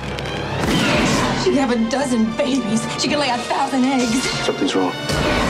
She 1.44 1.50
can 1.50 1.58
have 1.58 1.72
a 1.72 1.90
dozen 1.90 2.24
babies. 2.38 2.80
She 2.98 3.06
can 3.06 3.18
lay 3.18 3.28
a 3.28 3.36
thousand 3.36 3.84
eggs. 3.84 4.22
Something's 4.46 4.74
wrong. 4.74 5.49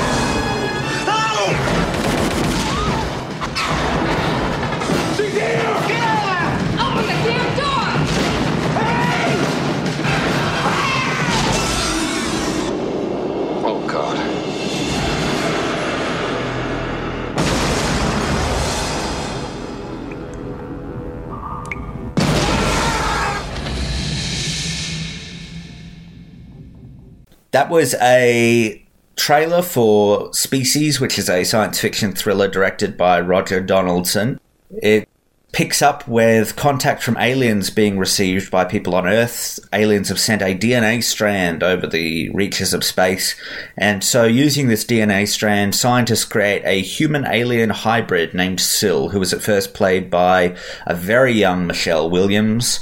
That 27.60 27.68
was 27.68 27.94
a 28.00 28.82
trailer 29.16 29.60
for 29.60 30.32
Species, 30.32 30.98
which 30.98 31.18
is 31.18 31.28
a 31.28 31.44
science 31.44 31.78
fiction 31.78 32.14
thriller 32.14 32.48
directed 32.48 32.96
by 32.96 33.20
Roger 33.20 33.60
Donaldson. 33.60 34.40
It 34.82 35.06
picks 35.52 35.82
up 35.82 36.06
with 36.06 36.54
contact 36.54 37.02
from 37.02 37.16
aliens 37.16 37.70
being 37.70 37.98
received 37.98 38.50
by 38.50 38.64
people 38.64 38.94
on 38.94 39.06
Earth. 39.06 39.58
Aliens 39.72 40.08
have 40.08 40.20
sent 40.20 40.42
a 40.42 40.56
DNA 40.56 41.02
strand 41.02 41.62
over 41.62 41.86
the 41.86 42.30
reaches 42.30 42.72
of 42.72 42.84
space, 42.84 43.34
and 43.76 44.04
so 44.04 44.24
using 44.24 44.68
this 44.68 44.84
DNA 44.84 45.26
strand, 45.26 45.74
scientists 45.74 46.24
create 46.24 46.62
a 46.64 46.80
human 46.80 47.26
alien 47.26 47.70
hybrid 47.70 48.32
named 48.32 48.60
Sil, 48.62 49.10
who 49.10 49.18
was 49.18 49.32
at 49.32 49.42
first 49.42 49.74
played 49.74 50.08
by 50.08 50.56
a 50.86 50.94
very 50.94 51.32
young 51.32 51.66
Michelle 51.66 52.08
Williams, 52.08 52.80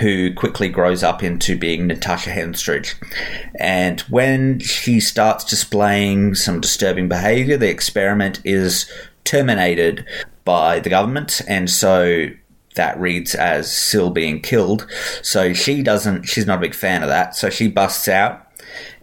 who 0.00 0.32
quickly 0.32 0.68
grows 0.68 1.02
up 1.02 1.22
into 1.22 1.58
being 1.58 1.86
Natasha 1.86 2.30
Henstridge. 2.30 2.94
And 3.60 4.00
when 4.02 4.58
she 4.60 5.00
starts 5.00 5.44
displaying 5.44 6.34
some 6.34 6.60
disturbing 6.60 7.08
behavior, 7.08 7.58
the 7.58 7.68
experiment 7.68 8.40
is 8.44 8.90
terminated 9.24 10.06
by 10.46 10.80
the 10.80 10.88
government, 10.88 11.42
and 11.46 11.68
so 11.68 12.28
that 12.76 12.98
reads 12.98 13.34
as 13.34 13.70
Sil 13.70 14.08
being 14.08 14.40
killed. 14.40 14.86
So 15.20 15.52
she 15.52 15.82
doesn't, 15.82 16.22
she's 16.24 16.46
not 16.46 16.58
a 16.58 16.62
big 16.62 16.74
fan 16.74 17.02
of 17.02 17.10
that, 17.10 17.34
so 17.34 17.50
she 17.50 17.68
busts 17.68 18.08
out 18.08 18.46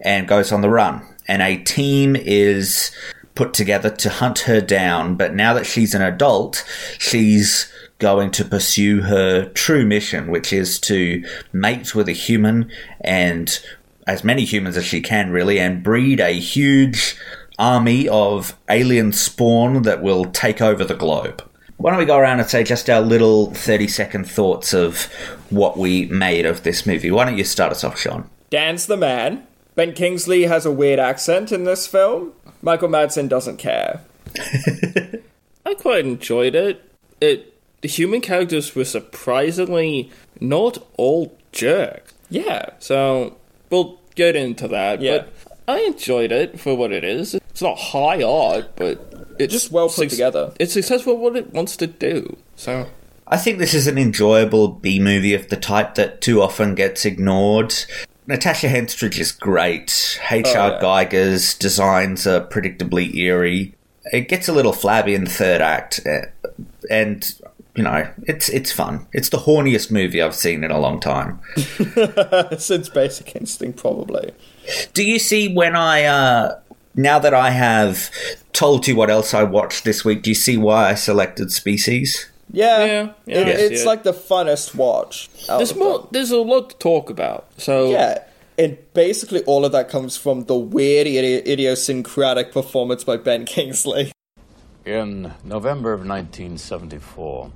and 0.00 0.26
goes 0.26 0.50
on 0.50 0.62
the 0.62 0.70
run. 0.70 1.06
And 1.28 1.42
a 1.42 1.58
team 1.58 2.16
is 2.16 2.90
put 3.34 3.52
together 3.54 3.90
to 3.90 4.10
hunt 4.10 4.40
her 4.40 4.60
down, 4.60 5.16
but 5.16 5.34
now 5.34 5.54
that 5.54 5.66
she's 5.66 5.94
an 5.94 6.02
adult, 6.02 6.64
she's 6.98 7.70
going 7.98 8.30
to 8.32 8.44
pursue 8.44 9.02
her 9.02 9.48
true 9.50 9.84
mission, 9.84 10.30
which 10.30 10.52
is 10.52 10.78
to 10.78 11.24
mate 11.52 11.94
with 11.94 12.08
a 12.08 12.12
human 12.12 12.70
and 13.00 13.60
as 14.06 14.24
many 14.24 14.44
humans 14.44 14.76
as 14.76 14.84
she 14.84 15.00
can, 15.00 15.30
really, 15.30 15.58
and 15.58 15.82
breed 15.82 16.20
a 16.20 16.32
huge 16.32 17.16
army 17.58 18.08
of 18.08 18.56
alien 18.68 19.12
spawn 19.12 19.82
that 19.82 20.02
will 20.02 20.26
take 20.26 20.60
over 20.60 20.84
the 20.84 20.94
globe. 20.94 21.42
Why 21.76 21.90
don't 21.90 21.98
we 21.98 22.04
go 22.06 22.16
around 22.16 22.40
and 22.40 22.48
say 22.48 22.62
just 22.64 22.88
our 22.88 23.00
little 23.00 23.52
30 23.52 23.88
second 23.88 24.28
thoughts 24.28 24.72
of 24.72 25.04
what 25.50 25.76
we 25.76 26.06
made 26.06 26.46
of 26.46 26.62
this 26.62 26.86
movie? 26.86 27.10
Why 27.10 27.24
don't 27.24 27.36
you 27.36 27.44
start 27.44 27.72
us 27.72 27.84
off, 27.84 27.96
Jeaun? 27.96 28.28
Dan's 28.50 28.86
the 28.86 28.96
man. 28.96 29.46
Ben 29.74 29.92
Kingsley 29.92 30.44
has 30.44 30.64
a 30.64 30.70
weird 30.70 31.00
accent 31.00 31.50
in 31.50 31.64
this 31.64 31.86
film. 31.86 32.32
Michael 32.62 32.88
Madsen 32.88 33.28
doesn't 33.28 33.56
care. 33.56 34.02
I 35.66 35.74
quite 35.74 36.06
enjoyed 36.06 36.54
it. 36.54 36.90
It 37.20 37.54
the 37.80 37.88
human 37.88 38.22
characters 38.22 38.74
were 38.74 38.84
surprisingly 38.84 40.10
not 40.40 40.78
all 40.96 41.36
jerks. 41.52 42.14
Yeah. 42.30 42.70
So 42.78 43.36
we'll 43.68 44.00
get 44.14 44.36
into 44.36 44.68
that. 44.68 45.02
Yeah. 45.02 45.18
But 45.18 45.32
I 45.68 45.80
enjoyed 45.80 46.32
it 46.32 46.58
for 46.58 46.76
what 46.76 46.92
it 46.92 47.04
is. 47.04 47.38
It's 47.54 47.62
not 47.62 47.78
high 47.78 48.20
art, 48.20 48.74
but 48.74 49.36
it's 49.38 49.52
Just 49.52 49.70
well 49.70 49.88
put 49.88 50.10
together. 50.10 50.52
It's 50.58 50.72
successful 50.72 51.12
at 51.12 51.20
what 51.20 51.36
it 51.36 51.52
wants 51.52 51.76
to 51.76 51.86
do. 51.86 52.36
So 52.56 52.88
I 53.28 53.36
think 53.36 53.60
this 53.60 53.74
is 53.74 53.86
an 53.86 53.96
enjoyable 53.96 54.66
B 54.66 54.98
movie 54.98 55.34
of 55.34 55.50
the 55.50 55.56
type 55.56 55.94
that 55.94 56.20
too 56.20 56.42
often 56.42 56.74
gets 56.74 57.04
ignored. 57.04 57.72
Natasha 58.26 58.66
Henstridge 58.66 59.20
is 59.20 59.30
great. 59.30 60.18
H.R. 60.28 60.52
yeah. 60.52 60.80
Giger's 60.80 61.54
designs 61.54 62.26
are 62.26 62.44
predictably 62.44 63.14
eerie. 63.14 63.76
It 64.12 64.28
gets 64.28 64.48
a 64.48 64.52
little 64.52 64.72
flabby 64.72 65.14
in 65.14 65.22
the 65.22 65.30
third 65.30 65.60
act, 65.60 66.00
eh, 66.04 66.24
and 66.90 67.40
you 67.76 67.82
know, 67.84 68.08
it's 68.24 68.48
it's 68.48 68.72
fun. 68.72 69.06
It's 69.12 69.28
the 69.28 69.38
horniest 69.38 69.90
movie 69.90 70.20
I've 70.20 70.34
seen 70.34 70.64
in 70.64 70.72
a 70.72 70.78
long 70.80 71.00
time. 71.00 71.40
Since 72.58 72.88
Basic 72.88 73.34
Instinct, 73.36 73.78
probably. 73.78 74.32
Do 74.92 75.04
you 75.04 75.18
see 75.18 75.52
when 75.52 75.74
I 75.76 76.04
uh 76.04 76.60
now 76.94 77.18
that 77.18 77.34
I 77.34 77.50
have 77.50 78.10
told 78.52 78.86
you 78.86 78.96
what 78.96 79.10
else 79.10 79.34
I 79.34 79.42
watched 79.42 79.84
this 79.84 80.04
week, 80.04 80.22
do 80.22 80.30
you 80.30 80.34
see 80.34 80.56
why 80.56 80.90
I 80.90 80.94
selected 80.94 81.50
Species? 81.52 82.30
Yeah, 82.52 82.84
Yeah, 82.84 83.12
yeah, 83.26 83.38
it- 83.40 83.72
it's 83.72 83.82
it. 83.82 83.86
like 83.86 84.02
the 84.04 84.12
funnest 84.12 84.74
watch. 84.74 85.28
There's 85.48 85.74
more. 85.74 85.98
them. 86.00 86.08
There's 86.12 86.30
a 86.30 86.38
lot 86.38 86.70
to 86.70 86.76
talk 86.76 87.10
about. 87.10 87.46
So 87.56 87.90
Yeah, 87.90 88.18
and 88.58 88.78
basically 88.92 89.42
all 89.44 89.64
of 89.64 89.72
that 89.72 89.88
comes 89.88 90.16
from 90.16 90.44
the 90.44 90.54
weird, 90.54 91.06
idi- 91.06 91.44
idiosyncratic 91.46 92.52
performance 92.52 93.02
by 93.02 93.16
Ben 93.16 93.44
Kingsley. 93.54 94.12
In 94.84 95.32
November 95.42 95.92
of 95.94 96.00
1974, 96.06 97.50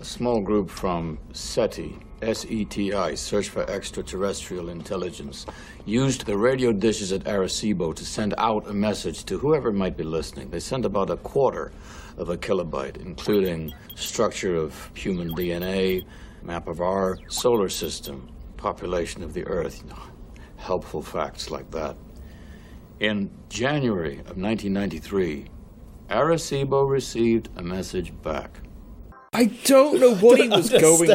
a 0.00 0.04
small 0.04 0.40
group 0.42 0.70
from 0.70 1.18
SETI, 1.32 1.96
S-E-T-I, 2.22 3.14
Search 3.14 3.48
for 3.48 3.68
Extraterrestrial 3.70 4.68
Intelligence, 4.68 5.46
used 5.86 6.26
the 6.26 6.36
radio 6.36 6.72
dishes 6.72 7.12
at 7.12 7.24
Arecibo 7.24 7.94
to 7.94 8.04
send 8.04 8.34
out 8.36 8.68
a 8.68 8.72
message 8.72 9.24
to 9.24 9.38
whoever 9.38 9.72
might 9.72 9.96
be 9.96 10.04
listening. 10.04 10.50
They 10.50 10.60
sent 10.60 10.84
about 10.84 11.10
a 11.10 11.16
quarter 11.16 11.72
of 12.16 12.28
a 12.28 12.36
kilobyte, 12.36 12.98
including 12.98 13.72
structure 13.94 14.54
of 14.54 14.90
human 14.94 15.34
DNA, 15.34 16.04
map 16.42 16.68
of 16.68 16.80
our 16.80 17.18
solar 17.28 17.68
system, 17.68 18.28
population 18.56 19.22
of 19.22 19.32
the 19.32 19.46
Earth, 19.46 19.82
helpful 20.56 21.02
facts 21.02 21.50
like 21.50 21.70
that. 21.70 21.96
In 23.00 23.30
January 23.48 24.18
of 24.18 24.36
1993, 24.36 25.46
Arecibo 26.10 26.88
received 26.88 27.48
a 27.56 27.62
message 27.62 28.12
back. 28.22 28.58
I 29.32 29.44
don't 29.64 30.00
know 30.00 30.14
what 30.16 30.40
he 30.40 30.48
was 30.56 30.70
going. 30.70 31.10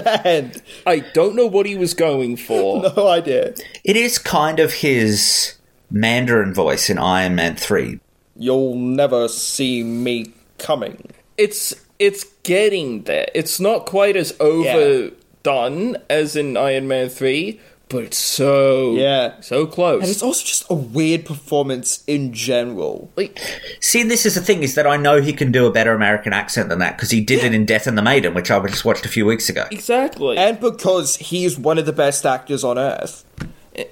I 0.88 1.00
don't 1.14 1.36
know 1.36 1.48
what 1.48 1.66
he 1.66 1.76
was 1.76 1.94
going 1.94 2.38
for. 2.38 2.84
No 2.96 3.08
idea. 3.08 3.54
It 3.84 3.96
is 3.98 4.18
kind 4.18 4.60
of 4.60 4.74
his 4.74 5.56
Mandarin 5.92 6.54
voice 6.54 6.90
in 6.90 6.98
Iron 6.98 7.36
Man 7.36 7.56
3. 7.56 8.00
You'll 8.38 8.76
never 8.76 9.28
see 9.28 9.84
me 9.84 10.34
coming. 10.58 11.10
It's 11.38 11.74
it's 12.00 12.26
getting 12.44 13.04
there. 13.04 13.28
It's 13.34 13.60
not 13.60 13.86
quite 13.86 14.16
as 14.16 14.36
overdone 14.40 15.98
as 16.10 16.36
in 16.36 16.58
Iron 16.58 16.88
Man 16.88 17.08
three, 17.10 17.60
but 17.96 18.04
it's 18.04 18.18
so 18.18 18.94
Yeah. 18.96 19.40
so 19.42 19.66
close. 19.66 20.02
And 20.04 20.12
it's 20.12 20.22
also 20.22 20.44
just 20.46 20.66
a 20.70 20.74
weird 20.76 21.26
performance 21.26 22.04
in 22.08 22.34
general. 22.34 23.10
like 23.16 23.40
See, 23.80 24.04
this 24.04 24.26
is 24.26 24.36
the 24.36 24.42
thing, 24.42 24.62
is 24.64 24.76
that 24.76 24.86
I 24.88 24.98
know 24.98 25.22
he 25.22 25.34
can 25.34 25.52
do 25.52 25.66
a 25.66 25.72
better 25.72 25.94
American 25.94 26.34
accent 26.34 26.70
than 26.70 26.80
that, 26.80 26.98
because 26.98 27.12
he 27.12 27.22
did 27.22 27.44
it 27.44 27.54
in 27.54 27.66
Death 27.66 27.88
and 27.88 27.98
the 27.98 28.02
Maiden, 28.02 28.34
which 28.34 28.52
I 28.52 28.60
just 28.68 28.86
watched 28.86 29.06
a 29.06 29.10
few 29.10 29.26
weeks 29.26 29.50
ago. 29.50 29.66
exactly. 29.72 30.38
And 30.38 30.60
because 30.60 31.16
he's 31.18 31.58
one 31.58 31.78
of 31.78 31.86
the 31.86 31.94
best 31.94 32.26
actors 32.26 32.64
on 32.64 32.78
earth. 32.78 33.24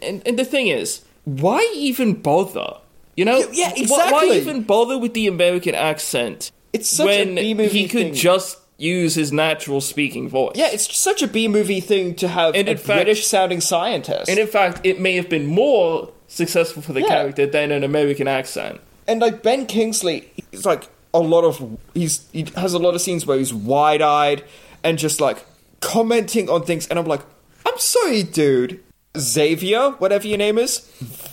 and, 0.01 0.21
and 0.25 0.37
the 0.39 0.45
thing 0.45 0.67
is, 0.67 1.01
why 1.25 1.59
even 1.75 2.13
bother? 2.13 2.75
You 3.15 3.25
know, 3.25 3.37
Yeah, 3.51 3.69
Wh- 3.71 3.89
Why, 3.89 3.97
exactly. 4.05 4.37
even 4.37 4.63
bother 4.63 4.97
with 4.97 5.13
the 5.13 5.27
American 5.27 5.75
accent? 5.75 6.51
It's 6.73 6.89
such 6.89 7.05
a 7.07 7.25
when 7.25 7.35
B-movie 7.35 7.69
he 7.69 7.87
could 7.87 8.01
thing. 8.01 8.13
just 8.13 8.57
use 8.83 9.15
his 9.15 9.31
natural 9.31 9.79
speaking 9.81 10.27
voice. 10.29 10.53
Yeah, 10.55 10.69
it's 10.71 10.95
such 10.95 11.21
a 11.21 11.27
B 11.27 11.47
movie 11.47 11.79
thing 11.79 12.15
to 12.15 12.27
have 12.27 12.53
And 12.55 12.67
a 12.69 12.75
British 12.75 13.25
sounding 13.25 13.61
scientist. 13.61 14.29
and 14.29 14.37
in 14.39 14.47
fact, 14.47 14.81
it 14.83 14.99
may 14.99 15.15
have 15.15 15.29
been 15.29 15.45
more 15.45 16.09
successful 16.27 16.81
for 16.81 16.93
the 16.93 17.01
Yeah. 17.01 17.07
character 17.07 17.45
than 17.47 17.71
an 17.71 17.83
American 17.83 18.27
accent. 18.27 18.79
and 19.07 19.19
like 19.21 19.43
Ben 19.43 19.65
Kingsley, 19.65 20.31
he's 20.51 20.65
like 20.65 20.83
a 21.13 21.19
lot 21.19 21.43
of 21.43 21.61
he's 21.93 22.21
he 22.31 22.45
has 22.55 22.73
a 22.73 22.79
lot 22.79 22.95
of 22.95 23.01
scenes 23.01 23.25
where 23.25 23.37
he's 23.37 23.53
wide 23.53 24.01
eyed 24.01 24.43
and 24.83 24.97
just 24.97 25.19
like 25.21 25.45
commenting 25.81 26.49
on 26.49 26.63
things, 26.63 26.87
and 26.87 26.97
I'm 26.99 27.05
like, 27.05 27.21
I'm 27.65 27.77
sorry, 27.77 28.23
dude, 28.23 28.79
Xavier, 29.17 29.91
whatever 29.99 30.27
your 30.27 30.37
name 30.37 30.57
is, 30.57 30.79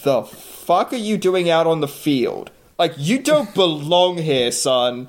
the 0.03 0.23
fuck 0.23 0.93
are 0.93 0.97
you 0.97 1.17
doing 1.17 1.49
out 1.49 1.67
on 1.67 1.81
the 1.81 1.89
field? 1.89 2.51
Like 2.79 2.93
you 2.97 3.19
don't 3.21 3.55
belong 3.63 4.19
here, 4.19 4.51
son. 4.53 5.09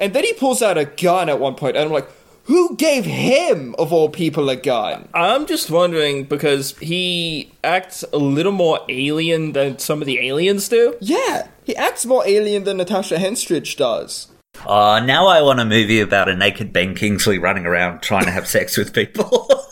Who? 0.00 0.04
And 0.04 0.14
then 0.14 0.24
he 0.24 0.32
pulls 0.32 0.62
out 0.62 0.78
a 0.78 0.84
gun 0.86 1.28
at 1.28 1.38
one 1.40 1.54
point, 1.54 1.76
and 1.76 1.86
I'm 1.86 1.92
like. 1.92 2.08
Who 2.44 2.74
gave 2.74 3.04
him, 3.04 3.76
of 3.78 3.92
all 3.92 4.08
people, 4.08 4.50
a 4.50 4.56
gun? 4.56 5.08
I'm 5.14 5.46
just 5.46 5.70
wondering 5.70 6.24
because 6.24 6.76
he 6.78 7.52
acts 7.62 8.02
a 8.12 8.16
little 8.16 8.50
more 8.50 8.80
alien 8.88 9.52
than 9.52 9.78
some 9.78 10.00
of 10.00 10.06
the 10.06 10.26
aliens 10.26 10.68
do. 10.68 10.96
Yeah, 11.00 11.46
he 11.62 11.76
acts 11.76 12.04
more 12.04 12.26
alien 12.26 12.64
than 12.64 12.78
Natasha 12.78 13.18
Henstridge 13.18 13.76
does. 13.76 14.28
Uh, 14.66 15.00
now 15.04 15.28
I 15.28 15.42
want 15.42 15.60
a 15.60 15.64
movie 15.64 16.00
about 16.00 16.28
a 16.28 16.34
naked 16.34 16.72
Ben 16.72 16.96
Kingsley 16.96 17.38
running 17.38 17.66
around 17.66 18.00
trying 18.02 18.24
to 18.24 18.32
have 18.32 18.48
sex 18.48 18.76
with 18.76 18.92
people. 18.92 19.48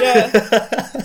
Yeah. 0.00 1.02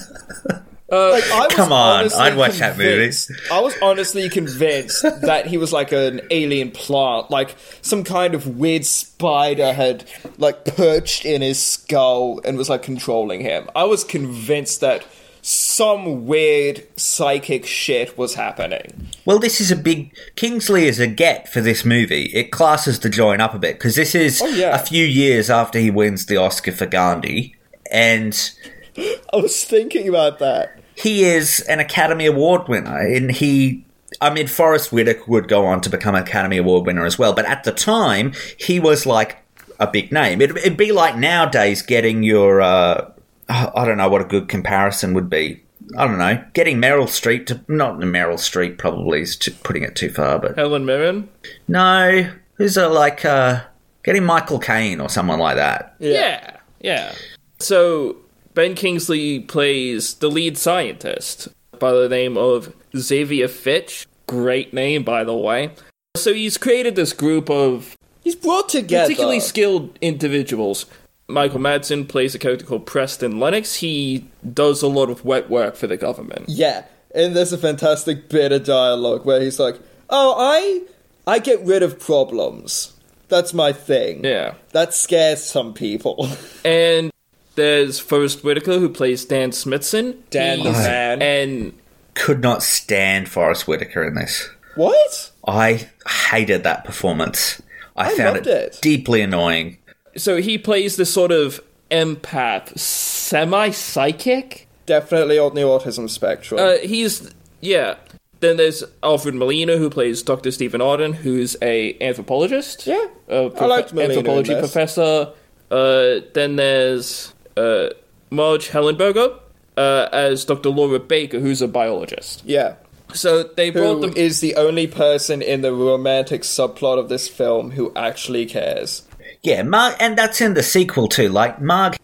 Uh, 0.94 1.10
like, 1.12 1.32
I 1.32 1.46
was 1.48 1.54
Come 1.56 1.72
on, 1.72 2.14
I'd 2.14 2.38
watch 2.38 2.60
that 2.60 2.78
movie. 2.78 3.12
I 3.52 3.60
was 3.60 3.74
honestly 3.82 4.30
convinced 4.30 5.02
that 5.22 5.48
he 5.48 5.58
was 5.58 5.74
like 5.74 5.92
an 5.92 6.22
alien 6.30 6.70
plant, 6.70 7.32
like 7.32 7.56
some 7.82 8.04
kind 8.04 8.36
of 8.36 8.58
weird 8.60 8.86
spider 8.86 9.74
had 9.74 10.06
like 10.38 10.66
perched 10.66 11.26
in 11.26 11.42
his 11.42 11.62
skull 11.62 12.42
and 12.46 12.58
was 12.58 12.70
like 12.70 12.84
controlling 12.84 13.42
him. 13.42 13.70
I 13.76 13.86
was 13.86 14.04
convinced 14.04 14.82
that 14.82 15.04
some 15.42 16.26
weird 16.28 16.88
psychic 16.96 17.66
shit 17.66 18.16
was 18.18 18.36
happening. 18.36 19.08
well, 19.26 19.40
this 19.40 19.60
is 19.60 19.72
a 19.72 19.76
big. 19.76 20.16
Kingsley 20.36 20.86
is 20.86 21.00
a 21.00 21.08
get 21.08 21.52
for 21.52 21.60
this 21.60 21.84
movie. 21.84 22.26
It 22.36 22.52
classes 22.52 23.00
the 23.00 23.10
joint 23.10 23.42
up 23.42 23.54
a 23.56 23.60
bit, 23.60 23.80
because 23.80 23.96
this 23.96 24.14
is 24.16 24.42
Oh, 24.42 24.48
yeah. 24.48 24.76
a 24.76 24.80
few 24.80 25.06
years 25.06 25.50
after 25.50 25.80
he 25.80 25.90
wins 25.90 26.28
the 26.28 26.38
Oscar 26.38 26.72
for 26.72 26.86
Gandhi, 26.86 27.56
and 27.92 28.52
I 28.98 29.38
was 29.38 29.66
thinking 29.66 30.08
about 30.08 30.38
that. 30.40 30.80
He 30.96 31.24
is 31.24 31.60
an 31.62 31.80
Academy 31.80 32.26
Award 32.26 32.68
winner, 32.68 32.98
and 32.98 33.32
he. 33.32 33.86
I 34.22 34.32
mean, 34.32 34.48
Forest 34.48 34.92
Whitaker 34.92 35.24
would 35.28 35.48
go 35.48 35.66
on 35.66 35.82
to 35.82 35.90
become 35.90 36.14
an 36.16 36.24
Academy 36.24 36.58
Award 36.58 36.86
winner 36.86 37.06
as 37.06 37.18
well, 37.18 37.34
but 37.34 37.46
at 37.46 37.64
the 37.64 37.72
time, 37.72 38.34
he 38.58 38.80
was 38.80 39.06
like 39.06 39.38
a 39.80 39.88
big 39.88 40.12
name. 40.12 40.40
It'd, 40.40 40.56
it'd 40.58 40.78
be 40.78 40.92
like 40.92 41.18
nowadays 41.18 41.82
getting 41.82 42.24
your. 42.24 42.62
Uh, 42.62 43.12
I 43.50 43.86
don't 43.86 43.98
know 43.98 44.10
what 44.10 44.22
a 44.22 44.26
good 44.26 44.48
comparison 44.48 45.14
would 45.14 45.30
be. 45.30 45.62
I 45.98 46.08
don't 46.08 46.18
know. 46.18 46.44
Getting 46.54 46.78
Meryl 46.78 47.08
Streep 47.08 47.46
to. 47.48 47.62
Not 47.68 47.98
Meryl 47.98 48.36
Streep, 48.36 48.78
probably, 48.78 49.22
is 49.22 49.36
too, 49.36 49.52
putting 49.64 49.84
it 49.84 49.96
too 49.96 50.10
far, 50.10 50.40
but. 50.40 50.56
Helen 50.56 50.86
Mirren. 50.86 51.28
No. 51.68 52.32
Who's 52.56 52.78
a, 52.78 52.88
like. 52.88 53.26
Uh, 53.26 53.64
getting 54.04 54.24
Michael 54.24 54.60
Caine 54.60 55.00
or 55.00 55.10
someone 55.10 55.40
like 55.40 55.56
that. 55.56 55.96
Yeah, 56.00 56.58
yeah. 56.82 57.16
So 57.60 58.18
Ben 58.54 58.76
Kingsley 58.76 59.40
plays 59.40 60.16
the 60.16 60.30
lead 60.30 60.58
scientist 60.58 61.48
by 61.80 61.92
the 61.92 62.10
name 62.10 62.38
of 62.38 62.74
Xavier 62.96 63.48
Fitch. 63.48 64.06
Great 64.28 64.74
name, 64.74 65.04
by 65.04 65.24
the 65.24 65.36
way. 65.36 65.72
So 66.16 66.34
he's 66.34 66.58
created 66.58 66.96
this 66.96 67.14
group 67.14 67.50
of 67.50 67.96
He's 68.24 68.36
brought 68.36 68.70
together. 68.70 69.06
particularly 69.06 69.40
skilled 69.40 69.98
individuals. 70.02 70.86
Michael 71.28 71.60
Madsen 71.60 72.08
plays 72.08 72.36
a 72.36 72.40
character 72.40 72.66
called 72.66 72.86
Preston 72.86 73.40
Lennox. 73.40 73.76
He 73.76 74.30
does 74.54 74.82
a 74.82 74.88
lot 74.88 75.10
of 75.10 75.26
wet 75.26 75.50
work 75.50 75.76
for 75.76 75.88
the 75.88 75.98
government. 75.98 76.46
Yeah, 76.48 76.84
and 77.16 77.36
there's 77.36 77.54
a 77.54 77.58
fantastic 77.58 78.30
bit 78.30 78.52
of 78.52 78.66
dialogue 78.66 79.26
where 79.26 79.42
he's 79.42 79.60
like, 79.60 79.80
"Oh, 80.10 80.36
I 80.38 80.82
I 81.26 81.40
get 81.40 81.62
rid 81.62 81.82
of 81.82 82.00
problems. 82.00 82.94
That's 83.30 83.54
my 83.54 83.74
thing. 83.74 84.24
Yeah. 84.24 84.54
That 84.74 84.94
scares 84.94 85.44
some 85.44 85.74
people." 85.74 86.30
And 86.66 87.12
there's 87.56 88.00
Forest 88.00 88.44
Whitaker, 88.44 88.80
who 88.80 88.90
plays 88.90 89.26
Dan 89.26 89.52
Smithson. 89.52 90.24
Dan 90.30 90.60
the 90.60 90.72
man. 90.72 91.22
And 91.22 91.74
Could 92.16 92.42
not 92.42 92.64
stand 92.64 93.30
Forest 93.30 93.68
Whitaker 93.68 94.04
in 94.04 94.16
this. 94.16 94.50
what? 94.76 95.32
I 95.48 95.90
hated 96.32 96.64
that 96.64 96.84
performance. 96.86 97.62
I, 97.96 98.08
I 98.12 98.16
found 98.18 98.36
loved 98.38 98.48
it, 98.48 98.74
it. 98.76 98.80
deeply 98.82 99.22
annoying. 99.22 99.78
so 100.16 100.38
he 100.42 100.58
plays 100.58 100.96
this 100.96 101.14
sort 101.14 101.32
of 101.32 101.62
empath, 101.92 102.78
semi 102.78 103.70
psychic. 103.70 104.68
Definitely 104.86 105.38
on 105.40 105.54
the 105.56 105.62
autism 105.62 106.10
spectrum. 106.10 106.60
Uh, 106.60 106.78
he's 106.78 107.32
yeah. 107.62 107.96
Then 108.40 108.58
there's 108.58 108.84
Alfred 109.02 109.36
Molina, 109.36 109.78
who 109.78 109.90
plays 109.90 110.22
Dr. 110.22 110.52
Stephen 110.52 110.82
Arden, 110.82 111.14
who's 111.14 111.56
a 111.62 111.98
anthropologist. 112.02 112.86
Yeah, 112.86 113.06
a 113.30 113.46
I 113.58 113.66
liked 113.66 113.94
Molina 113.94 114.12
in 114.14 114.18
anthropology 114.20 114.54
this. 114.54 114.60
professor. 114.62 115.32
Uh, 115.72 116.20
then 116.34 116.58
there's 116.58 117.33
uh, 117.58 117.90
Marg 118.30 118.62
Helgenberger 118.62 119.40
uh, 119.78 120.10
as 120.12 120.46
Dr. 120.46 120.70
Laura 120.70 121.00
Baker, 121.00 121.40
who's 121.40 121.62
a 121.62 121.68
biologist. 121.68 122.44
yeah. 122.46 122.76
So 123.14 123.44
they 123.44 123.70
brought 123.70 123.96
Who 123.96 124.02
them. 124.08 124.14
is 124.18 124.40
the 124.40 124.56
only 124.56 124.88
person 124.88 125.44
in 125.44 125.62
the 125.62 125.72
romantic 125.72 126.42
subplot 126.42 126.98
of 126.98 127.10
this 127.10 127.28
film 127.28 127.70
who 127.70 127.92
actually 127.96 128.48
cares? 128.48 129.04
Yeah, 129.44 129.62
Marg, 129.62 129.96
and 130.00 130.18
that's 130.18 130.42
in 130.42 130.56
the 130.56 130.64
sequel 130.64 131.08
too. 131.08 131.30
Like 131.30 131.62
Marg, 131.62 131.96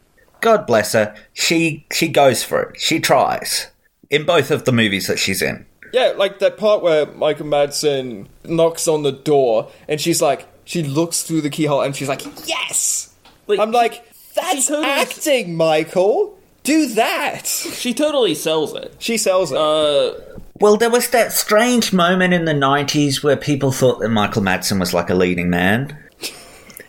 God 0.42 0.68
bless 0.68 0.94
her, 0.94 1.16
she 1.34 1.84
she 1.92 2.10
goes 2.10 2.44
for 2.44 2.62
it. 2.62 2.80
She 2.80 3.00
tries 3.00 3.68
in 4.12 4.24
both 4.24 4.52
of 4.52 4.66
the 4.66 4.72
movies 4.72 5.08
that 5.08 5.18
she's 5.18 5.42
in. 5.42 5.66
Yeah, 5.94 6.14
like 6.16 6.38
that 6.40 6.58
part 6.58 6.84
where 6.84 7.08
Michael 7.08 7.48
Madsen 7.48 8.28
knocks 8.44 8.88
on 8.88 9.02
the 9.02 9.12
door 9.12 9.72
and 9.88 10.00
she's 10.00 10.22
like, 10.22 10.46
she 10.66 10.84
looks 10.84 11.24
through 11.24 11.42
the 11.42 11.50
keyhole 11.50 11.82
and 11.82 11.96
she's 11.96 12.08
like, 12.10 12.22
"Yes." 12.48 13.16
Like, 13.48 13.58
I'm 13.58 13.72
like, 13.72 14.06
"That's 14.36 14.68
totally- 14.68 14.86
acting, 14.88 15.56
Michael. 15.56 16.38
Do 16.64 16.88
that." 16.88 17.46
She 17.48 17.94
totally 17.94 18.36
sells 18.36 18.74
it. 18.76 18.94
She 19.00 19.18
sells 19.18 19.52
it. 19.52 19.58
Uh, 19.58 20.12
Well, 20.60 20.76
there 20.76 20.90
was 20.90 21.10
that 21.12 21.32
strange 21.32 21.94
moment 21.94 22.34
in 22.34 22.44
the 22.46 22.54
90s 22.54 23.24
where 23.24 23.38
people 23.38 23.72
thought 23.72 24.00
that 24.02 24.10
Michael 24.10 24.42
Madsen 24.42 24.78
was 24.80 24.94
like 24.94 25.10
a 25.10 25.16
leading 25.16 25.50
man. 25.50 25.98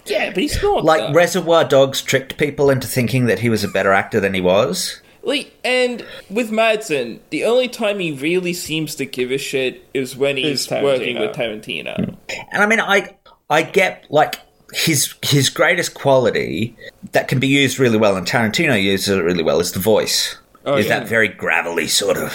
yeah, 0.07 0.31
but 0.31 0.39
he's 0.43 0.61
not. 0.63 0.85
Like 0.85 1.01
though. 1.01 1.13
Reservoir 1.13 1.65
Dogs 1.65 2.03
tricked 2.03 2.37
people 2.37 2.69
into 2.71 2.89
thinking 2.89 3.27
that 3.27 3.39
he 3.39 3.49
was 3.49 3.63
a 3.63 3.69
better 3.69 3.93
actor 3.93 4.19
than 4.19 4.35
he 4.35 4.41
was. 4.41 5.01
Like, 5.23 5.53
and 5.65 6.05
with 6.31 6.51
Madsen, 6.51 7.21
the 7.31 7.45
only 7.45 7.69
time 7.69 7.99
he 8.01 8.11
really 8.11 8.55
seems 8.55 8.95
to 8.97 9.05
give 9.07 9.31
a 9.31 9.39
shit 9.39 9.85
is 9.95 10.17
when 10.17 10.37
he's 10.39 10.69
working 10.71 11.19
with 11.21 11.37
Tarantino. 11.37 12.17
And 12.51 12.63
I 12.63 12.67
mean, 12.67 12.81
I 12.81 13.15
I 13.51 13.63
get 13.63 14.07
like 14.11 14.41
his 14.73 15.15
his 15.23 15.49
greatest 15.49 15.95
quality 15.95 16.77
that 17.13 17.29
can 17.29 17.41
be 17.41 17.49
used 17.49 17.79
really 17.79 17.99
well, 17.99 18.17
and 18.17 18.27
Tarantino 18.27 18.81
uses 18.81 19.09
it 19.17 19.23
really 19.23 19.43
well, 19.43 19.61
is 19.61 19.73
the 19.73 19.81
voice. 19.81 20.37
is 20.67 20.87
yeah. 20.87 21.01
that 21.01 21.09
very 21.09 21.29
gravelly 21.29 21.89
sort 21.89 22.17
of 22.17 22.33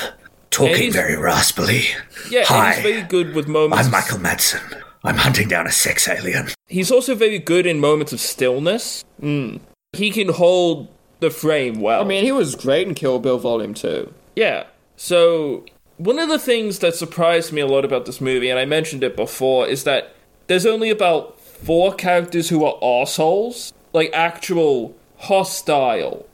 talking 0.49 0.91
very 0.91 1.15
raspily? 1.15 1.95
Yeah, 2.29 2.45
Hi, 2.45 2.73
he's 2.73 2.83
very 2.83 3.01
good 3.03 3.35
with 3.35 3.47
moments. 3.47 3.85
I'm 3.85 3.91
Michael 3.91 4.19
Madsen. 4.19 4.81
I'm 5.03 5.17
hunting 5.17 5.47
down 5.47 5.67
a 5.67 5.71
sex 5.71 6.07
alien. 6.07 6.47
He's 6.67 6.91
also 6.91 7.13
very 7.13 7.37
good 7.37 7.65
in 7.65 7.79
moments 7.79 8.11
of 8.11 8.19
stillness. 8.19 9.05
Mm. 9.21 9.59
He 9.93 10.09
can 10.09 10.29
hold 10.29 10.87
the 11.19 11.29
frame 11.29 11.79
well. 11.79 12.01
I 12.01 12.03
mean, 12.03 12.23
he 12.23 12.31
was 12.31 12.55
great 12.55 12.87
in 12.87 12.95
Kill 12.95 13.19
Bill 13.19 13.37
Volume 13.37 13.73
Two. 13.73 14.13
Yeah. 14.35 14.65
So, 14.97 15.65
one 15.97 16.19
of 16.19 16.29
the 16.29 16.39
things 16.39 16.79
that 16.79 16.95
surprised 16.95 17.53
me 17.53 17.61
a 17.61 17.67
lot 17.67 17.85
about 17.85 18.05
this 18.05 18.19
movie, 18.19 18.49
and 18.49 18.59
I 18.59 18.65
mentioned 18.65 19.03
it 19.03 19.15
before, 19.15 19.67
is 19.67 19.83
that 19.83 20.15
there's 20.47 20.65
only 20.65 20.89
about 20.89 21.39
four 21.55 21.93
characters 21.93 22.49
who 22.49 22.63
are 22.65 22.77
assholes. 22.83 23.73
Like, 23.93 24.11
actual 24.13 24.95
hostile. 25.17 26.25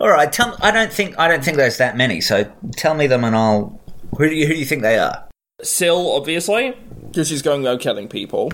All 0.00 0.08
right, 0.08 0.32
tell. 0.32 0.56
I 0.60 0.70
don't 0.70 0.92
think 0.92 1.18
I 1.18 1.28
don't 1.28 1.44
think 1.44 1.56
there's 1.56 1.78
that 1.78 1.96
many. 1.96 2.20
So 2.20 2.50
tell 2.76 2.94
me 2.94 3.06
them, 3.06 3.24
and 3.24 3.36
I'll. 3.36 3.80
Who 4.16 4.28
do 4.28 4.34
you 4.34 4.46
who 4.46 4.54
do 4.54 4.58
you 4.58 4.64
think 4.64 4.82
they 4.82 4.98
are? 4.98 5.28
Sil, 5.62 6.12
obviously. 6.16 6.74
Because 7.06 7.28
she's 7.28 7.42
going 7.42 7.66
around 7.66 7.78
killing 7.78 8.08
people. 8.08 8.50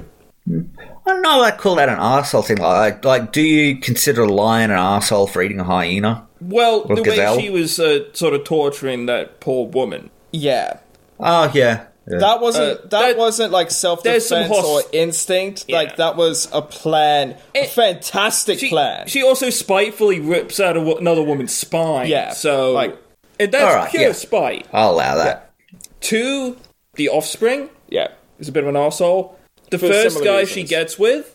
I 0.48 0.62
don't 1.06 1.22
know. 1.22 1.42
I 1.42 1.52
call 1.52 1.76
that 1.76 1.88
an 1.88 1.98
asshole 1.98 2.42
thing. 2.42 2.58
Like, 2.58 3.04
like, 3.04 3.32
do 3.32 3.40
you 3.40 3.76
consider 3.78 4.22
a 4.22 4.28
lion 4.32 4.70
an 4.70 4.78
asshole 4.78 5.28
for 5.28 5.42
eating 5.42 5.60
a 5.60 5.64
hyena? 5.64 6.26
Well, 6.40 6.84
Or 6.88 6.96
the 6.96 7.02
gazelle. 7.02 7.36
way 7.36 7.42
she 7.42 7.50
was 7.50 7.78
uh, 7.78 8.12
sort 8.12 8.34
of 8.34 8.42
torturing 8.44 9.06
that 9.06 9.38
poor 9.40 9.66
woman. 9.68 10.10
Yeah. 10.32 10.78
Oh 11.20 11.50
yeah. 11.54 11.86
Yeah. 12.10 12.18
That 12.18 12.40
wasn't 12.40 12.64
Uh, 12.78 12.82
that, 12.82 12.90
that- 12.90 13.16
wasn't 13.16 13.52
like 13.52 13.70
self 13.70 14.02
defense 14.02 14.28
host- 14.48 14.66
or 14.66 14.82
instinct. 14.92 15.64
Yeah. 15.68 15.76
Like 15.76 15.96
that 15.96 16.16
was 16.16 16.48
a 16.52 16.62
plan, 16.62 17.36
a 17.54 17.66
fantastic 17.66 18.58
She, 18.58 18.68
plan. 18.68 19.06
she 19.06 19.22
also 19.22 19.50
spitefully 19.50 20.20
rips 20.20 20.58
out 20.60 20.76
a, 20.76 20.96
another 20.96 21.22
woman's 21.22 21.52
spine. 21.54 22.08
Yeah, 22.08 22.32
So, 22.32 22.72
like- 22.72 22.96
and 23.40 23.50
that's 23.52 23.64
All 23.64 23.74
right, 23.74 23.90
pure 23.90 24.02
yeah. 24.02 24.12
spite. 24.12 24.66
I'll 24.72 24.90
allow 24.92 25.16
that. 25.16 25.52
Two, 26.00 26.56
the 26.94 27.08
offspring 27.08 27.70
yeah, 27.88 28.08
is 28.38 28.48
a 28.48 28.52
bit 28.52 28.62
of 28.64 28.68
an 28.68 28.76
asshole. 28.76 29.38
The 29.70 29.78
For 29.78 29.88
first 29.88 30.22
guy 30.22 30.40
reasons. 30.40 30.48
she 30.50 30.62
gets 30.64 30.98
with, 30.98 31.34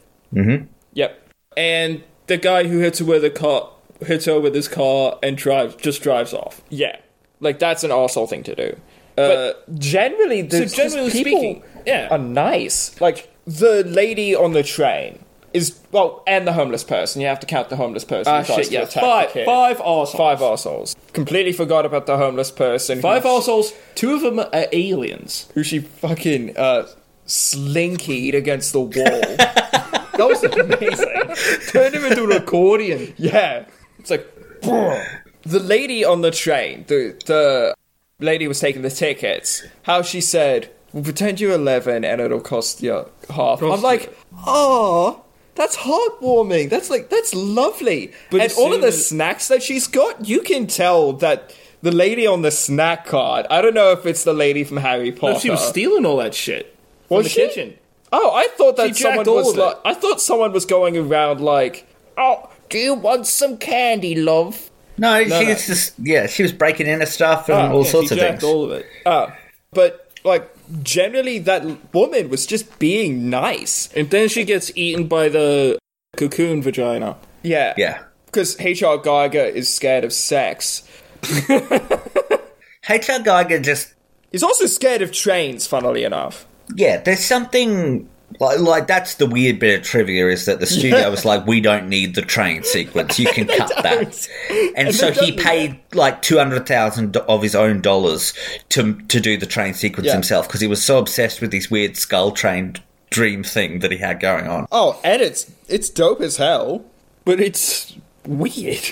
yep. 0.94 1.20
and 1.56 2.04
the 2.28 2.38
guy 2.38 2.66
who 2.68 2.80
hits 2.80 3.00
her 3.00 3.06
with 3.06 3.24
a 3.26 3.30
car, 3.30 3.70
hits 4.06 4.26
her 4.26 4.40
with 4.40 4.54
his 4.54 4.68
car 4.68 5.18
and 5.24 5.38
drives, 5.38 5.76
just 5.78 6.04
drives 6.04 6.34
off. 6.34 6.62
Yeah, 6.70 6.98
like 7.40 7.58
that's 7.60 7.84
an 7.84 7.92
asshole 7.92 8.28
thing 8.28 8.44
to 8.44 8.56
do. 8.56 8.78
But 9.18 9.80
generally, 9.80 10.48
So 10.50 10.60
the 10.60 10.66
generally 10.68 11.12
people 11.12 11.40
speaking, 11.40 11.64
yeah. 11.86 12.08
are 12.12 12.18
nice. 12.18 13.00
Like 13.02 13.30
the 13.46 13.84
lady 13.84 14.36
on 14.36 14.54
the 14.54 14.64
train 14.64 15.20
is 15.54 15.80
well, 15.92 16.24
and 16.28 16.48
the 16.48 16.54
homeless 16.54 16.84
person. 16.84 17.22
You 17.22 17.28
have 17.28 17.40
to 17.40 17.48
count 17.48 17.70
the 17.70 17.78
homeless 17.78 18.06
person. 18.06 18.32
Ah, 18.34 18.44
shit, 18.44 18.72
yeah. 18.72 18.86
Five, 18.86 19.32
five 19.32 19.78
arseholes. 19.80 20.16
Five 20.16 20.40
arseholes. 20.40 20.96
Completely 21.14 21.52
forgot 21.52 21.86
about 21.86 22.06
the 22.06 22.18
homeless 22.18 22.52
person. 22.52 23.02
Five 23.02 23.24
arseholes. 23.24 23.74
Two 23.96 24.14
of 24.14 24.22
them 24.22 24.40
are 24.40 24.66
aliens. 24.72 25.50
who 25.56 25.64
she 25.64 25.80
fucking 25.80 26.56
uh, 26.58 26.88
slinkied 27.26 28.36
against 28.36 28.74
the 28.74 28.82
wall. 28.82 28.92
that 28.98 30.18
was 30.20 30.44
amazing. 30.44 31.72
Turned 31.72 31.96
him 31.96 32.06
into 32.06 32.24
an 32.26 32.32
accordion. 32.34 33.14
Yeah, 33.18 33.66
it's 34.00 34.10
like 34.12 34.28
the 34.62 35.60
lady 35.60 36.04
on 36.04 36.22
the 36.22 36.32
train. 36.32 36.86
The 36.88 37.16
the 37.26 37.76
lady 38.20 38.48
was 38.48 38.60
taking 38.60 38.82
the 38.82 38.90
tickets. 38.90 39.64
How 39.84 40.02
she 40.02 40.22
said, 40.22 40.70
"We'll 40.94 41.04
pretend 41.04 41.40
you're 41.40 41.54
11 41.54 42.04
and 42.04 42.20
it'll 42.22 42.40
cost 42.40 42.82
you 42.82 43.06
half." 43.30 43.62
I'm 43.62 43.82
like, 43.82 44.16
oh. 44.46 45.24
That's 45.56 45.76
heartwarming. 45.78 46.70
That's 46.70 46.92
like 46.92 47.10
that's 47.10 47.34
lovely. 47.34 48.12
But 48.30 48.42
and 48.42 48.54
all 48.60 48.74
of 48.76 48.82
the 48.82 48.90
as- 48.90 49.08
snacks 49.08 49.48
that 49.48 49.64
she's 49.64 49.88
got, 49.88 50.28
you 50.30 50.42
can 50.42 50.68
tell 50.68 51.14
that 51.14 51.52
the 51.82 51.92
lady 51.92 52.28
on 52.28 52.44
the 52.44 52.52
snack 52.52 53.08
card. 53.08 53.48
I 53.50 53.62
don't 53.64 53.74
know 53.74 53.92
if 53.92 54.06
it's 54.06 54.24
the 54.24 54.34
lady 54.36 54.64
from 54.64 54.78
Harry 54.78 55.12
Potter. 55.12 55.34
No, 55.34 55.40
she 55.40 55.50
was 55.50 55.68
stealing 55.68 56.06
all 56.06 56.18
that 56.18 56.36
shit 56.36 56.76
from 57.08 57.18
Was 57.18 57.24
the 57.26 57.30
she? 57.32 57.48
kitchen. 57.48 57.74
Oh, 58.12 58.36
I 58.36 58.48
thought 58.56 58.78
that 58.78 58.96
someone 58.96 59.26
was 59.26 59.58
like. 59.58 59.78
I 59.84 59.96
thought 59.96 60.22
someone 60.22 60.52
was 60.54 60.66
going 60.68 60.96
around 60.96 61.42
like, 61.42 61.88
"Oh, 62.18 62.52
do 62.70 62.78
you 62.78 62.94
want 62.94 63.26
some 63.26 63.58
candy, 63.58 64.14
love?" 64.14 64.70
No, 64.98 65.24
No, 65.24 65.24
she's 65.24 65.30
no. 65.30 65.56
just 65.56 65.94
yeah. 66.00 66.28
She 66.28 66.44
was 66.44 66.52
breaking 66.52 66.88
into 66.88 67.06
stuff 67.06 67.50
and 67.50 67.72
Oh, 67.72 67.78
all 67.78 67.86
yeah, 67.86 67.92
sorts 67.92 68.10
She 68.10 68.16
of 68.16 68.20
things. 68.20 68.44
all 68.44 68.66
of 68.66 68.72
it. 68.72 68.86
Uh, 69.06 69.28
but 69.72 70.12
like 70.24 70.50
generally, 70.84 71.40
that 71.40 71.94
woman 71.94 72.30
was 72.30 72.46
just 72.46 72.80
being 72.80 73.30
nice. 73.30 73.90
And 73.96 74.10
then 74.10 74.28
she 74.30 74.44
gets 74.44 74.72
eaten 74.76 75.08
by 75.08 75.30
the 75.30 75.78
cocoon 76.18 76.62
vagina. 76.62 77.16
Yeah, 77.44 77.74
Yeah. 77.78 78.04
Because 78.26 78.60
H.R. 78.60 78.98
Giger 78.98 79.50
is 79.52 79.74
scared 79.74 80.04
of 80.04 80.12
sex. 80.12 80.84
H.R. 81.24 83.20
Giger 83.20 83.64
just 83.64 83.94
He's 84.32 84.44
also 84.44 84.66
scared 84.66 85.02
of 85.02 85.12
trains. 85.12 85.66
Funnily 85.68 86.04
enough. 86.04 86.46
yeah. 86.76 86.98
There's 86.98 87.24
something 87.24 88.10
like 88.40 88.60
like 88.60 88.88
that's 88.88 89.16
the 89.16 89.26
weird 89.26 89.60
bit 89.60 89.80
of 89.80 89.86
trivia 89.86 90.28
is 90.30 90.46
that 90.46 90.60
the 90.60 90.66
studio 90.66 91.10
was 91.10 91.26
like, 91.26 91.46
we 91.48 91.62
don't 91.62 91.88
need 91.90 92.16
the 92.16 92.22
train 92.22 92.64
sequence. 92.64 93.18
You 93.20 93.28
can 93.28 93.48
cut 93.58 93.72
that. 93.84 94.28
And, 94.76 94.94
so 94.94 95.12
he 95.12 95.32
don't, 95.32 95.44
paid 95.44 95.80
like 95.94 96.22
two 96.22 96.38
hundred 96.38 96.68
thousand 96.68 97.16
of 97.18 97.42
his 97.42 97.56
own 97.56 97.82
dollars 97.82 98.34
to 98.70 98.94
to 98.94 99.20
do 99.20 99.38
the 99.38 99.46
train 99.46 99.74
sequence 99.74 100.08
Yeah. 100.08 100.14
himself 100.14 100.48
because 100.48 100.62
he 100.62 100.68
was 100.68 100.84
so 100.84 100.98
obsessed 101.00 101.42
with 101.42 101.52
this 101.52 101.70
weird 101.72 101.98
skull 101.98 102.32
train 102.32 102.76
dream 103.10 103.44
thing 103.44 103.80
that 103.80 103.92
he 103.92 103.98
had 103.98 104.20
going 104.20 104.48
on. 104.48 104.68
Oh, 104.72 105.00
and 105.04 105.22
it's 105.22 105.52
it's 105.68 105.90
dope 105.90 106.22
as 106.22 106.38
hell, 106.38 106.86
but 107.26 107.40
it's 107.40 107.96
weird. 108.26 108.84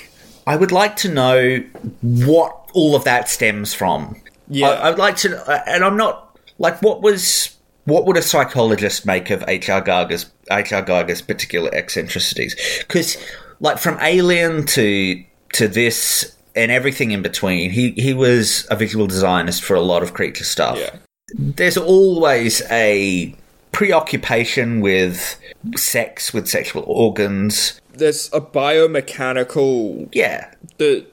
I 0.47 0.55
would 0.55 0.71
like 0.71 0.95
to 0.97 1.09
know 1.09 1.63
what 2.01 2.69
all 2.73 2.95
of 2.95 3.03
that 3.05 3.29
stems 3.29 3.73
from. 3.73 4.21
Yeah. 4.47 4.67
I, 4.69 4.89
I'd 4.89 4.99
like 4.99 5.17
to, 5.17 5.49
uh, 5.49 5.63
and 5.65 5.83
I'm 5.83 5.97
not 5.97 6.37
like 6.59 6.81
what 6.83 7.01
was 7.01 7.54
what 7.85 8.05
would 8.05 8.17
a 8.17 8.21
psychologist 8.21 9.05
make 9.05 9.29
of 9.29 9.43
H.R. 9.47 9.81
Giger's 9.81 10.25
H.R. 10.51 10.81
Giger's 10.81 11.21
particular 11.21 11.73
eccentricities? 11.73 12.55
Because 12.79 13.17
like 13.59 13.77
from 13.77 13.97
Alien 14.01 14.65
to 14.67 15.23
to 15.53 15.67
this 15.67 16.35
and 16.55 16.71
everything 16.71 17.11
in 17.11 17.21
between, 17.21 17.71
he 17.71 17.91
he 17.91 18.13
was 18.13 18.67
a 18.69 18.75
visual 18.75 19.07
designist 19.07 19.63
for 19.63 19.75
a 19.75 19.81
lot 19.81 20.03
of 20.03 20.13
creature 20.13 20.43
stuff. 20.43 20.77
Yeah. 20.77 20.95
There's 21.33 21.77
always 21.77 22.61
a 22.69 23.35
preoccupation 23.71 24.79
with 24.79 25.37
sex, 25.75 26.33
with 26.33 26.47
sexual 26.47 26.83
organs. 26.87 27.79
There's 27.93 28.29
a 28.33 28.41
biomechanical. 28.41 30.09
Yeah, 30.11 30.53
the 30.77 31.05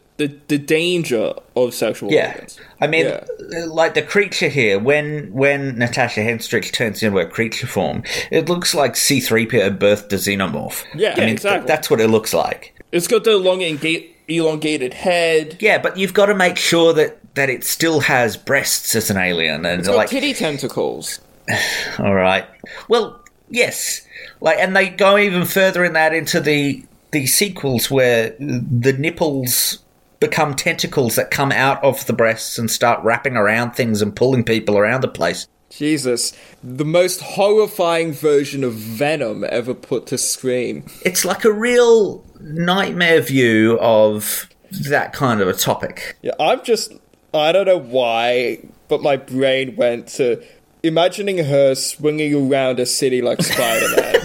the 0.48 0.58
danger 0.58 1.32
of 1.56 1.74
sexual 1.74 2.10
violence. 2.10 2.58
Yeah. 2.58 2.66
I 2.80 2.86
mean, 2.86 3.06
Yeah. 3.06 3.24
uh, 3.62 3.66
like 3.72 3.94
the 3.94 4.02
creature 4.02 4.48
here, 4.48 4.78
when 4.78 5.32
when 5.32 5.78
Natasha 5.78 6.20
Henstridge 6.20 6.72
turns 6.72 7.02
into 7.02 7.18
a 7.18 7.26
creature 7.26 7.66
form, 7.66 8.02
it 8.30 8.48
looks 8.48 8.74
like 8.74 8.96
C 8.96 9.20
three 9.20 9.46
PO 9.46 9.70
birthed 9.72 10.12
a 10.12 10.16
xenomorph. 10.16 10.84
Yeah, 10.94 11.14
I 11.16 11.20
mean, 11.20 11.28
exactly. 11.30 11.66
that's 11.66 11.88
what 11.90 12.00
it 12.00 12.08
looks 12.08 12.34
like. 12.34 12.74
It's 12.92 13.06
got 13.08 13.24
the 13.24 13.36
long 13.38 13.60
elonga- 13.60 14.06
elongated 14.28 14.94
head. 14.94 15.56
Yeah, 15.60 15.78
but 15.78 15.96
you've 15.96 16.14
got 16.14 16.26
to 16.26 16.34
make 16.34 16.56
sure 16.56 16.92
that 16.94 17.18
that 17.34 17.48
it 17.48 17.64
still 17.64 18.00
has 18.00 18.36
breasts 18.36 18.94
as 18.94 19.10
an 19.10 19.16
alien, 19.16 19.64
and 19.64 19.86
like, 19.86 20.10
titty 20.10 20.34
tentacles. 20.34 21.20
all 21.98 22.14
right, 22.14 22.44
well, 22.88 23.20
yes, 23.48 24.02
like, 24.40 24.58
and 24.58 24.76
they 24.76 24.88
go 24.90 25.16
even 25.18 25.44
further 25.46 25.84
in 25.84 25.92
that 25.94 26.12
into 26.12 26.40
the 26.40 26.84
the 27.12 27.26
sequels 27.26 27.90
where 27.90 28.30
the 28.38 28.94
nipples 28.98 29.78
become 30.22 30.54
tentacles 30.54 31.16
that 31.16 31.32
come 31.32 31.50
out 31.50 31.82
of 31.82 32.06
the 32.06 32.12
breasts 32.12 32.56
and 32.56 32.70
start 32.70 33.02
wrapping 33.02 33.36
around 33.36 33.72
things 33.72 34.00
and 34.00 34.14
pulling 34.14 34.44
people 34.44 34.78
around 34.78 35.00
the 35.00 35.08
place. 35.08 35.48
Jesus, 35.68 36.32
the 36.62 36.84
most 36.84 37.20
horrifying 37.20 38.12
version 38.12 38.62
of 38.62 38.72
Venom 38.74 39.44
ever 39.48 39.74
put 39.74 40.06
to 40.06 40.18
screen. 40.18 40.84
it's 41.04 41.24
like 41.24 41.44
a 41.44 41.50
real 41.50 42.24
nightmare 42.40 43.20
view 43.20 43.78
of 43.80 44.48
that 44.88 45.12
kind 45.12 45.40
of 45.40 45.48
a 45.48 45.54
topic. 45.54 46.16
Yeah, 46.22 46.32
I'm 46.38 46.62
just. 46.62 46.92
I 47.34 47.50
don't 47.50 47.66
know 47.66 47.80
why, 47.80 48.62
but 48.88 49.02
my 49.02 49.16
brain 49.16 49.74
went 49.74 50.06
to 50.08 50.44
imagining 50.82 51.38
her 51.38 51.74
swinging 51.74 52.52
around 52.52 52.78
a 52.78 52.86
city 52.86 53.22
like 53.22 53.42
Spider 53.42 53.88
Man. 53.96 54.20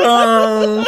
oh. 0.00 0.84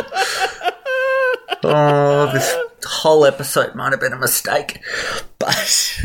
oh, 1.62 2.32
this 2.32 2.56
whole 3.02 3.24
episode 3.24 3.74
might 3.74 3.92
have 3.92 4.00
been 4.00 4.12
a 4.12 4.18
mistake. 4.18 4.80
But, 5.38 6.00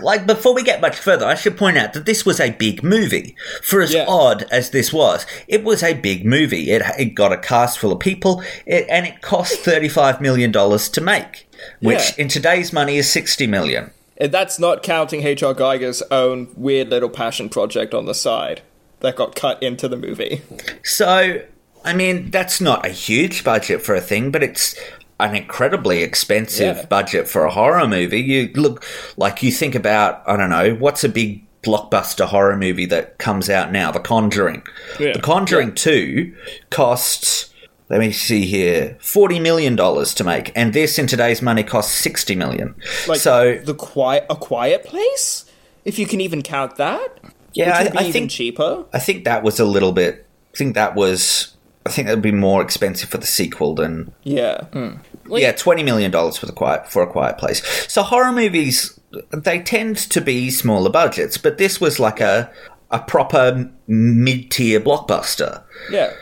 like, 0.00 0.26
before 0.26 0.54
we 0.54 0.62
get 0.62 0.80
much 0.80 0.96
further, 0.96 1.26
I 1.26 1.34
should 1.34 1.56
point 1.56 1.76
out 1.76 1.92
that 1.92 2.06
this 2.06 2.24
was 2.24 2.40
a 2.40 2.50
big 2.50 2.82
movie. 2.82 3.34
For 3.62 3.80
as 3.82 3.92
Yeah. 3.92 4.04
odd 4.08 4.44
as 4.50 4.70
this 4.70 4.92
was, 4.92 5.26
it 5.48 5.64
was 5.64 5.82
a 5.82 5.94
big 5.94 6.24
movie. 6.24 6.70
It, 6.70 6.82
it 6.98 7.14
got 7.14 7.32
a 7.32 7.38
cast 7.38 7.78
full 7.78 7.92
of 7.92 8.00
people, 8.00 8.42
it, 8.66 8.86
and 8.88 9.06
it 9.06 9.20
cost 9.22 9.62
$35 9.64 10.20
million 10.20 10.52
to 10.52 11.00
make, 11.00 11.48
which 11.80 11.98
Yeah. 12.16 12.22
in 12.22 12.28
today's 12.28 12.72
money 12.72 12.96
is 12.96 13.10
60 13.10 13.46
million. 13.46 13.90
and 14.20 14.32
that's 14.32 14.58
not 14.58 14.82
counting 14.82 15.22
H.R. 15.24 15.54
Giger's 15.54 16.02
own 16.10 16.48
weird 16.56 16.88
little 16.90 17.08
passion 17.08 17.48
project 17.48 17.94
on 17.94 18.06
the 18.06 18.14
side 18.14 18.62
that 19.00 19.14
got 19.16 19.36
cut 19.36 19.62
into 19.62 19.86
the 19.86 19.96
movie. 19.96 20.42
So, 20.82 21.40
I 21.84 21.92
mean, 21.94 22.30
that's 22.32 22.60
not 22.60 22.84
a 22.84 22.88
huge 22.88 23.44
budget 23.44 23.80
for 23.80 23.94
a 23.94 24.00
thing, 24.00 24.32
but 24.32 24.42
it's 24.42 24.74
an 25.20 25.34
incredibly 25.34 26.02
expensive 26.02 26.76
Yeah. 26.76 26.86
budget 26.86 27.28
for 27.28 27.44
a 27.44 27.50
horror 27.50 27.86
movie. 27.88 28.20
You 28.20 28.50
look 28.54 28.84
like 29.16 29.42
you 29.42 29.50
think 29.50 29.74
about, 29.74 30.22
I 30.26 30.36
don't 30.36 30.50
know, 30.50 30.74
what's 30.74 31.02
a 31.04 31.08
big 31.08 31.44
blockbuster 31.62 32.24
horror 32.26 32.56
movie 32.56 32.86
that 32.86 33.18
comes 33.18 33.50
out 33.50 33.72
now? 33.72 33.90
The 33.90 33.98
Conjuring. 34.00 34.62
Yeah. 35.00 35.12
The 35.14 35.20
Conjuring 35.20 35.74
2 35.74 36.32
costs, 36.70 37.52
let 37.88 38.00
me 38.00 38.12
see 38.12 38.46
here, 38.46 38.96
$40 39.00 39.40
million 39.42 39.76
to 39.76 40.24
make, 40.24 40.52
and 40.54 40.72
this 40.72 40.98
in 40.98 41.06
today's 41.06 41.42
money 41.42 41.64
costs 41.64 41.94
60 41.98 42.34
million. 42.36 42.74
Like 43.08 43.18
so, 43.20 43.58
the 43.58 43.74
quiet, 43.74 44.24
a 44.30 44.36
quiet 44.36 44.84
place, 44.84 45.44
if 45.84 45.98
you 45.98 46.06
can 46.06 46.20
even 46.20 46.42
count 46.42 46.76
that. 46.76 47.08
yeah, 47.54 47.90
I, 47.96 48.04
I 48.04 48.12
think 48.12 48.30
cheaper. 48.30 48.84
I 48.92 48.98
think 49.00 49.24
that 49.24 49.42
was 49.42 49.58
a 49.58 49.64
little 49.64 49.92
bit. 49.92 50.26
I 50.54 50.56
think 50.56 50.74
that 50.76 50.94
was. 50.94 51.54
I 51.86 51.90
think 51.90 52.06
that 52.06 52.14
would 52.14 52.22
be 52.22 52.32
more 52.32 52.60
expensive 52.62 53.08
for 53.08 53.18
the 53.18 53.26
sequel 53.26 53.74
than 53.74 54.12
Yeah, 54.22 54.64
hmm. 54.66 54.96
yeah, 55.30 55.52
twenty 55.52 55.82
million 55.82 56.10
dollars 56.10 56.36
for 56.36 56.46
the 56.46 56.52
quiet 56.52 56.90
for 56.90 57.02
a 57.02 57.06
quiet 57.06 57.38
place. 57.38 57.62
So 57.90 58.02
horror 58.02 58.32
movies 58.32 58.98
they 59.32 59.60
tend 59.60 59.96
to 59.96 60.20
be 60.20 60.50
smaller 60.50 60.90
budgets, 60.90 61.38
but 61.38 61.58
this 61.58 61.80
was 61.80 61.98
like 61.98 62.20
a 62.20 62.50
a 62.90 62.98
proper 62.98 63.70
mid 63.86 64.50
tier 64.50 64.80
blockbuster. 64.80 65.62
yeah, 65.90 66.12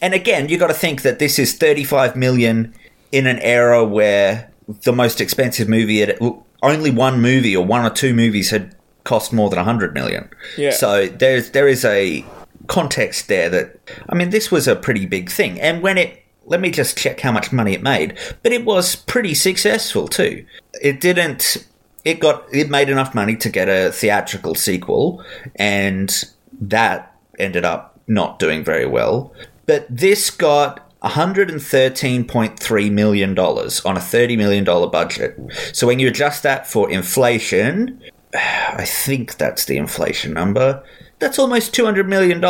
And 0.00 0.14
again, 0.14 0.48
you 0.48 0.58
got 0.58 0.68
to 0.68 0.74
think 0.74 1.02
that 1.02 1.18
this 1.18 1.38
is 1.38 1.54
thirty 1.54 1.84
five 1.84 2.16
million 2.16 2.74
in 3.12 3.26
an 3.26 3.38
era 3.38 3.84
where 3.84 4.50
the 4.82 4.92
most 4.92 5.20
expensive 5.20 5.68
movie 5.68 6.00
had 6.00 6.18
only 6.62 6.90
one 6.90 7.20
movie 7.20 7.54
or 7.54 7.64
one 7.64 7.84
or 7.84 7.90
two 7.90 8.14
movies 8.14 8.50
had 8.50 8.74
cost 9.04 9.32
more 9.32 9.50
than 9.50 9.58
a 9.58 9.64
hundred 9.64 9.94
million. 9.94 10.28
Yeah. 10.56 10.70
So 10.70 11.06
there's 11.06 11.50
there 11.50 11.68
is 11.68 11.84
a 11.84 12.24
context 12.66 13.28
there 13.28 13.50
that 13.50 13.78
I 14.08 14.14
mean 14.14 14.30
this 14.30 14.50
was 14.50 14.68
a 14.68 14.76
pretty 14.76 15.06
big 15.06 15.30
thing. 15.30 15.60
And 15.60 15.82
when 15.82 15.98
it 15.98 16.22
let 16.46 16.60
me 16.60 16.70
just 16.70 16.98
check 16.98 17.20
how 17.20 17.32
much 17.32 17.52
money 17.52 17.72
it 17.72 17.82
made, 17.82 18.18
but 18.42 18.52
it 18.52 18.64
was 18.64 18.96
pretty 18.96 19.34
successful 19.34 20.08
too. 20.08 20.44
It 20.82 21.00
didn't 21.00 21.68
it 22.04 22.20
got 22.20 22.44
it 22.52 22.70
made 22.70 22.88
enough 22.88 23.14
money 23.14 23.36
to 23.36 23.48
get 23.48 23.68
a 23.68 23.90
theatrical 23.92 24.54
sequel 24.54 25.24
and 25.56 26.24
that 26.60 27.14
ended 27.38 27.64
up 27.64 27.98
not 28.06 28.38
doing 28.38 28.62
very 28.62 28.86
well. 28.86 29.32
But 29.66 29.86
this 29.88 30.30
got 30.30 30.80
$113.3 31.02 32.92
million 32.92 33.38
on 33.38 33.96
a 33.96 34.00
$30 34.00 34.36
million 34.38 34.64
budget. 34.64 35.38
So 35.72 35.86
when 35.86 35.98
you 35.98 36.08
adjust 36.08 36.42
that 36.42 36.66
for 36.66 36.90
inflation, 36.90 38.02
I 38.34 38.84
think 38.86 39.36
that's 39.36 39.66
the 39.66 39.76
inflation 39.76 40.32
number, 40.32 40.82
that's 41.18 41.38
almost 41.38 41.72
$200 41.74 42.06
million. 42.06 42.40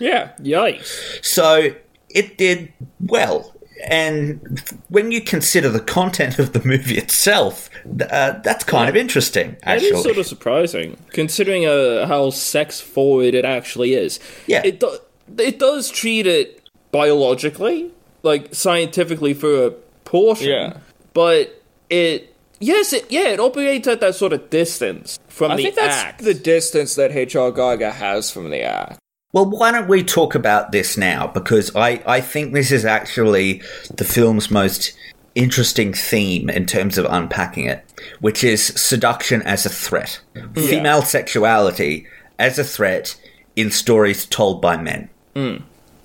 yeah. 0.00 0.32
Yikes. 0.40 1.24
So 1.24 1.70
it 2.10 2.38
did 2.38 2.72
well. 3.00 3.54
And 3.88 4.60
when 4.88 5.12
you 5.12 5.20
consider 5.20 5.68
the 5.68 5.78
content 5.80 6.40
of 6.40 6.52
the 6.52 6.60
movie 6.64 6.98
itself, 6.98 7.70
uh, 8.10 8.32
that's 8.42 8.64
kind 8.64 8.88
of 8.88 8.96
interesting, 8.96 9.56
actually. 9.62 9.90
is 9.90 10.02
sort 10.02 10.18
of 10.18 10.26
surprising, 10.26 10.96
considering 11.10 11.64
uh, 11.64 12.06
how 12.08 12.30
sex 12.30 12.80
forward 12.80 13.34
it 13.34 13.44
actually 13.44 13.94
is. 13.94 14.18
Yeah. 14.48 14.62
it 14.64 14.80
do- 14.80 14.98
it 15.38 15.60
does 15.60 15.90
treat 15.90 16.26
it 16.26 16.68
biologically, 16.90 17.92
like 18.24 18.52
scientifically 18.54 19.32
for 19.34 19.66
a 19.66 19.70
portion. 20.04 20.48
Yeah. 20.48 20.78
but 21.12 21.62
it 21.90 22.34
yes, 22.60 22.92
it 22.92 23.10
yeah, 23.10 23.28
it 23.28 23.40
operates 23.40 23.86
at 23.88 24.00
that 24.00 24.14
sort 24.14 24.32
of 24.32 24.50
distance 24.50 25.18
from 25.28 25.52
I 25.52 25.56
the 25.56 25.62
think 25.64 25.74
that's 25.76 25.96
act. 25.96 26.22
the 26.22 26.34
distance 26.34 26.94
that 26.96 27.12
H.R. 27.12 27.52
Giger 27.52 27.92
has 27.92 28.30
from 28.30 28.50
the 28.50 28.62
act. 28.62 28.98
Well, 29.32 29.48
why 29.48 29.72
don't 29.72 29.88
we 29.88 30.02
talk 30.02 30.34
about 30.34 30.72
this 30.72 30.96
now? 30.96 31.26
Because 31.26 31.74
I, 31.76 32.02
I 32.06 32.20
think 32.22 32.54
this 32.54 32.72
is 32.72 32.86
actually 32.86 33.62
the 33.94 34.04
film's 34.04 34.50
most 34.50 34.94
interesting 35.34 35.92
theme 35.92 36.48
in 36.48 36.64
terms 36.64 36.96
of 36.96 37.04
unpacking 37.04 37.66
it, 37.66 37.84
which 38.20 38.42
is 38.42 38.66
seduction 38.68 39.42
as 39.42 39.66
a 39.66 39.68
threat. 39.68 40.20
Female 40.54 41.02
sexuality 41.02 42.06
as 42.38 42.58
a 42.58 42.64
threat 42.64 43.20
in 43.54 43.70
stories 43.70 44.24
told 44.26 44.62
by 44.62 44.76
men. 44.78 45.10
Hmm. 45.36 45.56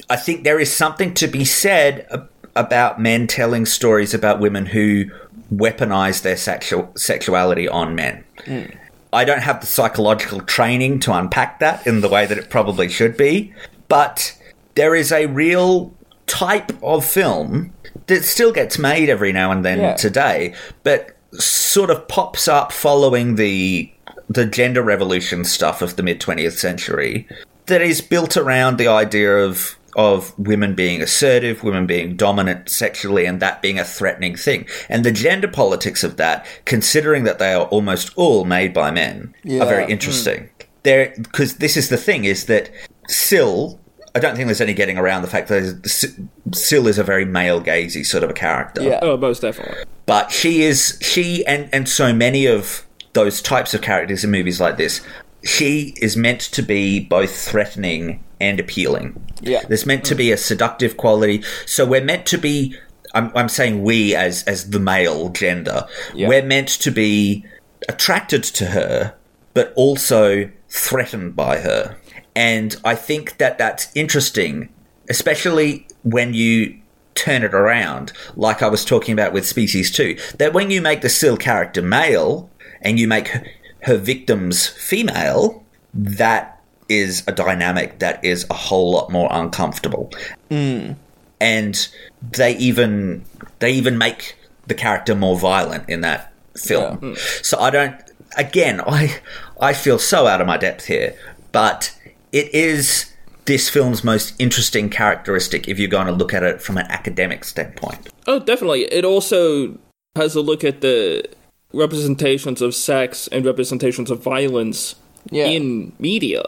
I 0.10 0.18
think 0.18 0.44
there 0.44 0.60
is 0.60 0.72
something 0.72 1.14
to 1.16 1.28
be 1.28 1.46
said 1.46 2.06
ab- 2.12 2.30
about 2.56 3.00
men 3.02 3.28
telling 3.28 3.66
stories 3.66 4.14
about 4.14 4.40
women 4.40 4.66
who 4.68 5.06
weaponize 5.54 6.22
their 6.22 6.38
sexual 6.38 6.92
sexuality 6.96 7.68
on 7.68 7.96
men. 7.96 8.24
Mm. 8.46 8.76
I 9.12 9.26
don't 9.26 9.42
have 9.42 9.62
the 9.62 9.68
psychological 9.68 10.42
training 10.42 11.00
to 11.02 11.14
unpack 11.14 11.60
that 11.60 11.86
in 11.86 12.02
the 12.02 12.10
way 12.10 12.26
that 12.26 12.38
it 12.38 12.50
probably 12.50 12.90
should 12.90 13.16
be, 13.16 13.54
but 13.88 14.36
there 14.76 14.96
is 14.96 15.12
a 15.12 15.28
real 15.28 15.94
type 16.26 16.72
of 16.82 17.06
film 17.06 17.72
that 18.08 18.24
still 18.24 18.52
gets 18.52 18.80
made 18.80 19.10
every 19.10 19.32
now 19.32 19.52
and 19.52 19.64
then 19.64 19.80
Yeah. 19.80 19.94
today, 19.94 20.56
but 20.82 21.16
sort 21.34 21.90
of 21.90 22.08
pops 22.08 22.48
up 22.48 22.72
following 22.72 23.36
the 23.36 23.90
the 24.30 24.46
gender 24.46 24.82
revolution 24.82 25.44
stuff 25.44 25.82
of 25.82 25.96
the 25.96 26.02
mid 26.04 26.20
20th 26.20 26.58
century 26.58 27.28
that 27.66 27.82
is 27.82 28.02
built 28.02 28.38
around 28.38 28.78
the 28.78 28.88
idea 28.88 29.36
of 29.38 29.76
of 29.96 30.38
women 30.38 30.76
being 30.76 31.02
assertive, 31.02 31.64
women 31.64 31.86
being 31.86 32.16
dominant 32.16 32.70
sexually, 32.70 33.26
and 33.26 33.40
that 33.40 33.62
being 33.62 33.80
a 33.80 33.84
threatening 33.84 34.36
thing. 34.36 34.68
And 34.90 35.04
the 35.04 35.12
gender 35.12 35.48
politics 35.48 36.04
of 36.04 36.18
that, 36.18 36.46
considering 36.66 37.24
that 37.24 37.40
they 37.40 37.54
are 37.54 37.66
almost 37.66 38.12
all 38.16 38.46
made 38.46 38.74
by 38.74 38.92
men, 38.92 39.34
are 39.46 39.66
very 39.66 39.86
hmm. 39.86 39.92
interesting. 39.92 40.50
There, 40.84 41.14
because 41.18 41.58
this 41.58 41.78
is 41.78 41.90
the 41.90 41.98
thing: 41.98 42.26
is 42.26 42.46
that 42.46 42.70
Sil. 43.08 43.80
I 44.16 44.20
don't 44.20 44.36
think 44.36 44.46
there's 44.46 44.62
any 44.62 44.76
getting 44.76 45.00
around 45.00 45.24
the 45.24 45.28
fact 45.28 45.48
that 45.48 45.82
S- 45.86 46.20
Sil 46.54 46.86
is 46.86 47.00
a 47.00 47.04
very 47.04 47.26
male 47.26 47.60
gazy 47.60 48.06
sort 48.06 48.24
of 48.24 48.30
a 48.30 48.34
character 48.34 48.84
Yeah. 48.84 49.00
oh, 49.02 49.18
most 49.18 49.42
definitely. 49.42 49.86
but 50.06 50.32
she 50.32 50.62
is 50.62 51.00
she 51.02 51.44
and 51.48 51.68
and 51.74 51.90
so 51.90 52.14
many 52.14 52.46
of 52.46 52.86
those 53.14 53.42
types 53.42 53.74
of 53.74 53.82
characters 53.82 54.24
in 54.24 54.30
movies 54.30 54.62
like 54.62 54.78
this 54.78 55.02
she 55.44 55.94
is 55.98 56.16
meant 56.16 56.42
to 56.42 56.62
be 56.62 57.00
both 57.00 57.36
threatening 57.36 58.24
and 58.44 58.60
appealing 58.60 59.08
Yeah. 59.42 59.62
there's 59.68 59.86
meant 59.86 60.04
to 60.06 60.16
be 60.16 60.32
a 60.32 60.38
seductive 60.38 60.94
quality 61.04 61.38
so 61.66 61.86
we're 61.86 62.04
meant 62.04 62.26
to 62.34 62.38
be 62.38 62.76
i'm, 63.16 63.32
I'm 63.36 63.50
saying 63.50 63.84
we 63.84 64.16
as 64.16 64.44
as 64.44 64.70
the 64.76 64.80
male 64.80 65.30
gender 65.30 65.80
Yeah. 66.14 66.28
we're 66.30 66.44
meant 66.56 66.70
to 66.86 66.92
be 66.92 67.46
attracted 67.90 68.44
to 68.60 68.66
her 68.78 69.16
but 69.54 69.74
also 69.76 70.50
threatened 70.70 71.36
by 71.36 71.60
her 71.60 71.98
and 72.36 72.76
i 72.84 72.96
think 72.96 73.38
that 73.38 73.58
that's 73.58 73.86
interesting 73.96 74.70
especially 75.10 75.88
when 76.04 76.34
you 76.34 76.80
turn 77.16 77.44
it 77.44 77.54
around, 77.54 78.12
like 78.36 78.64
I 78.64 78.68
was 78.70 78.84
talking 78.84 79.14
about 79.14 79.34
with 79.34 79.46
Species 79.46 79.92
2, 79.92 80.18
that 80.40 80.52
when 80.52 80.72
you 80.72 80.82
make 80.82 81.02
the 81.02 81.10
Sil 81.14 81.38
character 81.38 81.82
male 81.82 82.50
and 82.82 82.98
you 83.00 83.08
make 83.08 83.28
her, 83.28 83.46
her 83.84 83.98
victims 83.98 84.66
female, 84.66 85.64
that 85.94 86.53
is 86.90 87.24
a 87.28 87.32
dynamic 87.32 88.00
that 88.00 88.24
is 88.24 88.46
a 88.50 88.54
whole 88.54 88.92
lot 88.92 89.10
more 89.10 89.28
uncomfortable. 89.32 90.12
Hmm. 90.50 90.94
And 91.40 91.88
they 92.32 92.56
even 92.58 93.26
they 93.60 93.72
even 93.72 93.98
make 93.98 94.36
the 94.68 94.74
character 94.74 95.16
more 95.16 95.38
violent 95.38 95.90
in 95.90 96.02
that 96.02 96.32
film. 96.56 96.98
Hmm. 96.98 97.14
So 97.42 97.60
I 97.60 97.70
don't 97.70 97.96
again, 98.38 98.82
I 98.86 99.16
I 99.60 99.74
feel 99.74 100.00
so 100.00 100.28
out 100.28 100.42
of 100.42 100.48
my 100.48 100.58
depth 100.58 100.86
here, 100.86 101.16
but 101.52 101.96
it 102.32 102.54
is 102.54 103.10
this 103.46 103.70
film's 103.70 104.04
most 104.04 104.34
interesting 104.40 104.90
characteristic 104.90 105.68
if 105.68 105.78
you're 105.78 105.90
going 105.90 106.08
to 106.08 106.14
look 106.14 106.34
at 106.34 106.44
it 106.44 106.62
from 106.62 106.78
an 106.78 106.86
academic 106.90 107.44
standpoint. 107.44 108.10
Oh, 108.26 108.40
definitely. 108.40 108.84
It 108.86 109.04
also 109.04 109.78
has 110.16 110.34
a 110.36 110.42
look 110.42 110.64
at 110.64 110.80
the 110.80 111.26
representations 111.74 112.62
of 112.62 112.74
sex 112.74 113.28
and 113.30 113.46
representations 113.46 114.10
of 114.10 114.22
violence 114.24 114.96
Yeah. 115.30 115.48
in 115.48 115.92
media 116.00 116.44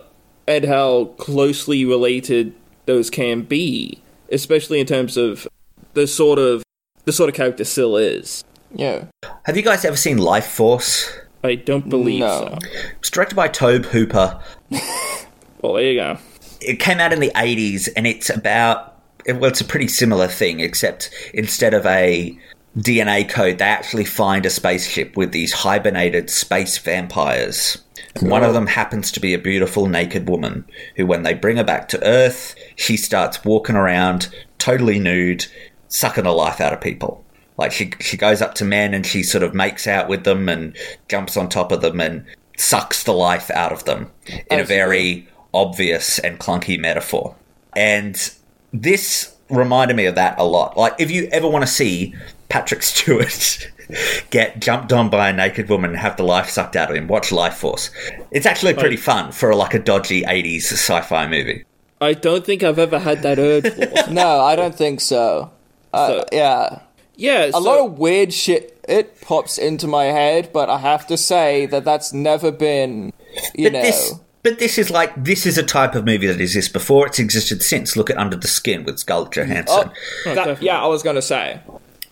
and 0.47 0.65
how 0.65 1.05
closely 1.17 1.85
related 1.85 2.53
those 2.85 3.09
can 3.09 3.41
be, 3.41 3.99
especially 4.31 4.80
in 4.80 4.85
terms 4.85 5.17
of 5.17 5.47
the 5.93 6.07
sort 6.07 6.39
of 6.39 6.63
the 7.05 7.11
sort 7.13 7.30
of 7.30 7.35
character 7.35 7.63
Sil 7.65 7.95
is. 7.97 8.43
Yeah. 8.73 9.05
Have 9.43 9.55
you 9.57 9.63
guys 9.63 9.85
ever 9.85 9.95
seen 9.97 10.17
Life 10.17 10.47
Force? 10.47 11.11
I 11.43 11.55
don't 11.55 11.88
believe 11.89 12.19
No. 12.22 12.57
so. 12.61 12.67
It's 12.99 13.09
directed 13.09 13.35
by 13.35 13.47
Tobe 13.47 13.85
Hooper. 13.85 14.39
Well, 15.61 15.73
there 15.73 15.84
you 15.91 15.99
go. 15.99 16.17
It 16.61 16.80
came 16.80 16.99
out 16.99 17.11
in 17.11 17.19
the 17.22 17.31
80s 17.35 17.89
and 17.97 18.05
it's 18.05 18.30
about, 18.30 18.99
well, 19.27 19.45
it's 19.45 19.61
a 19.61 19.65
pretty 19.65 19.88
similar 19.88 20.27
thing, 20.27 20.59
except 20.59 21.09
instead 21.34 21.73
of 21.73 21.84
a 21.88 22.38
DNA 22.77 23.27
code, 23.27 23.57
they 23.57 23.65
actually 23.65 24.05
find 24.05 24.45
a 24.45 24.51
spaceship 24.51 25.17
with 25.17 25.31
these 25.31 25.51
hibernated 25.53 26.30
space 26.30 26.77
vampires. 26.77 27.80
And 28.15 28.29
One 28.31 28.43
of 28.43 28.53
them 28.53 28.67
happens 28.67 29.11
to 29.11 29.19
be 29.19 29.33
a 29.33 29.39
beautiful 29.39 29.87
naked 29.87 30.29
woman 30.29 30.65
who, 30.95 31.05
when 31.05 31.23
they 31.23 31.33
bring 31.33 31.57
her 31.57 31.63
back 31.63 31.89
to 31.89 32.03
Earth, 32.03 32.55
she 32.75 32.95
starts 32.95 33.43
walking 33.43 33.75
around 33.75 34.29
totally 34.57 34.99
nude, 34.99 35.45
sucking 35.89 36.23
the 36.23 36.31
life 36.31 36.61
out 36.61 36.73
of 36.73 36.81
people. 36.81 37.23
Like 37.57 37.71
she 37.71 37.91
she 37.99 38.17
goes 38.17 38.41
up 38.41 38.53
to 38.55 38.65
men 38.65 38.93
and 38.93 39.05
she 39.05 39.23
sort 39.23 39.43
of 39.43 39.53
makes 39.53 39.87
out 39.87 40.09
with 40.09 40.23
them 40.23 40.49
and 40.49 40.75
jumps 41.07 41.37
on 41.37 41.47
top 41.47 41.71
of 41.71 41.81
them 41.81 42.01
and 42.01 42.25
sucks 42.57 43.03
the 43.03 43.13
life 43.13 43.49
out 43.51 43.71
of 43.71 43.85
them 43.85 44.11
in 44.27 44.59
a 44.59 44.63
oh, 44.63 44.65
very 44.65 45.27
obvious 45.53 46.19
and 46.19 46.39
clunky 46.39 46.79
metaphor. 46.79 47.35
And 47.75 48.31
this 48.73 49.35
reminded 49.49 49.95
me 49.95 50.05
of 50.05 50.15
that 50.15 50.37
a 50.37 50.43
lot. 50.43 50.75
Like 50.75 50.95
if 50.99 51.11
you 51.11 51.27
ever 51.31 51.47
want 51.47 51.63
to 51.63 51.71
see 51.71 52.13
Patrick 52.49 52.83
Stewart 52.83 53.71
get 54.30 54.60
jumped 54.60 54.91
on 54.94 55.10
by 55.10 55.30
a 55.30 55.34
naked 55.34 55.70
woman 55.70 55.91
and 55.91 55.99
have 55.99 56.18
the 56.18 56.24
life 56.24 56.49
sucked 56.49 56.76
out 56.76 56.90
of 56.90 56.95
him, 56.95 57.07
watch 57.07 57.32
Life 57.32 57.56
Force. 57.56 57.90
It's 58.32 58.45
actually 58.45 58.74
pretty 58.74 58.98
fun 58.98 59.32
for 59.32 59.49
a, 59.49 59.56
like 59.56 59.74
a 59.74 59.80
dodgy 59.80 60.24
80s 60.24 60.64
sci-fi 60.72 61.28
movie. 61.28 61.66
I 62.02 62.14
don't 62.14 62.45
think 62.45 62.62
I've 62.64 62.80
ever 62.80 62.99
had 62.99 63.22
that 63.24 63.40
urge 63.40 63.70
for. 63.74 64.12
No, 64.12 64.41
I 64.41 64.56
don't 64.56 64.76
think 64.76 65.02
so. 65.02 65.52
Uh, 65.94 66.07
So- 66.07 66.26
yeah. 66.32 66.80
yeah, 67.16 67.52
A 67.53 67.60
lot 67.60 67.80
of 67.80 67.98
weird 67.98 68.34
shit 68.34 68.72
it 68.88 69.20
pops 69.22 69.57
into 69.57 69.88
my 69.88 70.06
head, 70.06 70.52
but 70.53 70.70
I 70.70 70.78
have 70.80 71.07
to 71.07 71.18
say 71.18 71.66
that 71.68 71.84
that's 71.86 72.14
never 72.14 72.52
been, 72.52 73.12
you 73.56 73.66
But 73.68 73.74
know. 73.74 73.82
this 73.82 74.14
but 74.44 74.60
this 74.60 74.78
is 74.78 74.91
like 74.91 75.12
this 75.24 75.48
is 75.48 75.57
a 75.57 75.64
type 75.64 75.95
of 75.95 76.06
movie 76.06 76.28
that 76.28 76.40
exists 76.40 76.72
before 76.72 77.07
it's 77.07 77.18
existed 77.18 77.64
since. 77.64 77.98
Look 77.98 78.12
at 78.12 78.18
Under 78.20 78.36
the 78.36 78.48
Skin 78.48 78.84
with 78.84 78.99
Scarlett 78.99 79.32
Johansson. 79.32 79.90
Oh, 80.28 80.36
that- 80.36 80.62
yeah, 80.62 80.80
I 80.80 80.86
was 80.86 81.02
gonna 81.02 81.22
say. 81.24 81.60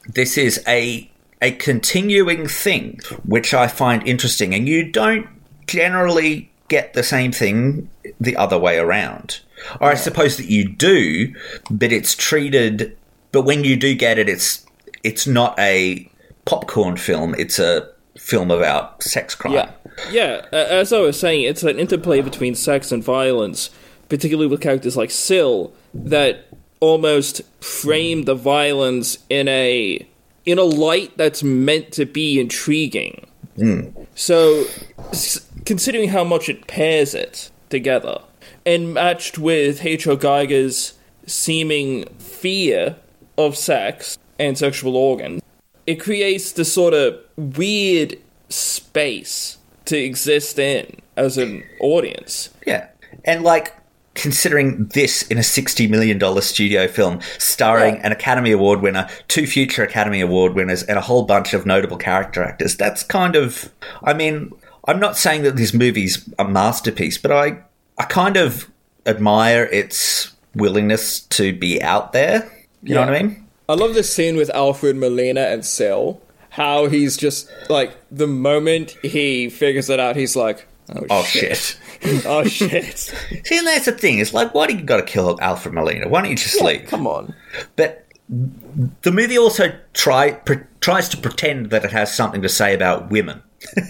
this 0.08 0.36
is 0.36 0.64
a 0.68 1.12
a 1.44 1.52
continuing 1.52 2.48
thing 2.48 3.00
which 3.26 3.54
I 3.54 3.68
find 3.68 4.08
interesting 4.08 4.54
and 4.56 4.68
you 4.68 4.90
don't 4.90 5.28
generally 5.68 6.50
get 6.70 6.94
the 6.94 7.04
same 7.04 7.32
thing 7.32 7.90
the 8.20 8.36
other 8.36 8.58
way 8.58 8.80
around. 8.80 9.42
Or 9.80 9.90
I 9.90 9.96
suppose 9.96 10.38
that 10.38 10.50
you 10.50 10.68
do, 10.68 11.36
but 11.70 11.92
it's 11.92 12.16
treated 12.16 12.98
but 13.32 13.44
when 13.44 13.64
you 13.64 13.76
do 13.76 13.94
get 13.94 14.18
it 14.18 14.30
it's 14.30 14.66
it's 15.04 15.28
not 15.28 15.58
a 15.60 16.10
popcorn 16.46 16.98
film, 16.98 17.36
it's 17.38 17.60
a 17.60 17.90
film 18.18 18.52
about 18.52 19.04
sex 19.04 19.36
crime. 19.36 19.54
Yeah. 19.54 19.72
Yeah, 20.12 20.46
as 20.52 20.92
I 20.92 21.00
was 21.00 21.20
saying, 21.20 21.44
it's 21.44 21.62
an 21.62 21.78
interplay 21.78 22.22
between 22.22 22.56
sex 22.56 22.92
and 22.92 23.04
violence, 23.04 23.70
particularly 24.10 24.48
with 24.48 24.60
characters 24.60 24.98
like 24.98 25.12
Sil, 25.14 25.70
that 25.94 26.48
almost 26.80 27.42
frame 27.64 28.24
the 28.24 28.34
violence 28.34 29.20
in 29.30 29.48
a 29.48 30.08
in 30.46 30.58
a 30.58 30.64
light 30.64 31.18
that's 31.18 31.44
meant 31.44 31.92
to 31.94 32.06
be 32.06 32.40
intriguing. 32.40 33.28
Hmm. 33.56 33.90
So, 34.16 34.66
s- 35.12 35.48
considering 35.66 36.10
how 36.10 36.24
much 36.24 36.50
it 36.50 36.68
pairs 36.68 37.14
it 37.14 37.50
together, 37.70 38.20
and 38.66 38.94
matched 38.94 39.38
with 39.38 39.86
H.R. 39.86 40.16
Giger's 40.16 40.94
seeming 41.26 42.06
fear 42.18 42.96
of 43.38 43.56
sex 43.58 44.18
and 44.40 44.58
sexual 44.58 44.96
organs, 44.96 45.42
it 45.86 45.96
creates 45.96 46.52
this 46.54 46.72
sort 46.74 46.94
of 46.94 47.20
weird 47.36 48.18
space 48.50 49.58
to 49.86 49.98
exist 49.98 50.58
in 50.60 51.02
as 51.18 51.38
an 51.38 51.64
audience. 51.80 52.50
Yeah. 52.66 52.88
And 53.26 53.44
like 53.44 53.74
considering 54.16 54.86
this 54.88 55.24
in 55.24 55.38
a 55.38 55.42
$60 55.42 55.90
million 55.90 56.42
studio 56.42 56.88
film 56.88 57.20
starring 57.40 57.98
an 57.98 58.12
Academy 58.12 58.52
Award 58.52 58.82
winner, 58.82 59.08
two 59.28 59.48
future 59.48 59.84
Academy 59.84 60.22
Award 60.22 60.54
winners, 60.54 60.84
and 60.84 60.98
a 60.98 61.02
whole 61.02 61.24
bunch 61.24 61.54
of 61.54 61.66
notable 61.66 61.98
character 61.98 62.44
actors, 62.44 62.76
that's 62.76 63.04
kind 63.04 63.36
of. 63.36 63.72
I 64.04 64.14
mean, 64.14 64.54
I'm 64.88 65.00
not 65.00 65.18
saying 65.18 65.44
that 65.44 65.56
this 65.56 65.74
movie's 65.74 66.30
a 66.38 66.48
masterpiece, 66.48 67.18
but 67.18 67.32
I, 67.32 67.58
I 67.98 68.04
kind 68.04 68.38
of 68.38 68.70
admire 69.06 69.66
its 69.66 70.34
willingness 70.56 71.22
to 71.22 71.54
be 71.54 71.82
out 71.82 72.14
there. 72.14 72.50
You 72.84 72.96
know 72.96 73.02
what 73.02 73.14
I 73.14 73.24
mean? 73.24 73.48
I 73.70 73.76
love 73.76 73.94
this 73.94 74.14
scene 74.14 74.36
with 74.36 74.50
Alfred 74.52 74.98
Molina 74.98 75.42
and 75.42 75.66
Sil. 75.66 76.20
How 76.50 76.88
he's 76.88 77.18
just 77.18 77.50
like 77.70 77.96
the 78.12 78.28
moment 78.28 78.92
he 79.02 79.50
figures 79.50 79.90
it 79.90 80.00
out, 80.00 80.16
he's 80.16 80.36
like, 80.36 80.68
"Oh, 80.96 81.06
Oh, 81.10 81.24
shit. 81.24 81.58
shit. 81.58 82.26
oh 82.26 82.44
shit!" 82.46 82.98
See, 83.46 83.58
and 83.58 83.68
that's 83.68 83.86
the 83.86 83.92
thing. 83.92 84.20
It's 84.20 84.34
like, 84.34 84.54
why 84.54 84.68
do 84.68 84.76
you 84.76 84.84
got 84.84 84.98
to 84.98 85.04
kill 85.04 85.38
Alfred 85.42 85.74
Molina? 85.74 86.08
Why 86.08 86.22
don't 86.22 86.30
you 86.32 86.36
just 86.38 86.62
leave? 86.62 86.88
Come 86.88 87.08
on. 87.08 87.34
But 87.76 88.06
the 88.30 89.12
movie 89.12 89.38
also 89.38 89.74
try 89.94 90.32
pr- 90.32 90.64
tries 90.82 91.10
to 91.10 91.18
pretend 91.18 91.70
that 91.72 91.84
it 91.86 91.92
has 91.92 92.14
something 92.14 92.42
to 92.42 92.50
say 92.50 92.74
about 92.74 93.10
women. 93.12 93.42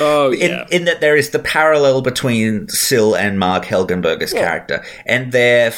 Oh 0.00 0.32
In, 0.32 0.50
yeah, 0.50 0.66
in 0.70 0.84
that 0.84 1.00
there 1.00 1.16
is 1.16 1.30
the 1.30 1.38
parallel 1.40 2.00
between 2.02 2.68
Sil 2.70 3.14
and 3.16 3.38
Marg 3.38 3.64
Helgenberger's 3.64 4.32
character 4.32 4.84
and 5.06 5.32
their 5.32 5.72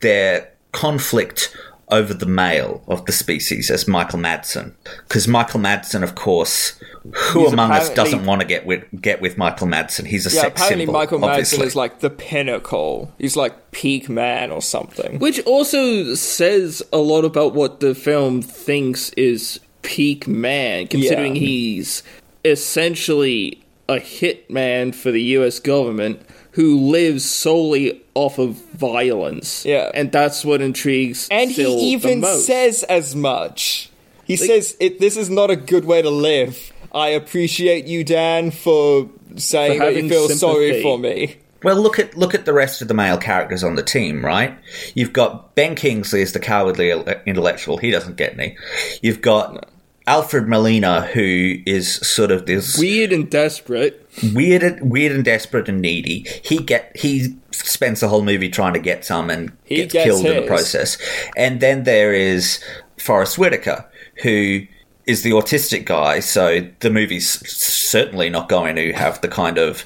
their 0.00 0.48
conflict 0.72 1.56
over 1.90 2.14
the 2.14 2.26
male 2.26 2.82
of 2.88 3.04
the 3.06 3.12
species 3.12 3.70
as 3.70 3.86
Michael 3.88 4.18
Madsen. 4.18 4.72
Because 5.08 5.26
Michael 5.28 5.60
Madsen, 5.60 6.02
of 6.02 6.14
course, 6.14 6.78
who 7.14 7.44
He's 7.44 7.52
among 7.52 7.72
us 7.72 7.90
doesn't 7.90 8.24
want 8.26 8.40
to 8.42 8.46
get 8.46 8.66
with 8.66 8.84
get 9.00 9.20
with 9.20 9.38
Michael 9.38 9.66
Madsen? 9.66 10.06
He's 10.06 10.26
a 10.26 10.34
Yeah, 10.34 10.42
sex 10.42 10.52
apparently 10.60 10.84
symbol. 10.86 10.92
Michael 11.00 11.24
obviously. 11.24 11.58
Madsen 11.58 11.66
is 11.66 11.76
like 11.76 12.00
the 12.00 12.10
pinnacle. 12.10 13.12
He's 13.18 13.36
like 13.36 13.70
peak 13.72 14.08
man 14.08 14.50
or 14.50 14.60
something. 14.62 15.18
which 15.18 15.40
also 15.46 16.14
says 16.14 16.82
a 16.92 16.98
lot 16.98 17.24
about 17.24 17.54
what 17.54 17.80
the 17.80 17.94
film 17.94 18.42
thinks 18.42 19.10
is 19.10 19.60
peak 19.82 20.28
man, 20.28 20.86
considering 20.88 21.34
Yeah. 21.36 21.40
he's 21.40 22.02
essentially 22.44 23.62
a 23.88 23.96
hitman 23.96 24.94
for 24.94 25.10
the 25.10 25.22
U.S. 25.38 25.58
government 25.58 26.20
who 26.52 26.78
lives 26.90 27.24
solely 27.24 28.02
off 28.14 28.38
of 28.38 28.54
violence. 28.72 29.64
Yeah. 29.64 29.90
and 29.94 30.10
that's 30.10 30.44
what 30.44 30.60
intrigues. 30.60 31.28
And 31.30 31.50
Sil 31.52 31.78
he 31.78 31.96
the 31.96 32.06
even 32.08 32.20
most. 32.20 32.46
says 32.46 32.82
as 32.84 33.14
much. 33.14 33.90
He 34.24 34.36
says, 34.36 34.76
it, 34.78 35.00
"This 35.00 35.16
is 35.16 35.28
not 35.28 35.50
a 35.50 35.56
good 35.56 35.84
way 35.84 36.02
to 36.02 36.10
live." 36.10 36.72
I 36.92 37.08
appreciate 37.08 37.86
you, 37.86 38.04
Dan, 38.04 38.50
for 38.50 39.08
saying 39.36 39.78
For 39.78 39.84
that 39.84 39.90
you 39.90 39.96
having 39.96 40.08
feel 40.08 40.28
sorry 40.28 40.82
for 40.82 40.98
me. 40.98 41.36
Well, 41.62 41.76
look 41.76 41.98
at 41.98 42.16
look 42.16 42.34
at 42.34 42.46
the 42.46 42.52
rest 42.52 42.80
of 42.80 42.88
the 42.88 42.94
male 42.94 43.18
characters 43.18 43.62
on 43.62 43.74
the 43.74 43.82
team, 43.82 44.24
right? 44.24 44.56
You've 44.94 45.12
got 45.12 45.54
Ben 45.54 45.74
Kingsley 45.74 46.22
as 46.22 46.32
the 46.32 46.40
cowardly 46.40 46.90
uh, 46.90 47.14
intellectual; 47.26 47.76
he 47.76 47.90
doesn't 47.90 48.16
get 48.16 48.32
any. 48.34 48.56
You've 49.02 49.20
got 49.20 49.68
Alfred 50.10 50.48
Molina, 50.48 51.02
who 51.02 51.54
is 51.66 51.94
sort 51.94 52.32
of 52.32 52.46
this 52.46 52.76
weird 52.76 53.12
and 53.12 53.30
desperate. 53.30 54.04
weird, 54.34 54.80
weird 54.82 55.12
and 55.12 55.24
desperate 55.24 55.68
and 55.68 55.80
needy. 55.80 56.26
He 56.42 56.58
get 56.58 56.90
he 56.96 57.36
spends 57.52 58.00
the 58.00 58.08
whole 58.08 58.24
movie 58.24 58.48
trying 58.48 58.72
to 58.72 58.80
get 58.80 59.04
some 59.04 59.30
and 59.30 59.52
He 59.62 59.76
gets 59.76 59.92
gets 59.92 60.04
killed 60.06 60.26
in 60.26 60.34
the 60.42 60.46
process. 60.48 60.98
And 61.36 61.60
then 61.60 61.84
there 61.84 62.12
is 62.12 62.58
Forest 62.98 63.38
Whitaker, 63.38 63.88
who 64.22 64.62
is 65.06 65.22
the 65.22 65.30
autistic 65.30 65.84
guy. 65.84 66.18
So 66.18 66.66
the 66.80 66.90
movie's 66.90 67.48
certainly 67.48 68.30
not 68.30 68.48
going 68.48 68.74
to 68.74 68.92
have 68.92 69.20
the 69.20 69.28
kind 69.28 69.58
of 69.58 69.84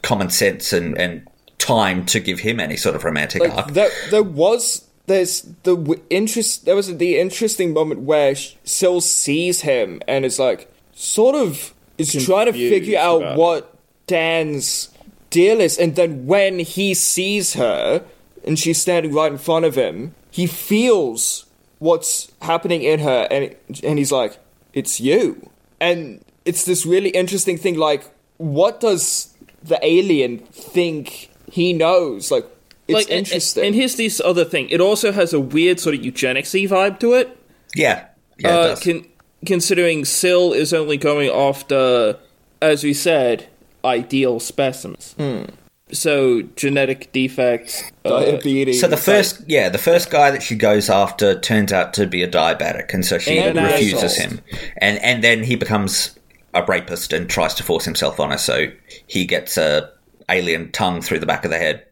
common 0.00 0.30
sense 0.30 0.72
and, 0.72 0.96
and 0.96 1.28
time 1.58 2.06
to 2.06 2.18
give 2.18 2.40
him 2.40 2.60
any 2.60 2.78
sort 2.78 2.96
of 2.96 3.04
romantic 3.04 3.42
arc. 3.42 3.72
There, 3.72 3.90
there 4.10 4.22
was 4.22 4.88
there's 5.06 5.42
the 5.62 5.76
w- 5.76 6.02
interest. 6.10 6.64
There 6.64 6.76
was 6.76 6.94
the 6.96 7.18
interesting 7.18 7.72
moment 7.72 8.00
where 8.00 8.34
Sil 8.64 9.00
sees 9.00 9.62
him 9.62 10.00
and 10.08 10.24
is 10.24 10.38
like, 10.38 10.72
sort 10.94 11.34
of 11.34 11.74
is 11.98 12.12
trying 12.24 12.46
to 12.46 12.52
figure 12.52 12.98
out 12.98 13.36
what 13.36 13.74
Dan's 14.06 14.90
deal 15.30 15.60
is, 15.60 15.78
and 15.78 15.96
then 15.96 16.26
when 16.26 16.58
he 16.58 16.94
sees 16.94 17.54
her 17.54 18.04
and 18.44 18.58
she's 18.58 18.80
standing 18.80 19.12
right 19.12 19.32
in 19.32 19.38
front 19.38 19.64
of 19.64 19.74
him, 19.74 20.14
he 20.30 20.46
feels 20.46 21.46
what's 21.78 22.30
happening 22.42 22.82
in 22.82 23.00
her, 23.00 23.26
and 23.30 23.54
and 23.82 23.98
he's 23.98 24.12
like, 24.12 24.38
"It's 24.72 25.00
you," 25.00 25.50
and 25.80 26.24
it's 26.44 26.64
this 26.64 26.86
really 26.86 27.10
interesting 27.10 27.58
thing. 27.58 27.76
Like, 27.76 28.04
what 28.38 28.80
does 28.80 29.34
the 29.62 29.78
alien 29.84 30.38
think 30.38 31.30
he 31.50 31.72
knows? 31.72 32.30
Like, 32.30 32.46
it's 32.88 32.94
like, 32.94 33.06
and- 33.10 33.18
interesting. 33.26 33.64
And, 33.66 33.74
here's 33.74 33.96
this 33.96 34.20
other 34.24 34.44
thing: 34.44 34.68
it 34.70 34.80
also 34.80 35.12
has 35.12 35.32
a 35.32 35.40
weird 35.40 35.80
sort 35.80 35.94
of 35.94 36.00
eugenicsy 36.02 36.68
vibe 36.68 36.98
to 37.00 37.14
it. 37.14 37.36
yeah, 37.74 38.06
yeah, 38.38 38.48
it 38.48 38.50
uh, 38.50 38.68
does. 38.68 38.82
con- 38.82 39.06
considering 39.46 40.04
Sil 40.08 40.52
is 40.52 40.72
only 40.72 40.96
going 40.96 41.28
after, 41.30 42.16
as 42.62 42.82
we 42.84 42.94
said, 42.94 43.46
ideal 43.84 44.40
specimens. 44.40 45.14
Hmm. 45.18 45.44
So 45.92 46.42
genetic 46.56 47.12
defects. 47.12 47.82
uh. 48.04 48.40
So 48.40 48.88
the 48.88 48.96
first, 49.00 49.42
yeah, 49.46 49.68
the 49.68 49.78
first 49.78 50.10
guy 50.10 50.30
that 50.30 50.42
she 50.42 50.56
goes 50.56 50.88
after 50.90 51.38
turns 51.38 51.72
out 51.72 51.92
to 51.94 52.06
be 52.06 52.22
a 52.22 52.28
diabetic, 52.28 52.92
and 52.94 53.04
so 53.04 53.18
she 53.18 53.38
And 53.38 53.56
refuses 53.56 54.02
asshole. 54.18 54.30
him, 54.30 54.40
and 54.78 54.98
and 55.00 55.22
then 55.22 55.44
he 55.44 55.56
becomes 55.56 56.18
a 56.54 56.64
rapist 56.64 57.12
and 57.12 57.28
tries 57.28 57.52
to 57.54 57.62
force 57.62 57.84
himself 57.84 58.18
on 58.18 58.30
her, 58.30 58.38
so 58.38 58.66
he 59.06 59.26
gets 59.26 59.56
a 59.56 59.90
alien 60.30 60.72
tongue 60.72 61.02
through 61.02 61.18
the 61.18 61.26
back 61.26 61.44
of 61.44 61.50
the 61.50 61.58
head. 61.58 61.84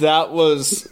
That 0.00 0.32
was. 0.32 0.88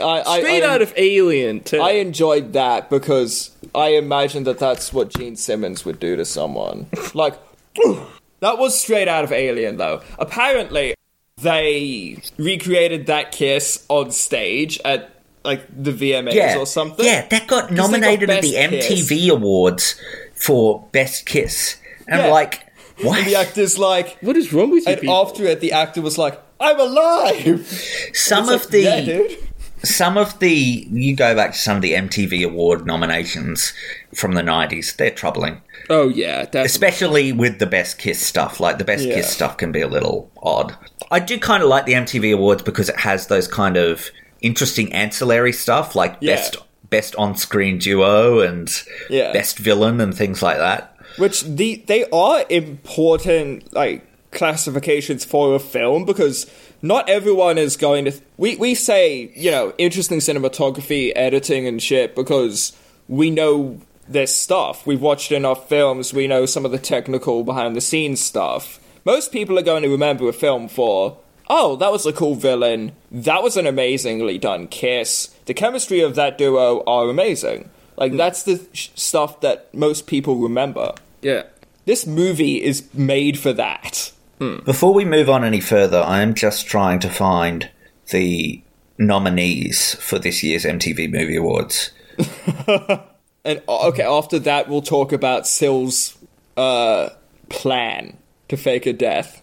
I, 0.00 0.22
I, 0.26 0.38
Straight 0.40 0.62
I, 0.62 0.74
out 0.74 0.82
of 0.82 0.92
Alien, 0.96 1.60
too. 1.60 1.80
I 1.80 1.92
enjoyed 1.92 2.54
that 2.54 2.88
because 2.88 3.50
I 3.74 3.88
imagine 3.88 4.44
that 4.44 4.58
that's 4.58 4.92
what 4.92 5.10
Gene 5.10 5.36
Simmons 5.36 5.84
would 5.84 6.00
do 6.00 6.16
to 6.16 6.24
someone. 6.24 6.86
Like, 7.14 7.34
that 8.40 8.58
was 8.58 8.78
straight 8.80 9.06
out 9.08 9.24
of 9.24 9.32
Alien, 9.32 9.76
though. 9.76 10.02
Apparently, 10.18 10.94
they 11.42 12.22
recreated 12.38 13.06
that 13.06 13.32
kiss 13.32 13.84
on 13.90 14.10
stage 14.10 14.80
at 14.84 15.10
like 15.44 15.66
the 15.70 15.92
VMAs 15.92 16.32
Yeah, 16.34 16.56
or 16.58 16.66
something. 16.66 17.04
yeah, 17.04 17.26
that 17.28 17.46
got 17.46 17.68
they 17.68 17.76
got 17.76 17.90
nominated 17.90 18.30
at 18.30 18.42
the 18.42 18.54
MTV 18.54 19.08
Kiss. 19.08 19.28
Awards 19.30 20.00
for 20.34 20.88
Best 20.92 21.26
Kiss. 21.26 21.76
And 22.08 22.22
Yeah. 22.22 22.28
like, 22.28 22.62
what? 23.02 23.18
And 23.18 23.26
the 23.28 23.36
actor's 23.36 23.78
like, 23.78 24.16
what 24.22 24.36
is 24.36 24.52
wrong 24.52 24.70
with 24.70 24.86
you 24.86 24.92
and 24.92 25.00
people? 25.02 25.14
after 25.14 25.44
it, 25.44 25.60
the 25.60 25.72
actor 25.72 26.00
was 26.00 26.16
like, 26.18 26.40
"I'm 26.60 26.78
alive." 26.80 27.66
some 28.14 28.44
It's 28.44 28.52
of 28.52 28.60
like, 28.62 28.68
the 28.70 28.80
yeah, 28.80 29.36
some 29.82 30.16
of 30.16 30.38
the 30.40 30.50
you 30.90 31.14
go 31.14 31.34
back 31.34 31.52
to 31.52 31.58
some 31.58 31.76
of 31.76 31.82
the 31.82 31.92
MTV 31.92 32.44
award 32.44 32.86
nominations 32.86 33.72
from 34.14 34.32
the 34.34 34.40
90s 34.42 34.96
they're 34.96 35.10
troubling 35.10 35.60
oh, 35.90 36.08
yeah. 36.08 36.38
Definitely. 36.44 36.66
especially 36.66 37.32
with 37.32 37.58
the 37.58 37.66
best 37.66 37.98
kiss 37.98 38.18
stuff 38.20 38.58
like 38.58 38.78
the 38.78 38.84
best 38.84 39.04
Yeah. 39.06 39.16
kiss 39.16 39.30
stuff 39.30 39.58
can 39.58 39.70
be 39.72 39.82
a 39.82 39.86
little 39.88 40.30
odd 40.42 40.74
I 41.10 41.20
do 41.20 41.38
kind 41.38 41.62
of 41.62 41.68
like 41.68 41.84
the 41.86 41.92
MTV 41.92 42.32
awards 42.32 42.62
because 42.62 42.88
it 42.88 43.00
has 43.00 43.26
those 43.26 43.46
kind 43.46 43.76
of 43.76 44.10
interesting 44.40 44.92
ancillary 44.92 45.52
stuff 45.52 45.94
like 45.94 46.16
Yeah. 46.20 46.36
best 46.36 46.56
best 46.88 47.14
on-screen 47.16 47.78
duo 47.78 48.40
and 48.40 48.72
Yeah. 49.10 49.32
best 49.32 49.58
villain 49.58 50.00
and 50.00 50.16
things 50.16 50.42
like 50.42 50.56
that 50.56 50.96
Which 51.18 51.42
the 51.44 51.84
they 51.86 52.06
are 52.10 52.44
important 52.48 53.72
like 53.74 54.05
classifications 54.30 55.24
for 55.24 55.54
a 55.54 55.58
film 55.58 56.04
because 56.04 56.50
not 56.82 57.08
everyone 57.08 57.58
is 57.58 57.76
going 57.76 58.04
to 58.06 58.12
we 58.36 58.56
we 58.56 58.74
say, 58.74 59.30
you 59.34 59.50
know, 59.50 59.72
interesting 59.78 60.18
cinematography, 60.18 61.12
editing 61.16 61.66
and 61.66 61.82
shit 61.82 62.14
because 62.14 62.76
we 63.08 63.30
know 63.30 63.80
this 64.08 64.34
stuff. 64.34 64.86
We've 64.86 65.00
watched 65.00 65.32
enough 65.32 65.68
films, 65.68 66.12
we 66.12 66.26
know 66.26 66.46
some 66.46 66.64
of 66.64 66.72
the 66.72 66.78
technical 66.78 67.44
behind 67.44 67.76
the 67.76 67.80
scenes 67.80 68.20
stuff. 68.20 68.80
Most 69.04 69.32
people 69.32 69.58
are 69.58 69.62
going 69.62 69.82
to 69.82 69.88
remember 69.88 70.28
a 70.28 70.32
film 70.32 70.68
for 70.68 71.18
Oh, 71.48 71.76
that 71.76 71.92
was 71.92 72.06
a 72.06 72.12
cool 72.12 72.34
villain. 72.34 72.92
That 73.10 73.42
was 73.42 73.56
an 73.56 73.66
amazingly 73.66 74.38
done 74.38 74.66
kiss. 74.66 75.28
The 75.46 75.54
chemistry 75.54 76.00
of 76.00 76.14
that 76.16 76.38
duo 76.38 76.82
are 76.86 77.08
amazing. 77.08 77.70
Like 77.96 78.12
hmm. 78.12 78.18
that's 78.18 78.42
the 78.42 78.66
sh- 78.72 78.90
stuff 78.94 79.40
that 79.40 79.72
most 79.72 80.06
people 80.06 80.36
remember. 80.36 80.94
Yeah. 81.22 81.44
This 81.84 82.06
movie 82.06 82.62
is 82.62 82.92
made 82.92 83.38
for 83.38 83.52
that. 83.52 84.12
Before 84.38 84.92
we 84.92 85.04
move 85.04 85.30
on 85.30 85.44
any 85.44 85.60
further, 85.60 86.00
I 86.00 86.22
am 86.22 86.34
just 86.34 86.66
trying 86.66 87.00
to 87.00 87.10
find 87.10 87.70
the 88.10 88.62
nominees 88.98 89.94
for 89.94 90.18
this 90.18 90.42
year's 90.42 90.64
MTV 90.64 91.10
Movie 91.10 91.36
Awards. 91.36 91.92
And 93.46 93.62
uh, 93.68 93.86
okay, 93.88 94.02
after 94.02 94.40
that, 94.40 94.68
we'll 94.68 94.82
talk 94.82 95.12
about 95.12 95.46
Sil's 95.46 96.18
uh, 96.56 97.10
plan 97.48 98.18
to 98.48 98.56
fake 98.56 98.86
a 98.86 98.92
death. 98.92 99.40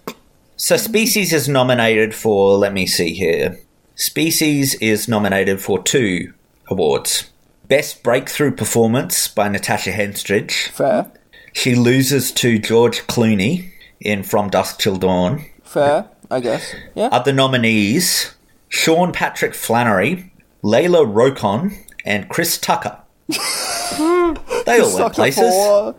So, 0.57 0.75
Species 0.75 1.31
is 1.31 1.47
nominated 1.47 2.13
for, 2.13 2.57
let 2.57 2.73
me 2.73 2.85
see 2.85 3.13
here. 3.13 3.59
Species 3.95 4.75
is 4.75 5.07
nominated 5.07 5.61
for 5.61 5.81
two 5.81 6.33
awards 6.67 7.29
Best 7.69 8.03
Breakthrough 8.03 8.51
Performance 8.51 9.29
by 9.29 9.47
Natasha 9.47 9.91
Henstridge. 9.91 10.67
Fair, 10.71 11.09
She 11.53 11.73
loses 11.73 12.33
to 12.33 12.59
George 12.59 13.07
Clooney 13.07 13.71
in 14.03 14.23
From 14.23 14.49
Dusk 14.49 14.79
Till 14.79 14.97
Dawn. 14.97 15.45
fair, 15.63 16.09
I 16.29 16.39
guess. 16.39 16.75
Yeah. 16.93 17.07
Other 17.07 17.33
nominees 17.33 18.35
Sean 18.73 19.11
Patrick 19.11 19.53
Flanery, 19.53 20.31
Lela 20.63 21.05
Rochon, 21.05 21.77
and 22.05 22.27
Chris 22.27 22.57
Tucker. 22.57 22.97
they 23.27 24.79
all 24.79 24.95
went 24.95 25.13
places. 25.13 25.93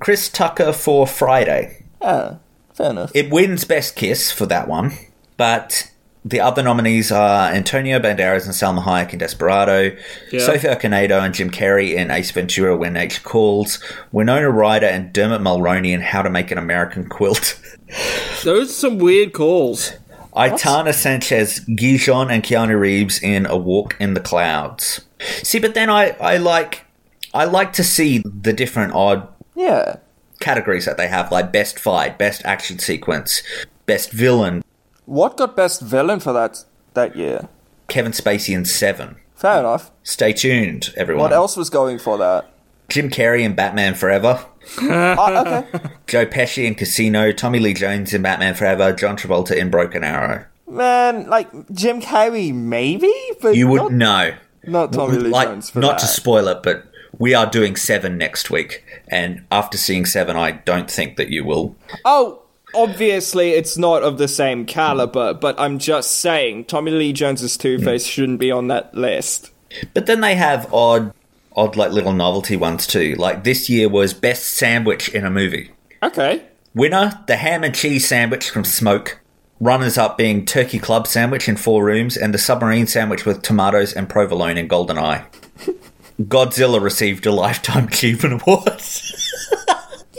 Chris 0.00 0.28
Tucker 0.28 0.72
for 0.72 1.06
Friday. 1.06 1.84
Yeah, 2.02 2.38
fair 2.74 2.90
enough. 2.90 3.12
It 3.14 3.30
wins 3.30 3.64
Best 3.64 3.94
Kiss 3.94 4.32
for 4.32 4.44
that 4.46 4.66
one, 4.66 4.92
but 5.36 5.90
the 6.28 6.40
other 6.40 6.60
nominees 6.62 7.12
are 7.12 7.52
Antonio 7.52 8.00
Banderas 8.00 8.46
and 8.46 8.52
Salma 8.52 8.82
Hayek 8.82 9.12
in 9.12 9.20
Desperado, 9.20 9.96
Sophie 10.30 10.66
Okonedo 10.66 11.22
and 11.24 11.32
Jim 11.32 11.50
Carrey 11.50 11.94
in 11.94 12.10
Ace 12.10 12.32
Ventura 12.32 12.76
When 12.76 12.94
Nature 12.94 13.22
Calls, 13.22 13.78
Winona 14.10 14.50
Ryder 14.50 14.86
and 14.86 15.12
Dermot 15.12 15.40
Mulroney 15.40 15.92
in 15.92 16.00
How 16.00 16.22
to 16.22 16.30
Make 16.30 16.50
an 16.50 16.58
American 16.58 17.08
Quilt, 17.08 17.60
Those 18.42 18.70
are 18.70 18.72
some 18.72 18.98
weird 18.98 19.32
calls. 19.32 19.92
Aitana 20.34 20.92
Sanchez 20.92 21.60
Gijon 21.60 22.30
and 22.30 22.42
Keanu 22.42 22.78
Reeves 22.78 23.22
in 23.22 23.46
A 23.46 23.56
Walk 23.56 23.94
in 24.00 24.14
the 24.14 24.20
Clouds. 24.20 25.00
See, 25.42 25.60
but 25.60 25.74
then 25.74 25.88
I, 25.88 26.10
I 26.20 26.36
like 26.38 26.84
I 27.32 27.44
like 27.44 27.72
to 27.74 27.84
see 27.84 28.18
the 28.24 28.52
different 28.52 28.94
odd 28.94 29.28
Yeah. 29.54 29.96
categories 30.40 30.84
that 30.86 30.96
they 30.96 31.06
have, 31.08 31.30
like 31.30 31.52
best 31.52 31.78
fight, 31.78 32.18
best 32.18 32.42
action 32.44 32.78
sequence, 32.80 33.42
best 33.86 34.10
villain, 34.10 34.62
What 35.06 35.36
got 35.36 35.56
best 35.56 35.80
villain 35.80 36.20
for 36.20 36.32
that 36.32 36.64
that 36.94 37.16
year? 37.16 37.48
Kevin 37.88 38.12
Spacey 38.12 38.54
in 38.54 38.64
Seven. 38.64 39.16
Fair 39.34 39.60
enough. 39.60 39.90
Stay 40.02 40.32
tuned, 40.32 40.92
everyone. 40.96 41.22
What 41.22 41.32
else 41.32 41.56
was 41.56 41.70
going 41.70 41.98
for 41.98 42.18
that? 42.18 42.50
Jim 42.88 43.10
Carrey 43.10 43.42
in 43.42 43.54
Batman 43.54 43.94
Forever. 43.94 44.44
Ah, 44.80 45.40
okay. 45.58 45.78
Joe 46.08 46.26
Pesci 46.26 46.64
in 46.66 46.74
Casino. 46.74 47.30
Tommy 47.30 47.60
Lee 47.60 47.72
Jones 47.72 48.12
in 48.12 48.22
Batman 48.22 48.54
Forever. 48.54 48.92
John 48.92 49.16
Travolta 49.16 49.56
in 49.56 49.70
Broken 49.70 50.02
Arrow. 50.02 50.44
Man, 50.68 51.28
like 51.28 51.48
Jim 51.70 52.00
Carrey, 52.02 52.52
maybe, 52.52 53.12
but 53.40 53.54
You 53.54 53.66
not, 53.76 53.84
would 53.84 53.92
know. 53.92 54.34
not 54.66 54.92
Tommy 54.92 55.18
Lee 55.18 55.30
like, 55.30 55.46
Jones 55.46 55.70
for 55.70 55.78
not 55.78 55.92
that. 55.92 55.98
to 56.00 56.06
spoil 56.08 56.48
it, 56.48 56.64
but 56.64 56.84
we 57.16 57.32
are 57.32 57.46
doing 57.48 57.76
Seven 57.76 58.18
next 58.18 58.50
week. 58.50 58.82
And 59.06 59.44
after 59.52 59.78
seeing 59.78 60.04
Seven, 60.04 60.36
I 60.36 60.50
don't 60.50 60.90
think 60.90 61.16
that 61.16 61.28
you 61.28 61.44
will. 61.44 61.76
Oh, 62.04 62.42
obviously 62.76 63.50
it's 63.52 63.76
not 63.76 64.02
of 64.02 64.18
the 64.18 64.28
same 64.28 64.66
caliber, 64.66 65.34
but 65.34 65.58
I'm 65.58 65.78
just 65.78 66.12
saying 66.18 66.66
Tommy 66.66 66.90
Lee 66.92 67.12
Jones's 67.12 67.56
Two 67.56 67.78
Face 67.78 68.06
shouldn't 68.06 68.38
be 68.38 68.50
on 68.50 68.68
that 68.68 68.94
list. 68.94 69.50
But 69.94 70.06
then 70.06 70.20
they 70.20 70.34
have 70.36 70.72
odd, 70.72 71.12
odd 71.54 71.76
like 71.76 71.90
little 71.92 72.12
novelty 72.12 72.56
ones 72.56 72.86
too. 72.86 73.14
Like 73.16 73.44
this 73.44 73.68
year 73.68 73.88
was 73.88 74.14
Best 74.14 74.44
Sandwich 74.50 75.08
in 75.08 75.24
a 75.24 75.30
Movie. 75.30 75.70
Okay. 76.02 76.42
Winner, 76.74 77.24
the 77.26 77.36
ham 77.36 77.64
and 77.64 77.74
cheese 77.74 78.06
sandwich 78.06 78.50
from 78.50 78.64
Smoke. 78.64 79.20
Runners 79.58 79.96
up 79.96 80.18
being 80.18 80.44
Turkey 80.44 80.78
Club 80.78 81.06
sandwich 81.06 81.48
in 81.48 81.56
Four 81.56 81.82
Rooms 81.84 82.16
and 82.16 82.34
the 82.34 82.38
submarine 82.38 82.86
sandwich 82.86 83.24
with 83.24 83.40
tomatoes 83.40 83.94
and 83.94 84.08
provolone 84.08 84.58
in 84.58 84.68
Golden 84.68 84.98
Eye. 84.98 85.24
Godzilla 86.20 86.80
received 86.80 87.24
a 87.26 87.32
Lifetime 87.32 87.84
Achievement 87.88 88.42
Award. 88.42 88.82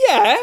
Yeah, 0.08 0.36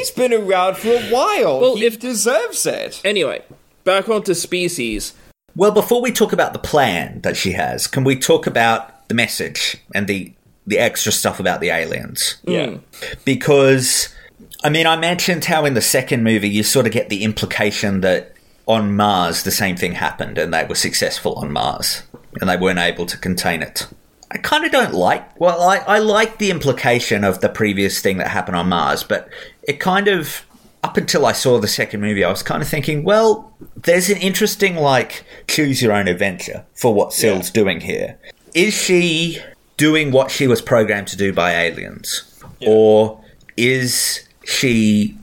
he's 0.00 0.10
been 0.10 0.32
around 0.32 0.76
for 0.76 0.88
a 0.88 1.02
while. 1.10 1.60
Well, 1.60 1.76
he 1.76 1.86
if- 1.86 1.98
deserves 1.98 2.66
it. 2.66 3.00
Anyway, 3.04 3.42
back 3.84 4.08
onto 4.08 4.34
species. 4.34 5.12
well, 5.56 5.70
before 5.72 6.00
we 6.02 6.12
talk 6.12 6.32
about 6.32 6.52
the 6.52 6.58
plan 6.58 7.20
that 7.22 7.36
she 7.36 7.52
has, 7.52 7.86
can 7.86 8.04
we 8.04 8.16
talk 8.18 8.46
about 8.46 9.08
the 9.08 9.14
message 9.14 9.76
and 9.94 10.06
the 10.06 10.32
the 10.66 10.78
extra 10.78 11.10
stuff 11.12 11.40
about 11.40 11.60
the 11.60 11.70
aliens? 11.70 12.36
Yeah. 12.44 12.66
Hmm. 12.66 12.76
because 13.24 14.14
I 14.62 14.68
mean, 14.68 14.86
I 14.86 14.96
mentioned 14.96 15.44
how 15.46 15.64
in 15.64 15.74
the 15.74 15.80
second 15.80 16.22
movie 16.22 16.48
you 16.48 16.62
sort 16.62 16.86
of 16.86 16.92
get 16.92 17.08
the 17.08 17.24
implication 17.24 18.00
that 18.02 18.34
on 18.66 18.94
Mars 18.94 19.42
the 19.42 19.50
same 19.50 19.76
thing 19.76 19.92
happened 19.92 20.38
and 20.38 20.52
they 20.52 20.64
were 20.64 20.74
successful 20.74 21.34
on 21.36 21.50
Mars 21.50 22.02
and 22.40 22.48
they 22.48 22.56
weren't 22.56 22.78
able 22.78 23.06
to 23.06 23.16
contain 23.18 23.62
it. 23.62 23.88
I 24.30 24.38
kind 24.38 24.64
of 24.64 24.70
don't 24.70 24.94
like. 24.94 25.40
Well, 25.40 25.60
I, 25.60 25.78
I 25.78 25.98
like 25.98 26.38
the 26.38 26.50
implication 26.52 27.24
of 27.24 27.40
the 27.40 27.48
previous 27.48 28.00
thing 28.00 28.18
that 28.18 28.28
happened 28.28 28.56
on 28.56 28.68
Mars, 28.68 29.02
but 29.02 29.28
it 29.70 29.80
kind 29.80 30.08
of 30.08 30.44
up 30.82 30.96
until 30.96 31.24
I 31.24 31.32
saw 31.32 31.58
the 31.58 31.68
second 31.68 32.00
movie, 32.00 32.24
I 32.24 32.30
was 32.30 32.42
kind 32.42 32.62
of 32.62 32.68
thinking, 32.68 33.04
well, 33.04 33.54
there's 33.76 34.10
an 34.10 34.16
interesting 34.18 34.76
like 34.76 35.24
choose 35.46 35.80
your 35.80 35.92
own 35.92 36.08
adventure 36.08 36.64
for 36.74 36.92
what 36.92 37.12
Sil's 37.12 37.50
doing 37.50 37.80
here. 37.80 38.18
Is 38.54 38.74
she 38.74 39.38
doing 39.76 40.10
what 40.10 40.30
she 40.30 40.46
was 40.46 40.60
programmed 40.60 41.06
to 41.08 41.16
do 41.16 41.32
by 41.32 41.52
aliens, 41.52 42.42
or 42.66 43.22
is 43.56 44.26
she? 44.44 45.16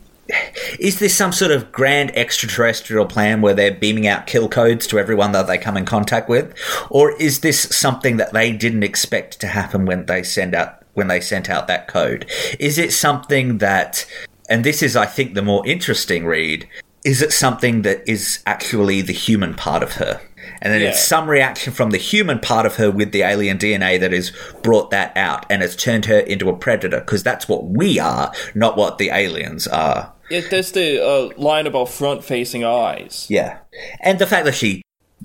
Is 0.79 0.99
this 0.99 1.15
some 1.15 1.31
sort 1.31 1.51
of 1.51 1.71
grand 1.71 2.15
extraterrestrial 2.15 3.05
plan 3.05 3.41
where 3.41 3.53
they're 3.53 3.73
beaming 3.73 4.07
out 4.07 4.27
kill 4.27 4.49
codes 4.49 4.85
to 4.87 4.99
everyone 4.99 5.31
that 5.31 5.47
they 5.47 5.57
come 5.57 5.77
in 5.77 5.85
contact 5.85 6.29
with, 6.29 6.53
or 6.89 7.11
is 7.13 7.39
this 7.39 7.61
something 7.61 8.17
that 8.17 8.33
they 8.33 8.51
didn't 8.51 8.83
expect 8.83 9.39
to 9.41 9.47
happen 9.47 9.85
when 9.85 10.05
they 10.05 10.23
send 10.23 10.53
out 10.53 10.83
when 10.97 11.07
they 11.07 11.21
sent 11.21 11.47
out 11.47 11.67
that 11.67 11.87
code? 11.87 12.25
Is 12.59 12.79
it 12.79 12.91
something 12.91 13.59
that, 13.59 14.07
and 14.49 14.63
this 14.63 14.81
is, 14.81 14.95
I 14.95 15.05
think, 15.05 15.33
the 15.33 15.41
more 15.41 15.65
interesting 15.67 16.25
read, 16.25 16.67
is 17.03 17.21
it 17.21 17.31
something 17.31 17.83
that 17.83 18.07
is 18.07 18.43
actually 18.45 19.01
the 19.01 19.13
human 19.13 19.53
part 19.53 19.83
of 19.83 19.93
her? 19.93 20.21
And 20.61 20.73
then 20.73 20.81
it's 20.81 21.05
some 21.05 21.29
reaction 21.29 21.73
from 21.73 21.91
the 21.91 21.97
human 21.97 22.39
part 22.39 22.65
of 22.65 22.75
her 22.77 22.89
with 22.89 23.11
the 23.11 23.21
alien 23.21 23.57
DNA 23.57 23.99
that 23.99 24.11
has 24.11 24.31
brought 24.63 24.91
that 24.91 25.15
out 25.15 25.45
and 25.49 25.61
has 25.61 25.75
turned 25.75 26.05
her 26.05 26.19
into 26.19 26.49
a 26.49 26.55
predator 26.55 26.99
because 26.99 27.23
that's 27.23 27.47
what 27.47 27.65
we 27.65 27.99
are, 27.99 28.31
not 28.55 28.77
what 28.77 28.97
the 28.97 29.09
aliens 29.09 29.67
are. 29.67 30.13
It, 30.29 30.49
there's 30.49 30.71
the 30.71 31.01
uh, 31.01 31.29
line 31.37 31.67
about 31.67 31.89
front-facing 31.89 32.63
eyes. 32.63 33.27
Yeah, 33.29 33.59
and 34.01 34.19
the 34.19 34.27
fact 34.27 34.45
that 34.45 34.55
she, 34.55 34.81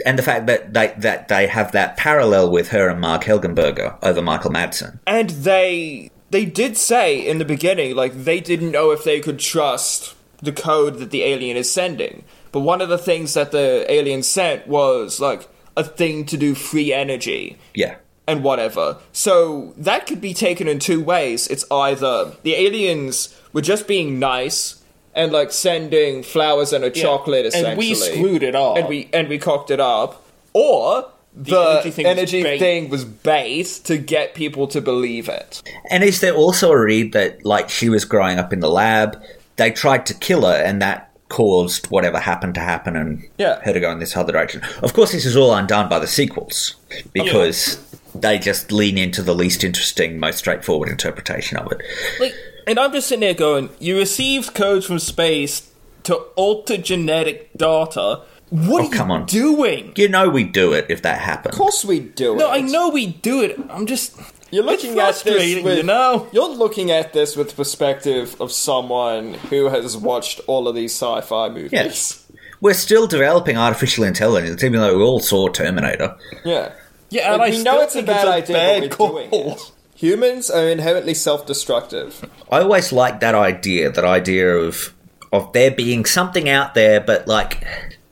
and 0.07 0.19
the 0.19 0.23
fact 0.23 0.47
that 0.47 0.75
they 0.75 0.95
that 0.99 1.27
they 1.29 1.49
have 1.49 1.73
that 1.73 1.97
parallel 1.97 2.53
with 2.53 2.69
her 2.69 2.89
and 2.89 3.01
Marg 3.01 3.23
Helgenberger 3.23 3.99
over 4.03 4.23
Michael 4.23 4.53
Madsen. 4.53 5.01
And 5.07 5.31
they 5.31 6.12
they 6.33 6.45
did 6.45 6.77
say 6.77 7.25
in 7.25 7.39
the 7.39 7.45
beginning, 7.45 7.95
like 7.95 8.13
they 8.25 8.41
didn't 8.41 8.73
know 8.73 8.91
if 8.91 9.05
they 9.05 9.21
could 9.21 9.39
trust 9.39 10.15
the 10.43 10.53
code 10.53 10.99
that 10.99 11.11
the 11.11 11.23
alien 11.23 11.57
is 11.57 11.71
sending. 11.73 12.25
But 12.51 12.61
one 12.61 12.81
of 12.81 12.89
the 12.89 12.99
things 12.99 13.35
that 13.35 13.53
the 13.53 13.87
alien 13.91 14.23
sent 14.23 14.67
was 14.67 15.21
like 15.21 15.49
a 15.77 15.85
thing 15.85 16.27
to 16.27 16.37
do 16.37 16.55
free 16.55 16.93
energy 16.93 17.59
Yeah, 17.75 17.97
and 18.27 18.43
whatever. 18.43 18.99
So 19.13 19.73
that 19.77 20.07
could 20.07 20.21
be 20.21 20.35
taken 20.35 20.69
in 20.69 20.79
two 20.79 21.03
ways. 21.03 21.49
It's 21.49 21.65
either 21.71 22.33
the 22.43 22.55
aliens 22.55 23.39
were 23.53 23.63
just 23.63 23.87
being 23.87 24.19
nice 24.19 24.83
and 25.15 25.33
like 25.33 25.53
sending 25.53 26.23
flowers 26.23 26.73
and 26.73 26.85
a 26.85 26.91
chocolate 26.91 27.47
essentially. 27.47 27.71
and 27.71 27.79
we 27.79 27.95
screwed 27.95 28.43
it 28.43 28.55
up. 28.55 28.77
And 28.79 28.89
we 28.89 29.09
and 29.13 29.29
we 29.29 29.39
cocked 29.39 29.71
it 29.71 29.81
up. 29.81 30.25
Or 30.55 31.11
the, 31.35 31.81
energy 31.81 31.91
thing 31.91 32.05
was 32.05 32.19
energy 32.19 32.43
bait. 32.43 32.59
thing 32.59 32.89
was 32.91 33.05
bait 33.05 33.81
to 33.85 33.97
get 33.97 34.35
people 34.35 34.67
to 34.69 34.81
believe 34.81 35.29
it. 35.29 35.63
and 35.91 36.05
is 36.05 36.21
there 36.21 36.35
also 36.35 36.71
a 36.71 36.79
read 36.79 37.13
that 37.13 37.45
like 37.45 37.71
she 37.71 37.89
was 37.89 38.05
growing 38.05 38.39
up 38.39 38.53
in 38.53 38.61
the 38.61 38.71
lab? 38.71 39.21
They 39.57 39.71
tried 39.71 40.07
to 40.07 40.15
kill 40.15 40.43
her, 40.47 40.55
and 40.55 40.81
that 40.83 41.11
caused 41.29 41.87
whatever 41.87 42.19
happened 42.19 42.55
to 42.55 42.61
happen, 42.61 42.97
and 42.97 43.23
Yeah. 43.39 43.61
her 43.65 43.73
to 43.73 43.81
go 43.81 43.91
in 43.91 43.99
this 43.99 44.17
other 44.17 44.33
direction. 44.33 44.63
Of 44.83 44.93
course, 44.95 45.13
this 45.13 45.25
is 45.25 45.37
all 45.37 45.55
undone 45.55 45.89
by 45.89 45.99
the 45.99 46.07
sequels 46.07 46.75
because 47.13 47.79
they 48.15 48.39
just 48.39 48.71
lean 48.73 48.99
into 48.99 49.23
the 49.23 49.35
least 49.35 49.65
interesting, 49.65 50.19
most 50.19 50.39
straightforward 50.39 50.91
interpretation 50.91 51.57
of 51.57 51.73
it. 51.73 51.79
Like, 52.21 52.35
and 52.67 52.79
I'm 52.79 52.93
just 52.93 53.09
sitting 53.09 53.21
there 53.21 53.33
going, 53.35 53.71
you 53.79 53.97
received 53.97 54.55
codes 54.55 54.85
from 54.87 54.99
space 54.99 55.71
to 56.05 56.17
alter 56.37 56.77
genetic 56.77 57.51
data. 57.57 58.21
What 58.53 58.83
Oh, 58.85 58.87
are 58.89 58.91
come 58.93 59.09
you 59.09 59.15
on. 59.15 59.25
doing? 59.27 59.93
You 59.97 60.09
know 60.11 60.29
we 60.29 60.45
do 60.45 60.75
it 60.75 60.87
if 60.91 61.01
that 61.03 61.19
happens. 61.21 61.55
Of 61.55 61.59
course 61.59 61.87
we 61.87 62.01
do 62.01 62.35
it. 62.35 62.39
No, 62.39 62.53
it. 62.53 62.57
I 62.57 62.61
know 62.61 62.91
we 62.91 63.07
do 63.07 63.41
it. 63.43 63.59
I'm 63.71 63.87
just. 63.87 64.15
You're 64.51 64.69
it's 64.71 64.85
looking 64.85 64.99
at 65.01 65.15
this 65.25 65.65
with, 65.65 65.79
you 65.79 65.83
know. 65.83 66.29
You're 66.33 66.51
looking 66.55 66.91
at 66.91 67.15
this 67.15 67.35
with 67.35 67.49
the 67.49 67.55
perspective 67.57 68.39
of 68.43 68.53
someone 68.53 69.33
who 69.49 69.71
has 69.71 69.97
watched 69.97 70.43
all 70.47 70.69
of 70.69 70.75
these 70.75 70.93
sci-fi 70.93 71.49
movies. 71.49 71.73
Yes. 71.73 72.27
We're 72.61 72.75
still 72.75 73.07
developing 73.07 73.57
artificial 73.57 74.05
intelligence, 74.05 74.63
even 74.63 74.81
though 74.83 74.99
we 74.99 75.03
all 75.03 75.21
saw 75.21 75.49
Terminator. 75.49 76.15
Yeah. 76.45 76.73
Yeah, 77.09 77.33
and 77.33 77.39
Like, 77.41 77.55
I 77.55 77.57
we 77.57 77.63
know 77.63 77.73
still 77.73 77.83
it's 77.83 77.95
a 77.97 78.03
bad 78.03 78.39
it's 78.41 78.51
a 78.51 78.55
idea, 78.55 78.81
bad 78.89 78.99
but 78.99 79.13
we're 79.15 79.29
doing 79.31 79.49
it. 79.53 79.73
Humans 79.95 80.51
are 80.51 80.69
inherently 80.69 81.15
self-destructive. 81.15 82.29
I 82.51 82.61
always 82.61 82.93
liked 82.93 83.21
that 83.21 83.35
idea, 83.35 83.91
that 83.91 84.05
idea 84.05 84.55
of 84.55 84.93
of 85.33 85.51
there 85.55 85.71
being 85.71 86.05
something 86.05 86.49
out 86.51 86.75
there, 86.75 87.01
but 87.01 87.27
like 87.27 87.65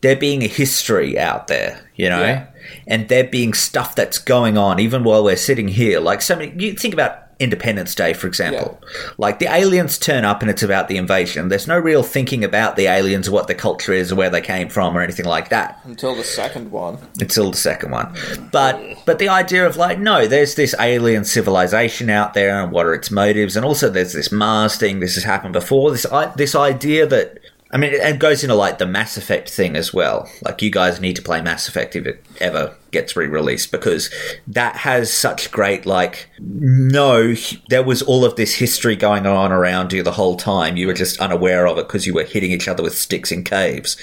there 0.02 0.16
being 0.16 0.42
a 0.42 0.46
history 0.48 1.18
out 1.18 1.46
there, 1.48 1.80
you 1.96 2.08
know, 2.08 2.22
Yeah. 2.22 2.44
and 2.86 3.08
there 3.08 3.24
being 3.24 3.52
stuff 3.54 3.94
that's 3.94 4.18
going 4.18 4.56
on 4.56 4.78
even 4.80 5.04
while 5.04 5.22
we're 5.24 5.36
sitting 5.36 5.68
here. 5.68 6.00
Like 6.00 6.22
so 6.22 6.36
many, 6.36 6.52
you 6.56 6.72
think 6.74 6.94
about 6.94 7.18
Independence 7.38 7.94
Day, 7.94 8.12
for 8.12 8.26
example. 8.26 8.78
Like 9.16 9.38
the 9.38 9.46
aliens 9.46 9.96
turn 9.96 10.26
up 10.26 10.42
and 10.42 10.50
it's 10.50 10.62
about 10.62 10.88
the 10.88 10.98
invasion. 10.98 11.48
There's 11.48 11.66
no 11.66 11.78
real 11.78 12.02
thinking 12.02 12.44
about 12.44 12.76
the 12.76 12.84
aliens, 12.86 13.30
what 13.30 13.46
their 13.46 13.56
culture 13.56 13.94
is, 13.94 14.12
or 14.12 14.16
where 14.16 14.28
they 14.28 14.42
came 14.42 14.68
from, 14.68 14.94
or 14.96 15.00
anything 15.00 15.24
like 15.24 15.48
that 15.48 15.80
Until 15.84 16.14
the 16.14 16.22
second 16.24 16.70
one. 16.70 16.98
until 17.18 17.50
the 17.50 17.56
second 17.56 17.92
one. 17.92 18.14
But 18.52 18.78
but 19.06 19.18
the 19.18 19.30
idea 19.30 19.66
of 19.66 19.78
like 19.78 19.98
no, 19.98 20.26
there's 20.26 20.54
this 20.54 20.74
alien 20.78 21.24
civilization 21.24 22.10
out 22.10 22.34
there, 22.34 22.62
and 22.62 22.72
what 22.72 22.84
are 22.84 22.92
its 22.92 23.10
motives? 23.10 23.56
And 23.56 23.64
also 23.64 23.88
there's 23.88 24.12
this 24.12 24.30
Mars 24.30 24.76
thing. 24.76 25.00
This 25.00 25.14
has 25.14 25.24
happened 25.24 25.54
before. 25.54 25.92
This 25.92 26.04
this 26.36 26.54
idea 26.54 27.06
that 27.06 27.38
I 27.72 27.76
mean, 27.76 27.92
it, 27.92 28.18
goes 28.18 28.42
into 28.42 28.56
like 28.56 28.78
the 28.78 28.86
Mass 28.86 29.16
Effect 29.16 29.48
thing 29.48 29.76
as 29.76 29.94
well. 29.94 30.28
Like 30.42 30.60
you 30.60 30.70
guys 30.70 31.00
need 31.00 31.14
to 31.16 31.22
play 31.22 31.40
Mass 31.40 31.68
Effect 31.68 31.94
if 31.94 32.04
it 32.04 32.24
ever 32.40 32.74
gets 32.90 33.14
re-released 33.14 33.70
because 33.70 34.10
that 34.48 34.74
has 34.74 35.12
such 35.12 35.52
great 35.52 35.86
like 35.86 36.28
no, 36.40 37.34
there 37.68 37.84
was 37.84 38.02
all 38.02 38.24
of 38.24 38.34
this 38.34 38.56
history 38.56 38.96
going 38.96 39.24
on 39.24 39.52
around 39.52 39.92
you 39.92 40.02
the 40.02 40.10
whole 40.10 40.36
time. 40.36 40.76
You 40.76 40.88
were 40.88 40.94
just 40.94 41.20
unaware 41.20 41.68
of 41.68 41.78
it 41.78 41.86
because 41.86 42.06
you 42.06 42.14
were 42.14 42.24
hitting 42.24 42.50
each 42.50 42.66
other 42.66 42.82
with 42.82 42.96
sticks 42.96 43.30
in 43.30 43.44
caves. 43.44 43.96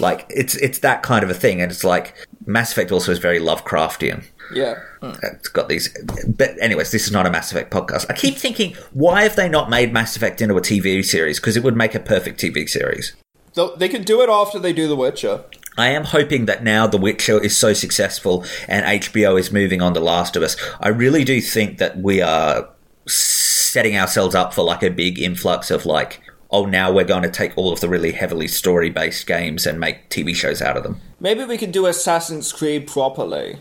Like 0.00 0.26
it's 0.28 0.56
it's 0.56 0.80
that 0.80 1.04
kind 1.04 1.22
of 1.22 1.30
a 1.30 1.34
thing, 1.34 1.60
and 1.60 1.70
it's 1.70 1.84
like 1.84 2.14
Mass 2.46 2.72
Effect 2.72 2.90
also 2.90 3.12
is 3.12 3.18
very 3.18 3.38
Lovecraftian. 3.38 4.24
Yeah. 4.52 4.74
It's 5.02 5.48
got 5.48 5.68
these, 5.68 5.96
but 6.26 6.50
anyways, 6.60 6.90
this 6.90 7.06
is 7.06 7.12
not 7.12 7.26
a 7.26 7.30
Mass 7.30 7.50
Effect 7.50 7.70
podcast. 7.70 8.06
I 8.10 8.14
keep 8.14 8.36
thinking, 8.36 8.76
why 8.92 9.22
have 9.22 9.36
they 9.36 9.48
not 9.48 9.70
made 9.70 9.92
Mass 9.92 10.16
Effect 10.16 10.40
into 10.40 10.56
a 10.56 10.60
TV 10.60 11.04
series? 11.04 11.40
Because 11.40 11.56
it 11.56 11.62
would 11.62 11.76
make 11.76 11.94
a 11.94 12.00
perfect 12.00 12.40
TV 12.40 12.68
series. 12.68 13.14
So 13.52 13.74
they 13.76 13.88
can 13.88 14.02
do 14.02 14.20
it 14.20 14.28
after 14.28 14.58
they 14.58 14.72
do 14.72 14.88
The 14.88 14.96
Witcher. 14.96 15.44
I 15.76 15.88
am 15.88 16.04
hoping 16.04 16.46
that 16.46 16.62
now 16.62 16.86
The 16.86 16.98
Witcher 16.98 17.42
is 17.42 17.56
so 17.56 17.72
successful 17.72 18.44
and 18.68 19.00
HBO 19.00 19.38
is 19.38 19.52
moving 19.52 19.82
on 19.82 19.94
to 19.94 20.00
Last 20.00 20.36
of 20.36 20.42
Us. 20.42 20.56
I 20.80 20.88
really 20.88 21.24
do 21.24 21.40
think 21.40 21.78
that 21.78 21.98
we 21.98 22.20
are 22.20 22.68
setting 23.06 23.96
ourselves 23.96 24.34
up 24.34 24.54
for 24.54 24.62
like 24.62 24.82
a 24.82 24.90
big 24.90 25.18
influx 25.18 25.70
of 25.70 25.84
like, 25.84 26.20
oh, 26.50 26.64
now 26.64 26.92
we're 26.92 27.04
going 27.04 27.24
to 27.24 27.30
take 27.30 27.56
all 27.58 27.72
of 27.72 27.80
the 27.80 27.88
really 27.88 28.12
heavily 28.12 28.46
story 28.46 28.88
based 28.88 29.26
games 29.26 29.66
and 29.66 29.80
make 29.80 30.08
TV 30.10 30.34
shows 30.34 30.62
out 30.62 30.76
of 30.76 30.84
them. 30.84 31.00
Maybe 31.18 31.44
we 31.44 31.58
can 31.58 31.72
do 31.72 31.86
Assassin's 31.86 32.52
Creed 32.52 32.86
properly. 32.86 33.58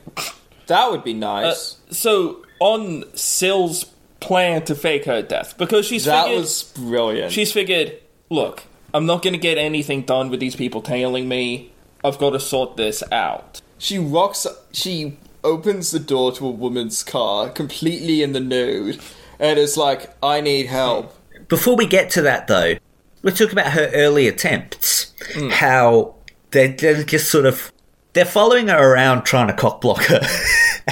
That 0.73 0.89
would 0.89 1.03
be 1.03 1.11
Uh, 1.13 1.41
nice. 1.41 1.77
so 1.91 2.43
on 2.59 3.03
Sil's 3.15 3.85
plan 4.19 4.63
to 4.65 4.73
fake 4.73 5.05
her 5.05 5.21
death, 5.21 5.55
because 5.57 5.85
she's 5.85 6.05
that 6.05 6.23
figured, 6.23 6.41
was 6.41 6.63
brilliant. 6.75 7.31
she's 7.31 7.51
figured, 7.51 7.97
look, 8.31 8.63
I'm 8.93 9.05
not 9.05 9.21
going 9.21 9.33
to 9.33 9.39
get 9.39 9.57
anything 9.59 10.01
done 10.01 10.29
with 10.31 10.39
these 10.39 10.55
people 10.55 10.81
tailing 10.81 11.27
me. 11.27 11.71
I've 12.03 12.17
got 12.17 12.31
to 12.31 12.39
sort 12.39 12.75
this 12.77 13.03
out. 13.11 13.61
She 13.77 13.99
rocks. 13.99 14.47
She 14.71 15.17
opens 15.43 15.91
the 15.91 15.99
door 15.99 16.31
to 16.33 16.47
a 16.47 16.51
woman's 16.51 17.03
car, 17.03 17.49
completely 17.49 18.23
in 18.23 18.31
the 18.33 18.39
nude, 18.39 18.99
and 19.39 19.59
is 19.59 19.75
like, 19.77 20.09
"I 20.23 20.41
need 20.41 20.67
help." 20.67 21.13
Before 21.49 21.75
we 21.75 21.85
get 21.85 22.09
to 22.11 22.21
that, 22.23 22.47
though, 22.47 22.75
let's 23.23 23.37
talk 23.37 23.51
about 23.51 23.73
her 23.73 23.91
early 23.93 24.27
attempts. 24.27 25.11
How 25.51 26.15
they're, 26.51 26.69
they're 26.69 27.03
just 27.03 27.29
sort 27.29 27.45
of 27.45 27.71
they're 28.13 28.25
following 28.25 28.67
her 28.67 28.77
around 28.93 29.23
trying 29.23 29.47
to 29.47 29.53
cockblock 29.53 30.03
her 30.05 30.21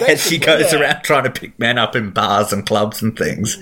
as 0.07 0.21
she 0.21 0.37
goes 0.37 0.71
yeah. 0.73 0.79
around 0.79 1.01
trying 1.03 1.23
to 1.23 1.29
pick 1.31 1.57
men 1.59 1.77
up 1.77 1.95
in 1.95 2.11
bars 2.11 2.51
and 2.51 2.65
clubs 2.65 3.01
and 3.01 3.17
things. 3.17 3.57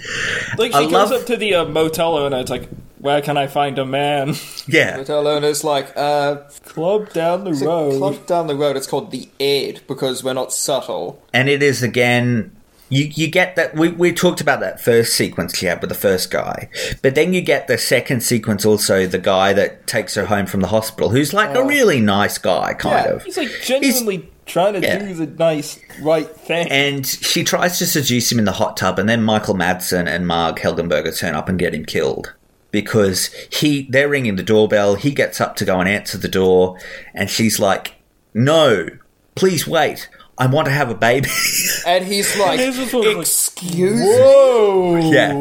Like 0.57 0.73
I 0.73 0.81
she 0.85 0.87
love- 0.87 1.09
goes 1.09 1.21
up 1.21 1.27
to 1.27 1.37
the 1.37 1.55
uh, 1.55 1.65
motel 1.65 2.17
owner, 2.17 2.37
it's 2.39 2.49
like, 2.49 2.67
where 2.99 3.21
can 3.21 3.37
I 3.37 3.47
find 3.47 3.77
a 3.79 3.85
man? 3.85 4.35
Yeah, 4.67 4.97
Hotel 4.97 5.27
owner's 5.27 5.63
like, 5.63 5.91
"Uh, 5.95 6.41
Club 6.65 7.11
down 7.11 7.43
the 7.43 7.53
road. 7.53 7.97
club 7.97 8.27
down 8.27 8.45
the 8.45 8.55
road. 8.55 8.77
It's 8.77 8.85
called 8.85 9.09
the 9.09 9.27
Ed 9.39 9.81
because 9.87 10.23
we're 10.23 10.33
not 10.33 10.53
subtle." 10.53 11.19
and 11.33 11.49
it 11.49 11.63
is 11.63 11.81
again. 11.81 12.55
You, 12.89 13.05
you 13.05 13.27
get 13.27 13.55
that 13.55 13.75
we, 13.75 13.89
we 13.89 14.11
talked 14.11 14.41
about 14.41 14.59
that 14.61 14.81
first 14.81 15.13
sequence 15.13 15.55
she 15.57 15.67
had 15.67 15.79
with 15.79 15.89
the 15.89 15.95
first 15.95 16.31
guy, 16.31 16.69
but 17.03 17.13
then 17.15 17.33
you 17.33 17.41
get 17.41 17.67
the 17.67 17.77
second 17.77 18.21
sequence 18.21 18.65
also 18.65 19.05
the 19.05 19.19
guy 19.19 19.53
that 19.53 19.85
takes 19.85 20.15
her 20.15 20.25
home 20.25 20.47
from 20.47 20.61
the 20.61 20.67
hospital, 20.67 21.09
who's 21.09 21.31
like 21.33 21.55
a 21.55 21.59
oh. 21.59 21.67
really 21.67 22.01
nice 22.01 22.37
guy, 22.39 22.73
kind 22.73 23.05
Yeah, 23.05 23.13
of. 23.13 23.23
He's 23.23 23.37
like 23.37 23.49
genuinely 23.63 24.29
trying 24.47 24.73
to 24.73 24.81
Yeah. 24.81 24.99
do 24.99 25.13
the 25.13 25.27
nice, 25.27 25.79
right 26.01 26.27
thing. 26.27 26.67
And 26.71 27.05
she 27.05 27.43
tries 27.43 27.77
to 27.77 27.85
seduce 27.85 28.31
him 28.31 28.39
in 28.39 28.45
the 28.45 28.53
hot 28.53 28.75
tub, 28.75 28.97
and 28.99 29.07
then 29.07 29.23
Michael 29.23 29.55
Madsen 29.55 30.07
and 30.07 30.27
Marg 30.27 30.55
Helgenberger 30.57 31.17
turn 31.17 31.35
up 31.35 31.47
and 31.47 31.59
get 31.59 31.73
him 31.73 31.85
killed. 31.85 32.33
Because 32.71 33.27
he 33.51 33.87
they're 33.89 34.09
ringing 34.09 34.35
the 34.35 34.43
doorbell, 34.43 34.95
he 34.95 35.11
gets 35.11 35.41
up 35.41 35.55
to 35.55 35.65
go 35.65 35.79
and 35.79 35.89
answer 35.89 36.17
the 36.17 36.27
door, 36.27 36.77
and 37.15 37.29
she's 37.29 37.59
like, 37.59 37.95
No, 38.33 38.89
please 39.35 39.67
wait. 39.67 40.09
I 40.39 40.47
want 40.47 40.65
to 40.67 40.71
have 40.71 40.89
a 40.89 40.95
baby. 40.95 41.29
And 41.85 42.05
he's 42.05 42.37
like, 42.37 42.57
This 42.59 42.77
is 42.77 42.93
like, 42.93 43.17
"Excuse 43.17 43.99
me." 43.99 44.05
Whoa! 44.05 44.97
yeah. 45.11 45.33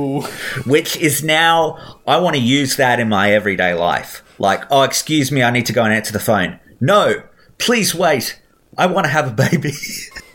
Which 0.66 0.97
is 0.97 1.23
now 1.23 1.99
I 2.07 2.19
want 2.19 2.37
to 2.37 2.43
use 2.43 2.77
that 2.77 3.01
in 3.01 3.09
my 3.09 3.33
everyday 3.33 3.75
life. 3.75 4.23
Like, 4.39 4.65
oh 4.70 4.83
excuse 4.83 5.31
me, 5.33 5.43
I 5.43 5.51
need 5.51 5.66
to 5.66 5.73
go 5.73 5.83
and 5.85 5.93
answer 5.93 6.12
the 6.12 6.20
phone. 6.20 6.59
No, 6.81 7.23
please 7.59 7.95
wait. 7.95 8.41
I 8.77 8.87
want 8.87 9.05
to 9.07 9.11
have 9.11 9.29
a 9.29 9.35
baby. 9.51 9.73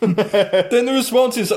Then 0.00 0.84
the 0.86 0.92
response 0.92 1.36
is, 1.38 1.52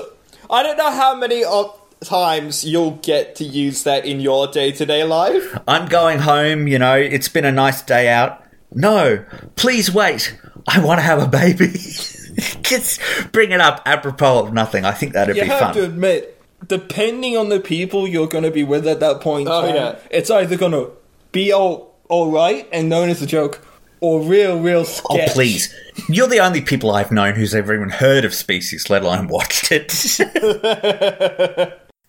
I 0.49 0.63
don't 0.63 0.77
know 0.77 0.91
how 0.91 1.15
many 1.15 1.43
o- 1.45 1.75
times 2.03 2.63
you'll 2.63 2.91
get 3.03 3.35
to 3.35 3.43
use 3.43 3.83
that 3.83 4.05
in 4.05 4.21
your 4.21 4.47
day 4.47 4.71
to 4.71 4.85
day 4.85 5.03
life. 5.03 5.43
I'm 5.67 5.87
going 5.89 6.19
home, 6.19 6.67
you 6.67 6.79
know, 6.79 6.95
it's 6.95 7.27
been 7.27 7.43
a 7.45 7.51
nice 7.51 7.81
day 7.81 8.07
out. 8.09 8.43
No, 8.71 9.25
please 9.57 9.93
wait. 9.93 10.37
I 10.67 10.79
want 10.79 10.99
to 10.99 11.03
have 11.03 11.21
a 11.21 11.27
baby. 11.27 11.73
Just 12.61 13.01
bring 13.31 13.51
it 13.51 13.61
up 13.61 13.81
apropos 13.85 14.39
of 14.45 14.53
nothing. 14.53 14.85
I 14.85 14.91
think 14.91 15.13
that'd 15.13 15.35
you 15.35 15.41
be 15.43 15.47
have 15.47 15.59
fun. 15.59 15.73
to 15.75 15.83
admit, 15.85 16.39
depending 16.67 17.35
on 17.37 17.49
the 17.49 17.59
people 17.59 18.07
you're 18.07 18.27
going 18.27 18.43
to 18.43 18.51
be 18.51 18.63
with 18.63 18.87
at 18.87 18.99
that 18.99 19.21
point, 19.21 19.47
Oh, 19.47 19.61
time, 19.63 19.75
yeah. 19.75 19.95
it's 20.11 20.29
either 20.29 20.55
going 20.57 20.71
to 20.73 20.91
be 21.31 21.51
all 21.51 21.95
all 22.09 22.31
right 22.31 22.67
and 22.71 22.87
known 22.89 23.09
as 23.09 23.21
a 23.21 23.25
joke, 23.27 23.65
or 23.99 24.21
real, 24.21 24.59
real 24.59 24.85
Oh, 25.09 25.19
please. 25.29 25.73
You're 26.07 26.27
the 26.27 26.39
only 26.39 26.61
people 26.61 26.91
I've 26.91 27.11
known 27.11 27.35
who's 27.35 27.53
ever 27.55 27.73
even 27.75 27.89
heard 27.89 28.23
of 28.23 28.33
Species, 28.33 28.89
let 28.89 29.01
alone 29.03 29.27
watched 29.27 29.71
it. 29.71 29.87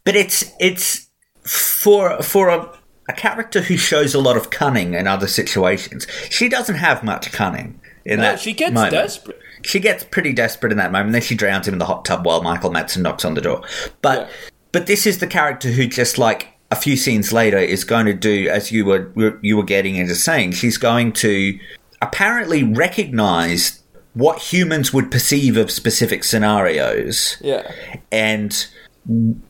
but 0.05 0.17
it's 0.17 0.45
it's 0.61 1.09
for 1.45 2.23
for 2.23 2.49
a 2.49 2.78
a 3.09 3.13
character 3.13 3.63
who 3.63 3.77
shows 3.77 4.15
a 4.15 4.21
lot 4.21 4.37
of 4.37 4.51
cunning 4.51 4.95
in 4.95 5.07
other 5.07 5.27
situations. 5.27 6.07
She 6.31 6.49
doesn't 6.49 6.77
have 6.77 7.03
much 7.03 7.33
cunning 7.33 7.81
in 8.05 8.19
No, 8.19 8.23
that. 8.23 8.41
she 8.41 8.53
gets 8.53 8.75
moment. 8.75 8.93
desperate. 8.93 9.41
She 9.63 9.81
gets 9.81 10.05
pretty 10.05 10.33
desperate 10.33 10.71
in 10.73 10.79
that 10.79 10.93
moment. 10.93 11.13
Then 11.13 11.23
she 11.23 11.35
drowns 11.35 11.67
him 11.67 11.75
in 11.75 11.79
the 11.79 11.87
hot 11.87 12.05
tub 12.05 12.25
while 12.27 12.43
Michael 12.43 12.71
Madsen 12.71 12.99
knocks 13.03 13.25
on 13.25 13.35
the 13.35 13.41
door. 13.41 13.63
But 14.03 14.19
Yeah. 14.21 14.27
but 14.73 14.87
this 14.87 15.07
is 15.07 15.19
the 15.19 15.27
character 15.27 15.71
who 15.71 15.87
just 15.87 16.19
like 16.19 16.49
a 16.71 16.77
few 16.77 16.97
scenes 16.97 17.33
later 17.33 17.57
is 17.59 17.83
going 17.83 18.07
to 18.07 18.13
do 18.15 18.49
as 18.51 18.71
you 18.71 18.85
were 18.85 19.11
you 19.43 19.57
were 19.57 19.65
getting 19.65 19.97
into 19.97 20.15
saying. 20.15 20.53
She's 20.53 20.77
going 20.77 21.13
to 21.15 21.59
apparently 22.03 22.63
recognize 22.63 23.81
what 24.15 24.39
humans 24.39 24.93
would 24.93 25.11
perceive 25.11 25.57
of 25.57 25.71
specific 25.71 26.25
scenarios 26.25 27.37
Yeah. 27.41 27.71
and 28.13 28.67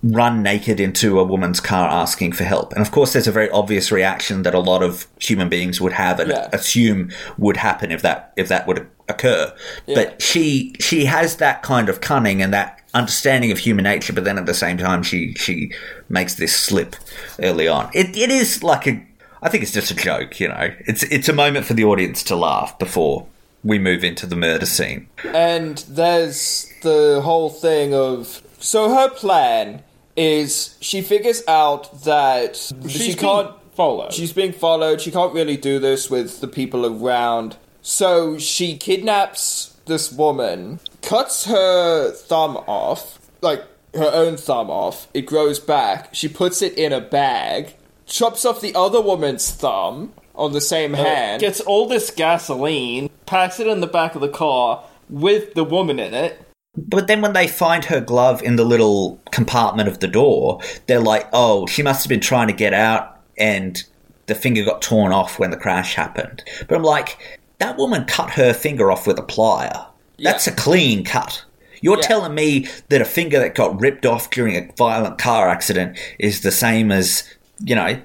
run 0.03 0.43
naked 0.43 0.79
into 0.79 1.19
a 1.19 1.25
woman's 1.25 1.61
car 1.61 1.89
asking 1.89 2.33
for 2.33 2.45
help. 2.45 2.73
And 2.73 2.81
of 2.81 2.91
course, 2.93 3.13
there's 3.13 3.27
a 3.27 3.33
very 3.33 3.51
obvious 3.51 3.91
reaction 3.91 4.43
that 4.43 4.55
a 4.55 4.61
lot 4.61 4.83
of 4.83 5.07
human 5.21 5.49
beings 5.49 5.81
would 5.81 5.93
have 5.93 6.21
and 6.21 6.31
Yeah. 6.31 6.49
assume 6.53 7.11
would 7.39 7.57
happen 7.57 7.91
if 7.91 8.03
that 8.03 8.33
if 8.37 8.49
that 8.49 8.67
would 8.69 8.87
occur. 9.09 9.53
But 9.87 10.23
she 10.23 10.75
she 10.79 11.07
has 11.07 11.37
that 11.37 11.63
kind 11.63 11.89
of 11.89 12.01
cunning 12.01 12.41
and 12.41 12.53
that 12.55 12.81
understanding 12.95 13.51
of 13.51 13.59
human 13.59 13.83
nature. 13.83 14.13
But 14.13 14.25
then 14.25 14.39
at 14.39 14.47
the 14.47 14.55
same 14.55 14.79
time, 14.79 15.03
she 15.03 15.33
she 15.35 15.73
makes 16.09 16.35
this 16.35 16.55
slip 16.55 16.95
early 17.43 17.67
on. 17.67 17.91
It 17.95 18.17
it 18.17 18.31
is 18.31 18.63
like 18.63 18.87
a. 18.87 19.03
I 19.43 19.49
think 19.49 19.63
it's 19.63 19.73
just 19.73 19.91
a 19.91 19.95
joke, 19.95 20.39
you 20.41 20.49
know. 20.49 20.71
It's 20.87 21.03
it's 21.05 21.29
a 21.29 21.33
moment 21.33 21.67
for 21.67 21.75
the 21.75 21.85
audience 21.85 22.23
to 22.25 22.37
laugh 22.37 22.79
before 22.79 23.27
we 23.65 23.79
move 23.79 24.05
into 24.05 24.25
the 24.27 24.37
murder 24.37 24.67
scene. 24.67 25.09
And 25.35 25.79
there's 25.89 26.73
the 26.83 27.21
whole 27.25 27.51
thing 27.51 27.93
of 27.93 28.41
so 28.59 28.95
her 28.95 29.11
plan 29.11 29.83
is 30.17 30.77
she 30.81 31.01
figures 31.01 31.43
out 31.47 32.03
that 32.05 32.57
She's 32.57 32.93
she 32.93 33.15
can't 33.15 33.55
followed. 33.79 34.13
She's 34.13 34.33
being 34.33 34.53
followed. 34.53 35.01
She 35.01 35.13
can't 35.13 35.33
really 35.33 35.57
do 35.57 35.79
this 35.79 36.11
with 36.11 36.41
the 36.41 36.49
people 36.49 36.85
around. 36.85 37.57
So 37.81 38.37
she 38.37 38.77
kidnaps 38.77 39.77
this 39.87 40.13
woman, 40.13 40.81
cuts 41.01 41.45
her 41.45 42.11
thumb 42.11 42.57
off, 42.67 43.21
like 43.41 43.65
her 43.95 44.11
own 44.13 44.37
thumb 44.37 44.69
off. 44.69 45.07
It 45.15 45.23
grows 45.23 45.61
back. 45.61 46.13
She 46.13 46.29
puts 46.29 46.61
it 46.61 46.77
in 46.77 46.93
a 46.93 47.01
bag, 47.01 47.77
chops 48.05 48.45
off 48.45 48.61
the 48.61 48.75
other 48.75 49.01
woman's 49.01 49.49
thumb 49.49 50.13
on 50.35 50.53
the 50.53 50.61
same 50.61 50.97
uh, 50.97 50.99
hand. 50.99 51.41
Gets 51.41 51.61
all 51.61 51.87
this 51.87 52.11
gasoline, 52.11 53.11
packs 53.27 53.61
it 53.61 53.69
in 53.69 53.81
the 53.81 53.87
back 53.87 54.17
of 54.17 54.21
the 54.21 54.29
car 54.29 54.83
with 55.09 55.55
the 55.55 55.65
woman 55.65 56.01
in 56.01 56.15
it. 56.15 56.48
But 56.87 57.07
then 57.07 57.21
when 57.21 57.33
they 57.33 57.49
find 57.49 57.85
her 57.87 58.01
glove 58.01 58.43
in 58.43 58.57
the 58.57 58.65
little 58.65 59.21
compartment 59.31 59.89
of 59.89 59.99
the 60.01 60.09
door, 60.09 60.61
they're 60.87 61.01
like, 61.01 61.29
oh, 61.33 61.67
she 61.67 61.83
must 61.83 62.05
have 62.05 62.09
been 62.09 62.21
trying 62.21 62.49
to 62.49 62.53
get 62.55 62.73
out 62.75 63.21
and 63.37 63.83
the 64.27 64.35
finger 64.35 64.65
got 64.65 64.83
torn 64.83 65.13
off 65.13 65.39
when 65.39 65.51
the 65.51 65.57
crash 65.57 65.95
happened. 65.95 66.43
But 66.69 66.77
I'm 66.77 66.83
like, 66.83 67.19
that 67.59 67.77
woman 67.79 68.05
cut 68.05 68.31
her 68.33 68.53
finger 68.53 68.91
off 68.91 69.07
with 69.07 69.19
a 69.19 69.23
plier. 69.23 69.87
That's 70.19 70.47
a 70.47 70.53
clean 70.53 71.05
cut. 71.05 71.45
You're 71.81 71.97
Yeah. 71.97 72.03
telling 72.09 72.35
me 72.35 72.69
that 72.89 73.01
a 73.01 73.05
finger 73.05 73.39
that 73.39 73.55
got 73.55 73.81
ripped 73.81 74.05
off 74.05 74.31
during 74.31 74.57
a 74.57 74.69
violent 74.77 75.19
car 75.19 75.49
accident 75.49 75.97
is 76.19 76.41
the 76.41 76.51
same 76.51 76.91
as, 76.91 77.23
you 77.65 77.75
know, 77.75 77.99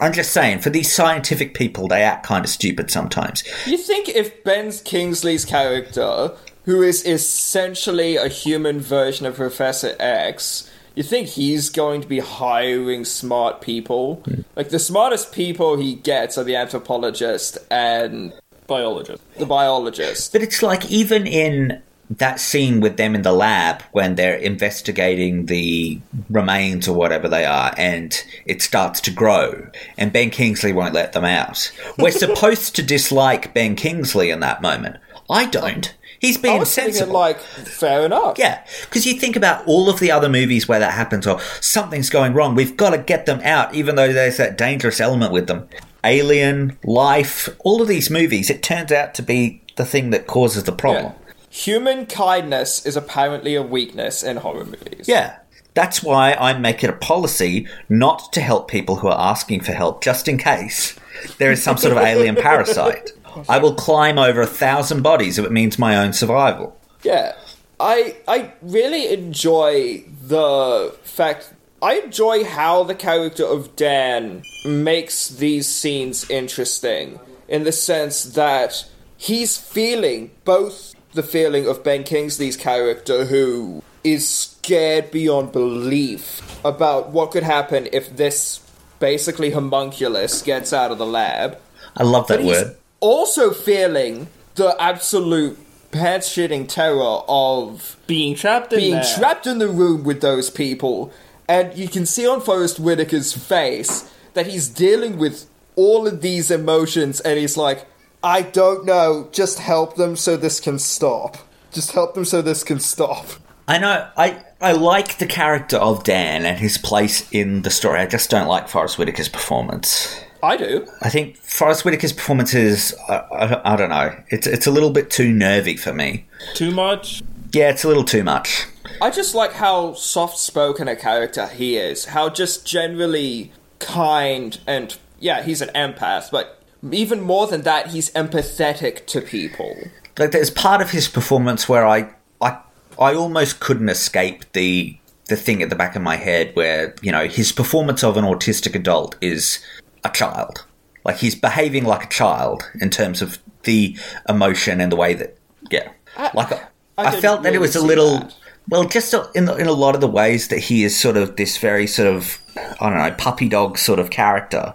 I'm 0.00 0.12
just 0.12 0.32
saying, 0.32 0.60
for 0.60 0.70
these 0.70 0.92
scientific 0.92 1.54
people, 1.54 1.88
they 1.88 2.02
act 2.02 2.26
kind 2.26 2.44
of 2.44 2.50
stupid 2.50 2.90
sometimes. 2.90 3.42
You 3.66 3.78
think 3.78 4.08
if 4.10 4.44
Ben 4.44 4.70
Kingsley's 4.84 5.44
character, 5.44 6.32
who 6.64 6.82
is 6.82 7.04
essentially 7.06 8.16
a 8.16 8.28
human 8.28 8.80
version 8.80 9.26
of 9.26 9.36
Professor 9.36 9.94
X, 9.98 10.70
you 10.94 11.02
think 11.02 11.28
he's 11.28 11.70
going 11.70 12.00
to 12.00 12.08
be 12.08 12.20
hiring 12.20 13.04
smart 13.04 13.60
people? 13.60 14.16
Hmm. 14.24 14.42
Like 14.56 14.68
the 14.70 14.78
smartest 14.78 15.32
people 15.32 15.76
he 15.76 15.94
gets 15.94 16.38
are 16.38 16.44
the 16.44 16.56
anthropologist 16.56 17.58
and 17.70 18.32
Biologist. 18.66 19.22
the 19.38 19.46
biologist. 19.46 20.32
But 20.32 20.42
it's 20.42 20.62
like 20.62 20.90
even 20.90 21.26
in 21.26 21.82
that 22.10 22.38
scene 22.38 22.80
with 22.80 22.96
them 22.96 23.14
in 23.14 23.22
the 23.22 23.32
lab 23.32 23.82
when 23.92 24.14
they're 24.14 24.36
investigating 24.36 25.46
the 25.46 26.00
remains 26.30 26.86
or 26.86 26.94
whatever 26.94 27.28
they 27.28 27.44
are 27.44 27.74
and 27.78 28.22
it 28.44 28.60
starts 28.60 29.00
to 29.00 29.10
grow 29.10 29.66
and 29.96 30.12
Ben 30.12 30.30
Kingsley 30.30 30.72
won't 30.72 30.94
let 30.94 31.12
them 31.12 31.24
out. 31.24 31.72
We're 31.98 32.10
supposed 32.26 32.76
to 32.76 32.82
dislike 32.82 33.54
Ben 33.54 33.74
Kingsley 33.74 34.30
in 34.30 34.40
that 34.40 34.62
moment. 34.62 34.96
I 35.30 35.46
don't. 35.46 35.94
He's 36.24 36.38
I 36.38 36.40
being 36.40 36.58
was 36.60 36.74
thinking 36.74 36.94
sensible. 36.94 37.14
like, 37.14 37.40
fair 37.40 38.04
enough. 38.04 38.38
Yeah, 38.38 38.64
because 38.82 39.06
you 39.06 39.14
think 39.14 39.36
about 39.36 39.66
all 39.66 39.88
of 39.88 40.00
the 40.00 40.10
other 40.10 40.28
movies 40.28 40.66
where 40.66 40.78
that 40.78 40.94
happens, 40.94 41.26
or 41.26 41.40
something's 41.60 42.10
going 42.10 42.32
wrong. 42.32 42.54
We've 42.54 42.76
got 42.76 42.90
to 42.90 42.98
get 42.98 43.26
them 43.26 43.40
out, 43.42 43.74
even 43.74 43.96
though 43.96 44.12
there's 44.12 44.36
that 44.38 44.56
dangerous 44.58 45.00
element 45.00 45.32
with 45.32 45.46
them. 45.46 45.68
Alien, 46.02 46.78
Life, 46.84 47.48
all 47.60 47.80
of 47.80 47.88
these 47.88 48.10
movies, 48.10 48.50
it 48.50 48.62
turns 48.62 48.92
out 48.92 49.14
to 49.14 49.22
be 49.22 49.62
the 49.76 49.84
thing 49.84 50.10
that 50.10 50.26
causes 50.26 50.64
the 50.64 50.72
problem. 50.72 51.12
Yeah. 51.12 51.32
Human 51.50 52.06
kindness 52.06 52.84
is 52.84 52.96
apparently 52.96 53.54
a 53.54 53.62
weakness 53.62 54.22
in 54.22 54.38
horror 54.38 54.64
movies. 54.64 55.06
Yeah. 55.08 55.38
That's 55.74 56.02
why 56.02 56.34
I 56.34 56.56
make 56.56 56.84
it 56.84 56.90
a 56.90 56.94
policy 56.94 57.66
not 57.88 58.32
to 58.34 58.40
help 58.40 58.70
people 58.70 58.96
who 58.96 59.08
are 59.08 59.18
asking 59.18 59.62
for 59.62 59.72
help, 59.72 60.02
just 60.04 60.28
in 60.28 60.38
case 60.38 60.96
there 61.38 61.50
is 61.50 61.62
some 61.62 61.76
sort 61.76 61.96
of 61.96 62.02
alien 62.02 62.36
parasite. 62.40 63.10
I 63.48 63.58
will 63.58 63.74
climb 63.74 64.18
over 64.18 64.40
a 64.40 64.46
thousand 64.46 65.02
bodies 65.02 65.38
if 65.38 65.44
it 65.44 65.52
means 65.52 65.78
my 65.78 65.96
own 65.96 66.12
survival. 66.12 66.78
Yeah. 67.02 67.34
I 67.80 68.16
I 68.28 68.52
really 68.62 69.12
enjoy 69.12 70.04
the 70.22 70.94
fact 71.02 71.52
I 71.82 71.96
enjoy 71.96 72.44
how 72.44 72.84
the 72.84 72.94
character 72.94 73.44
of 73.44 73.76
Dan 73.76 74.42
makes 74.64 75.28
these 75.28 75.66
scenes 75.68 76.28
interesting 76.30 77.18
in 77.48 77.64
the 77.64 77.72
sense 77.72 78.24
that 78.24 78.86
he's 79.16 79.58
feeling 79.58 80.30
both 80.44 80.94
the 81.12 81.22
feeling 81.22 81.66
of 81.68 81.84
Ben 81.84 82.04
Kingsley's 82.04 82.56
character 82.56 83.24
who 83.26 83.82
is 84.02 84.26
scared 84.26 85.10
beyond 85.10 85.52
belief 85.52 86.40
about 86.64 87.10
what 87.10 87.32
could 87.32 87.42
happen 87.42 87.88
if 87.92 88.16
this 88.16 88.60
basically 88.98 89.50
homunculus 89.50 90.42
gets 90.42 90.72
out 90.72 90.90
of 90.90 90.98
the 90.98 91.06
lab 91.06 91.58
I 91.96 92.02
love 92.02 92.26
that 92.28 92.42
word. 92.42 92.76
Also 93.04 93.50
feeling 93.50 94.28
the 94.54 94.74
absolute 94.80 95.58
pants 95.90 96.28
shitting 96.28 96.66
terror 96.66 97.20
of 97.28 97.96
Being 98.06 98.34
trapped 98.34 98.72
in 98.72 98.78
being 98.78 98.94
there. 98.94 99.14
trapped 99.18 99.46
in 99.46 99.58
the 99.58 99.68
room 99.68 100.04
with 100.04 100.22
those 100.22 100.48
people. 100.48 101.12
And 101.46 101.76
you 101.76 101.88
can 101.88 102.06
see 102.06 102.26
on 102.26 102.40
Forest 102.40 102.78
Whitaker's 102.78 103.32
face 103.34 104.10
that 104.32 104.46
he's 104.46 104.68
dealing 104.68 105.18
with 105.18 105.46
all 105.76 106.06
of 106.06 106.22
these 106.22 106.50
emotions 106.50 107.20
and 107.20 107.38
he's 107.38 107.56
like, 107.58 107.86
I 108.22 108.40
don't 108.40 108.86
know, 108.86 109.28
just 109.32 109.58
help 109.58 109.96
them 109.96 110.16
so 110.16 110.36
this 110.38 110.58
can 110.58 110.78
stop. 110.78 111.36
Just 111.72 111.92
help 111.92 112.14
them 112.14 112.24
so 112.24 112.40
this 112.40 112.64
can 112.64 112.80
stop. 112.80 113.26
I 113.68 113.76
know. 113.78 114.08
I 114.16 114.42
I 114.62 114.72
like 114.72 115.18
the 115.18 115.26
character 115.26 115.76
of 115.76 116.04
Dan 116.04 116.46
and 116.46 116.58
his 116.58 116.78
place 116.78 117.28
in 117.32 117.62
the 117.62 117.70
story. 117.70 118.00
I 118.00 118.06
just 118.06 118.30
don't 118.30 118.48
like 118.48 118.68
Forest 118.68 118.96
Whitaker's 118.96 119.28
performance. 119.28 120.18
I 120.44 120.56
do. 120.56 120.86
I 121.00 121.08
think 121.08 121.36
Forest 121.38 121.84
Whitaker's 121.84 122.12
performance 122.12 122.54
is 122.54 122.94
I, 123.08 123.14
I, 123.14 123.72
I 123.72 123.76
don't 123.76 123.88
know. 123.88 124.14
It's 124.28 124.46
it's 124.46 124.66
a 124.66 124.70
little 124.70 124.90
bit 124.90 125.10
too 125.10 125.32
nervy 125.32 125.76
for 125.76 125.92
me. 125.92 126.26
Too 126.54 126.70
much. 126.70 127.22
Yeah, 127.52 127.70
it's 127.70 127.84
a 127.84 127.88
little 127.88 128.04
too 128.04 128.22
much. 128.22 128.66
I 129.00 129.10
just 129.10 129.34
like 129.34 129.54
how 129.54 129.94
soft 129.94 130.38
spoken 130.38 130.86
a 130.86 130.96
character 130.96 131.46
he 131.46 131.76
is. 131.76 132.06
How 132.06 132.28
just 132.28 132.66
generally 132.66 133.52
kind 133.78 134.58
and 134.66 134.96
yeah, 135.18 135.42
he's 135.42 135.62
an 135.62 135.70
empath, 135.74 136.30
but 136.30 136.62
even 136.92 137.20
more 137.20 137.46
than 137.46 137.62
that, 137.62 137.88
he's 137.88 138.10
empathetic 138.12 139.06
to 139.06 139.20
people. 139.22 139.76
Like 140.18 140.32
there's 140.32 140.50
part 140.50 140.82
of 140.82 140.90
his 140.90 141.08
performance 141.08 141.68
where 141.68 141.86
I 141.86 142.10
I 142.40 142.58
I 142.98 143.14
almost 143.14 143.60
couldn't 143.60 143.88
escape 143.88 144.44
the 144.52 144.98
the 145.28 145.36
thing 145.36 145.62
at 145.62 145.70
the 145.70 145.76
back 145.76 145.96
of 145.96 146.02
my 146.02 146.16
head 146.16 146.54
where 146.54 146.94
you 147.00 147.10
know 147.10 147.26
his 147.26 147.52
performance 147.52 148.04
of 148.04 148.16
an 148.16 148.24
autistic 148.24 148.74
adult 148.74 149.16
is 149.20 149.64
a 150.04 150.10
child. 150.10 150.64
Like 151.04 151.16
he's 151.16 151.34
behaving 151.34 151.84
like 151.84 152.04
a 152.04 152.08
child 152.08 152.70
in 152.80 152.90
terms 152.90 153.22
of 153.22 153.38
the 153.64 153.96
emotion 154.28 154.80
and 154.80 154.90
the 154.90 154.96
way 154.96 155.14
that 155.14 155.36
yeah. 155.70 155.92
like 156.34 156.52
I, 156.52 156.60
I 156.98 157.06
I, 157.06 157.20
felt 157.20 157.42
that 157.42 157.54
it 157.54 157.60
was 157.60 157.76
a 157.76 157.84
little 157.84 158.20
that. 158.20 158.34
well, 158.68 158.84
just 158.84 159.14
in 159.34 159.48
in 159.48 159.66
a 159.66 159.72
lot 159.72 159.94
of 159.94 160.00
the 160.00 160.08
ways 160.08 160.48
that 160.48 160.58
he 160.58 160.84
is 160.84 160.98
sort 160.98 161.16
of 161.16 161.36
this 161.36 161.58
very 161.58 161.86
sort 161.86 162.08
of 162.08 162.38
I 162.56 162.90
don't 162.90 162.98
know 162.98 163.14
puppy 163.18 163.48
dog 163.48 163.78
sort 163.78 163.98
of 163.98 164.10
character. 164.10 164.74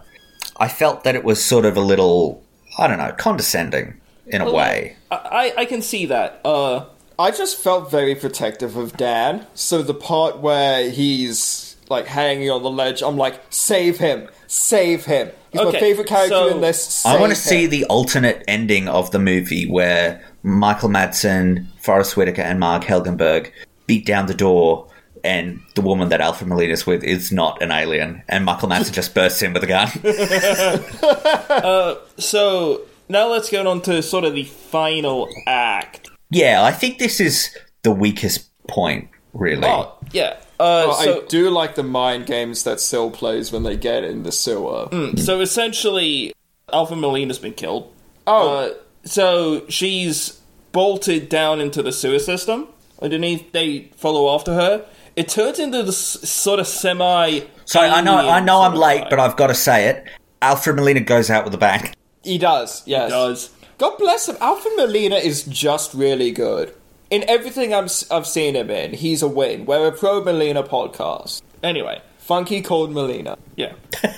I 0.58 0.68
felt 0.68 1.04
that 1.04 1.16
it 1.16 1.24
was 1.24 1.44
sort 1.44 1.66
of 1.66 1.78
a 1.78 1.82
little 1.82 2.44
I 2.78 2.88
don't 2.88 2.98
know 2.98 3.14
condescending 3.14 4.00
in 4.28 4.42
a 4.42 4.52
way. 4.52 4.98
I, 5.10 5.16
I 5.16 5.62
I 5.62 5.66
can 5.66 5.82
see 5.82 6.06
that. 6.08 6.42
Uh, 6.46 6.86
I 7.18 7.32
just 7.32 7.58
felt 7.58 7.92
very 7.92 8.16
protective 8.16 8.78
of 8.78 8.96
Dan. 8.96 9.46
So 9.54 9.82
the 9.82 9.94
part 9.94 10.40
where 10.40 10.90
he's 10.90 11.76
like 11.90 12.06
hanging 12.06 12.50
on 12.50 12.64
the 12.64 12.70
ledge, 12.70 13.02
I'm 13.02 13.18
like, 13.18 13.42
save 13.50 13.98
him, 13.98 14.30
save 14.50 15.06
him. 15.06 15.32
He's 15.52 15.62
my 15.62 15.72
favorite 15.72 16.08
character 16.08 16.36
so- 16.36 16.56
in 16.56 16.62
this. 16.62 17.06
I 17.06 17.20
want 17.20 17.32
to 17.32 17.36
see 17.36 17.68
the 17.68 17.86
alternate 17.86 18.44
ending 18.48 18.88
of 18.88 19.12
the 19.12 19.20
movie 19.20 19.70
where 19.70 20.22
Michael 20.44 20.90
Madsen, 20.90 21.68
Forest 21.80 22.18
Whitaker, 22.18 22.42
and 22.42 22.60
Marg 22.60 22.84
Helgenberger 22.84 23.52
beat 23.88 24.06
down 24.06 24.26
the 24.26 24.34
door 24.34 24.88
and 25.24 25.60
the 25.76 25.82
woman 25.82 26.10
that 26.10 26.22
Alfred 26.22 26.48
Molina's 26.48 26.86
with 26.86 27.04
is 27.04 27.32
not 27.32 27.62
an 27.62 27.72
alien, 27.72 28.24
and 28.30 28.46
Michael 28.46 28.70
Madsen 28.70 28.94
just 28.94 29.14
bursts 29.14 29.42
in 29.42 29.54
with 29.54 29.64
a 29.64 29.68
gun. 29.68 29.90
Uh, 31.50 31.96
so 32.18 32.82
now 33.10 33.28
let's 33.28 33.50
get 33.50 33.68
on 33.68 33.82
to 33.82 34.02
sort 34.02 34.24
of 34.24 34.34
the 34.34 34.46
final 34.46 35.28
act. 35.46 36.10
yeah, 36.30 36.64
I 36.64 36.72
think 36.72 37.00
this 37.00 37.20
is 37.20 37.50
the 37.84 37.92
weakest 37.92 38.50
point, 38.68 39.10
really. 39.34 39.66
Oh, 39.66 39.94
yeah. 40.12 40.38
Uh, 40.60 40.86
Oh, 40.90 41.04
so, 41.04 41.22
I 41.24 41.28
do 41.28 41.50
like 41.50 41.76
the 41.76 41.84
mind 41.84 42.26
games 42.26 42.64
that 42.64 42.80
Sil 42.84 43.10
plays 43.12 43.52
when 43.52 43.64
they 43.64 43.78
get 43.78 44.04
in 44.04 44.24
the 44.24 44.32
sewer. 44.32 44.90
so 45.18 45.40
essentially, 45.42 46.34
Alfred 46.74 47.00
Molina's 47.00 47.40
been 47.40 47.54
killed. 47.54 47.92
Oh, 48.28 48.50
Uh, 48.50 48.74
so 49.06 49.66
she's 49.70 50.42
bolted 50.72 51.30
down 51.30 51.62
into 51.62 51.82
the 51.82 51.92
sewer 51.92 52.20
system. 52.20 52.68
Underneath, 53.02 53.52
they 53.54 53.90
follow 53.96 54.34
after 54.36 54.54
her. 54.54 54.86
It 55.16 55.30
turns 55.30 55.60
into 55.60 55.84
this 55.84 55.98
sort 55.98 56.60
of 56.60 56.68
semi. 56.68 57.42
So 57.66 57.80
I 57.80 58.02
know, 58.02 58.18
I 58.18 58.40
know, 58.42 58.62
I'm 58.62 58.76
late, 58.76 59.04
vibe. 59.06 59.10
but 59.10 59.20
I've 59.20 59.38
got 59.38 59.48
to 59.48 59.56
say 59.56 59.88
it. 59.88 60.04
Alfred 60.42 60.76
Molina 60.76 61.00
goes 61.02 61.30
out 61.30 61.46
with 61.46 61.54
a 61.54 61.58
bang. 61.58 61.94
he 62.24 62.38
does. 62.38 62.84
Yes, 62.86 63.10
does. 63.10 63.50
God 63.78 63.98
bless 63.98 64.28
him. 64.28 64.36
Alfred 64.42 64.74
Molina 64.76 65.16
is 65.16 65.44
just 65.44 65.94
really 65.94 66.32
good 66.32 66.74
in 67.10 67.24
everything 67.30 67.74
I'm, 67.74 67.86
s- 67.86 68.10
I've 68.12 68.28
seen 68.28 68.56
him 68.56 68.70
in. 68.70 68.94
He's 68.94 69.22
a 69.22 69.28
win. 69.28 69.66
We're 69.66 69.88
a 69.88 69.92
pro 69.92 70.24
Molina 70.24 70.64
podcast. 70.64 71.42
Anyway, 71.64 72.02
Funky 72.18 72.62
cold 72.62 72.92
Molina. 72.92 73.38
yeah. 73.56 73.74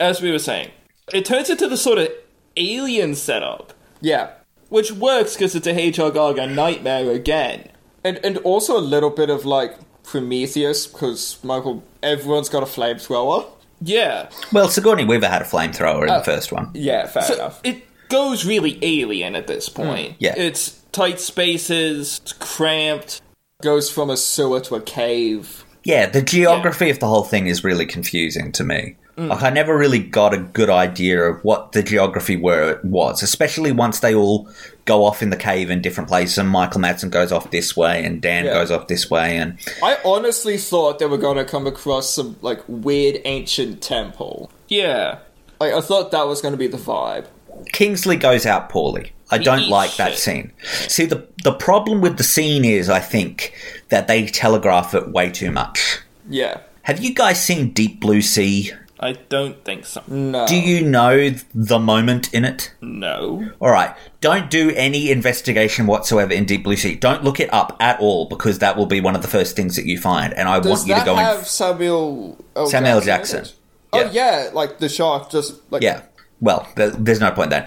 As 0.00 0.22
we 0.22 0.30
were 0.30 0.38
saying, 0.38 0.70
it 1.12 1.24
turns 1.24 1.50
into 1.50 1.66
the 1.68 1.76
sort 1.76 1.98
of 1.98 2.08
alien 2.56 3.14
setup, 3.16 3.72
Yeah, 4.00 4.30
which 4.68 4.92
works 4.92 5.34
because 5.34 5.56
it's 5.56 5.66
a 5.66 5.72
HR 5.90 6.10
Gaga 6.12 6.46
nightmare 6.46 7.10
again. 7.10 7.68
and 8.04 8.20
and 8.24 8.36
also 8.38 8.76
a 8.76 8.80
little 8.80 9.10
bit 9.10 9.28
of 9.28 9.44
like 9.44 9.74
Prometheus 10.04 10.86
because 10.86 11.38
Michael. 11.42 11.82
Everyone's 12.00 12.48
got 12.48 12.62
a 12.62 12.66
flamethrower. 12.66 13.44
Yeah. 13.82 14.30
Well, 14.52 14.68
Sigourney 14.68 15.04
Weaver 15.04 15.26
had 15.26 15.42
a 15.42 15.44
flamethrower 15.44 16.02
in 16.02 16.06
the 16.08 16.20
oh, 16.20 16.22
first 16.22 16.52
one. 16.52 16.70
Yeah, 16.74 17.08
fair 17.08 17.22
So 17.24 17.34
enough. 17.34 17.60
it 17.64 17.82
goes 18.08 18.44
really 18.46 18.78
alien 18.82 19.34
at 19.34 19.48
this 19.48 19.68
point. 19.68 20.12
Mm, 20.12 20.16
yeah. 20.20 20.34
It's 20.36 20.77
tight 20.92 21.20
spaces, 21.20 22.20
it's 22.22 22.32
cramped. 22.32 23.22
Goes 23.62 23.90
from 23.90 24.08
a 24.10 24.16
sewer 24.16 24.60
to 24.60 24.76
a 24.76 24.80
cave. 24.80 25.64
Yeah, 25.84 26.06
the 26.06 26.22
geography 26.22 26.90
of 26.90 27.00
the 27.00 27.08
whole 27.08 27.24
thing 27.24 27.46
is 27.46 27.64
really 27.64 27.86
confusing 27.86 28.52
to 28.52 28.64
me. 28.64 28.96
Mm. 29.16 29.30
Like, 29.30 29.42
I 29.42 29.50
never 29.50 29.76
really 29.76 29.98
got 29.98 30.32
a 30.32 30.38
good 30.38 30.70
idea 30.70 31.20
of 31.22 31.42
what 31.42 31.72
the 31.72 31.82
geography 31.82 32.36
were 32.36 32.78
was, 32.84 33.22
especially 33.22 33.72
once 33.72 33.98
they 33.98 34.14
all 34.14 34.48
go 34.84 35.04
off 35.04 35.22
in 35.22 35.30
the 35.30 35.36
cave 35.36 35.70
in 35.70 35.82
different 35.82 36.08
places, 36.08 36.38
and 36.38 36.48
Michael 36.48 36.80
Madsen 36.80 37.10
goes 37.10 37.32
off 37.32 37.50
this 37.50 37.76
way, 37.76 38.04
and 38.04 38.22
Dan 38.22 38.44
Yeah. 38.44 38.54
goes 38.54 38.70
off 38.70 38.86
this 38.86 39.10
way, 39.10 39.36
and 39.36 39.58
I 39.82 39.98
honestly 40.04 40.56
thought 40.56 41.00
they 41.00 41.06
were 41.06 41.18
going 41.18 41.36
to 41.36 41.44
come 41.44 41.66
across 41.66 42.10
some 42.10 42.36
like 42.42 42.62
weird 42.68 43.20
ancient 43.24 43.82
temple. 43.82 44.52
Yeah. 44.68 45.18
Like 45.58 45.72
I 45.72 45.80
thought 45.80 46.12
that 46.12 46.28
was 46.28 46.40
going 46.40 46.52
to 46.52 46.58
be 46.58 46.68
the 46.68 46.78
vibe. 46.78 47.24
Kingsley 47.72 48.16
goes 48.16 48.46
out 48.46 48.68
poorly. 48.68 49.12
I 49.30 49.38
don't 49.38 49.60
eats 49.60 49.70
like 49.70 49.96
that 49.96 50.16
scene. 50.16 50.52
See, 50.88 51.04
the 51.04 51.28
the 51.44 51.52
problem 51.52 52.00
with 52.00 52.16
the 52.16 52.24
scene 52.24 52.64
is, 52.64 52.88
I 52.88 53.00
think, 53.00 53.52
that 53.88 54.08
they 54.08 54.26
telegraph 54.26 54.94
it 54.94 55.08
way 55.10 55.30
too 55.30 55.50
much. 55.50 55.98
Yeah. 56.28 56.60
Have 56.82 57.00
you 57.00 57.14
guys 57.14 57.42
seen 57.42 57.70
Deep 57.72 58.00
Blue 58.00 58.22
Sea? 58.22 58.72
I 59.00 59.12
don't 59.12 59.64
think 59.64 59.84
so. 59.86 60.02
No. 60.08 60.46
Do 60.46 60.58
you 60.58 60.84
know 60.84 61.30
the 61.54 61.78
moment 61.78 62.32
in 62.34 62.44
it? 62.44 62.74
No. 62.80 63.50
All 63.60 63.70
right. 63.70 63.94
Don't 64.20 64.50
do 64.50 64.70
any 64.70 65.10
investigation 65.10 65.86
whatsoever 65.86 66.32
in 66.32 66.46
Deep 66.46 66.64
Blue 66.64 66.76
Sea. 66.76 66.96
Don't 66.96 67.22
look 67.22 67.38
it 67.38 67.52
up 67.52 67.76
at 67.80 68.00
all 68.00 68.26
because 68.26 68.58
that 68.58 68.76
will 68.76 68.86
be 68.86 69.00
one 69.00 69.14
of 69.14 69.22
the 69.22 69.28
first 69.28 69.54
things 69.54 69.76
that 69.76 69.84
you 69.84 69.98
find. 69.98 70.32
And 70.34 70.48
I 70.48 70.58
Does 70.58 70.70
want 70.70 70.88
you 70.88 70.94
to 70.96 71.04
go 71.04 71.14
have 71.14 71.40
in. 71.40 71.44
Samuel 71.44 72.44
L. 72.56 72.66
Samuel 72.66 73.00
Jackson? 73.00 73.44
Jackson. 73.44 73.58
it? 73.92 73.96
Yeah. 73.96 74.02
Oh 74.08 74.10
yeah, 74.10 74.50
like 74.52 74.78
the 74.78 74.88
shark 74.88 75.30
just 75.30 75.60
like 75.70 75.82
Yeah. 75.82 76.02
Well, 76.40 76.68
there, 76.76 76.90
there's 76.90 77.20
no 77.20 77.30
point 77.30 77.50
there. 77.50 77.66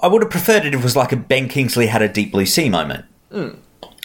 I 0.00 0.06
would 0.08 0.22
have 0.22 0.30
preferred 0.30 0.64
it 0.64 0.74
if 0.74 0.80
it 0.80 0.84
was 0.84 0.96
like 0.96 1.12
a 1.12 1.16
Ben 1.16 1.48
Kingsley 1.48 1.86
had 1.86 2.02
a 2.02 2.08
Deep 2.08 2.32
Blue 2.32 2.46
Sea 2.46 2.68
moment. 2.68 3.04
Hmm. 3.32 3.48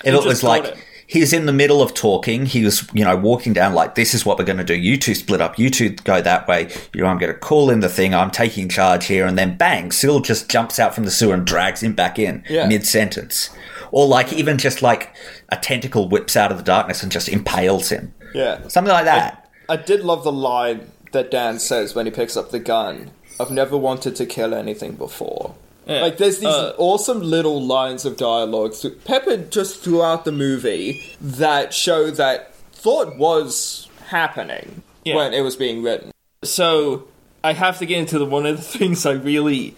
If 0.04 0.14
it 0.14 0.26
was 0.26 0.44
like 0.44 0.66
it. 0.66 0.78
he's 1.08 1.32
in 1.32 1.46
the 1.46 1.54
middle 1.54 1.82
of 1.82 1.94
talking, 1.94 2.46
he 2.46 2.64
was, 2.66 2.88
you 2.94 3.06
know, 3.06 3.16
walking 3.16 3.54
down 3.54 3.74
like, 3.74 3.96
this 3.96 4.14
is 4.14 4.26
what 4.26 4.38
we're 4.38 4.44
going 4.46 4.58
to 4.58 4.64
do. 4.64 4.76
You 4.76 4.98
two 4.98 5.16
split 5.16 5.40
up. 5.42 5.58
You 5.58 5.70
two 5.70 5.90
go 5.92 6.22
that 6.22 6.48
way. 6.48 6.70
You 6.94 7.02
know, 7.02 7.08
I'm 7.08 7.18
going 7.18 7.32
to 7.32 7.38
call 7.40 7.70
in 7.70 7.80
the 7.80 7.88
thing. 7.90 8.14
I'm 8.14 8.32
taking 8.32 8.68
charge 8.68 9.06
here. 9.06 9.26
And 9.26 9.38
then 9.38 9.56
bang, 9.58 9.92
Sil 9.96 10.20
just 10.20 10.50
jumps 10.50 10.80
out 10.80 10.94
from 10.96 11.06
the 11.06 11.12
sewer 11.12 11.34
and 11.34 11.46
drags 11.46 11.82
him 11.84 11.94
back 11.94 12.20
in 12.20 12.44
Yeah. 12.50 12.68
mid 12.68 12.86
sentence. 12.86 13.50
Or 13.92 14.08
like 14.08 14.34
even 14.34 14.58
just 14.58 14.82
like 14.82 15.16
a 15.50 15.56
tentacle 15.58 16.10
whips 16.10 16.36
out 16.36 16.52
of 16.52 16.58
the 16.58 16.64
darkness 16.64 17.04
and 17.04 17.12
just 17.12 17.30
impales 17.30 17.90
him. 17.90 18.14
yeah. 18.34 18.68
Something 18.68 18.92
like 18.94 19.06
that. 19.06 19.50
I 19.70 19.78
did 19.78 20.02
love 20.02 20.24
the 20.26 20.32
line 20.32 20.92
that 21.14 21.32
Dan 21.32 21.60
says 21.60 21.96
when 21.96 22.06
he 22.08 22.12
picks 22.12 22.36
up 22.36 22.50
the 22.52 22.60
gun. 22.60 23.12
I've 23.40 23.52
never 23.52 23.78
wanted 23.78 24.16
to 24.18 24.26
kill 24.26 24.54
anything 24.54 24.94
before. 24.94 25.56
Yeah. 25.88 26.02
Like 26.02 26.18
there's 26.18 26.40
these 26.40 26.48
Uh, 26.50 26.74
awesome 26.78 27.22
little 27.22 27.62
lines 27.62 28.06
of 28.06 28.16
dialogue 28.16 28.74
th- 28.74 29.04
peppered 29.04 29.52
just 29.52 29.82
throughout 29.82 30.24
the 30.24 30.32
movie 30.32 31.04
that 31.20 31.74
show 31.74 32.10
that 32.12 32.56
thought 32.72 33.18
was 33.18 33.88
happening 34.08 34.82
Yeah. 35.04 35.16
when 35.16 35.34
it 35.34 35.42
was 35.42 35.56
being 35.58 35.84
written. 35.84 36.12
So 36.44 37.06
I 37.44 37.52
have 37.54 37.80
to 37.80 37.86
get 37.86 37.98
into 37.98 38.18
the 38.18 38.26
one 38.26 38.46
of 38.46 38.56
the 38.58 38.64
things 38.78 39.06
I 39.06 39.12
really, 39.14 39.76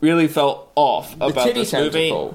really 0.00 0.26
felt 0.28 0.70
off 0.74 1.16
The 1.18 1.26
about 1.26 1.44
titty 1.44 1.60
this 1.60 1.72
movie. 1.72 2.12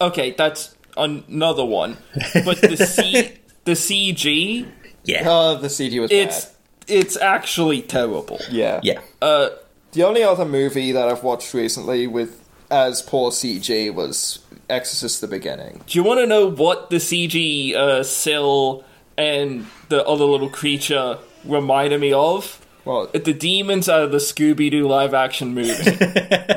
Okay, 0.00 0.32
that's 0.32 0.74
another 0.96 1.64
one. 1.64 1.96
But 2.44 2.60
the 2.60 2.76
C, 2.76 3.30
the 3.64 3.72
CG, 3.72 4.66
Yeah. 5.04 5.22
Oh, 5.26 5.56
the 5.56 5.68
CG 5.68 6.00
was 6.00 6.10
it's 6.10 6.44
bad. 6.46 6.51
It's 6.88 7.16
actually 7.16 7.82
terrible. 7.82 8.40
Yeah. 8.50 8.80
yeah. 8.82 9.00
Uh, 9.20 9.50
The 9.92 10.02
only 10.04 10.22
other 10.22 10.44
movie 10.44 10.92
that 10.92 11.08
I've 11.08 11.22
watched 11.22 11.52
recently 11.54 12.06
with 12.06 12.38
as 12.70 13.02
poor 13.02 13.30
CG 13.30 13.92
was 13.94 14.38
Exorcist: 14.70 15.20
The 15.20 15.26
Beginning. 15.28 15.82
do 15.86 15.98
you 15.98 16.02
want 16.04 16.20
to 16.20 16.26
know 16.26 16.46
what 16.50 16.88
the 16.90 16.96
CG 16.96 17.74
uh, 17.74 18.02
Sil 18.02 18.80
and 19.18 19.66
the 19.90 20.02
other 20.06 20.24
little 20.24 20.48
creature 20.48 21.18
reminded 21.44 22.00
me 22.00 22.12
of? 22.12 22.58
Well, 22.84 23.06
The 23.12 23.32
demons 23.34 23.88
out 23.88 24.02
of 24.04 24.10
the 24.12 24.18
Scooby 24.18 24.70
Doo 24.70 24.88
live 24.88 25.12
action 25.14 25.54
movie. 25.54 25.72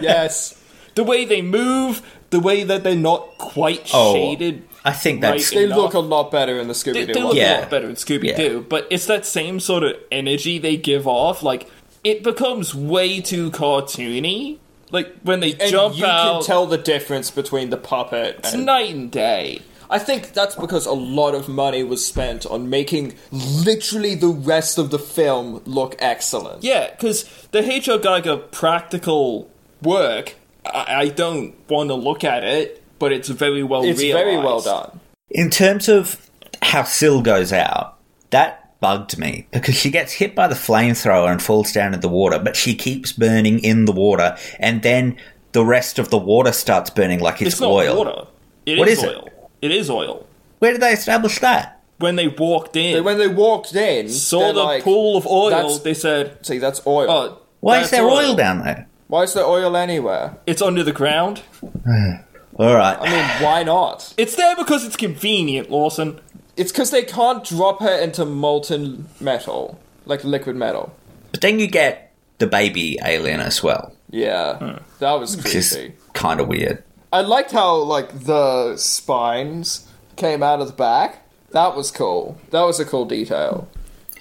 yes, 0.01 0.59
the 0.95 1.03
way 1.03 1.25
they 1.25 1.41
move, 1.41 2.01
the 2.29 2.39
way 2.39 2.63
that 2.63 2.83
they're 2.83 2.95
not 2.95 3.37
quite 3.37 3.89
Oh, 3.93 4.13
shaded. 4.13 4.63
I 4.85 4.91
think 4.93 5.21
that's. 5.21 5.51
Right. 5.51 5.57
they 5.59 5.65
Enough. 5.65 5.77
look 5.77 5.93
a 5.95 5.99
lot 5.99 6.31
better 6.31 6.59
in 6.59 6.67
the 6.67 6.73
Scooby 6.75 7.07
Doo. 7.07 7.13
they 7.13 7.19
one. 7.19 7.27
look 7.29 7.35
Yeah. 7.35 7.57
a 7.57 7.61
lot 7.61 7.69
better 7.71 7.89
in 7.89 7.95
Scooby 7.95 8.35
Doo, 8.35 8.65
but 8.69 8.87
it's 8.91 9.07
that 9.07 9.25
same 9.25 9.59
sort 9.59 9.83
of 9.83 9.95
energy 10.11 10.59
they 10.59 10.77
give 10.77 11.07
off. 11.07 11.41
Like 11.43 11.69
it 12.03 12.23
becomes 12.23 12.73
way 12.75 13.19
too 13.19 13.49
cartoony. 13.51 14.59
Like 14.91 15.13
when 15.23 15.39
they 15.39 15.53
And 15.53 15.71
jump 15.71 15.97
you 15.97 16.05
out, 16.05 16.35
can 16.41 16.43
tell 16.45 16.67
the 16.67 16.77
difference 16.77 17.31
between 17.31 17.71
the 17.71 17.77
puppet. 17.77 18.35
it's 18.39 18.53
And 18.53 18.65
night 18.67 18.93
and 18.93 19.11
day. 19.11 19.61
I 19.89 19.99
think 19.99 20.33
that's 20.33 20.55
because 20.55 20.85
a 20.87 20.91
lot 20.93 21.35
of 21.35 21.47
money 21.49 21.83
was 21.83 22.05
spent 22.05 22.45
on 22.45 22.69
making 22.69 23.13
literally 23.31 24.15
the 24.15 24.29
rest 24.29 24.77
of 24.77 24.89
the 24.91 24.97
film 24.99 25.61
look 25.65 25.95
excellent. 25.99 26.63
Yeah, 26.63 26.89
because 26.91 27.23
the 27.51 27.59
HR 27.59 27.99
Giger 27.99 28.49
practical 28.51 29.49
work, 29.83 30.35
I, 30.65 30.85
I 31.01 31.07
don't 31.09 31.53
want 31.69 31.89
to 31.89 31.93
look 31.95 32.23
at 32.23 32.43
it, 32.43 32.81
but 32.99 33.11
it's 33.11 33.29
very 33.29 33.63
well 33.63 33.83
it's 33.83 33.99
realized. 33.99 34.25
very 34.25 34.37
well 34.37 34.61
done. 34.61 34.99
In 35.29 35.49
terms 35.49 35.87
of 35.89 36.29
how 36.61 36.83
Sil 36.83 37.21
goes 37.21 37.51
out, 37.53 37.97
that 38.31 38.79
bugged 38.79 39.17
me 39.17 39.47
because 39.51 39.75
she 39.75 39.89
gets 39.89 40.13
hit 40.13 40.35
by 40.35 40.47
the 40.47 40.55
flamethrower 40.55 41.31
and 41.31 41.41
falls 41.41 41.71
down 41.71 41.93
in 41.93 42.01
the 42.01 42.09
water, 42.09 42.37
but 42.39 42.55
she 42.55 42.75
keeps 42.75 43.11
burning 43.11 43.59
in 43.59 43.85
the 43.85 43.91
water, 43.91 44.37
and 44.59 44.81
then 44.83 45.17
the 45.53 45.63
rest 45.65 45.97
of 45.99 46.09
the 46.09 46.17
water 46.17 46.51
starts 46.51 46.89
burning 46.89 47.19
like 47.19 47.41
it's, 47.41 47.53
It's 47.53 47.61
not 47.61 47.71
oil. 47.71 47.97
water. 47.97 48.27
It 48.65 48.77
What 48.77 48.87
is 48.87 48.99
is 48.99 49.03
it? 49.05 49.15
oil. 49.15 49.49
It 49.61 49.71
is 49.71 49.89
oil. 49.89 50.27
Where 50.59 50.71
did 50.73 50.81
they 50.81 50.91
establish 50.93 51.39
that? 51.39 51.81
When 51.97 52.17
they 52.17 52.27
walked 52.27 52.75
in, 52.75 53.03
When 53.05 53.17
they 53.17 53.27
walked 53.29 53.73
in, 53.73 54.09
saw 54.09 54.51
the 54.51 54.61
like, 54.63 54.83
pool 54.83 55.15
of 55.17 55.25
oil, 55.25 55.77
they 55.79 55.93
said, 55.93 56.45
See, 56.45 56.57
that's 56.57 56.85
oil. 56.85 57.09
"Oh, 57.09 57.41
Why 57.61 57.75
that's 57.77 57.85
is 57.87 57.91
there 57.91 58.03
oil. 58.07 58.35
down 58.35 58.63
there? 58.63 58.87
Why 59.07 59.23
is 59.23 59.33
there 59.33 59.45
oil 59.45 59.77
anywhere? 59.77 60.35
It's 60.45 60.61
under 60.61 60.83
the 60.83 60.91
ground. 60.91 61.41
All 62.57 62.73
right. 62.75 62.97
I 62.99 63.09
mean, 63.09 63.43
why 63.43 63.63
not? 63.63 64.13
It's 64.17 64.35
there 64.35 64.55
because 64.55 64.85
it's 64.85 64.95
convenient, 64.95 65.69
Lawson. 65.69 66.19
It's 66.57 66.71
because 66.71 66.91
they 66.91 67.03
can't 67.03 67.43
drop 67.43 67.81
her 67.81 67.97
into 67.99 68.23
molten 68.25 69.07
metal, 69.19 69.79
like 70.05 70.23
liquid 70.23 70.55
metal. 70.55 70.95
but 71.31 71.41
then 71.41 71.59
you 71.59 71.67
get 71.67 72.13
the 72.37 72.47
baby 72.47 72.97
alien 73.03 73.39
as 73.41 73.61
well, 73.63 73.93
Yeah, 74.09 74.57
hmm. 74.57 74.77
that 74.99 75.13
was 75.13 75.35
which 75.37 75.45
creepy. 75.69 75.95
kind 76.13 76.39
of 76.39 76.47
weird. 76.47 76.81
I 77.11 77.21
liked 77.21 77.51
how 77.51 77.75
like 77.77 78.21
the 78.25 78.75
spines 78.77 79.87
came 80.15 80.41
out 80.43 80.59
of 80.61 80.67
the 80.67 80.73
back. 80.73 81.25
That 81.51 81.75
was 81.75 81.91
cool. 81.91 82.37
That 82.51 82.63
was 82.63 82.79
a 82.79 82.85
cool 82.85 83.05
detail. 83.05 83.67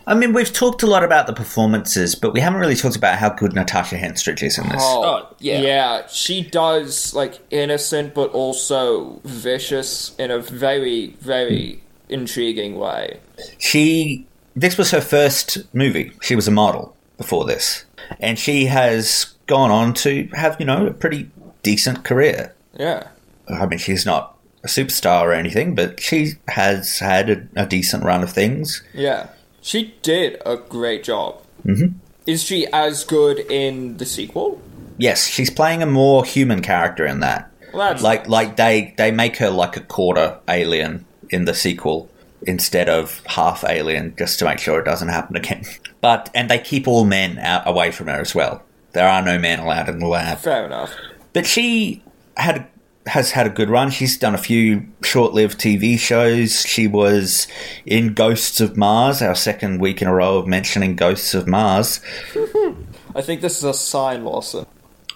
I 0.06 0.14
mean, 0.14 0.32
we've 0.32 0.52
talked 0.52 0.82
a 0.82 0.86
lot 0.86 1.02
about 1.02 1.26
the 1.26 1.32
performances, 1.32 2.14
but 2.14 2.32
we 2.32 2.40
haven't 2.40 2.60
really 2.60 2.76
talked 2.76 2.96
about 2.96 3.18
how 3.18 3.30
good 3.30 3.54
Natasha 3.54 3.96
Henstridge 3.96 4.42
is 4.42 4.58
in 4.58 4.68
this. 4.68 4.82
Oh, 4.84 5.04
oh, 5.04 5.34
yeah. 5.38 5.60
yeah. 5.60 6.06
She 6.08 6.42
does 6.42 7.14
like 7.14 7.40
innocent, 7.50 8.14
but 8.14 8.30
also 8.32 9.20
vicious 9.24 10.14
in 10.18 10.30
a 10.30 10.38
very, 10.38 11.08
very 11.20 11.82
intriguing 12.08 12.76
way. 12.78 13.20
She 13.58 14.26
this 14.56 14.78
was 14.78 14.90
her 14.90 15.00
first 15.00 15.74
movie. 15.74 16.12
She 16.22 16.36
was 16.36 16.46
a 16.46 16.52
model 16.52 16.94
before 17.16 17.44
this, 17.44 17.84
and 18.20 18.38
she 18.38 18.66
has 18.66 19.34
gone 19.46 19.70
on 19.70 19.94
to 19.94 20.28
have 20.32 20.56
you 20.58 20.66
know 20.66 20.86
a 20.86 20.92
pretty 20.92 21.30
decent 21.62 22.04
career. 22.04 22.54
Yeah. 22.78 23.08
I 23.48 23.66
mean, 23.66 23.78
she's 23.78 24.06
not 24.06 24.36
a 24.62 24.68
superstar 24.68 25.22
or 25.22 25.32
anything, 25.32 25.74
but 25.74 26.00
she 26.00 26.32
has 26.48 26.98
had 26.98 27.30
a, 27.30 27.46
a 27.56 27.66
decent 27.66 28.04
run 28.04 28.22
of 28.22 28.32
things. 28.32 28.82
Yeah. 28.94 29.28
She 29.64 29.94
did 30.02 30.42
a 30.44 30.58
great 30.58 31.04
job. 31.04 31.42
Mm-hmm. 31.64 31.96
Is 32.26 32.42
she 32.42 32.66
as 32.66 33.02
good 33.02 33.38
in 33.38 33.96
the 33.96 34.04
sequel? 34.04 34.60
Yes, 34.98 35.26
she's 35.26 35.48
playing 35.48 35.82
a 35.82 35.86
more 35.86 36.22
human 36.22 36.60
character 36.60 37.06
in 37.06 37.20
that. 37.20 37.50
Well, 37.72 37.88
that's 37.88 38.02
like 38.02 38.28
like 38.28 38.56
they 38.56 38.94
they 38.98 39.10
make 39.10 39.38
her 39.38 39.48
like 39.48 39.78
a 39.78 39.80
quarter 39.80 40.38
alien 40.48 41.06
in 41.30 41.46
the 41.46 41.54
sequel 41.54 42.10
instead 42.42 42.90
of 42.90 43.22
half 43.24 43.64
alien 43.66 44.14
just 44.18 44.38
to 44.40 44.44
make 44.44 44.58
sure 44.58 44.78
it 44.78 44.84
doesn't 44.84 45.08
happen 45.08 45.34
again. 45.34 45.64
But 46.02 46.28
and 46.34 46.50
they 46.50 46.58
keep 46.58 46.86
all 46.86 47.06
men 47.06 47.38
out 47.38 47.66
away 47.66 47.90
from 47.90 48.08
her 48.08 48.20
as 48.20 48.34
well. 48.34 48.62
There 48.92 49.08
are 49.08 49.22
no 49.22 49.38
men 49.38 49.60
allowed 49.60 49.88
in 49.88 49.98
the 49.98 50.06
lab. 50.06 50.36
fair 50.40 50.66
enough. 50.66 50.92
But 51.32 51.46
she 51.46 52.02
had 52.36 52.66
has 53.06 53.32
had 53.32 53.46
a 53.46 53.50
good 53.50 53.68
run. 53.68 53.90
She's 53.90 54.16
done 54.16 54.34
a 54.34 54.38
few 54.38 54.86
short-lived 55.02 55.58
TV 55.58 55.98
shows. 55.98 56.62
She 56.62 56.86
was 56.86 57.46
in 57.84 58.14
Ghosts 58.14 58.60
of 58.60 58.76
Mars, 58.76 59.20
our 59.20 59.34
second 59.34 59.80
week 59.80 60.00
in 60.00 60.08
a 60.08 60.14
row 60.14 60.38
of 60.38 60.46
mentioning 60.46 60.96
Ghosts 60.96 61.34
of 61.34 61.46
Mars. 61.46 62.00
I 63.14 63.22
think 63.22 63.40
this 63.40 63.58
is 63.58 63.64
a 63.64 63.74
sign, 63.74 64.24
Lawson. 64.24 64.66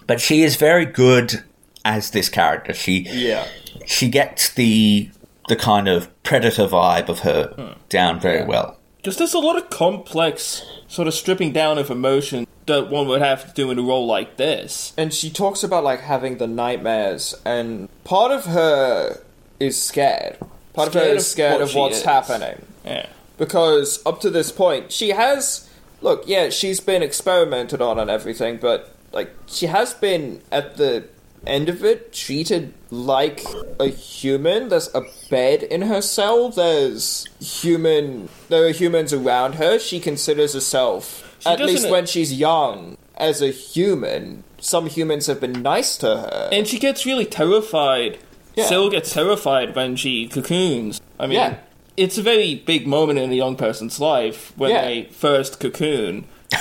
But 0.06 0.20
she 0.20 0.42
is 0.42 0.56
very 0.56 0.84
good 0.86 1.42
as 1.84 2.10
this 2.10 2.28
character. 2.28 2.74
She 2.74 3.06
Yeah. 3.10 3.46
she 3.86 4.08
gets 4.08 4.50
the 4.50 5.10
the 5.48 5.56
kind 5.56 5.88
of 5.88 6.10
predator 6.22 6.66
vibe 6.66 7.08
of 7.08 7.20
her 7.20 7.54
hmm. 7.56 7.78
down 7.88 8.20
very 8.20 8.44
well. 8.44 8.76
Just 9.02 9.18
there's 9.18 9.34
a 9.34 9.38
lot 9.38 9.56
of 9.56 9.70
complex 9.70 10.62
sort 10.88 11.08
of 11.08 11.14
stripping 11.14 11.52
down 11.52 11.78
of 11.78 11.90
emotion 11.90 12.46
that 12.68 12.88
one 12.88 13.08
would 13.08 13.20
have 13.20 13.46
to 13.48 13.52
do 13.52 13.70
in 13.72 13.78
a 13.78 13.82
role 13.82 14.06
like 14.06 14.36
this. 14.38 14.92
And 14.96 15.12
she 15.12 15.28
talks 15.30 15.62
about 15.64 15.82
like 15.84 16.00
having 16.00 16.38
the 16.38 16.46
nightmares, 16.46 17.34
and 17.44 17.88
part 18.04 18.30
of 18.30 18.44
her 18.46 19.20
is 19.60 19.80
scared. 19.82 20.38
Part 20.72 20.88
of 20.88 20.94
her 20.94 21.00
Scared 21.00 21.16
is 21.16 21.24
of 21.24 21.28
scared 21.30 21.52
what 21.54 21.62
of 21.62 21.74
what's 21.74 21.96
is. 21.98 22.02
happening. 22.04 22.62
Yeah. 22.84 23.06
because 23.36 24.00
up 24.06 24.20
to 24.20 24.30
this 24.30 24.50
point 24.52 24.92
she 24.92 25.08
has 25.10 25.68
look 26.00 26.22
yeah 26.26 26.48
she's 26.50 26.80
been 26.80 27.02
experimented 27.02 27.82
on 27.82 27.98
and 27.98 28.08
everything 28.08 28.56
but 28.56 28.94
like 29.12 29.30
she 29.46 29.66
has 29.66 29.92
been 29.94 30.40
at 30.50 30.76
the 30.76 31.04
end 31.46 31.68
of 31.68 31.84
it 31.84 32.12
treated 32.12 32.72
like 32.90 33.44
a 33.78 33.88
human 33.88 34.68
there's 34.70 34.88
a 34.94 35.02
bed 35.28 35.62
in 35.64 35.82
her 35.82 36.00
cell 36.00 36.48
there's 36.50 37.26
human 37.40 38.28
there 38.48 38.64
are 38.66 38.70
humans 38.72 39.12
around 39.12 39.56
her 39.56 39.78
she 39.78 40.00
considers 40.00 40.54
herself 40.54 41.27
She 41.40 41.48
at 41.48 41.60
least 41.60 41.88
when 41.90 42.06
she's 42.06 42.32
young 42.32 42.96
as 43.16 43.40
a 43.42 43.50
human 43.50 44.44
some 44.60 44.86
humans 44.86 45.26
have 45.26 45.40
been 45.40 45.62
nice 45.62 45.96
to 45.98 46.06
her 46.06 46.48
And 46.52 46.66
she 46.66 46.78
gets 46.78 47.06
really 47.06 47.24
terrified. 47.26 48.18
Yeah. 48.56 48.68
Gets 48.90 49.12
terrified 49.12 49.76
when 49.76 49.94
she 49.94 50.26
cocoons. 50.26 51.00
I 51.20 51.26
mean, 51.28 51.36
Yeah. 51.36 51.58
it's 51.96 52.18
a 52.18 52.22
very 52.22 52.56
big 52.56 52.86
moment 52.88 53.18
in 53.20 53.30
a 53.30 53.34
young 53.34 53.54
person's 53.54 54.00
life 54.00 54.52
when 54.56 54.70
Yeah. 54.72 54.82
they 54.84 55.04
first 55.12 55.60
cocoon. 55.60 56.24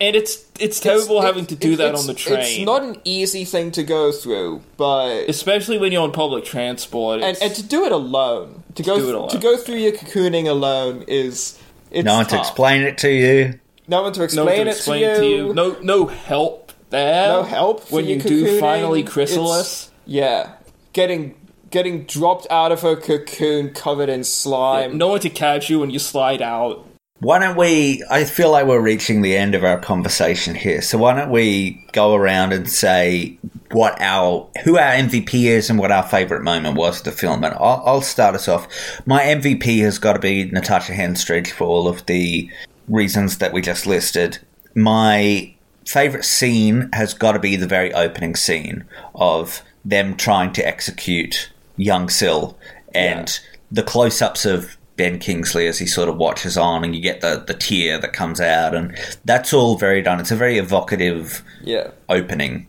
and 0.00 0.14
it's 0.16 0.44
it's 0.60 0.80
terrible 0.80 1.16
It's- 1.18 1.24
having 1.26 1.46
to 1.46 1.54
do 1.54 1.76
that 1.76 1.94
on 1.94 2.06
the 2.06 2.14
train. 2.14 2.38
it's 2.40 2.58
not 2.66 2.82
an 2.82 2.96
easy 3.04 3.44
thing 3.44 3.70
to 3.72 3.82
go 3.82 4.10
through 4.12 4.62
but 4.76 5.28
especially 5.28 5.78
when 5.78 5.92
you're 5.92 6.02
on 6.02 6.12
public 6.12 6.44
transport. 6.44 7.20
and 7.22 7.36
and 7.40 7.54
to 7.54 7.62
do 7.62 7.84
it 7.84 7.92
alone, 7.92 8.62
to 8.74 8.82
go 8.82 8.94
it 8.96 9.00
th- 9.02 9.14
alone. 9.14 9.28
to 9.28 9.38
go 9.38 9.56
through 9.56 9.76
your 9.76 9.92
cocooning 9.92 10.48
alone 10.48 11.04
is 11.08 11.58
it's 11.90 12.04
no 12.04 12.16
one 12.16 12.26
to 12.26 12.38
explain 12.38 12.82
it 12.82 12.98
to 12.98 13.10
you. 13.10 13.58
no 13.86 14.02
one 14.02 14.12
to 14.12 14.18
no 14.20 14.24
explain, 14.24 14.46
one 14.46 14.54
to 14.56 14.60
it 14.62 14.68
explain 14.68 15.00
to 15.02 15.06
you. 15.06 15.16
to 15.20 15.26
you. 15.48 15.54
No, 15.54 15.76
no 15.82 16.06
help 16.06 16.72
there. 16.90 17.28
No 17.28 17.42
help 17.42 17.90
when 17.90 18.04
your 18.06 18.16
you 18.16 18.22
do 18.22 18.44
cocooning. 18.46 18.60
finally 18.60 19.00
It's- 19.00 19.12
chrysalis. 19.12 19.90
Yeah, 20.06 20.52
getting 20.92 21.34
getting 21.70 22.04
dropped 22.04 22.46
out 22.50 22.72
of 22.72 22.80
her 22.80 22.96
cocoon 22.96 23.70
covered 23.74 24.08
in 24.08 24.24
slime. 24.24 24.96
No 24.96 25.08
one 25.08 25.20
to 25.20 25.28
catch 25.30 25.68
you 25.68 25.80
when 25.80 25.90
you 25.90 25.98
slide 25.98 26.40
out. 26.40 26.86
Why 27.20 27.40
don't 27.40 27.56
we? 27.56 28.04
I 28.08 28.24
feel 28.24 28.52
like 28.52 28.66
we're 28.66 28.80
reaching 28.80 29.22
the 29.22 29.36
end 29.36 29.56
of 29.56 29.64
our 29.64 29.78
conversation 29.78 30.54
here. 30.54 30.80
So 30.80 30.98
why 30.98 31.14
don't 31.16 31.30
we 31.30 31.84
go 31.92 32.14
around 32.14 32.52
and 32.52 32.68
say 32.68 33.36
what 33.72 34.00
our 34.00 34.48
who 34.62 34.78
our 34.78 34.92
MVP 34.92 35.44
is 35.44 35.68
and 35.68 35.80
what 35.80 35.90
our 35.90 36.04
favorite 36.04 36.44
moment 36.44 36.76
was 36.76 36.98
of 36.98 37.04
the 37.04 37.12
film? 37.12 37.42
And 37.42 37.54
I'll, 37.54 37.82
I'll 37.84 38.02
start 38.02 38.36
us 38.36 38.46
off. 38.46 38.68
My 39.04 39.22
MVP 39.22 39.80
has 39.80 39.98
got 39.98 40.12
to 40.12 40.20
be 40.20 40.44
Natasha 40.44 40.92
Henstridge 40.92 41.50
for 41.50 41.64
all 41.66 41.88
of 41.88 42.06
the 42.06 42.48
reasons 42.88 43.38
that 43.38 43.52
we 43.52 43.62
just 43.62 43.84
listed. 43.84 44.38
My 44.76 45.52
favorite 45.84 46.24
scene 46.24 46.88
has 46.92 47.14
got 47.14 47.32
to 47.32 47.40
be 47.40 47.56
the 47.56 47.66
very 47.66 47.92
opening 47.94 48.36
scene 48.36 48.84
of 49.16 49.62
them 49.84 50.16
trying 50.16 50.52
to 50.52 50.66
execute 50.66 51.50
young 51.76 52.08
Sil 52.12 52.54
and 52.94 53.40
the 53.72 53.82
close-ups 53.82 54.46
of 54.46 54.77
Ben 54.98 55.18
Kingsley 55.18 55.66
as 55.66 55.78
he 55.78 55.86
sort 55.86 56.10
of 56.10 56.16
watches 56.18 56.58
on, 56.58 56.84
and 56.84 56.94
you 56.94 57.00
get 57.00 57.22
the 57.22 57.42
the 57.46 57.54
tear 57.54 57.98
that 57.98 58.12
comes 58.12 58.40
out, 58.40 58.74
and 58.74 58.94
that's 59.24 59.54
all 59.54 59.78
very 59.78 60.02
done. 60.02 60.20
It's 60.20 60.30
a 60.30 60.36
very 60.36 60.58
evocative 60.58 61.42
Yeah, 61.62 61.88
opening. 62.10 62.68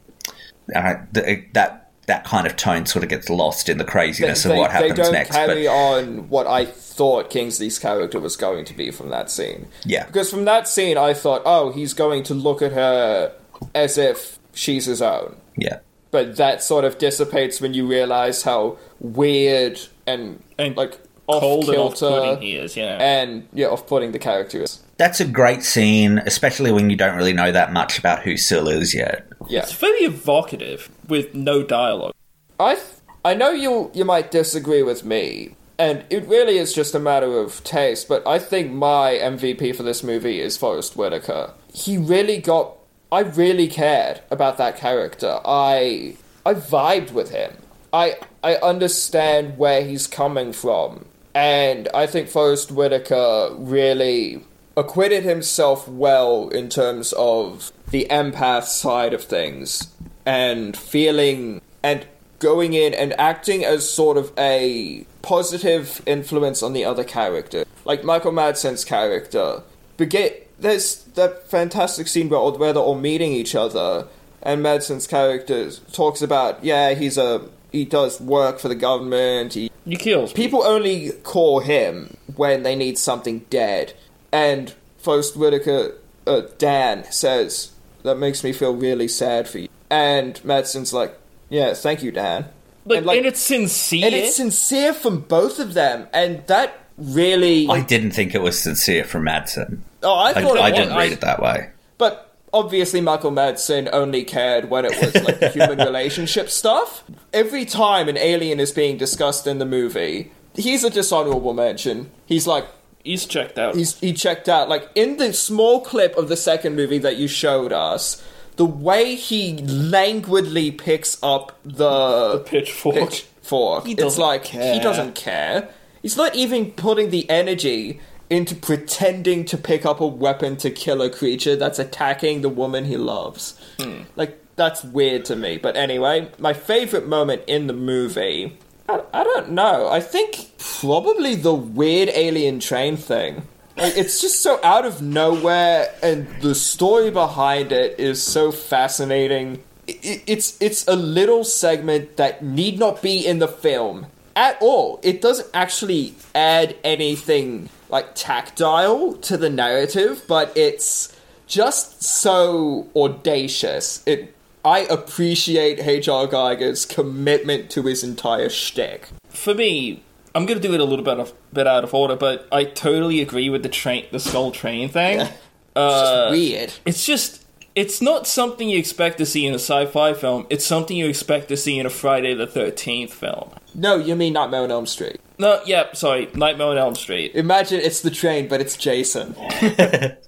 Uh, 0.73 0.95
th- 1.13 1.45
that 1.53 1.91
that 2.05 2.23
kind 2.23 2.47
of 2.47 2.55
tone 2.55 2.85
sort 2.85 3.03
of 3.03 3.09
gets 3.09 3.29
lost 3.29 3.69
in 3.69 3.77
the 3.77 3.83
craziness 3.83 4.45
of 4.45 4.55
what 4.57 4.71
happens 4.71 4.95
they 4.95 5.03
don't 5.03 5.11
next. 5.13 5.31
carry 5.35 5.65
But 5.65 5.71
on 5.73 6.29
what 6.29 6.47
I 6.47 6.65
thought 6.65 7.29
Kingsley's 7.29 7.77
character 7.77 8.19
was 8.19 8.35
going 8.35 8.65
to 8.65 8.73
be 8.73 8.89
from 8.89 9.09
that 9.09 9.29
scene. 9.29 9.67
Yeah. 9.85 10.05
because 10.07 10.29
from 10.31 10.45
that 10.45 10.67
scene 10.67 10.97
I 10.97 11.13
thought, 11.13 11.43
oh, 11.45 11.71
he's 11.71 11.93
going 11.93 12.23
to 12.23 12.33
look 12.33 12.61
at 12.63 12.71
her 12.71 13.33
as 13.75 13.97
if 13.99 14.39
she's 14.53 14.85
his 14.85 15.01
own. 15.03 15.35
yeah, 15.57 15.79
but 16.09 16.37
that 16.37 16.63
sort 16.63 16.83
of 16.83 16.97
dissipates 16.97 17.61
when 17.61 17.75
you 17.75 17.85
realize 17.87 18.41
how 18.41 18.77
weird 18.99 19.79
and, 20.07 20.41
And 20.57 20.75
like 20.77 20.97
Cold 21.39 21.69
and 21.69 21.77
off-kilter 21.77 22.05
off-putting 22.05 22.41
he 22.41 22.55
is, 22.55 22.75
yeah. 22.75 22.97
and 22.99 23.47
yeah, 23.53 23.67
off-putting 23.67 24.11
the 24.11 24.19
character 24.19 24.63
is. 24.63 24.81
that's 24.97 25.19
a 25.19 25.25
great 25.25 25.63
scene, 25.63 26.19
especially 26.25 26.71
when 26.71 26.89
you 26.89 26.95
don't 26.95 27.15
really 27.15 27.33
know 27.33 27.51
that 27.51 27.71
much 27.71 27.99
about 27.99 28.23
who 28.23 28.35
Sil 28.37 28.67
is 28.67 28.93
yet. 28.95 29.27
Yeah, 29.47 29.61
It's 29.61 29.73
very 29.73 29.99
evocative 29.99 30.89
with 31.07 31.33
no 31.35 31.63
dialogue. 31.63 32.13
I 32.59 32.75
th- 32.75 32.87
I 33.23 33.33
know 33.35 33.51
you 33.51 33.91
you 33.93 34.05
might 34.05 34.31
disagree 34.31 34.81
with 34.83 35.03
me, 35.05 35.55
and 35.77 36.03
it 36.09 36.25
really 36.27 36.57
is 36.57 36.73
just 36.73 36.95
a 36.95 36.99
matter 36.99 37.37
of 37.39 37.63
taste. 37.63 38.07
But 38.07 38.25
I 38.27 38.39
think 38.39 38.71
my 38.71 39.13
MVP 39.21 39.75
for 39.75 39.83
this 39.83 40.03
movie 40.03 40.39
is 40.39 40.57
Forest 40.57 40.95
Whitaker. 40.95 41.53
He 41.73 41.97
really 41.97 42.37
got. 42.37 42.75
I 43.11 43.21
really 43.21 43.67
cared 43.67 44.21
about 44.29 44.57
that 44.57 44.77
character. 44.77 45.39
I 45.45 46.15
I 46.45 46.53
vibed 46.53 47.11
with 47.11 47.31
him. 47.31 47.53
I 47.91 48.17
I 48.43 48.55
understand 48.57 49.57
where 49.57 49.83
he's 49.83 50.05
coming 50.07 50.53
from, 50.53 51.05
and 51.39 51.87
I 51.93 52.05
think 52.05 52.27
Forest 52.27 52.69
Whitaker 52.69 53.51
really 53.57 54.43
acquitted 54.75 55.23
himself 55.23 55.87
well 55.87 56.49
in 56.49 56.67
terms 56.67 57.13
of 57.13 57.71
the 57.91 58.07
empath 58.09 58.65
side 58.65 59.13
of 59.13 59.23
things 59.23 59.87
and 60.25 60.75
feeling 60.75 61.61
and 61.81 62.05
going 62.39 62.73
in 62.73 62.93
and 62.93 63.17
acting 63.17 63.63
as 63.63 63.89
sort 63.89 64.17
of 64.17 64.33
a 64.37 65.05
positive 65.21 66.01
influence 66.05 66.61
on 66.61 66.73
the 66.73 66.83
other 66.83 67.05
character. 67.05 67.63
Like 67.85 68.03
Michael 68.03 68.33
Madsen's 68.33 68.83
character. 68.83 69.63
Begin 69.95 70.33
there's 70.59 71.03
that 71.15 71.47
fantastic 71.47 72.09
scene 72.09 72.27
where, 72.27 72.51
where 72.51 72.73
they're 72.73 72.83
all 72.83 72.99
meeting 72.99 73.31
each 73.31 73.55
other 73.55 74.09
and 74.43 74.61
Madsen's 74.61 75.07
character 75.07 75.71
talks 75.93 76.21
about, 76.21 76.65
yeah, 76.65 76.95
he's 76.95 77.17
a 77.17 77.47
he 77.71 77.85
does 77.85 78.19
work 78.19 78.59
for 78.59 78.67
the 78.67 78.75
government, 78.75 79.53
he 79.53 79.71
You 79.85 79.97
kills 79.97 80.33
people 80.33 80.63
only 80.63 81.11
call 81.23 81.59
him 81.59 82.17
when 82.35 82.63
they 82.63 82.75
need 82.75 82.97
something 82.97 83.45
dead. 83.49 83.93
And 84.31 84.73
Forest 84.97 85.35
Whitaker, 85.37 85.95
uh, 86.27 86.41
Dan, 86.57 87.03
says, 87.11 87.71
that 88.03 88.15
makes 88.15 88.43
me 88.43 88.51
feel 88.53 88.75
really 88.75 89.07
sad 89.07 89.47
for 89.47 89.59
you. 89.59 89.67
And 89.89 90.35
Madsen's 90.43 90.93
like, 90.93 91.17
yeah, 91.49 91.73
thank 91.73 92.03
you, 92.03 92.11
Dan. 92.11 92.45
Like, 92.85 92.97
and, 92.99 93.05
like- 93.07 93.17
and 93.17 93.25
it's 93.25 93.39
sincere. 93.39 94.05
And 94.05 94.15
it's 94.15 94.35
sincere 94.35 94.93
from 94.93 95.21
both 95.21 95.59
of 95.59 95.73
them. 95.73 96.07
And 96.13 96.45
that 96.47 96.77
really. 96.97 97.67
I 97.67 97.81
didn't 97.81 98.11
think 98.11 98.35
it 98.35 98.41
was 98.41 98.59
sincere 98.59 99.03
from 99.03 99.23
Madsen. 99.23 99.79
oh, 100.03 100.13
I 100.13 100.29
I, 100.29 100.33
thought 100.33 100.57
it 100.57 100.61
I 100.61 100.69
was. 100.69 100.79
didn't 100.79 100.97
read 100.97 101.11
it 101.11 101.21
that 101.21 101.41
way. 101.41 101.69
But 101.97 102.28
obviously, 102.53 103.01
Michael 103.01 103.31
Madsen 103.31 103.89
only 103.91 104.23
cared 104.23 104.69
when 104.69 104.85
it 104.85 104.99
was 105.01 105.15
like 105.23 105.41
human 105.53 105.77
relationship 105.79 106.49
stuff. 106.49 107.03
Every 107.33 107.65
time 107.65 108.07
an 108.09 108.17
alien 108.17 108.59
is 108.59 108.71
being 108.71 108.97
discussed 108.97 109.47
in 109.47 109.59
the 109.59 109.65
movie, 109.65 110.31
he's 110.55 110.83
a 110.83 110.89
dishonorable 110.89 111.53
mention. 111.53 112.11
He's 112.25 112.47
like, 112.47 112.65
He's 113.03 113.25
checked 113.25 113.57
out. 113.57 113.75
he's 113.75 113.97
he 113.99 114.11
checked 114.13 114.49
out. 114.49 114.67
Like 114.67 114.89
in 114.93 115.17
the 115.17 115.31
small 115.33 115.81
clip 115.81 116.17
of 116.17 116.27
the 116.27 116.35
second 116.35 116.75
movie 116.75 116.97
that 116.99 117.15
you 117.15 117.27
showed 117.29 117.71
us, 117.71 118.21
the 118.57 118.65
way 118.65 119.15
he 119.15 119.57
languidly 119.59 120.71
picks 120.71 121.17
up 121.23 121.57
the, 121.63 122.39
pitchfork. 122.45 122.95
pitchfork, 122.95 123.85
He 123.85 123.93
it's 123.93 124.17
like 124.17 124.43
care. 124.43 124.73
he 124.73 124.79
doesn't 124.81 125.15
care. 125.15 125.69
he's 126.01 126.17
not 126.17 126.35
even 126.35 126.71
putting 126.73 127.09
the 127.09 127.27
energy 127.29 128.01
into 128.29 128.55
pretending 128.55 129.45
to 129.45 129.57
pick 129.57 129.85
up 129.85 129.99
a 129.99 130.07
weapon 130.07 130.55
to 130.57 130.69
kill 130.69 131.01
a 131.01 131.09
creature 131.09 131.55
that's 131.55 131.79
attacking 131.79 132.41
the 132.41 132.49
woman 132.49 132.85
he 132.85 132.97
loves. 132.97 133.59
Hmm. 133.79 134.01
Like 134.15 134.37
that's 134.55 134.83
weird 134.83 135.25
to 135.25 135.35
me. 135.35 135.57
But 135.57 135.75
anyway, 135.75 136.29
my 136.37 136.53
favorite 136.53 137.07
moment 137.07 137.43
in 137.47 137.67
the 137.67 137.73
movie. 137.73 138.57
I, 138.87 139.01
I 139.13 139.23
don't 139.23 139.51
know. 139.51 139.87
I 139.89 139.99
think 139.99 140.51
probably 140.57 141.35
the 141.35 141.53
weird 141.53 142.09
alien 142.09 142.59
train 142.59 142.97
thing. 142.97 143.43
Like, 143.77 143.95
it's 143.95 144.19
just 144.19 144.41
so 144.41 144.59
out 144.61 144.85
of 144.85 145.01
nowhere, 145.01 145.87
and 146.03 146.27
the 146.41 146.53
story 146.53 147.11
behind 147.11 147.71
it 147.71 147.97
is 147.97 148.21
so 148.21 148.51
fascinating. 148.51 149.63
I- 149.87 149.91
I- 150.03 150.21
it's 150.27 150.57
it's 150.61 150.85
a 150.87 150.95
little 150.97 151.43
segment 151.45 152.17
that 152.17 152.43
need 152.43 152.77
not 152.77 153.01
be 153.01 153.25
in 153.25 153.39
the 153.39 153.47
film 153.47 154.07
at 154.35 154.57
all. 154.61 154.99
It 155.01 155.21
doesn't 155.21 155.47
actually 155.53 156.13
add 156.35 156.75
anything 156.83 157.69
like 157.89 158.11
tactile 158.15 159.13
to 159.13 159.37
the 159.37 159.49
narrative, 159.49 160.23
but 160.27 160.55
it's 160.55 161.15
just 161.47 162.03
so 162.03 162.87
audacious. 162.95 164.03
It 164.05 164.35
I 164.63 164.79
appreciate 164.79 165.79
H.R. 165.79 166.27
Giger's 166.27 166.85
commitment 166.85 167.69
to 167.71 167.83
his 167.83 168.03
entire 168.03 168.49
shtick. 168.49 169.09
For 169.29 169.53
me, 169.53 170.03
I'm 170.35 170.45
gonna 170.45 170.59
do 170.59 170.73
it 170.73 170.79
a 170.79 170.83
little 170.85 171.05
bit 171.05 171.17
of 171.19 171.33
bit 171.53 171.65
out 171.67 171.83
of 171.83 171.93
order, 171.93 172.15
but 172.15 172.47
I 172.51 172.65
totally 172.65 173.21
agree 173.21 173.49
with 173.49 173.63
the 173.63 173.69
train, 173.69 174.05
the 174.11 174.19
skull 174.19 174.51
train 174.51 174.89
thing. 174.89 175.27
It's 175.75 175.77
Uh, 175.85 176.29
just 176.29 176.31
weird. 176.31 176.73
It's 176.85 177.05
just, 177.05 177.45
it's 177.75 178.01
not 178.01 178.27
something 178.27 178.67
you 178.67 178.77
expect 178.79 179.17
to 179.19 179.25
see 179.25 179.45
in 179.45 179.53
a 179.53 179.59
sci-fi 179.59 180.13
film. 180.13 180.45
It's 180.49 180.65
something 180.65 180.97
you 180.97 181.07
expect 181.07 181.47
to 181.49 181.55
see 181.57 181.79
in 181.79 181.85
a 181.85 181.89
Friday 181.91 182.33
the 182.33 182.47
Thirteenth 182.47 183.13
film. 183.13 183.51
No, 183.75 183.95
you 183.97 184.15
mean 184.15 184.33
Nightmare 184.33 184.61
on 184.63 184.71
Elm 184.71 184.85
Street. 184.85 185.19
No, 185.37 185.61
yeah, 185.65 185.93
sorry, 185.93 186.27
Nightmare 186.33 186.67
on 186.67 186.77
Elm 186.77 186.95
Street. 186.95 187.31
Imagine 187.35 187.79
it's 187.79 188.01
the 188.01 188.11
train, 188.11 188.47
but 188.47 188.59
it's 188.61 188.75
Jason. 188.75 189.35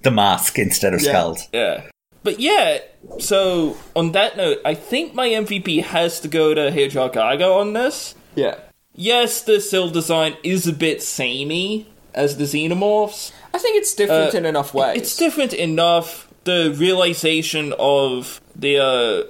The 0.02 0.10
mask 0.12 0.58
instead 0.58 0.94
of 0.94 1.02
Yeah. 1.02 1.10
skulls. 1.12 1.48
Yeah. 1.52 1.82
But 2.24 2.38
yeah, 2.40 2.78
so 3.18 3.76
on 3.96 4.12
that 4.12 4.36
note, 4.36 4.58
I 4.64 4.74
think 4.74 5.14
my 5.14 5.28
MVP 5.28 5.82
has 5.82 6.20
to 6.20 6.28
go 6.28 6.54
to 6.54 6.68
H.R. 6.78 7.10
Giger 7.10 7.54
on 7.60 7.72
this. 7.72 8.14
Yeah. 8.36 8.56
Yes, 8.94 9.42
the 9.42 9.60
Sil 9.60 9.90
design 9.90 10.36
is 10.44 10.66
a 10.68 10.72
bit 10.72 11.02
samey 11.02 11.86
as 12.14 12.36
the 12.36 12.44
xenomorphs. 12.44 13.32
I 13.54 13.58
think 13.58 13.76
it's 13.76 13.94
different 13.94 14.34
Uh, 14.34 14.38
in 14.38 14.46
enough 14.46 14.72
ways. 14.74 14.96
It's 14.98 15.16
different 15.16 15.52
enough. 15.52 16.28
The 16.44 16.72
realization 16.76 17.72
of 17.78 18.40
the 18.54 18.78
uh, 18.78 19.22
the 19.22 19.28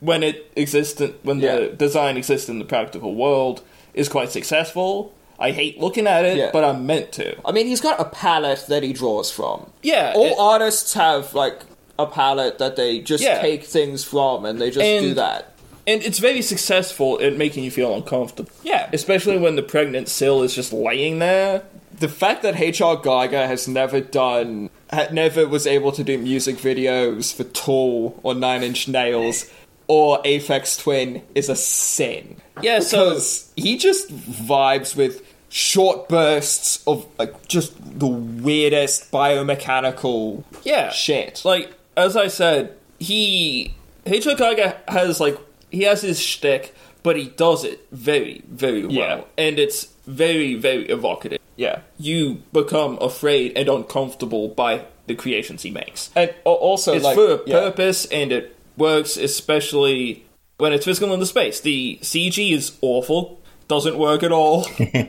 when 0.00 0.22
it 0.22 0.50
existed 0.56 1.14
when 1.22 1.40
Yeah. 1.40 1.56
the 1.56 1.66
design 1.68 2.16
exists 2.16 2.48
in 2.48 2.58
the 2.58 2.64
practical 2.64 3.14
world 3.14 3.62
is 3.94 4.08
quite 4.08 4.30
successful. 4.32 5.12
I 5.38 5.52
hate 5.52 5.80
looking 5.80 6.06
at 6.06 6.24
it, 6.24 6.36
Yeah. 6.36 6.50
but 6.52 6.64
I'm 6.64 6.84
meant 6.86 7.12
to. 7.12 7.34
I 7.44 7.52
mean, 7.52 7.66
he's 7.66 7.80
got 7.80 7.98
a 8.00 8.04
palette 8.04 8.66
that 8.68 8.82
he 8.82 8.92
draws 8.92 9.30
from. 9.30 9.70
Yeah, 9.82 10.12
All 10.14 10.26
it- 10.26 10.34
artists 10.38 10.92
have, 10.94 11.34
like, 11.34 11.60
a 11.98 12.06
palette 12.06 12.58
that 12.58 12.76
they 12.76 12.98
just 12.98 13.22
Yeah. 13.24 13.40
take 13.40 13.64
things 13.64 14.04
from 14.04 14.44
and 14.44 14.60
they 14.60 14.70
just 14.70 14.80
do 15.02 15.14
that. 15.14 15.46
and 15.86 16.02
it's 16.04 16.18
very 16.18 16.42
successful 16.42 17.18
at 17.22 17.36
making 17.36 17.64
you 17.64 17.70
feel 17.70 17.94
uncomfortable. 17.94 18.50
Yeah. 18.62 18.86
especially 18.92 19.38
when 19.38 19.56
the 19.56 19.62
pregnant 19.62 20.08
Sil 20.12 20.42
is 20.42 20.54
just 20.54 20.72
laying 20.72 21.18
there. 21.20 21.62
The 21.98 22.08
fact 22.08 22.42
that 22.42 22.58
H.R. 22.60 22.96
Giger 22.98 23.46
has 23.46 23.66
never 23.68 24.00
done, 24.00 24.70
had 24.90 25.12
never 25.12 25.46
was 25.48 25.66
able 25.66 25.92
to 25.92 26.02
do 26.04 26.16
music 26.18 26.56
videos 26.56 27.32
for 27.34 27.44
Tool 27.44 28.18
or 28.22 28.34
Nine 28.34 28.62
Inch 28.62 28.88
Nails 28.88 29.46
or 29.90 30.22
Aphex 30.22 30.80
Twin 30.80 31.20
is 31.34 31.48
a 31.48 31.56
sin. 31.56 32.36
Yeah, 32.62 32.78
so- 32.78 33.08
because 33.10 33.52
he 33.56 33.76
just 33.76 34.08
vibes 34.14 34.94
with 34.94 35.20
short 35.48 36.08
bursts 36.08 36.80
of 36.86 37.04
like 37.18 37.48
just 37.48 37.72
the 37.98 38.06
weirdest 38.06 39.10
biomechanical 39.10 40.44
Yeah, 40.64 40.90
shit. 40.90 41.42
Like 41.44 41.72
as 41.96 42.16
I 42.16 42.28
said, 42.28 42.74
he. 43.00 43.74
Giger 44.06 44.76
has 44.88 45.20
like 45.20 45.38
he 45.70 45.82
has 45.82 46.02
his 46.02 46.20
shtick, 46.20 46.72
but 47.02 47.16
he 47.16 47.26
does 47.28 47.64
it 47.64 47.80
very, 47.92 48.42
very 48.48 48.82
well, 48.82 48.92
Yeah. 48.92 49.20
and 49.38 49.58
it's 49.58 49.88
very, 50.06 50.54
very 50.54 50.84
evocative. 50.88 51.38
yeah. 51.56 51.80
You 51.98 52.42
become 52.52 52.96
afraid 53.00 53.56
and 53.56 53.68
uncomfortable 53.68 54.48
by 54.48 54.84
the 55.06 55.14
creations 55.14 55.62
he 55.62 55.70
makes. 55.70 56.10
And 56.16 56.32
also, 56.44 56.94
It's 56.94 57.04
like, 57.04 57.14
for 57.16 57.32
a 57.34 57.40
yeah. 57.46 57.60
purpose, 57.60 58.06
and 58.06 58.32
it 58.32 58.56
works 58.76 59.16
especially 59.16 60.24
when 60.58 60.72
it's 60.72 60.84
physical 60.84 61.12
in 61.14 61.20
the 61.20 61.26
space. 61.26 61.60
The 61.60 61.98
CG 62.02 62.52
is 62.52 62.76
awful, 62.82 63.40
doesn't 63.68 63.98
work 63.98 64.22
at 64.22 64.32
all. 64.32 64.66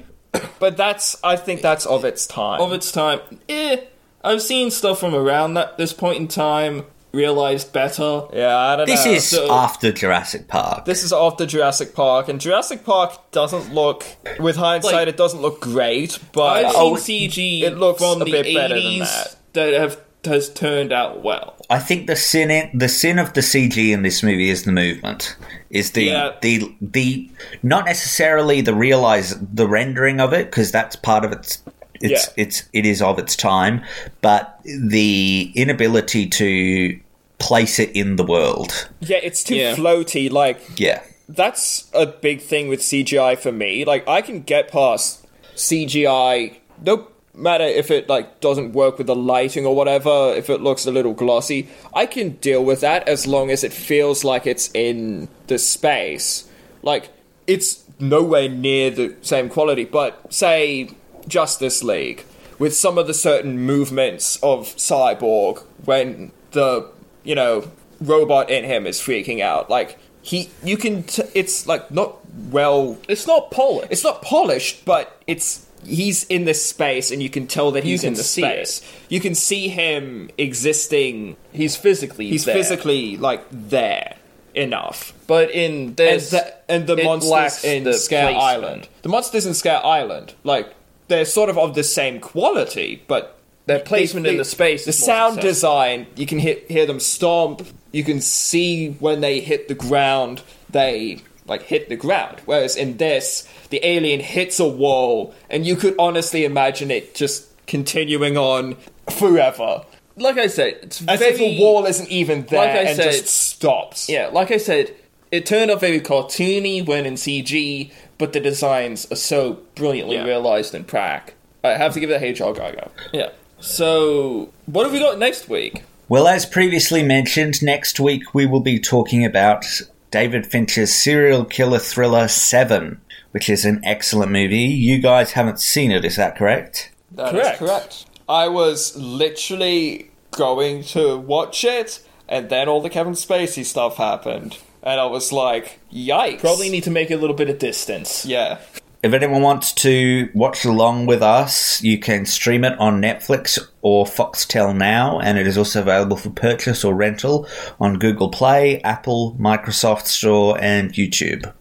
But 0.60 0.78
that's, 0.78 1.22
I 1.24 1.36
think 1.36 1.62
that's 1.62 1.86
of 1.86 2.06
its 2.06 2.26
time. 2.26 2.62
of 2.62 2.72
its 2.72 2.90
time, 2.92 3.20
eh. 3.50 3.78
I've 4.24 4.42
seen 4.42 4.72
stuff 4.72 5.00
from 5.00 5.14
around 5.14 5.56
that 5.56 5.78
this 5.78 5.92
point 5.92 6.18
in 6.20 6.28
time. 6.30 6.86
Realized 7.14 7.74
better. 7.74 8.28
yeah, 8.32 8.56
I 8.56 8.76
don't 8.78 8.86
This 8.88 9.04
know. 9.06 9.12
This 9.12 9.34
is 9.34 9.38
so- 9.40 9.52
after 9.52 9.92
Jurassic 9.92 10.48
Park. 10.48 10.86
This 10.86 11.04
is 11.04 11.12
after 11.12 11.46
Jurassic 11.46 11.94
Park, 11.94 12.30
and 12.30 12.40
Jurassic 12.40 12.86
Park 12.86 13.32
doesn't 13.32 13.74
look, 13.74 14.06
with 14.40 14.56
hindsight, 14.56 14.94
Like- 14.94 15.08
it 15.10 15.18
doesn't 15.18 15.42
look 15.42 15.60
great, 15.60 16.18
but 16.32 16.66
I've 16.68 16.74
oh, 16.78 16.94
CG 16.94 17.64
it 17.64 17.78
looks 17.78 18.00
from 18.02 18.22
a 18.22 18.26
the 18.26 18.32
bit 18.32 18.56
better 18.56 18.76
than 18.76 18.84
80s 18.84 19.00
that. 19.00 19.36
that 19.54 19.74
have 19.74 20.00
has 20.26 20.50
turned 20.50 20.92
out 20.94 21.24
well. 21.24 21.56
I 21.70 21.80
think 21.80 22.08
the 22.08 22.16
sin 22.16 22.52
in, 22.52 22.78
the 22.78 22.90
sin 22.90 23.18
of 23.20 23.34
the 23.34 23.42
CG 23.42 23.92
in 23.92 24.02
this 24.04 24.22
movie 24.24 24.50
is 24.50 24.64
the 24.64 24.72
movement. 24.72 25.36
Is 25.70 25.92
the 25.92 26.04
Yeah. 26.04 26.32
the 26.42 26.74
the 26.82 27.30
not 27.64 27.86
necessarily 27.86 28.62
the 28.62 28.74
realize 28.74 29.36
the 29.40 29.68
rendering 29.68 30.20
of 30.20 30.34
it 30.34 30.46
because 30.52 30.72
that's 30.72 30.96
part 30.96 31.24
of 31.26 31.32
its 31.32 31.64
it's 32.02 32.28
Yeah. 32.28 32.44
it's 32.44 32.64
it 32.74 32.86
is 32.86 33.02
of 33.02 33.20
its 33.20 33.36
time, 33.36 33.84
but 34.22 34.60
the 34.66 35.52
inability 35.56 36.28
to 36.28 37.00
place 37.40 37.80
it 37.80 37.90
in 37.96 38.18
the 38.18 38.24
world. 38.26 38.90
yeah, 39.00 39.18
it's 39.24 39.44
too 39.44 39.56
Yeah. 39.56 39.76
floaty. 39.76 40.30
Like 40.32 40.60
Yeah. 40.78 41.02
that's 41.30 41.86
a 41.94 42.06
big 42.06 42.42
thing 42.42 42.68
with 42.68 42.82
CGI 42.82 43.36
for 43.36 43.52
me. 43.52 43.86
Like 43.86 44.08
I 44.08 44.22
can 44.22 44.42
get 44.42 44.68
past 44.72 45.26
CGI, 45.56 46.58
no 46.86 47.08
matter 47.34 47.64
if 47.64 47.90
it 47.92 48.10
like 48.10 48.40
doesn't 48.42 48.74
work 48.74 48.98
with 48.98 49.08
the 49.08 49.16
lighting 49.16 49.66
or 49.66 49.76
whatever. 49.76 50.34
If 50.36 50.50
it 50.50 50.62
looks 50.62 50.86
a 50.86 50.92
little 50.92 51.14
glossy, 51.14 51.70
I 51.94 52.06
can 52.06 52.32
deal 52.38 52.64
with 52.64 52.82
that 52.82 53.08
as 53.08 53.26
long 53.28 53.50
as 53.52 53.64
it 53.64 53.74
feels 53.74 54.24
like 54.24 54.46
it's 54.48 54.70
in 54.74 55.28
the 55.48 55.58
space. 55.58 56.50
Like 56.84 57.10
it's 57.48 57.84
nowhere 58.00 58.50
near 58.50 58.90
the 58.90 59.16
same 59.22 59.50
quality, 59.50 59.86
but 59.86 60.34
say 60.34 60.90
Justice 61.28 61.84
League 61.84 62.26
with 62.60 62.76
some 62.76 62.98
of 62.98 63.08
the 63.08 63.14
certain 63.14 63.60
movements 63.60 64.38
of 64.44 64.68
Cyborg 64.76 65.64
when 65.86 66.32
the 66.52 66.88
you 67.24 67.36
know 67.36 67.70
robot 68.00 68.50
in 68.50 68.64
him 68.66 68.86
is 68.88 69.00
freaking 69.00 69.42
out 69.42 69.70
like 69.70 69.98
he 70.24 70.50
you 70.64 70.76
can 70.78 71.04
t- 71.04 71.24
it's 71.36 71.68
like 71.68 71.90
not 71.92 72.18
well 72.52 72.98
It's 73.08 73.26
not 73.28 73.52
polished. 73.52 73.92
it's 73.92 74.04
not 74.04 74.22
polished 74.24 74.86
but 74.86 75.22
it's 75.28 75.66
he's 75.86 76.24
in 76.26 76.46
this 76.46 76.64
space 76.66 77.12
and 77.12 77.22
you 77.22 77.30
can 77.30 77.48
tell 77.48 77.72
that 77.72 77.84
he's 77.84 78.04
in 78.04 78.14
the 78.14 78.24
space 78.24 78.82
you 79.10 79.20
can 79.20 79.36
see 79.36 79.68
him 79.68 80.30
existing 80.38 81.36
he's 81.52 81.76
physically 81.76 82.28
he's 82.28 82.46
there. 82.46 82.56
physically 82.56 83.18
like 83.18 83.44
there 83.52 84.16
enough 84.54 85.14
but 85.28 85.50
in 85.52 85.88
and 85.88 85.96
the, 85.96 86.54
and 86.70 86.88
the 86.88 86.98
it 86.98 87.04
monsters 87.06 87.64
in 87.64 87.84
the 87.84 87.94
Scare 87.94 88.34
placement. 88.34 88.44
Island 88.44 88.88
the 89.02 89.10
monsters 89.10 89.46
in 89.46 89.54
Scare 89.54 89.84
Island 89.86 90.34
like 90.44 90.74
they're 91.08 91.26
sort 91.26 91.50
of 91.50 91.58
of 91.58 91.74
the 91.74 91.84
same 91.84 92.20
quality 92.20 93.02
but 93.08 93.40
Their 93.66 93.80
placement 93.80 94.28
in 94.28 94.38
the 94.38 94.46
space 94.46 94.86
the 94.86 94.94
sound 94.94 95.36
successful. 95.36 95.50
design 95.50 96.08
you 96.16 96.26
can 96.26 96.40
hit, 96.40 96.70
hear 96.70 96.86
them 96.86 97.00
stomp 97.00 97.66
you 97.92 98.04
can 98.04 98.22
see 98.22 98.92
when 99.00 99.22
they 99.22 99.40
hit 99.40 99.68
the 99.68 99.76
ground 99.76 100.42
they 100.70 101.22
like 101.52 101.64
hit 101.74 101.84
the 101.90 101.96
ground 102.06 102.38
whereas 102.46 102.76
in 102.76 102.98
this 102.98 103.48
the 103.70 103.80
alien 103.86 104.20
hits 104.20 104.60
a 104.60 104.68
wall 104.68 105.34
and 105.50 105.66
you 105.68 105.76
could 105.76 105.96
honestly 106.00 106.44
imagine 106.46 106.90
it 106.90 107.14
just 107.14 107.38
continuing 107.68 108.36
on 108.38 108.76
forever 109.20 109.84
Like 110.18 110.38
I 110.38 110.48
said, 110.48 110.74
it's 110.84 110.98
as 111.08 111.20
very, 111.20 111.32
if 111.32 111.38
the 111.38 111.60
wall 111.62 111.86
isn't 111.86 112.10
even 112.10 112.38
there 112.46 112.60
Like 112.60 112.76
I 112.76 112.90
and 112.90 112.96
said- 112.98 113.12
just 113.12 113.28
stops 113.28 114.10
Yeah, 114.10 114.28
like 114.40 114.52
I 114.52 114.58
said, 114.58 114.86
it 115.32 115.46
turned 115.46 115.72
out 115.72 115.80
very 115.80 116.02
cartoony 116.02 116.86
when 116.86 117.06
in 117.06 117.14
CG, 117.16 117.92
but 118.18 118.34
the 118.34 118.40
designs 118.42 119.10
are 119.12 119.16
so 119.32 119.40
brilliantly 119.76 120.18
Yeah. 120.18 120.26
realized 120.26 120.76
in 120.76 120.84
prac. 120.84 121.34
I 121.64 121.72
have 121.84 121.94
to 121.94 122.00
give 122.02 122.10
it 122.12 122.22
a 122.22 122.26
HR 122.32 122.54
Gaga. 122.54 122.90
Yeah. 123.14 123.30
So, 123.62 124.50
what 124.66 124.84
have 124.84 124.92
we 124.94 125.00
got 125.00 125.18
next 125.20 125.48
week? 125.48 125.84
Well, 126.10 126.28
as 126.28 126.46
previously 126.46 127.04
mentioned, 127.04 127.64
next 127.64 128.00
week 128.00 128.24
we 128.34 128.46
will 128.46 128.60
be 128.74 128.78
talking 128.80 129.24
about 129.24 129.64
David 130.12 130.46
Fincher's 130.46 130.94
serial 130.94 131.46
killer 131.46 131.80
thriller 131.80 132.28
Seven, 132.28 133.02
which 133.32 133.50
is 133.50 133.66
an 133.66 133.82
excellent 133.84 134.32
movie. 134.32 134.58
You 134.60 135.00
guys 135.00 135.32
haven't 135.32 135.60
seen 135.60 135.92
it, 135.92 136.06
is 136.06 136.18
that 136.18 136.36
correct? 136.38 136.92
That 137.12 137.34
is 137.36 137.42
Correct. 137.42 137.60
correct. 137.60 138.06
I 138.30 138.48
was 138.48 138.96
literally 138.96 140.12
going 140.32 140.84
to 140.86 141.18
watch 141.18 141.64
it, 141.66 142.06
and 142.30 142.50
then 142.50 142.70
all 142.70 142.82
the 142.82 142.90
Kevin 142.90 143.14
Spacey 143.14 143.66
stuff 143.66 143.98
happened, 143.98 144.58
and 144.84 145.00
I 145.00 145.06
was 145.06 145.32
like, 145.34 145.80
"Yikes!" 145.92 146.40
Probably 146.40 146.70
need 146.70 146.84
to 146.84 146.92
make 146.92 147.12
a 147.12 147.18
little 147.18 147.36
bit 147.36 147.50
of 147.50 147.60
distance. 147.60 148.26
yeah. 148.26 148.60
If 149.04 149.14
anyone 149.14 149.42
wants 149.42 149.74
to 149.74 150.30
watch 150.36 150.64
along 150.64 151.08
with 151.08 151.24
us, 151.24 151.82
you 151.82 151.98
can 151.98 152.28
stream 152.28 152.64
it 152.64 152.78
on 152.78 153.02
Netflix 153.02 153.58
or 153.82 154.06
Foxtel 154.06 154.78
Now, 154.78 155.20
and 155.20 155.40
it 155.40 155.48
is 155.48 155.58
also 155.58 155.82
available 155.82 156.18
for 156.18 156.30
purchase 156.30 156.84
or 156.84 156.94
rental 156.94 157.48
on 157.80 157.98
Google 157.98 158.30
Play, 158.30 158.80
Apple, 158.84 159.36
Microsoft 159.40 160.06
Store, 160.06 160.56
and 160.62 160.94
YouTube. 160.94 161.52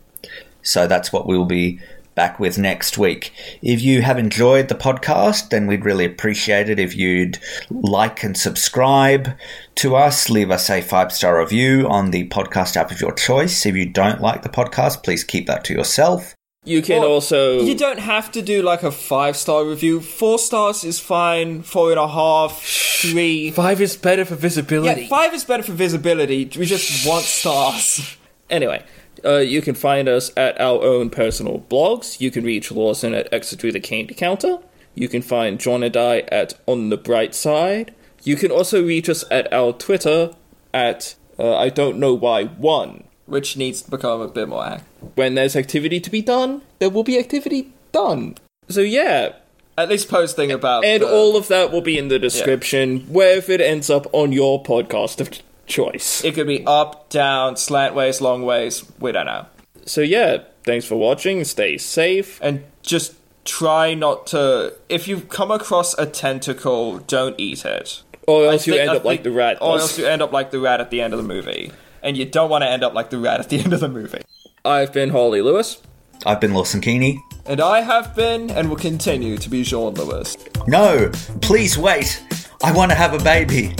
So 0.60 0.86
that's 0.86 1.14
what 1.14 1.26
we'll 1.26 1.46
be 1.46 1.80
back 2.14 2.38
with 2.38 2.58
next 2.58 2.98
week. 2.98 3.32
If 3.62 3.80
you 3.80 4.02
have 4.02 4.18
enjoyed 4.18 4.68
the 4.68 4.74
podcast, 4.74 5.48
then 5.48 5.66
we'd 5.66 5.86
really 5.86 6.04
appreciate 6.04 6.68
it 6.68 6.78
if 6.78 6.94
you'd 6.94 7.38
like 7.70 8.22
and 8.22 8.36
subscribe 8.36 9.30
to 9.76 9.96
us. 9.96 10.28
Leave 10.28 10.50
us 10.50 10.68
a 10.68 10.82
five 10.82 11.10
star 11.10 11.40
review 11.40 11.88
on 11.88 12.10
the 12.10 12.28
podcast 12.28 12.76
app 12.76 12.90
of 12.90 13.00
your 13.00 13.12
choice. 13.12 13.64
If 13.64 13.76
you 13.76 13.86
don't 13.86 14.20
like 14.20 14.42
the 14.42 14.50
podcast, 14.50 15.02
please 15.02 15.24
keep 15.24 15.46
that 15.46 15.64
to 15.64 15.72
yourself. 15.72 16.34
You 16.64 16.82
can 16.82 17.02
also. 17.02 17.62
You 17.62 17.74
don't 17.74 18.00
have 18.00 18.30
to 18.32 18.42
do 18.42 18.60
like 18.60 18.82
a 18.82 18.90
five 18.90 19.36
star 19.36 19.64
review. 19.64 20.00
Four 20.00 20.38
stars 20.38 20.84
is 20.84 21.00
fine. 21.00 21.62
Four 21.62 21.90
and 21.90 21.98
a 21.98 22.06
half, 22.06 22.62
three. 22.62 23.50
Five 23.50 23.80
is 23.80 23.96
better 23.96 24.26
for 24.26 24.34
visibility. 24.34 25.02
Yeah, 25.02 25.08
five 25.08 25.32
is 25.32 25.42
better 25.42 25.62
for 25.62 25.72
visibility. 25.72 26.44
We 26.58 26.66
just 26.66 27.06
want 27.06 27.24
stars. 27.24 28.16
Anyway, 28.50 28.84
uh, 29.24 29.36
you 29.36 29.62
can 29.62 29.76
find 29.76 30.08
us 30.08 30.32
at 30.36 30.60
our 30.60 30.82
own 30.82 31.08
personal 31.08 31.60
blogs. 31.70 32.20
You 32.20 32.32
can 32.32 32.42
reach 32.42 32.72
Lawson 32.72 33.14
at 33.14 33.32
Exit 33.32 33.60
Through 33.60 33.70
the 33.70 33.78
Candy 33.78 34.12
Counter. 34.12 34.58
You 34.96 35.08
can 35.08 35.22
find 35.22 35.60
Jeaun 35.60 35.86
and 35.86 35.96
I 35.96 36.22
at 36.32 36.54
On 36.66 36.88
the 36.88 36.96
Bright 36.96 37.32
Side. 37.32 37.94
You 38.24 38.34
can 38.34 38.50
also 38.50 38.84
reach 38.84 39.08
us 39.08 39.22
at 39.30 39.52
our 39.52 39.72
Twitter 39.72 40.34
at 40.74 41.14
uh, 41.38 41.56
I 41.56 41.68
don't 41.68 41.98
know 41.98 42.12
why 42.12 42.46
one. 42.46 43.04
Which 43.30 43.56
needs 43.56 43.80
to 43.82 43.90
become 43.90 44.20
a 44.20 44.28
bit 44.28 44.48
more 44.48 44.64
active. 44.66 44.86
When 45.14 45.34
there's 45.36 45.54
activity 45.56 46.00
to 46.00 46.10
be 46.10 46.20
done, 46.20 46.62
there 46.80 46.90
will 46.90 47.04
be 47.04 47.18
activity 47.18 47.72
done. 47.92 48.36
So 48.68 48.80
yeah, 48.80 49.34
At 49.78 49.88
least 49.88 50.08
posting 50.08 50.50
about. 50.50 50.84
and 50.84 51.02
the- 51.02 51.08
all 51.10 51.36
of 51.36 51.48
that 51.48 51.72
will 51.72 51.80
be 51.80 51.96
in 51.96 52.08
the 52.08 52.18
description 52.18 53.00
wherever 53.08 53.52
it 53.52 53.60
ends 53.60 53.88
up 53.88 54.06
on 54.12 54.32
your 54.32 54.62
podcast 54.62 55.20
of 55.20 55.30
choice. 55.66 56.24
It 56.24 56.34
could 56.34 56.48
be 56.48 56.64
up, 56.66 57.08
down, 57.08 57.56
slant 57.56 57.94
ways, 57.94 58.20
long 58.20 58.42
ways. 58.42 58.84
We 58.98 59.12
don't 59.12 59.26
know. 59.26 59.46
So 59.86 60.00
yeah, 60.00 60.38
thanks 60.64 60.84
for 60.84 60.96
watching. 60.96 61.44
Stay 61.44 61.78
safe. 61.78 62.38
And 62.42 62.64
just 62.82 63.14
try 63.44 63.94
not 63.94 64.26
to. 64.28 64.74
If 64.88 65.06
you 65.08 65.20
come 65.20 65.50
across 65.52 65.96
a 65.98 66.04
tentacle, 66.06 66.98
don't 66.98 67.38
eat 67.38 67.64
it. 67.64 68.02
Or 68.26 68.46
else 68.46 68.66
you 68.66 68.72
think- 68.74 68.82
end 68.82 68.90
I 68.90 68.96
up 68.96 69.04
like 69.04 69.22
the 69.22 69.30
rat. 69.30 69.58
Or 69.60 69.78
else 69.78 69.98
you 69.98 70.06
end 70.06 70.20
up 70.22 70.32
like 70.32 70.50
the 70.50 70.58
rat 70.60 70.80
at 70.80 70.90
the 70.90 71.00
end 71.00 71.14
of 71.14 71.18
the 71.22 71.26
movie. 71.26 71.70
And 72.02 72.16
you 72.16 72.24
don't 72.24 72.50
want 72.50 72.62
to 72.62 72.68
end 72.68 72.82
up 72.82 72.94
like 72.94 73.10
the 73.10 73.18
rat 73.18 73.40
at 73.40 73.48
the 73.48 73.58
end 73.64 73.72
of 73.72 73.80
the 73.80 73.88
movie. 73.88 74.22
I've 74.64 74.92
been 74.92 75.10
Harlly 75.10 75.42
Lewis. 75.42 75.80
I've 76.26 76.40
been 76.40 76.52
Lawson 76.52 76.80
Keeney. 76.80 77.22
And 77.46 77.60
I 77.60 77.80
have 77.80 78.14
been 78.14 78.50
and 78.50 78.68
will 78.68 78.76
continue 78.76 79.38
to 79.38 79.48
be 79.48 79.62
Jeaun 79.62 79.96
Lewis. 79.96 80.36
No, 80.66 81.10
please 81.40 81.78
wait. 81.78 82.22
I 82.62 82.72
want 82.72 82.90
to 82.90 82.94
have 82.94 83.14
a 83.14 83.24
baby. 83.24 83.74